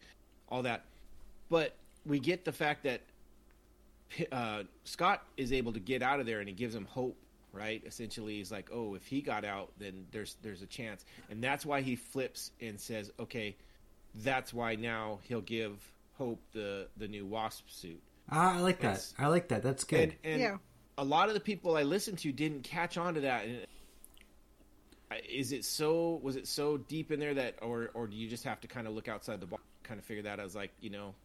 [0.49, 0.85] all that.
[1.49, 1.75] But
[2.06, 3.01] we get the fact that
[4.32, 7.17] uh, Scott is able to get out of there, and it gives him hope.
[7.53, 7.82] Right?
[7.85, 11.66] Essentially, he's like, "Oh, if he got out, then there's there's a chance," and that's
[11.66, 13.56] why he flips and says, "Okay,
[14.16, 15.80] that's why now he'll give
[16.17, 18.95] Hope the the new Wasp suit." Ah, I like that.
[18.95, 19.64] It's- I like that.
[19.64, 20.16] That's good.
[20.24, 20.58] And, and Yeah.
[20.98, 23.45] a lot of the people I listened to didn't catch on to that.
[23.45, 23.66] And
[25.30, 26.19] is it so?
[26.22, 28.88] Was it so deep in there that, or or do you just have to kind
[28.88, 30.40] of look outside the box, kind of figure that?
[30.40, 31.16] out as like, you know,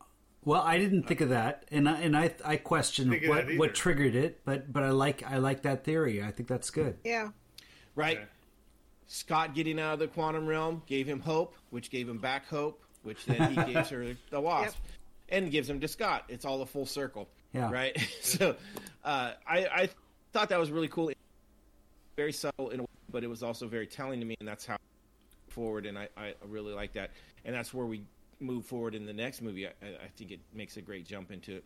[0.45, 4.17] Well, I didn't think of that, and I, and I I question what what triggered
[4.17, 6.23] it, but but I like I like that theory.
[6.23, 6.99] I think that's good.
[7.05, 7.29] Yeah.
[7.95, 8.19] right?
[8.19, 8.25] Yeah.
[9.07, 12.83] Scott getting out of the quantum realm gave him hope, which gave him back hope,
[13.03, 14.79] which then he gives her the wasp,
[15.29, 16.25] and gives him to Scott.
[16.29, 17.71] It's all a full circle, Yeah.
[17.71, 17.97] right?
[18.23, 18.57] so,
[19.05, 19.89] uh, I I
[20.33, 21.13] thought that was really cool,
[22.17, 24.67] very subtle in a way, but it was also very telling to me, and that's
[24.67, 24.77] how
[25.51, 27.11] forward, and I I really like that,
[27.45, 28.03] and that's where we
[28.43, 29.67] move forward in the next movie.
[29.67, 31.65] I, I think it makes a great jump into it.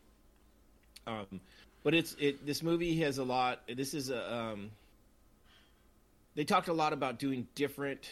[1.06, 1.40] Um,
[1.82, 2.44] but it's it.
[2.44, 3.60] This movie has a lot.
[3.74, 4.34] This is a.
[4.34, 4.70] Um,
[6.34, 8.08] they talked a lot about doing different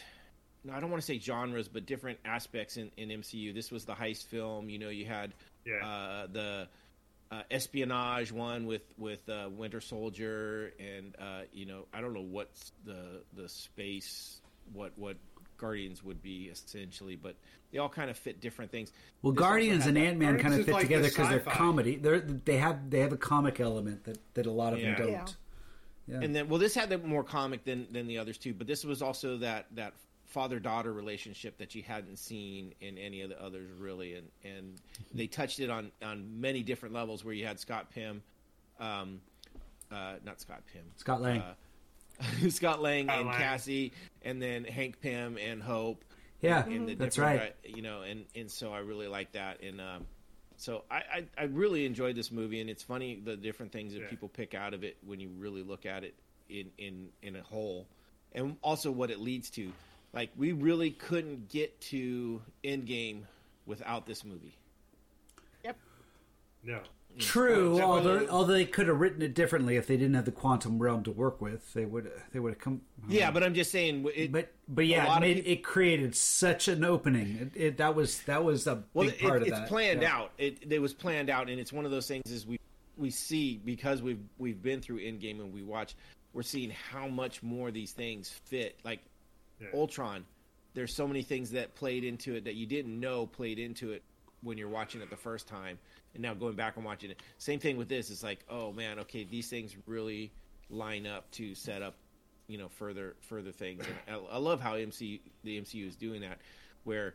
[0.64, 3.54] no, I don't want to say genres, but different aspects in, in MCU.
[3.54, 4.70] This was the heist film.
[4.70, 5.34] You know, you had
[5.66, 5.84] Yeah.
[5.86, 6.68] uh, the
[7.30, 12.22] uh, espionage one with with uh, Winter Soldier, and uh, you know, I don't know
[12.22, 14.40] what's the the space
[14.72, 15.16] what what
[15.58, 17.34] Guardians would be essentially, but
[17.72, 18.92] they all kind of fit different things.
[19.22, 21.96] Well, This Guardians and Ant Man kind of fit like together because they're comedy.
[21.96, 24.94] They're they have they have a comic element that that a lot of Yeah.
[24.96, 25.36] them don't.
[26.06, 26.20] Yeah.
[26.20, 28.84] and then well this had the more comic than than the others too but this
[28.84, 29.94] was also that that
[30.26, 34.74] father daughter relationship that you hadn't seen in any of the others really and and
[35.14, 38.22] they touched it on on many different levels where you had scott pym
[38.80, 39.18] um
[39.90, 41.40] uh not scott pym Scott Lang.
[41.40, 41.54] uh,
[42.50, 43.38] scott lang Scott and Lang.
[43.38, 46.04] cassie and then hank pym and hope
[46.40, 47.54] yeah, in the that's right.
[47.64, 50.06] You know, and and so I really like that, and um,
[50.58, 54.02] so I, I I really enjoyed this movie, and it's funny the different things that
[54.02, 54.08] Yeah.
[54.08, 56.14] people pick out of it when you really look at it
[56.50, 57.86] in in in a whole,
[58.32, 59.72] and also what it leads to.
[60.12, 63.22] Like we really couldn't get to Endgame
[63.64, 64.54] without this movie.
[65.64, 65.76] Yep.
[66.62, 66.80] No.
[67.18, 67.80] True.
[67.80, 70.78] Although the- although they could have written it differently if they didn't have the quantum
[70.80, 72.80] realm to work with, they would they would have come.
[73.08, 74.06] Yeah, but I'm just saying.
[74.14, 77.50] It, But but yeah, lot it, made, peop- it created such an opening.
[77.54, 79.68] It, it that was that was a well, big it, part of it's that.
[79.68, 80.16] planned Yeah.
[80.16, 80.32] out.
[80.38, 82.58] It, it was planned out, and it's one of those things is we
[82.96, 85.94] we see because we've we've been through Endgame and we watch.
[86.32, 88.76] We're seeing how much more these things fit.
[88.84, 88.98] Like
[89.60, 89.68] Yeah.
[89.72, 90.24] Ultron,
[90.74, 94.02] there's so many things that played into it that you didn't know played into it
[94.42, 95.78] when you're watching it the first time,
[96.14, 97.20] and now going back and watching it.
[97.38, 98.10] Same thing with this.
[98.10, 100.32] It's like, oh man, okay, these things really
[100.70, 101.96] line up to set up,
[102.46, 103.84] you know, further further things.
[104.06, 106.38] And I, I love how MC the MCU is doing that,
[106.84, 107.14] where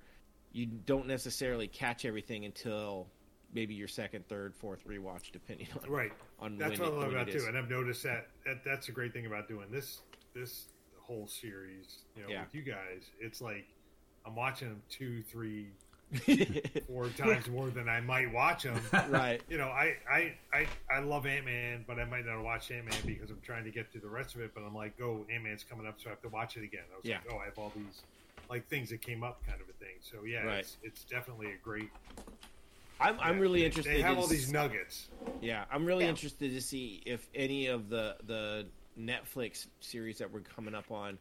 [0.52, 3.08] you don't necessarily catch everything until
[3.53, 6.11] maybe your second, third, fourth rewatch, depending on Right.
[6.40, 8.92] on That's what I it- love about too, and I've noticed that, that that's a
[8.92, 10.02] great thing about doing this
[10.36, 12.03] this whole series.
[12.16, 12.44] You know, Yeah.
[12.44, 13.66] with you guys, it's like
[14.26, 15.72] I'm watching them two, three,
[16.88, 18.80] four times more than I might watch them.
[19.10, 19.42] right.
[19.50, 22.86] You know, I I I, I love Ant Man, but I might not watch Ant
[22.86, 24.52] Man because I'm trying to get through the rest of it.
[24.54, 26.82] But I'm like, oh, Ant Man's coming up, so I have to watch it again.
[26.92, 27.18] I was Yeah.
[27.18, 28.02] like, oh, I have all these
[28.50, 29.96] like things that came up, kind of a thing.
[30.02, 30.58] So yeah, Right.
[30.60, 31.90] it's, it's definitely a great.
[33.00, 33.96] I'm, I'm really they- interested.
[33.96, 35.08] They have in all these nuggets.
[35.42, 36.10] Yeah, I'm really Yeah.
[36.10, 38.66] interested to see if any of the the
[39.00, 41.18] Netflix series that we're coming up on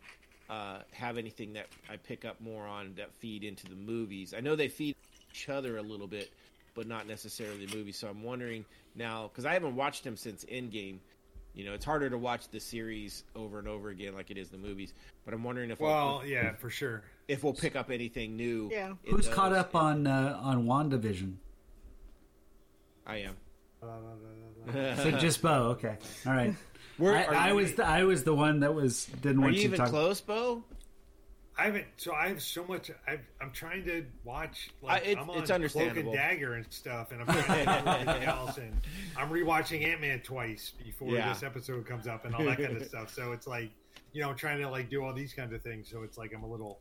[0.49, 4.35] uh, have anything that I pick up more on that feed into the movies.
[4.37, 4.97] I know they feed
[5.31, 6.31] each other a little bit,
[6.75, 7.99] but not necessarily the movies.
[7.99, 10.99] So I'm wondering now because I haven't watched them since Endgame.
[11.55, 14.49] You know, it's harder to watch the series over and over again like it is
[14.49, 14.95] the movies.
[15.25, 17.03] But I'm wondering if Well, we'll, yeah, for sure.
[17.27, 18.69] if we'll pick up anything new.
[18.71, 18.91] Yeah.
[19.05, 21.35] in Who's caught up on uh, on WandaVision?
[23.07, 23.37] I am.
[24.97, 25.71] So just Bo.
[25.71, 25.97] Okay,
[26.27, 26.55] all right.
[26.99, 29.63] Where- I, I was the, I was the one that was didn't Are want you
[29.63, 29.89] you to even talk.
[29.91, 30.63] close, Bo?
[31.61, 31.87] I haven't.
[31.97, 32.91] So I have so much.
[33.09, 34.71] I've, I'm trying to watch.
[34.81, 36.11] Like, I- it's- I'm on it's Cloak understandable.
[36.13, 38.59] and Dagger and stuff, and I'm trying to do everything else.
[38.59, 38.81] And
[39.17, 41.33] I'm rewatching Ant Man twice before Yeah.
[41.33, 43.13] this episode comes up, and all that kind of stuff.
[43.13, 43.71] So it's like,
[44.13, 45.89] you know, I'm trying to like do all these kinds of things.
[45.91, 46.79] So it's like I'm a little.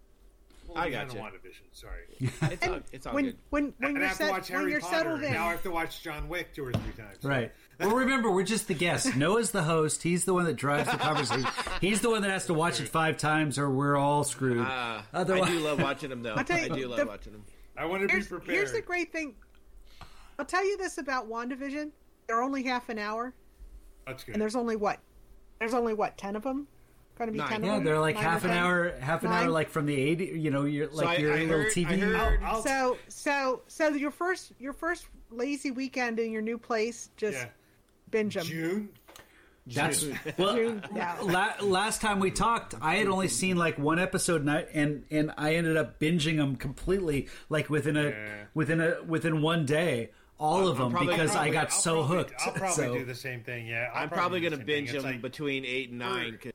[0.67, 1.21] little I behind gotcha.
[1.21, 1.67] on WandaVision.
[1.71, 2.03] Sorry.
[2.53, 3.37] It's all, it's all when good.
[3.49, 4.95] when when and you're set, watch when Harry you're Potter.
[4.97, 7.17] settled in, Now I have to watch John Wick two or three times.
[7.23, 7.51] Right.
[7.79, 9.15] Well, remember, we're just the guests.
[9.15, 10.01] Noah's the host.
[10.01, 11.45] He's the one that drives the conversation.
[11.79, 14.65] He's the one that has to watch it five times, or we're all screwed.
[14.65, 16.35] Uh, I do love watching them, though.
[16.35, 17.43] I, tell you, do love the- watching them.
[17.77, 18.55] I want to be here's, prepared.
[18.57, 19.35] here's the great thing.
[20.39, 21.91] I'll tell you this about WandaVision.
[22.27, 23.33] They're only half an hour,
[24.07, 24.33] That's good.
[24.33, 24.99] and there's only what?
[25.59, 26.17] There's only what?
[26.17, 26.67] Ten of them?
[27.17, 27.47] Going to be Nine.
[27.49, 27.83] ten of yeah, them?
[27.83, 28.57] they're like Nine half an 10?
[28.57, 29.43] hour, half an Nine?
[29.45, 30.25] hour, like from the eighty.
[30.25, 31.99] You know, you're like I- your I little heard- TV.
[31.99, 36.57] Heard- I'll- I'll- So so so your first your first lazy weekend in your new
[36.57, 37.47] place, just yeah.
[38.09, 38.45] Binge them.
[38.45, 38.89] June.
[39.67, 40.05] That's
[40.37, 40.55] well.
[40.55, 41.17] June, yeah.
[41.21, 45.03] La- last time we talked, I had only seen like one episode, and I, and,
[45.11, 48.43] and I ended up binging them completely, like within a Yeah.
[48.53, 51.95] within a within one day, all of I'm them probably- because I got I'll so
[51.95, 52.33] probably- hooked.
[52.45, 53.67] I'll probably so, do the same thing.
[53.67, 56.53] Yeah, I'll I'm probably do going to binge them like- between eight and nine because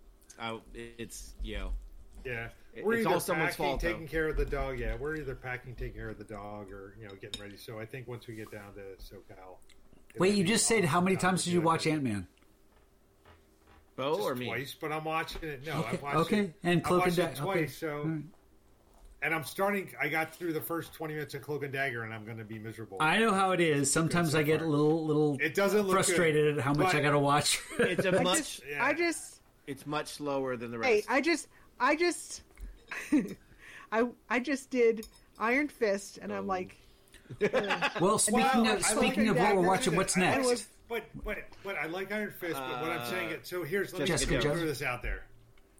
[0.75, 1.73] it's you know
[2.25, 3.93] Yeah, It- we're it's either all someone's packing, fault, though.
[3.93, 4.79] taking care of the dog.
[4.79, 7.57] Yeah, we're either packing, taking care of the dog, or you know, getting ready.
[7.59, 9.59] So I think once we get down to SoCal.
[10.15, 11.87] It wait, you just said how many times did you watch.
[11.87, 12.27] Ant Man?
[13.97, 14.47] Bo Just or me.
[14.47, 15.67] Twice, but I'm watching it.
[15.67, 16.55] No, Okay, I've watched okay, it.
[16.63, 17.57] and I've Cloak and watched it Dagger, twice.
[17.59, 17.67] okay.
[17.69, 18.23] So, Alright.
[19.23, 19.91] and I'm starting.
[20.01, 22.45] I got through the first 20 minutes of Cloak and Dagger, and I'm going to
[22.45, 22.97] be miserable.
[23.01, 23.93] I know how it is.
[23.93, 26.95] Sometimes so I get a little little It doesn't look frustrated good, at how much
[26.95, 27.61] I got to watch.
[27.79, 28.83] It's a much just, yeah.
[28.85, 30.89] I just, it's much slower than the rest.
[30.89, 31.11] hey, rest.
[31.11, 32.43] I just, I just,
[33.93, 35.07] I, I just did
[35.39, 36.37] Iron Fist, and Oh.
[36.39, 36.77] I'm like,
[38.01, 40.51] well, speaking Well, of speaking like of what we're watching, what's I like next?
[40.63, 42.55] it, But but but I like Iron Fist.
[42.55, 43.47] But what I'm saying Uh, it.
[43.47, 45.25] So here's let me Jessica just throw this out there.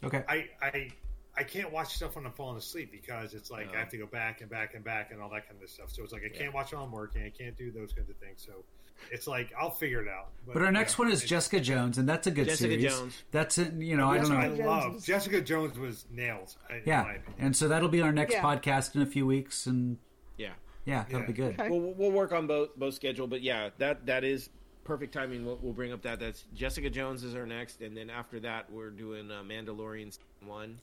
[0.05, 0.25] Okay.
[0.29, 0.91] I I
[1.37, 3.75] I can't watch stuff when I'm falling asleep because it's like No.
[3.77, 5.91] I have to go back and back and back and all that kind of stuff.
[5.91, 7.23] So it's like I can't watch while I'm working.
[7.25, 8.45] I can't do those kinds of things.
[8.47, 8.65] So
[9.11, 10.29] it's like I'll figure it out.
[10.47, 12.85] But our next yeah, one is it- Jessica Jones, and that's a good Jessica series.
[12.97, 13.23] Jones.
[13.33, 13.73] That's it.
[13.75, 14.65] You know, I That's don't know.
[14.65, 14.97] I love.
[14.97, 16.55] is- Jessica Jones was nailed.
[16.71, 18.43] in Yeah, and so that'll be our next Yeah.
[18.43, 19.99] podcast in a few weeks, and
[20.37, 20.51] yeah.
[20.85, 21.27] Yeah, that'll Yeah.
[21.27, 21.61] be good.
[21.61, 21.69] Okay.
[21.71, 24.51] We'll, we'll work on both both schedule, but yeah, that that is
[24.85, 25.45] perfect timing.
[25.47, 26.19] We'll, we'll bring up that.
[26.21, 30.81] That's Jessica Jones is our next, and then after that, we're doing uh, Mandalorian one.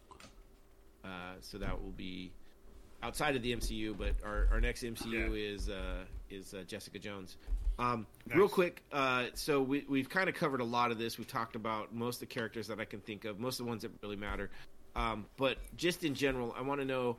[1.03, 1.07] Uh,
[1.41, 2.31] so that will be
[3.01, 5.53] outside of the MCU, but our, our next MCU Yeah.
[5.53, 7.37] is uh, is uh, Jessica Jones.
[7.77, 8.05] Um,
[8.35, 11.17] Real quick, uh, so we, we've kind of covered a lot of this.
[11.17, 13.69] We talked about most of the characters that I can think of, most of the
[13.69, 14.49] ones that really matter.
[14.97, 17.15] Um, but just in general, I want to know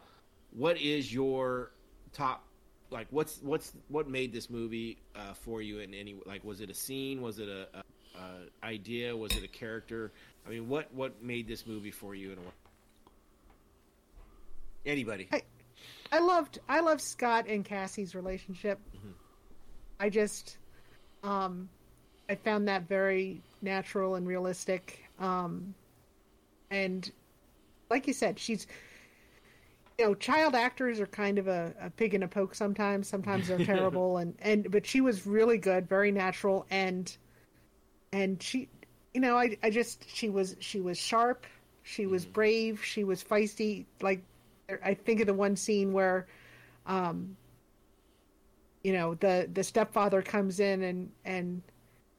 [0.50, 1.70] what is your
[2.12, 2.44] top
[2.90, 6.70] like what's what's what made this movie uh, for you in any like was it
[6.70, 7.20] a scene?
[7.22, 7.82] Was it a, a,
[8.18, 9.16] a idea?
[9.16, 10.12] Was it a character?
[10.46, 12.46] I mean what what made this movie for you in a way?
[14.86, 15.28] Anybody.
[15.32, 15.42] I-
[16.12, 18.80] I loved I loved Scott and Cassie's relationship.
[20.00, 20.58] I just
[21.22, 21.68] um
[22.28, 25.04] I found that very natural and realistic.
[25.20, 25.72] Um
[26.70, 27.10] and
[27.90, 28.66] like you said, she's
[30.00, 33.06] you know, child actors are kind of a, a pig in a poke sometimes.
[33.06, 34.16] Sometimes they're terrible.
[34.16, 36.66] And, and but she was really good, very natural.
[36.70, 37.14] And
[38.10, 38.70] and she
[39.12, 41.44] you know, I I just she was she was sharp,
[41.82, 44.22] she was brave, she was feisty, like
[44.82, 46.26] I think of the one scene where,
[46.86, 47.36] um,
[48.82, 51.60] you know, the the stepfather comes in and and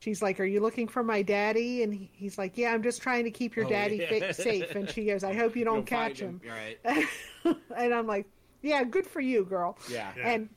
[0.02, 3.02] she's like, "Are you looking for my daddy?" And he, he's like, "Yeah, I'm just
[3.02, 4.20] trying to keep your Oh, daddy yeah.
[4.20, 6.78] fa- safe." And she goes, "I hope you don't You'll catch him." right
[7.78, 8.26] and I'm like,
[8.62, 10.28] "Yeah, good for you, girl." yeah, Yeah.
[10.34, 10.50] And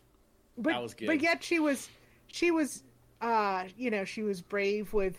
[0.59, 1.07] but That was good.
[1.07, 1.89] but yet she was
[2.27, 2.83] she was
[3.21, 5.17] uh you know she was brave with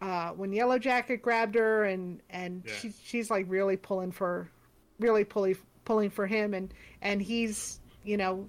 [0.00, 2.72] uh when Yellow Jacket grabbed her and and Yeah.
[2.74, 4.50] she she's like really pulling for
[4.98, 6.72] really pulling pulling for him and
[7.02, 8.48] and he's you know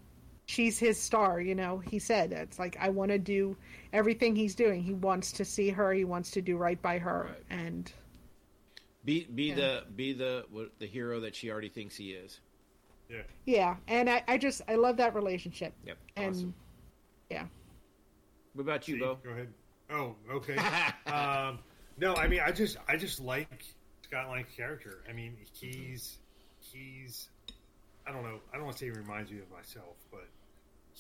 [0.52, 1.40] she's his star.
[1.40, 3.56] You know, he said it's like I want to do
[3.94, 4.82] everything he's doing.
[4.84, 5.94] He wants to see her.
[5.94, 7.44] He wants to do right by her, Right.
[7.62, 7.92] and
[9.06, 9.56] Be be Yeah.
[9.56, 10.46] the be the
[10.80, 12.40] the hero that she already thinks he is.
[13.10, 13.24] Yeah.
[13.46, 15.74] yeah, and I, I just I love that relationship.
[15.86, 15.98] Yep.
[16.16, 16.54] And awesome.
[17.30, 17.46] yeah,
[18.54, 19.18] What about you, See, Bo?
[19.22, 19.50] Go ahead.
[19.90, 20.56] Oh, okay.
[21.12, 21.60] um,
[21.98, 23.66] no, I mean, I just, I just like
[24.04, 25.04] Scott Lang's character.
[25.10, 26.20] I mean, he's,
[26.62, 27.28] he's,
[28.08, 30.26] I don't know, I don't want to say he reminds me of myself, but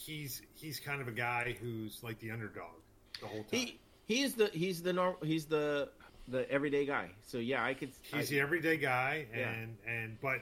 [0.05, 2.71] he's, he's kind of a guy who's like the underdog
[3.19, 3.47] the whole time.
[3.51, 5.89] He he is the he's the normal he's the
[6.27, 7.09] the everyday guy.
[7.21, 7.91] So yeah, I could.
[8.01, 9.49] he's I, the everyday guy, Yeah.
[9.49, 10.39] and and but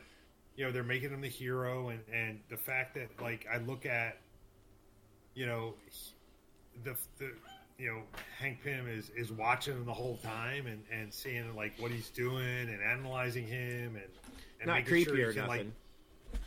[0.56, 3.86] you know they're making him the hero, and and the fact that like I look
[3.86, 4.18] at,
[5.36, 5.74] you know,
[6.84, 7.32] the the
[7.78, 8.02] you know
[8.40, 12.10] Hank Pym is is watching him the whole time and and seeing like what he's
[12.10, 14.06] doing and analyzing him and
[14.60, 15.58] and not making creepy sure he can, nothing.
[15.68, 15.68] like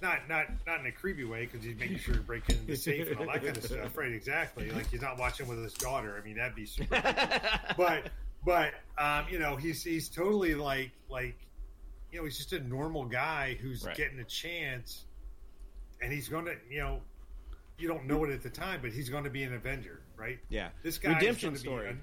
[0.00, 2.76] not not not in a creepy way because he's making sure to break into the
[2.76, 3.90] safe and all that kind of stuff.
[3.96, 4.12] Right?
[4.12, 4.70] Exactly.
[4.70, 6.18] Like he's not watching with his daughter.
[6.20, 7.00] I mean, that'd be super.
[7.76, 8.10] but
[8.44, 11.36] but um, you know, he's he's totally like like
[12.10, 13.96] you know, he's just a normal guy who's Right.
[13.96, 15.04] getting a chance,
[16.02, 17.00] and he's going to you know.
[17.78, 20.38] You don't know it at the time, but he's going to be an Avenger, right?
[20.50, 21.88] yeah, This guy redemption story.
[21.88, 22.02] An-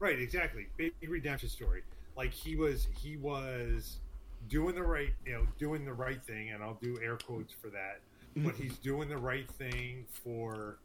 [0.00, 0.66] right, exactly.
[0.76, 1.82] Big redemption story.
[2.14, 4.00] Like he was, he was
[4.48, 7.68] doing the right, you know, doing the right thing, and I'll do air quotes for
[7.68, 8.00] that.
[8.36, 8.62] But mm-hmm.
[8.62, 10.78] he's doing the right thing for,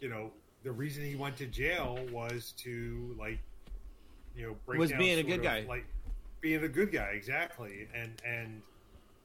[0.00, 0.32] you know,
[0.62, 3.38] the reason he went to jail was to like,
[4.36, 5.64] you know, break Was down being a good of, guy.
[5.68, 5.86] like
[6.40, 7.88] being a good guy, exactly.
[7.94, 8.62] And and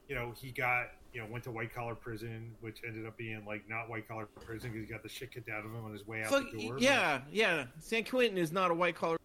[0.08, 3.44] you know, he got you know went to white collar prison, which ended up being
[3.46, 5.92] like not white collar prison because he got the shit kicked out of him on
[5.92, 6.78] his way out Fuck, the door.
[6.78, 7.64] yeah, yeah.
[7.80, 9.18] San Quentin is not a white collar.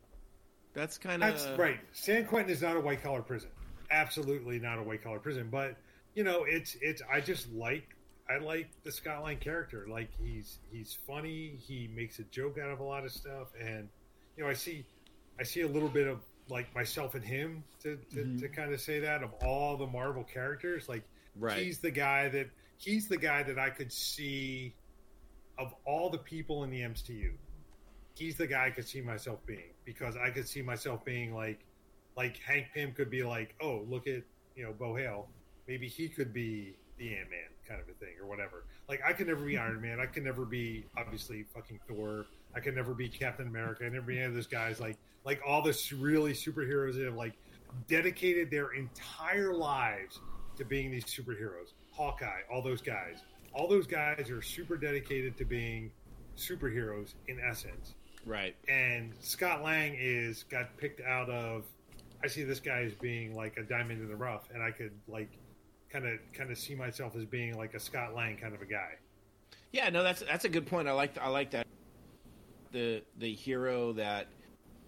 [0.73, 1.31] That's kind of.
[1.31, 1.80] That's of right.
[1.91, 3.49] San Quentin is not a white collar prison.
[3.92, 5.50] Absolutely not a white collar prison.
[5.52, 5.78] But
[6.16, 7.02] you know, it's it's.
[7.11, 7.95] I just like
[8.30, 9.86] I like the Scott Lang character.
[9.90, 11.58] Like he's he's funny.
[11.60, 13.90] He makes a joke out of a lot of stuff, and
[14.38, 14.86] you know, I see
[15.40, 18.38] I see a little bit of like myself and him to to, mm-hmm.
[18.40, 20.88] to kind of say that of all the Marvel characters.
[20.88, 21.03] Like
[21.40, 21.58] Right.
[21.58, 24.76] he's the guy that he's the guy that I could see
[25.58, 27.32] of all the people in the MCU
[28.16, 31.60] he's the guy I could see myself being because I could see myself being like,
[32.15, 34.23] like Hank Pym could be like, oh, look at
[34.56, 35.27] you know Bo Hale,
[35.67, 38.65] maybe he could be the Ant Man kind of a thing or whatever.
[38.90, 39.99] Like I could never be Iron Man.
[39.99, 42.25] I could never be obviously fucking Thor.
[42.53, 43.85] I could never be Captain America.
[43.85, 44.80] I never be any of those guys.
[44.80, 47.33] Like like all this really superheroes that have like
[47.88, 50.19] dedicated their entire lives
[50.57, 51.73] to being these superheroes.
[51.91, 53.19] Hawkeye, all those guys.
[53.53, 55.91] All those guys are super dedicated to being
[56.38, 58.56] superheroes in essence right.
[58.67, 61.65] and Scott Lang is got picked out of.
[62.24, 64.91] I see this guy as being like a diamond in the rough, and I could
[65.08, 65.30] like
[65.90, 68.66] kind of kind of see myself as being like a Scott Lang kind of a
[68.66, 68.93] guy.
[69.72, 70.88] Yeah, no, that's that's a good point.
[70.88, 71.67] I like I like that
[72.72, 74.27] the the hero that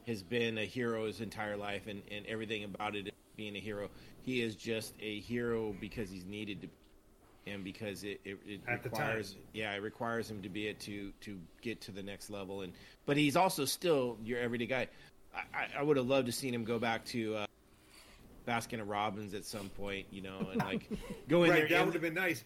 [0.07, 3.89] has been a hero his entire life and, and everything about it being a hero.
[4.21, 8.83] He is just a hero because he's needed to, and because it it, it At
[8.83, 8.99] the time.
[9.07, 12.61] requires yeah it requires him to be it to to get to the next level.
[12.61, 12.73] And
[13.05, 14.87] but he's also still your everyday guy.
[15.35, 17.35] I, I, I would have loved to seen him go back to.
[17.37, 17.45] Uh,
[18.45, 20.89] Baskin and Robbins at some point, you know, and like
[21.29, 21.69] go in Right, there.
[21.69, 22.43] that and- would have been nice.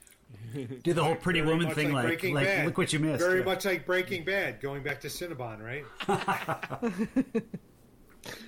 [0.83, 3.23] Do the whole Pretty Very Woman thing, like, Breaking like look what you missed.
[3.23, 3.45] Very Yeah.
[3.45, 5.83] much like Breaking Bad, going back to Cinnabon, right?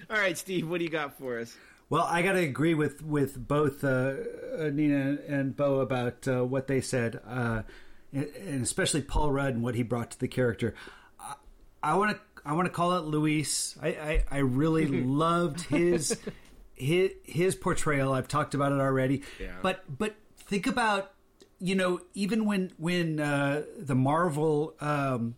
[0.09, 1.55] All right, Steve, what do you got for us?
[1.89, 4.13] Well, I got to agree with with both uh,
[4.59, 7.63] uh, Nina and Bo about uh, what they said, uh,
[8.13, 10.75] and and especially Paul Rudd and what he brought to the character.
[11.81, 13.77] I want to I want to call it Luis.
[13.81, 16.17] I I, I really loved his
[16.73, 18.11] his his portrayal.
[18.13, 19.21] I've talked about it already.
[19.39, 19.55] Yeah.
[19.61, 21.11] But but think about
[21.59, 24.73] you know even when when uh, the Marvel.
[24.79, 25.35] Um,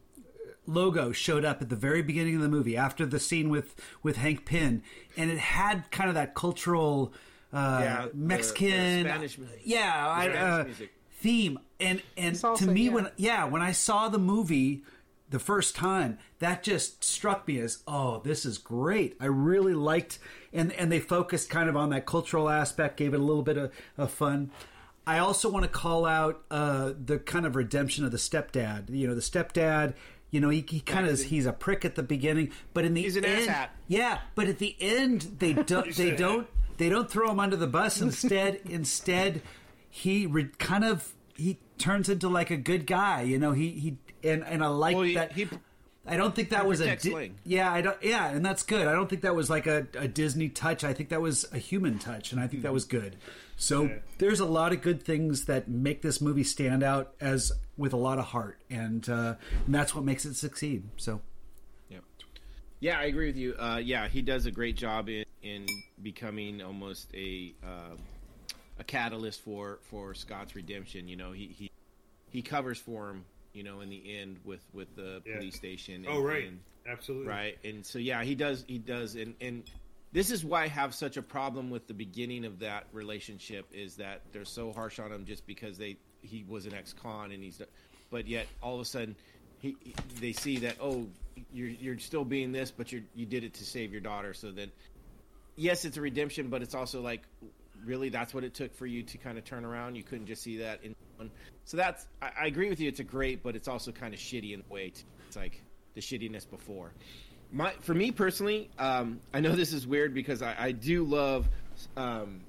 [0.68, 4.16] logo showed up at the very beginning of the movie after the scene with with
[4.16, 4.84] Hank Pym,
[5.18, 7.14] and it had kind of that cultural
[7.52, 10.94] uh, Yeah, Mexican, the Spanish mu- yeah, I, Spanish uh, music.
[11.14, 11.60] theme.
[11.80, 12.92] And and to me, yeah.
[12.92, 14.84] when yeah, when I saw the movie
[15.32, 19.16] the first time, that just struck me as oh, this is great.
[19.20, 20.20] I really liked,
[20.54, 23.58] and and they focused kind of on that cultural aspect, gave it a little bit
[23.58, 24.52] of, of fun.
[25.08, 28.90] I also want to call out uh, the kind of redemption of the stepdad.
[28.90, 29.96] You know, the stepdad.
[30.30, 33.02] You know, he, he kind of he's a prick at the beginning, but in the
[33.02, 33.70] He's an end, asshat.
[33.88, 34.20] yeah.
[34.36, 38.00] But at the end, they don't they don't they don't throw him under the bus.
[38.02, 39.42] Instead, instead,
[39.90, 43.24] he re- kind of he turns into like a good guy.
[43.24, 45.32] You know, he he and and I like Well, he, that.
[45.34, 45.48] he
[46.06, 47.72] I don't think that was a Di- yeah.
[47.72, 48.88] I don't yeah, and that's good.
[48.88, 50.84] I don't think that was like a, a Disney touch.
[50.84, 53.18] I think that was a human touch, and I think that was good.
[53.56, 53.98] So Yeah.
[54.18, 57.98] there's a lot of good things that make this movie stand out as with a
[57.98, 59.36] lot of heart, and, uh,
[59.66, 60.84] and that's what makes it succeed.
[60.98, 61.22] So
[61.90, 62.00] Yeah,
[62.80, 63.54] yeah, I agree with you.
[63.60, 65.68] Uh, yeah, he does a great job in, in
[66.02, 67.96] becoming almost a uh,
[68.80, 71.08] a catalyst for for Scott's redemption.
[71.08, 71.72] You know, he he
[72.32, 73.26] he covers for him.
[73.54, 75.38] You know, in the end with with the Yeah.
[75.38, 76.06] police station.
[76.08, 76.48] Oh, right.
[76.48, 77.28] and- Absolutely.
[77.28, 79.64] right and so yeah he does he does and and
[80.14, 83.98] this is why i have such a problem with the beginning of that relationship is
[83.98, 87.62] that they're so harsh on him just because they he was an ex-con and he's
[88.10, 89.16] but yet all of a sudden
[89.60, 89.76] he
[90.20, 91.06] they see that oh
[91.54, 94.50] you're you're still being this but you you did it to save your daughter so
[94.50, 94.72] then
[95.58, 97.22] yes it's a redemption but it's also like
[97.86, 100.42] really that's what it took for you to kind of turn around you couldn't just
[100.42, 101.32] see that in one
[101.66, 104.20] so that's i, I agree with you it's a great but it's also kind of
[104.20, 105.04] shitty in a way too.
[105.28, 105.62] it's like
[105.94, 106.92] the shittiness before
[107.52, 111.48] my for me personally um, i know this is weird because i, I do love
[111.96, 112.42] um,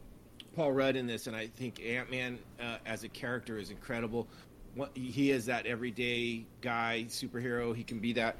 [0.56, 4.26] paul rudd in this and i think ant-man uh, as a character is incredible
[4.74, 8.36] what, he is that everyday guy superhero he can be that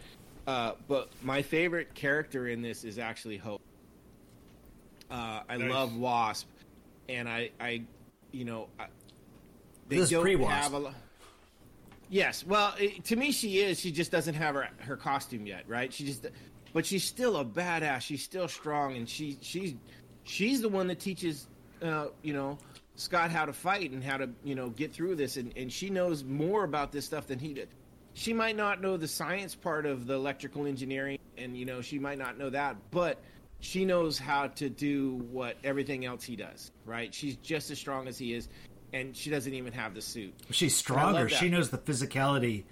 [0.47, 3.61] uh, but my favorite character in this is actually hope
[5.11, 5.71] uh, I Nice.
[5.71, 6.49] love Wasp,
[7.11, 7.83] and I, I,
[8.33, 8.87] you know, I,
[9.93, 10.51] they This don't pre-Wasp.
[10.63, 10.79] have a.
[10.79, 10.95] lo-
[12.09, 13.81] Yes, well, it, to me, she is.
[13.81, 15.91] She just doesn't have her her costume yet, right?
[15.93, 16.27] She just,
[16.75, 18.01] but she's still a badass.
[18.03, 19.75] She's still strong, and she she's
[20.25, 21.47] she's the one that teaches,
[21.81, 22.59] uh, you know,
[22.97, 25.89] Scott how to fight and how to you know get through this, and and she
[25.89, 27.69] knows more about this stuff than he did.
[28.13, 31.99] She might not know the science part of the electrical engineering, and you know she
[31.99, 33.23] might not know that, but
[33.61, 37.15] she knows how to do what everything else he does, right?
[37.15, 38.49] She's just as strong as he is,
[38.93, 40.35] and she doesn't even have the suit.
[40.51, 41.29] she's stronger.
[41.29, 42.65] She knows the physicality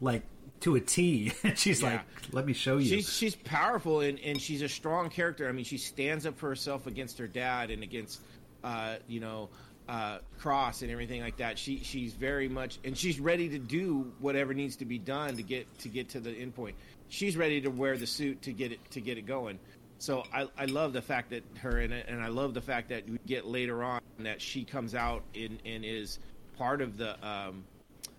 [0.00, 0.22] like
[0.60, 1.32] to a T.
[1.54, 1.90] she's Yeah.
[1.92, 2.00] like,
[2.32, 2.88] let me show you.
[2.88, 5.48] She's she's powerful and, and she's a strong character.
[5.48, 8.20] I mean, she stands up for herself against her dad and against,
[8.64, 9.50] uh, you know,
[9.88, 11.58] uh, Cross and everything like that.
[11.58, 15.42] She she's very much and she's ready to do whatever needs to be done to
[15.42, 16.76] get to get to the end point.
[17.08, 19.58] She's ready to wear the suit to get it to get it going.
[19.98, 23.08] So I, I love the fact that her and, and I love the fact that
[23.08, 26.18] we get later on that she comes out in, and is
[26.56, 27.64] part of the um,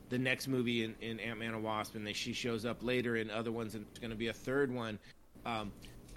[0.10, 3.16] the next movie in, in Ant Man and Wasp, and that she shows up later
[3.16, 5.00] in other ones, and there's going to be a third one.
[5.46, 5.72] Um,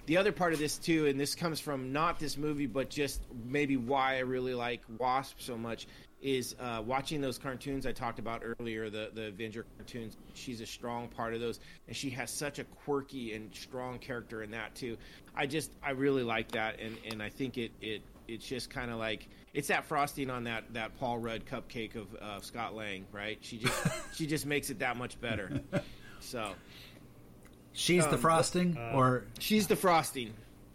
[0.05, 3.21] the other part of this too, and this comes from not this movie, but just
[3.45, 5.87] maybe why I really like Wasp so much,
[6.23, 10.17] is uh, watching those cartoons I talked about earlier, the the Avenger cartoons.
[10.33, 14.41] She's a strong part of those, and she has such a quirky and strong character
[14.41, 14.97] in that too.
[15.35, 18.89] I just I really like that, and and I think it it it's just kind
[18.89, 23.05] of like it's that frosting on that that Paul Rudd cupcake of uh, Scott Lang,
[23.11, 23.37] right?
[23.41, 25.61] She just she just makes it that much better.
[26.25, 26.53] So
[27.73, 30.33] she's the um, frosting, or she's the frosting.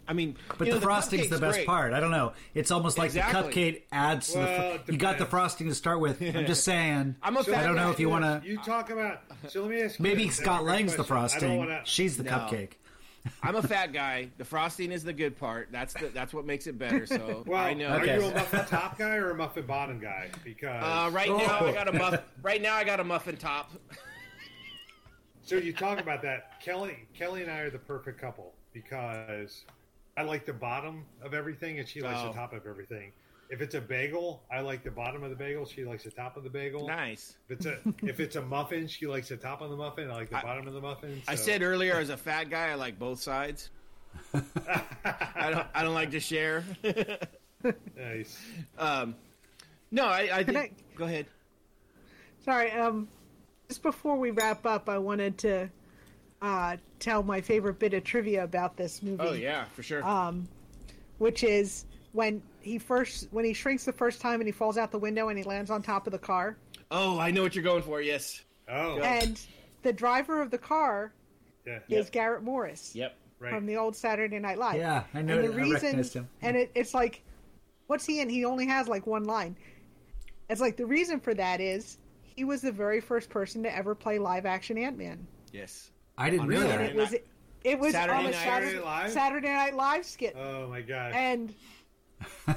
[0.09, 1.67] I mean, but you know, the frosting's the cupcake's best great.
[1.67, 1.93] part.
[1.93, 2.33] I don't know.
[2.55, 3.41] It's almost like Exactly.
[3.43, 4.79] the cupcake adds to the.
[4.85, 6.19] Fr- you got the frosting to start with.
[6.21, 7.15] I'm just saying.
[7.21, 8.41] I'm a So fat I don't know if you want to.
[8.43, 9.21] You talk about.
[9.49, 9.99] So let me ask.
[9.99, 10.35] Maybe this.
[10.37, 11.15] Scott Lang's the question.
[11.15, 11.57] I don't frosting.
[11.59, 12.31] wanna- She's the No.
[12.31, 12.71] cupcake.
[13.43, 14.29] I'm a fat guy.
[14.39, 15.67] The frosting is the good part.
[15.71, 17.05] That's the, that's what makes it better.
[17.05, 17.89] So Well, I know.
[17.89, 20.29] are you a muffin top guy or a muffin bottom guy?
[20.43, 22.21] Because Uh, right now I got a muff.
[22.41, 23.71] Right now I got a muffin top.
[25.43, 26.59] so you talk about that.
[26.61, 29.65] Kelly, Kelly and I are the perfect couple because
[30.19, 32.27] I like the bottom of everything and she likes Oh.
[32.27, 33.13] the top of everything.
[33.49, 35.65] If it's a bagel, I like the bottom of the bagel.
[35.65, 36.85] She likes the top of the bagel.
[36.87, 37.37] Nice.
[37.47, 40.11] If it's a if it's a muffin, she likes the top of the muffin.
[40.11, 41.21] I like the I- bottom of the muffin.
[41.27, 43.69] I said earlier as a fat guy I like both sides.
[44.33, 45.67] I don't.
[45.73, 46.63] I don't like to share.
[47.97, 48.37] nice.
[48.77, 49.15] um,
[49.91, 50.73] no, I, I Can think.
[50.95, 51.25] Go ahead.
[52.43, 53.07] Sorry, um,
[53.67, 55.69] just before we wrap up, I wanted to
[56.41, 59.21] uh, tell my favorite bit of trivia about this movie.
[59.21, 60.03] Oh yeah, for sure.
[60.03, 60.47] Um,
[61.17, 64.91] which is when he first when he shrinks the first time and he falls out
[64.91, 66.57] the window and he lands on top of the car,
[66.91, 68.01] oh, I know what you're going for.
[68.01, 68.43] Yes.
[68.69, 69.39] Oh, and
[69.81, 71.11] the driver of the car
[71.65, 71.79] yeah.
[71.89, 73.15] is Garrett Morris Yep.
[73.39, 73.53] Right.
[73.53, 74.77] from the old Saturday Night Live.
[74.77, 75.39] Yeah, I know.
[75.39, 76.29] and the reason, recognized him.
[76.41, 77.23] and it, it's like,
[77.87, 78.29] what's he in?
[78.29, 79.55] He only has like one line.
[80.49, 83.95] It's like the reason for that is he was the very first person to ever
[83.95, 85.25] play live action Ant Man.
[85.53, 85.91] Yes.
[86.19, 86.81] I didn't On know that.
[86.81, 87.15] it was
[87.63, 89.11] it was Saturday on a Night Saturday, Live?
[89.11, 91.13] Saturday Night Live skit, Oh my god.
[91.15, 91.53] and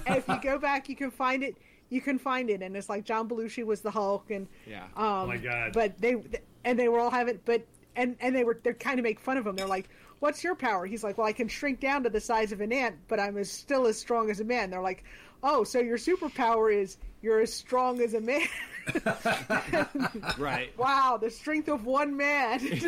[0.07, 1.57] if you go back, you can find it.
[1.89, 4.85] You can find it, and it's like John Belushi was the Hulk, and Yeah.
[4.97, 5.73] um, my God.
[5.73, 6.17] But they
[6.65, 7.65] and they were all having, but
[7.97, 9.55] and and they were they're kind of make fun of him.
[9.57, 9.89] They're like,
[10.23, 10.86] what's your power?
[10.86, 13.36] He's like, well, I can shrink down to the size of an ant, but I'm
[13.36, 14.70] as still as strong as a man.
[14.70, 15.02] They're like,
[15.42, 18.47] oh, so your superpower is you're as strong as a man.
[20.39, 20.76] right.
[20.78, 22.60] wow, the strength of one man.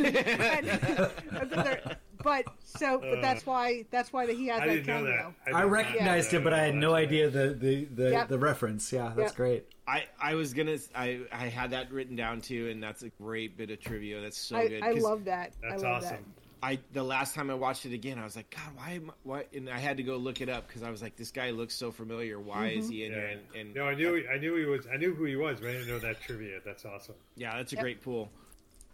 [1.34, 4.86] And they're- but so, but uh, that's why that's why he has I that didn't
[4.86, 5.34] know cameo.
[5.44, 5.54] that.
[5.54, 8.28] I did not recognized know it, but I had no idea the the the, Yep.
[8.28, 8.90] the reference.
[8.90, 9.36] Yeah, that's Yep.
[9.36, 9.66] great.
[9.86, 13.58] I, I was gonna I, I had that written down too, and that's a great
[13.58, 14.22] bit of trivia.
[14.22, 14.64] That's so good.
[14.64, 14.82] I, good.
[14.84, 15.52] I 'cause love that.
[15.60, 16.33] That's I love awesome.
[16.64, 19.14] I the last time I watched it again, I was like, God, why am I,
[19.22, 19.44] why?
[19.54, 21.74] And I had to go look it up because I was like, this guy looks
[21.74, 22.40] so familiar.
[22.40, 23.18] Why is he in Yeah.
[23.18, 23.26] here?
[23.28, 25.60] And, and no, I knew he, I knew he was I knew who he was,
[25.60, 26.60] but I didn't know that trivia.
[26.64, 27.16] That's awesome.
[27.36, 27.82] Yeah, that's a Yep.
[27.82, 28.30] great pool.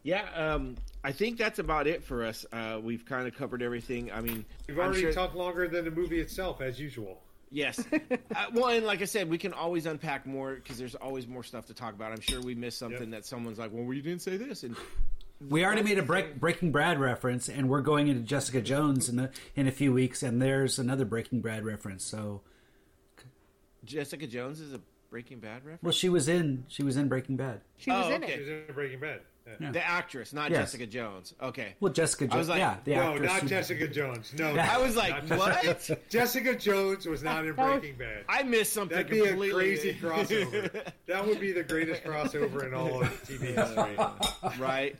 [0.02, 2.44] Yeah, um, I think that's about it for us.
[2.52, 4.10] Uh, we've kind of covered everything.
[4.10, 7.22] I mean, We've already sure- talked longer than the movie itself, as usual.
[7.52, 7.84] Yes.
[7.92, 8.16] uh,
[8.54, 11.66] well, and like I said, we can always unpack more because there's always more stuff
[11.66, 12.12] to talk about.
[12.12, 13.10] I'm sure we missed something Yep.
[13.10, 14.74] that someone's like, "Well, you didn't say this," and
[15.48, 19.18] We already made a break, Breaking Bad reference, and we're going into Jessica Jones in
[19.18, 22.04] a, in a few weeks, and there's another Breaking Bad reference.
[22.04, 22.42] So,
[23.84, 25.82] Jessica Jones is a Breaking Bad reference.
[25.82, 27.62] well, she was in she was in Breaking Bad.
[27.78, 28.32] She was Oh, in okay.
[28.34, 28.34] it.
[28.34, 29.20] He was in Breaking Bad.
[29.46, 29.52] Yeah.
[29.58, 29.72] Yeah.
[29.72, 30.60] The actress, not Yes.
[30.72, 31.34] Jessica Jones.
[31.42, 31.74] Okay.
[31.80, 33.32] Well, Jessica Jones, like, yeah, the No, actress.
[33.32, 34.32] not who- Jessica Jones.
[34.38, 35.36] No, I was like, Jessica-
[35.96, 36.10] what?
[36.10, 38.24] Jessica Jones was not in Breaking Bad.
[38.28, 40.92] I missed something That'd be a crazy crossover.
[41.06, 44.60] That would be the greatest crossover in all of TV history.
[44.62, 44.96] right?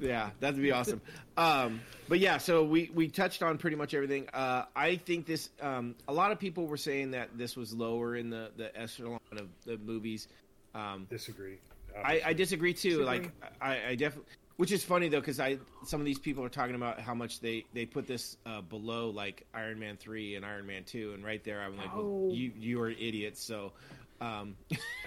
[0.00, 1.00] Yeah, that'd be awesome.
[1.36, 4.28] Um, but yeah, so we we touched on pretty much everything.
[4.34, 5.48] Uh, I think this.
[5.62, 9.20] Um, a lot of people were saying that this was lower in the the echelon
[9.32, 10.28] of the movies.
[10.74, 11.56] Um, Disagree.
[12.04, 12.98] I, I disagree too.
[12.98, 13.04] Disagree.
[13.06, 13.30] Like
[13.62, 16.74] I, I definitely, which is funny though, because I some of these people are talking
[16.74, 20.66] about how much they they put this uh, below like Iron Man three and Iron
[20.66, 22.26] Man two, and right there I'm like, Oh.
[22.26, 23.42] well, you you are idiots.
[23.42, 23.72] So.
[24.20, 24.56] Um,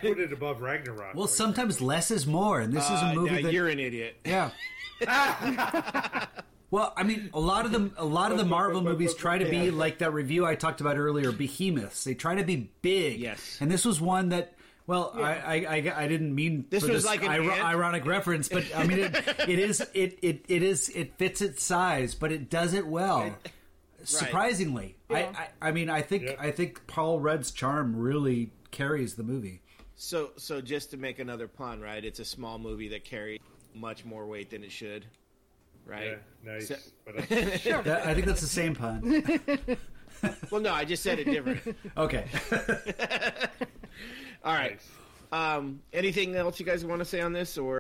[0.02, 1.14] put it above Ragnarok.
[1.16, 3.68] well, for sometimes less is more, and this is uh, a movie yeah, that you're
[3.68, 4.16] an idiot.
[4.26, 4.50] Yeah.
[6.72, 9.46] well, I mean, a lot of the a lot of the Marvel movies try to
[9.46, 12.04] be like that review I talked about earlier, behemoths.
[12.04, 13.20] They try to be big.
[13.20, 13.58] Yes.
[13.62, 14.56] And this was one that.
[14.86, 17.64] Well, I, I, I I didn't mean This for was this like an iro- ant?
[17.64, 19.16] ironic reference, but I mean it,
[19.48, 23.34] it is it, it it is it fits its size, but it does it well.
[24.04, 25.18] Surprisingly, Yeah.
[25.18, 26.38] I, I I mean I think Yep.
[26.38, 29.62] I think Paul Rudd's charm really carries the movie.
[29.96, 32.04] So, so just to make another pun, right?
[32.04, 33.40] It's a small movie that carries
[33.74, 35.06] much more weight than it should,
[35.86, 36.18] right?
[36.46, 36.68] Yeah, nice.
[36.68, 37.22] So- But, uh,
[37.84, 39.24] That, I think that's the same pun.
[40.52, 41.62] well, no, I just said it different.
[41.98, 42.26] Okay.
[44.44, 44.72] All right.
[44.72, 44.90] nice.
[45.32, 47.80] Um, anything else you guys want to say on this, or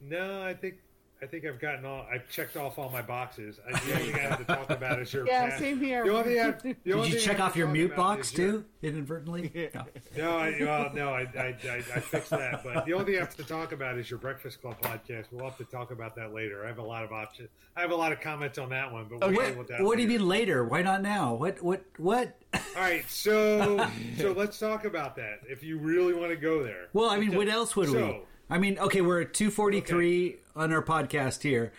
[0.00, 0.74] No, I think
[1.22, 2.04] I think I've gotten all.
[2.12, 3.60] I've checked off all my boxes.
[3.64, 5.24] I, the only thing I have to talk about is your.
[5.32, 6.04] Yeah, past- same here.
[6.04, 8.50] The only thing I, the only Did you check off your mute box is your-
[8.52, 9.70] too, inadvertently?
[9.74, 9.84] No.
[10.16, 12.64] No, I, well, no, I, I, I, I fixed that.
[12.64, 15.26] But the only thing I have to talk about is your Breakfast Club podcast.
[15.30, 16.64] We'll have to talk about that later.
[16.64, 17.48] I have a lot of options.
[17.76, 19.82] I have a lot of comments on that one, but we'll What, that.
[19.82, 20.64] what do you mean later?
[20.64, 21.34] Why not now?
[21.34, 21.62] What?
[21.62, 21.84] What?
[21.98, 22.36] What?
[22.54, 23.86] All right, so
[24.18, 25.40] so let's talk about that.
[25.48, 28.20] If you really want to go there, Well, I mean, what else would we?
[28.50, 31.72] I mean, okay, we're at two forty three on our podcast here.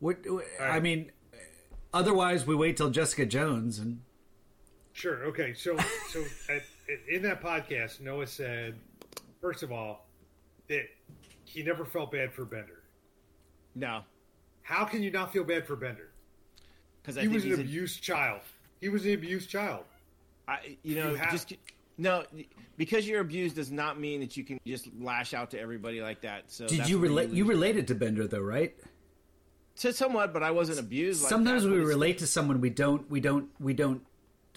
[0.00, 0.18] What?
[0.60, 0.82] I right.
[0.82, 1.12] mean,
[1.92, 4.00] otherwise we wait till Jessica Jones and
[4.92, 5.24] Sure.
[5.26, 5.54] Okay.
[5.54, 5.76] So,
[6.10, 6.62] so at,
[7.08, 8.74] in that podcast, Noah said,
[9.40, 10.06] first of all,
[10.68, 10.82] that
[11.44, 12.82] he never felt bad for Bender.
[13.74, 14.02] no?
[14.62, 16.10] How can you not feel bad for Bender?
[17.00, 18.40] Because He think was an he's a- abused child.
[18.82, 19.84] He was an abused child.
[20.46, 21.54] I, you know, You have- just
[21.98, 22.24] no,
[22.76, 26.22] because you're abused does not mean that you can just lash out to everybody like
[26.22, 26.44] that.
[26.46, 27.30] So did you relate?
[27.30, 28.74] You related to Bender though, right?
[29.78, 31.22] to somewhat, but I wasn't abused.
[31.22, 34.02] Like Sometimes that, we relate to someone we don't we don't we don't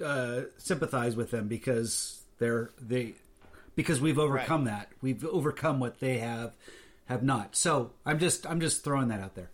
[0.04, 3.14] uh, sympathize with them because they're they
[3.76, 6.54] because we've overcome that we've overcome what they have
[7.06, 7.56] have not.
[7.56, 9.52] So I'm just I'm just throwing that out there.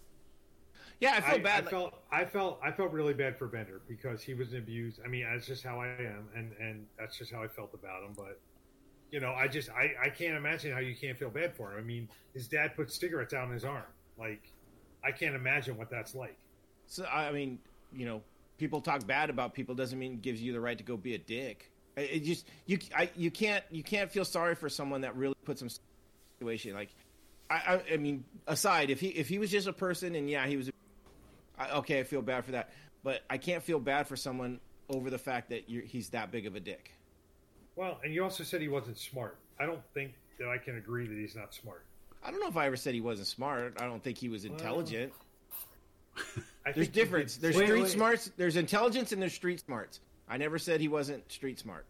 [0.99, 1.53] Yeah, I feel I, bad.
[1.53, 4.99] I like- felt I felt I felt really bad for Bender because he was abused.
[5.03, 8.03] I mean, that's just how I am, and and that's just how I felt about
[8.03, 8.13] him.
[8.15, 8.39] But
[9.11, 11.79] you know, I just I I can't imagine how you can't feel bad for him.
[11.79, 13.83] I mean, his dad put cigarettes out on his arm.
[14.17, 14.51] Like,
[15.03, 16.37] I can't imagine what that's like.
[16.87, 17.59] So I mean,
[17.93, 18.23] you know,
[18.57, 21.13] people talk bad about people doesn't mean it gives you the right to go be
[21.13, 21.71] a dick.
[21.95, 25.35] It it just you I, you can't you can't feel sorry for someone that really
[25.45, 25.81] puts himself
[26.41, 26.89] in a situation like
[27.49, 30.45] I, I I mean aside if he if he was just a person and yeah
[30.47, 30.69] he was
[31.57, 32.71] I, okay I feel bad for that
[33.03, 36.45] but I can't feel bad for someone over the fact that you're, he's that big
[36.45, 36.91] of a dick.
[37.75, 39.37] Well, and you also said he wasn't smart.
[39.59, 41.83] I don't think that I can agree that he's not smart.
[42.23, 43.77] I don't know if I ever said he wasn't smart.
[43.79, 45.13] I don't think he was intelligent.
[46.65, 47.37] I There's difference.
[47.37, 47.91] There's Wait, street wait.
[47.91, 48.31] smarts.
[48.37, 49.99] There's intelligence and there's street smarts.
[50.27, 51.85] I never said he wasn't street smart.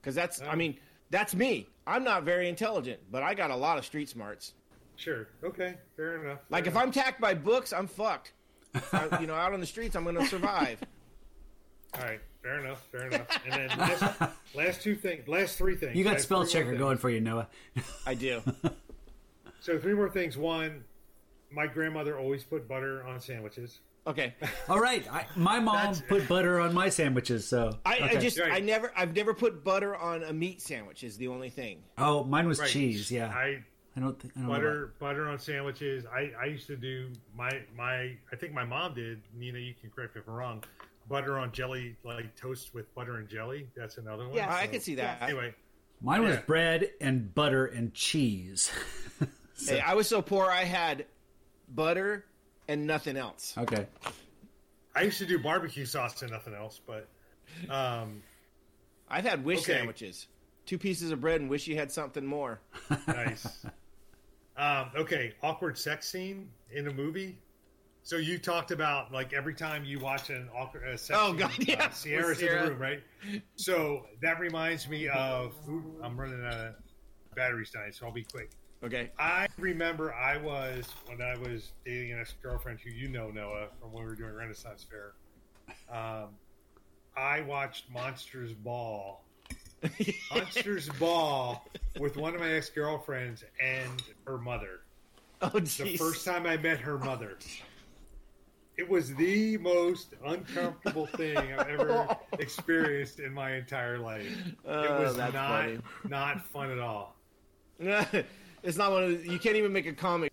[0.00, 0.56] Because that's, I Oh.
[0.56, 0.76] mean,
[1.10, 1.68] that's me.
[1.86, 4.54] I'm not very intelligent, but I got a lot of street smarts.
[4.96, 5.28] Sure.
[5.44, 5.76] Okay.
[5.96, 6.40] Fair enough.
[6.48, 8.32] Like Fair if I'm tacked by books, I'm fucked.
[8.92, 10.78] I, you know, out on the streets, I'm going to survive.
[11.94, 13.26] All right, fair enough, fair enough.
[13.44, 14.20] And then last,
[14.54, 15.96] last two things, last three things.
[15.96, 17.48] You got spell three checker going for you, Noah.
[18.06, 18.42] I do.
[19.60, 20.36] So three more things.
[20.36, 20.84] One,
[21.50, 23.80] my grandmother always put butter on sandwiches.
[24.06, 24.32] Okay.
[24.68, 28.16] All right, I, my mom That's- put butter on my sandwiches, so I, okay.
[28.16, 28.52] I just Right.
[28.52, 31.02] I never I've never put butter on a meat sandwich.
[31.02, 31.82] Is the only thing.
[31.98, 32.68] oh, mine was Right.
[32.70, 33.10] cheese.
[33.10, 33.64] Yeah, I,
[33.96, 36.04] I don't think I don't know butter butter on sandwiches.
[36.06, 39.22] I, I used to do my my I think my mom did.
[39.34, 40.64] Nina, you can correct me if I'm wrong.
[41.08, 43.68] Butter on jelly, like toast with butter and jelly.
[43.76, 44.34] That's another one.
[44.36, 44.50] Yes.
[44.52, 45.22] I can see that.
[45.22, 45.54] Anyway,
[46.02, 46.42] Mine was Yeah.
[46.42, 48.70] bread and butter and cheese.
[49.66, 51.06] Hey, I was so poor I had
[51.74, 52.26] butter
[52.68, 53.54] and nothing else.
[53.56, 53.86] okay,
[54.94, 57.08] I used to do barbecue sauce and nothing else, but
[57.70, 58.22] um,
[59.08, 59.72] I've had wish Okay.
[59.78, 60.26] sandwiches.
[60.66, 62.60] Two pieces of bread and wish you had something more.
[63.08, 63.64] nice.
[64.56, 67.38] Um, okay, awkward sex scene in a movie.
[68.02, 71.36] So you talked about like every time you watch an awkward uh, sex Oh, scene,
[71.38, 71.86] God, yeah.
[71.86, 73.02] uh, Sierra's in the room, right?
[73.56, 75.54] So that reminds me of.
[75.68, 76.74] Ooh, I'm running out of
[77.34, 78.50] batteries tonight, so I'll be quick.
[78.84, 79.10] Okay.
[79.18, 83.68] I remember I was when I was dating an ex girlfriend who you know Noah
[83.80, 85.14] from when we were doing Renaissance Fair.
[85.90, 86.28] Um,
[87.16, 89.24] I watched Monsters Ball,
[90.34, 91.64] Monsters Ball,
[91.98, 94.80] with one of my ex girlfriends and her mother.
[95.42, 97.36] Oh The first time I met her mother,
[98.76, 104.26] it was the most uncomfortable thing I've ever experienced in my entire life.
[104.26, 105.78] it Oh, was not funny.
[106.08, 107.16] not fun at all.
[107.78, 110.32] it's not one of the, you can't even make a comic.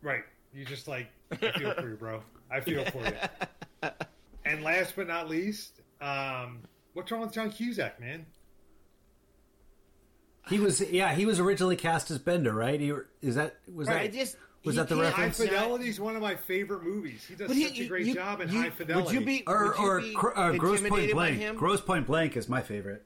[0.00, 0.24] Right.
[0.54, 2.22] You just like I feel for you, bro.
[2.50, 3.90] I feel for you.
[4.44, 6.60] And last but not least, um,
[6.94, 8.26] what's wrong with John Cusack, man?
[10.48, 12.78] he was yeah he was originally cast as Bender, right?
[12.80, 15.30] He, is that was Right, that just was that the can't- High?
[15.30, 17.24] Fidelity is one of my favorite movies.
[17.26, 19.04] He does But he- such a great you- job in you- High Fidelity.
[19.06, 21.38] Would you be or you or be cr- uh, Grosse Pointe intimidated by Blank?
[21.38, 21.56] him?
[21.56, 23.04] Grosse Pointe Blank is my favorite.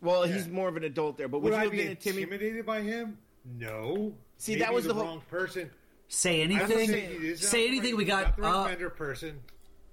[0.00, 2.32] Well, he's more of an adult there, but would, Would you I be intimidated?
[2.32, 3.18] intimidated by him?
[3.58, 4.14] No.
[4.38, 5.70] See, Maybe that was the, the whole- wrong person.
[6.08, 6.66] Say anything.
[6.68, 6.88] saying
[7.20, 7.90] he is not Say anything.
[7.92, 8.22] right- We he's got.
[8.24, 9.40] not the right Uh, Bender person.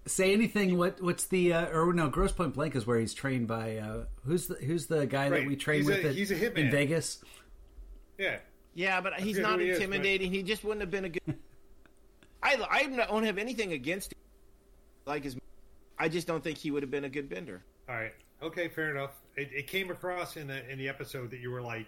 [0.06, 0.78] Say anything.
[0.78, 2.10] What what's the uh, or no?
[2.10, 3.78] Grosse Pointe Blank is where he's trained by.
[3.78, 5.40] Uh, who's the who's the guy Right.
[5.42, 6.58] that we train He's with a- at- he's a hitman.
[6.58, 7.24] in Vegas?
[8.18, 8.38] Yeah.
[8.76, 10.32] Yeah, but he's not who he is, intimidating.
[10.32, 11.22] He just wouldn't have been a good.
[12.44, 14.18] I I don't have anything against him.
[15.06, 15.38] Like his,
[15.98, 17.64] I just don't think he would have been a good bender.
[17.88, 18.14] All right.
[18.42, 19.12] Okay, fair enough.
[19.38, 21.86] It, it came across in the in the episode that you were like,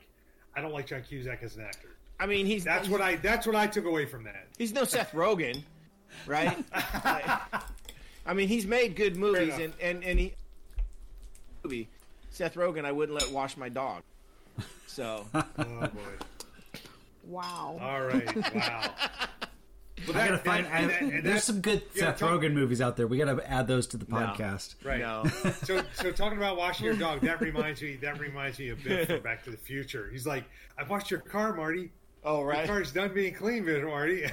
[0.55, 1.89] I don't like John Cusack as an actor.
[2.19, 4.47] I mean, he's That's what I that's what I took away from that.
[4.57, 5.63] He's no Seth Rogen,
[6.25, 6.57] right?
[8.25, 10.33] I mean, he's made good movies, and and and he
[11.63, 11.87] movie
[12.31, 12.85] Seth Rogen.
[12.85, 14.01] I wouldn't let wash my dog.
[14.87, 15.89] So Oh boy.
[17.27, 17.77] Wow.
[17.81, 18.53] All right.
[18.55, 18.91] Wow.
[20.05, 20.65] But I gotta find.
[20.65, 23.07] that- I- and that- and there's some good yeah, Seth talk- Rogen movies out there.
[23.07, 24.75] We got to add those to the podcast.
[24.83, 24.99] Right.
[24.99, 25.23] no,
[25.63, 27.95] So, so talking about washing your dog, that reminds me.
[27.95, 30.09] That reminds me a bit from Back to the Future.
[30.11, 30.43] He's like,
[30.77, 31.91] "I washed your car, Marty.
[32.25, 34.25] oh Your right, car's done being clean, Marty."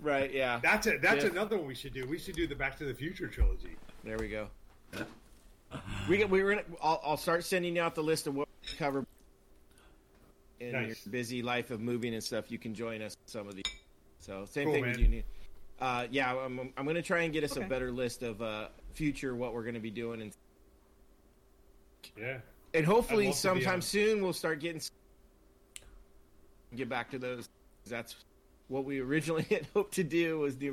[0.00, 0.60] Right, yeah.
[0.62, 1.02] that's it.
[1.02, 1.30] That's Yeah.
[1.30, 2.06] another one we should do.
[2.06, 3.76] We should do the Back to the Future trilogy.
[4.04, 4.48] There we go.
[6.08, 6.64] We get, we were gonna.
[6.82, 9.04] I'll, I'll start sending you out the list of what we cover
[10.60, 10.86] in Nice.
[11.04, 12.50] your busy life of moving and stuff.
[12.50, 13.64] You can join us some of these.
[14.18, 14.90] So same Cool, thing man.
[14.92, 15.08] with you.
[15.08, 15.24] Need.
[15.80, 18.68] Uh, yeah, I'm, I'm going to try and get us a better list of uh,
[18.94, 20.32] future what we're going to be doing, and
[22.16, 22.38] Yeah.
[22.74, 24.80] and hopefully I'd love to be sometime soon we'll start getting
[26.74, 27.48] get back to those.
[27.86, 28.16] That's
[28.68, 30.72] what we originally had hoped to do was the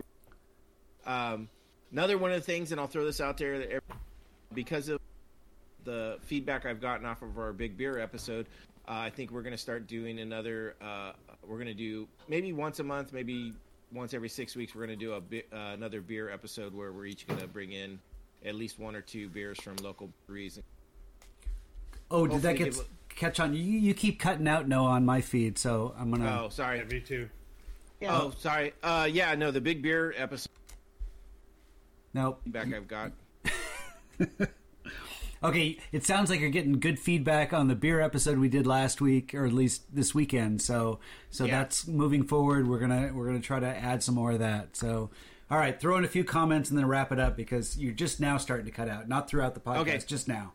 [1.05, 1.49] um,
[1.91, 3.81] another one of the things, and I'll throw this out there that every-
[4.53, 4.99] because of
[5.83, 8.47] the feedback I've gotten off of our big beer episode.
[8.87, 10.75] Uh, I think we're going to start doing another.
[10.81, 11.11] Uh,
[11.45, 13.53] we're going to do maybe once a month, maybe
[13.91, 14.73] once every six weeks.
[14.75, 17.47] We're going to do a bi- uh, another beer episode where we're each going to
[17.47, 17.99] bring in
[18.45, 20.59] at least one or two beers from local breweries.
[22.11, 23.53] Oh, did that get give catch on?
[23.53, 26.43] You, you keep cutting out no on my feed, so I'm gonna.
[26.45, 26.77] Oh, sorry.
[26.77, 27.27] Yeah, me too.
[28.05, 28.19] Yeah.
[28.21, 28.73] Oh, sorry.
[28.83, 30.51] Uh, yeah, no, the big beer episode
[32.13, 32.41] Nope.
[32.43, 33.11] feedback I've got.
[35.43, 38.99] Okay, it sounds like you're getting good feedback on the beer episode we did last
[38.99, 40.59] week, or at least this weekend.
[40.61, 41.59] So, so Yeah.
[41.59, 42.67] that's moving forward.
[42.67, 44.75] We're gonna we're gonna try to add some more of that.
[44.75, 45.11] So,
[45.51, 48.19] all right, throw in a few comments and then wrap it up because you're just
[48.19, 49.99] now starting to cut out, not throughout the podcast, Okay.
[50.07, 50.53] just now.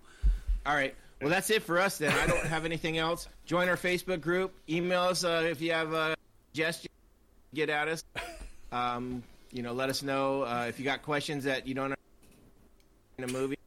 [0.66, 0.94] All right.
[1.20, 2.12] Well, that's it for us then.
[2.12, 3.28] I don't have anything else.
[3.44, 4.54] Join our Facebook group.
[4.68, 6.16] Email us uh, if you have a
[6.52, 6.90] suggestion.
[7.54, 8.04] Get at us.
[8.72, 9.22] Um,
[9.52, 11.94] you know, let us know uh, if you got questions that you don't
[13.18, 13.58] in a movie,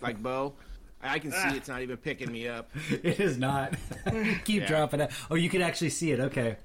[0.00, 0.54] like Bo.
[1.02, 2.70] I can see it's not even picking me up.
[2.90, 3.74] It is not.
[4.44, 4.66] Keep Yeah.
[4.66, 5.10] dropping it.
[5.30, 6.18] Oh, you can actually see it.
[6.20, 6.56] Okay.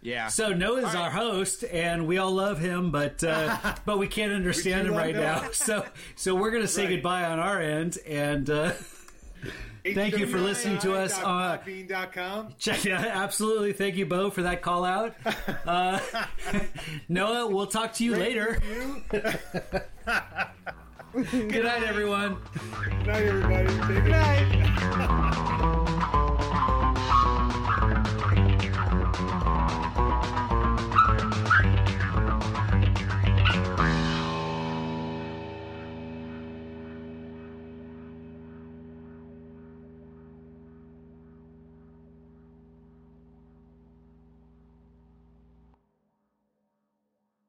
[0.00, 0.28] Yeah.
[0.28, 4.32] So Noah's All our host, and we all love him, but uh, but we can't
[4.32, 5.22] understand him right Noah.
[5.42, 5.50] now.
[5.52, 5.84] So
[6.14, 6.90] so we're gonna say Right.
[6.94, 8.72] goodbye on our end, and uh,
[9.92, 12.54] Thank you for listening to us on- Podbean.com.
[12.58, 13.04] check it out.
[13.04, 15.14] Absolutely, thank you, Bo, for that call out.
[15.66, 15.98] Uh,
[17.08, 18.58] Noah, we'll talk to you later.
[19.10, 19.34] Good
[21.64, 22.36] night, everyone.
[22.82, 24.00] Good night, everybody.
[24.00, 25.80] Good night.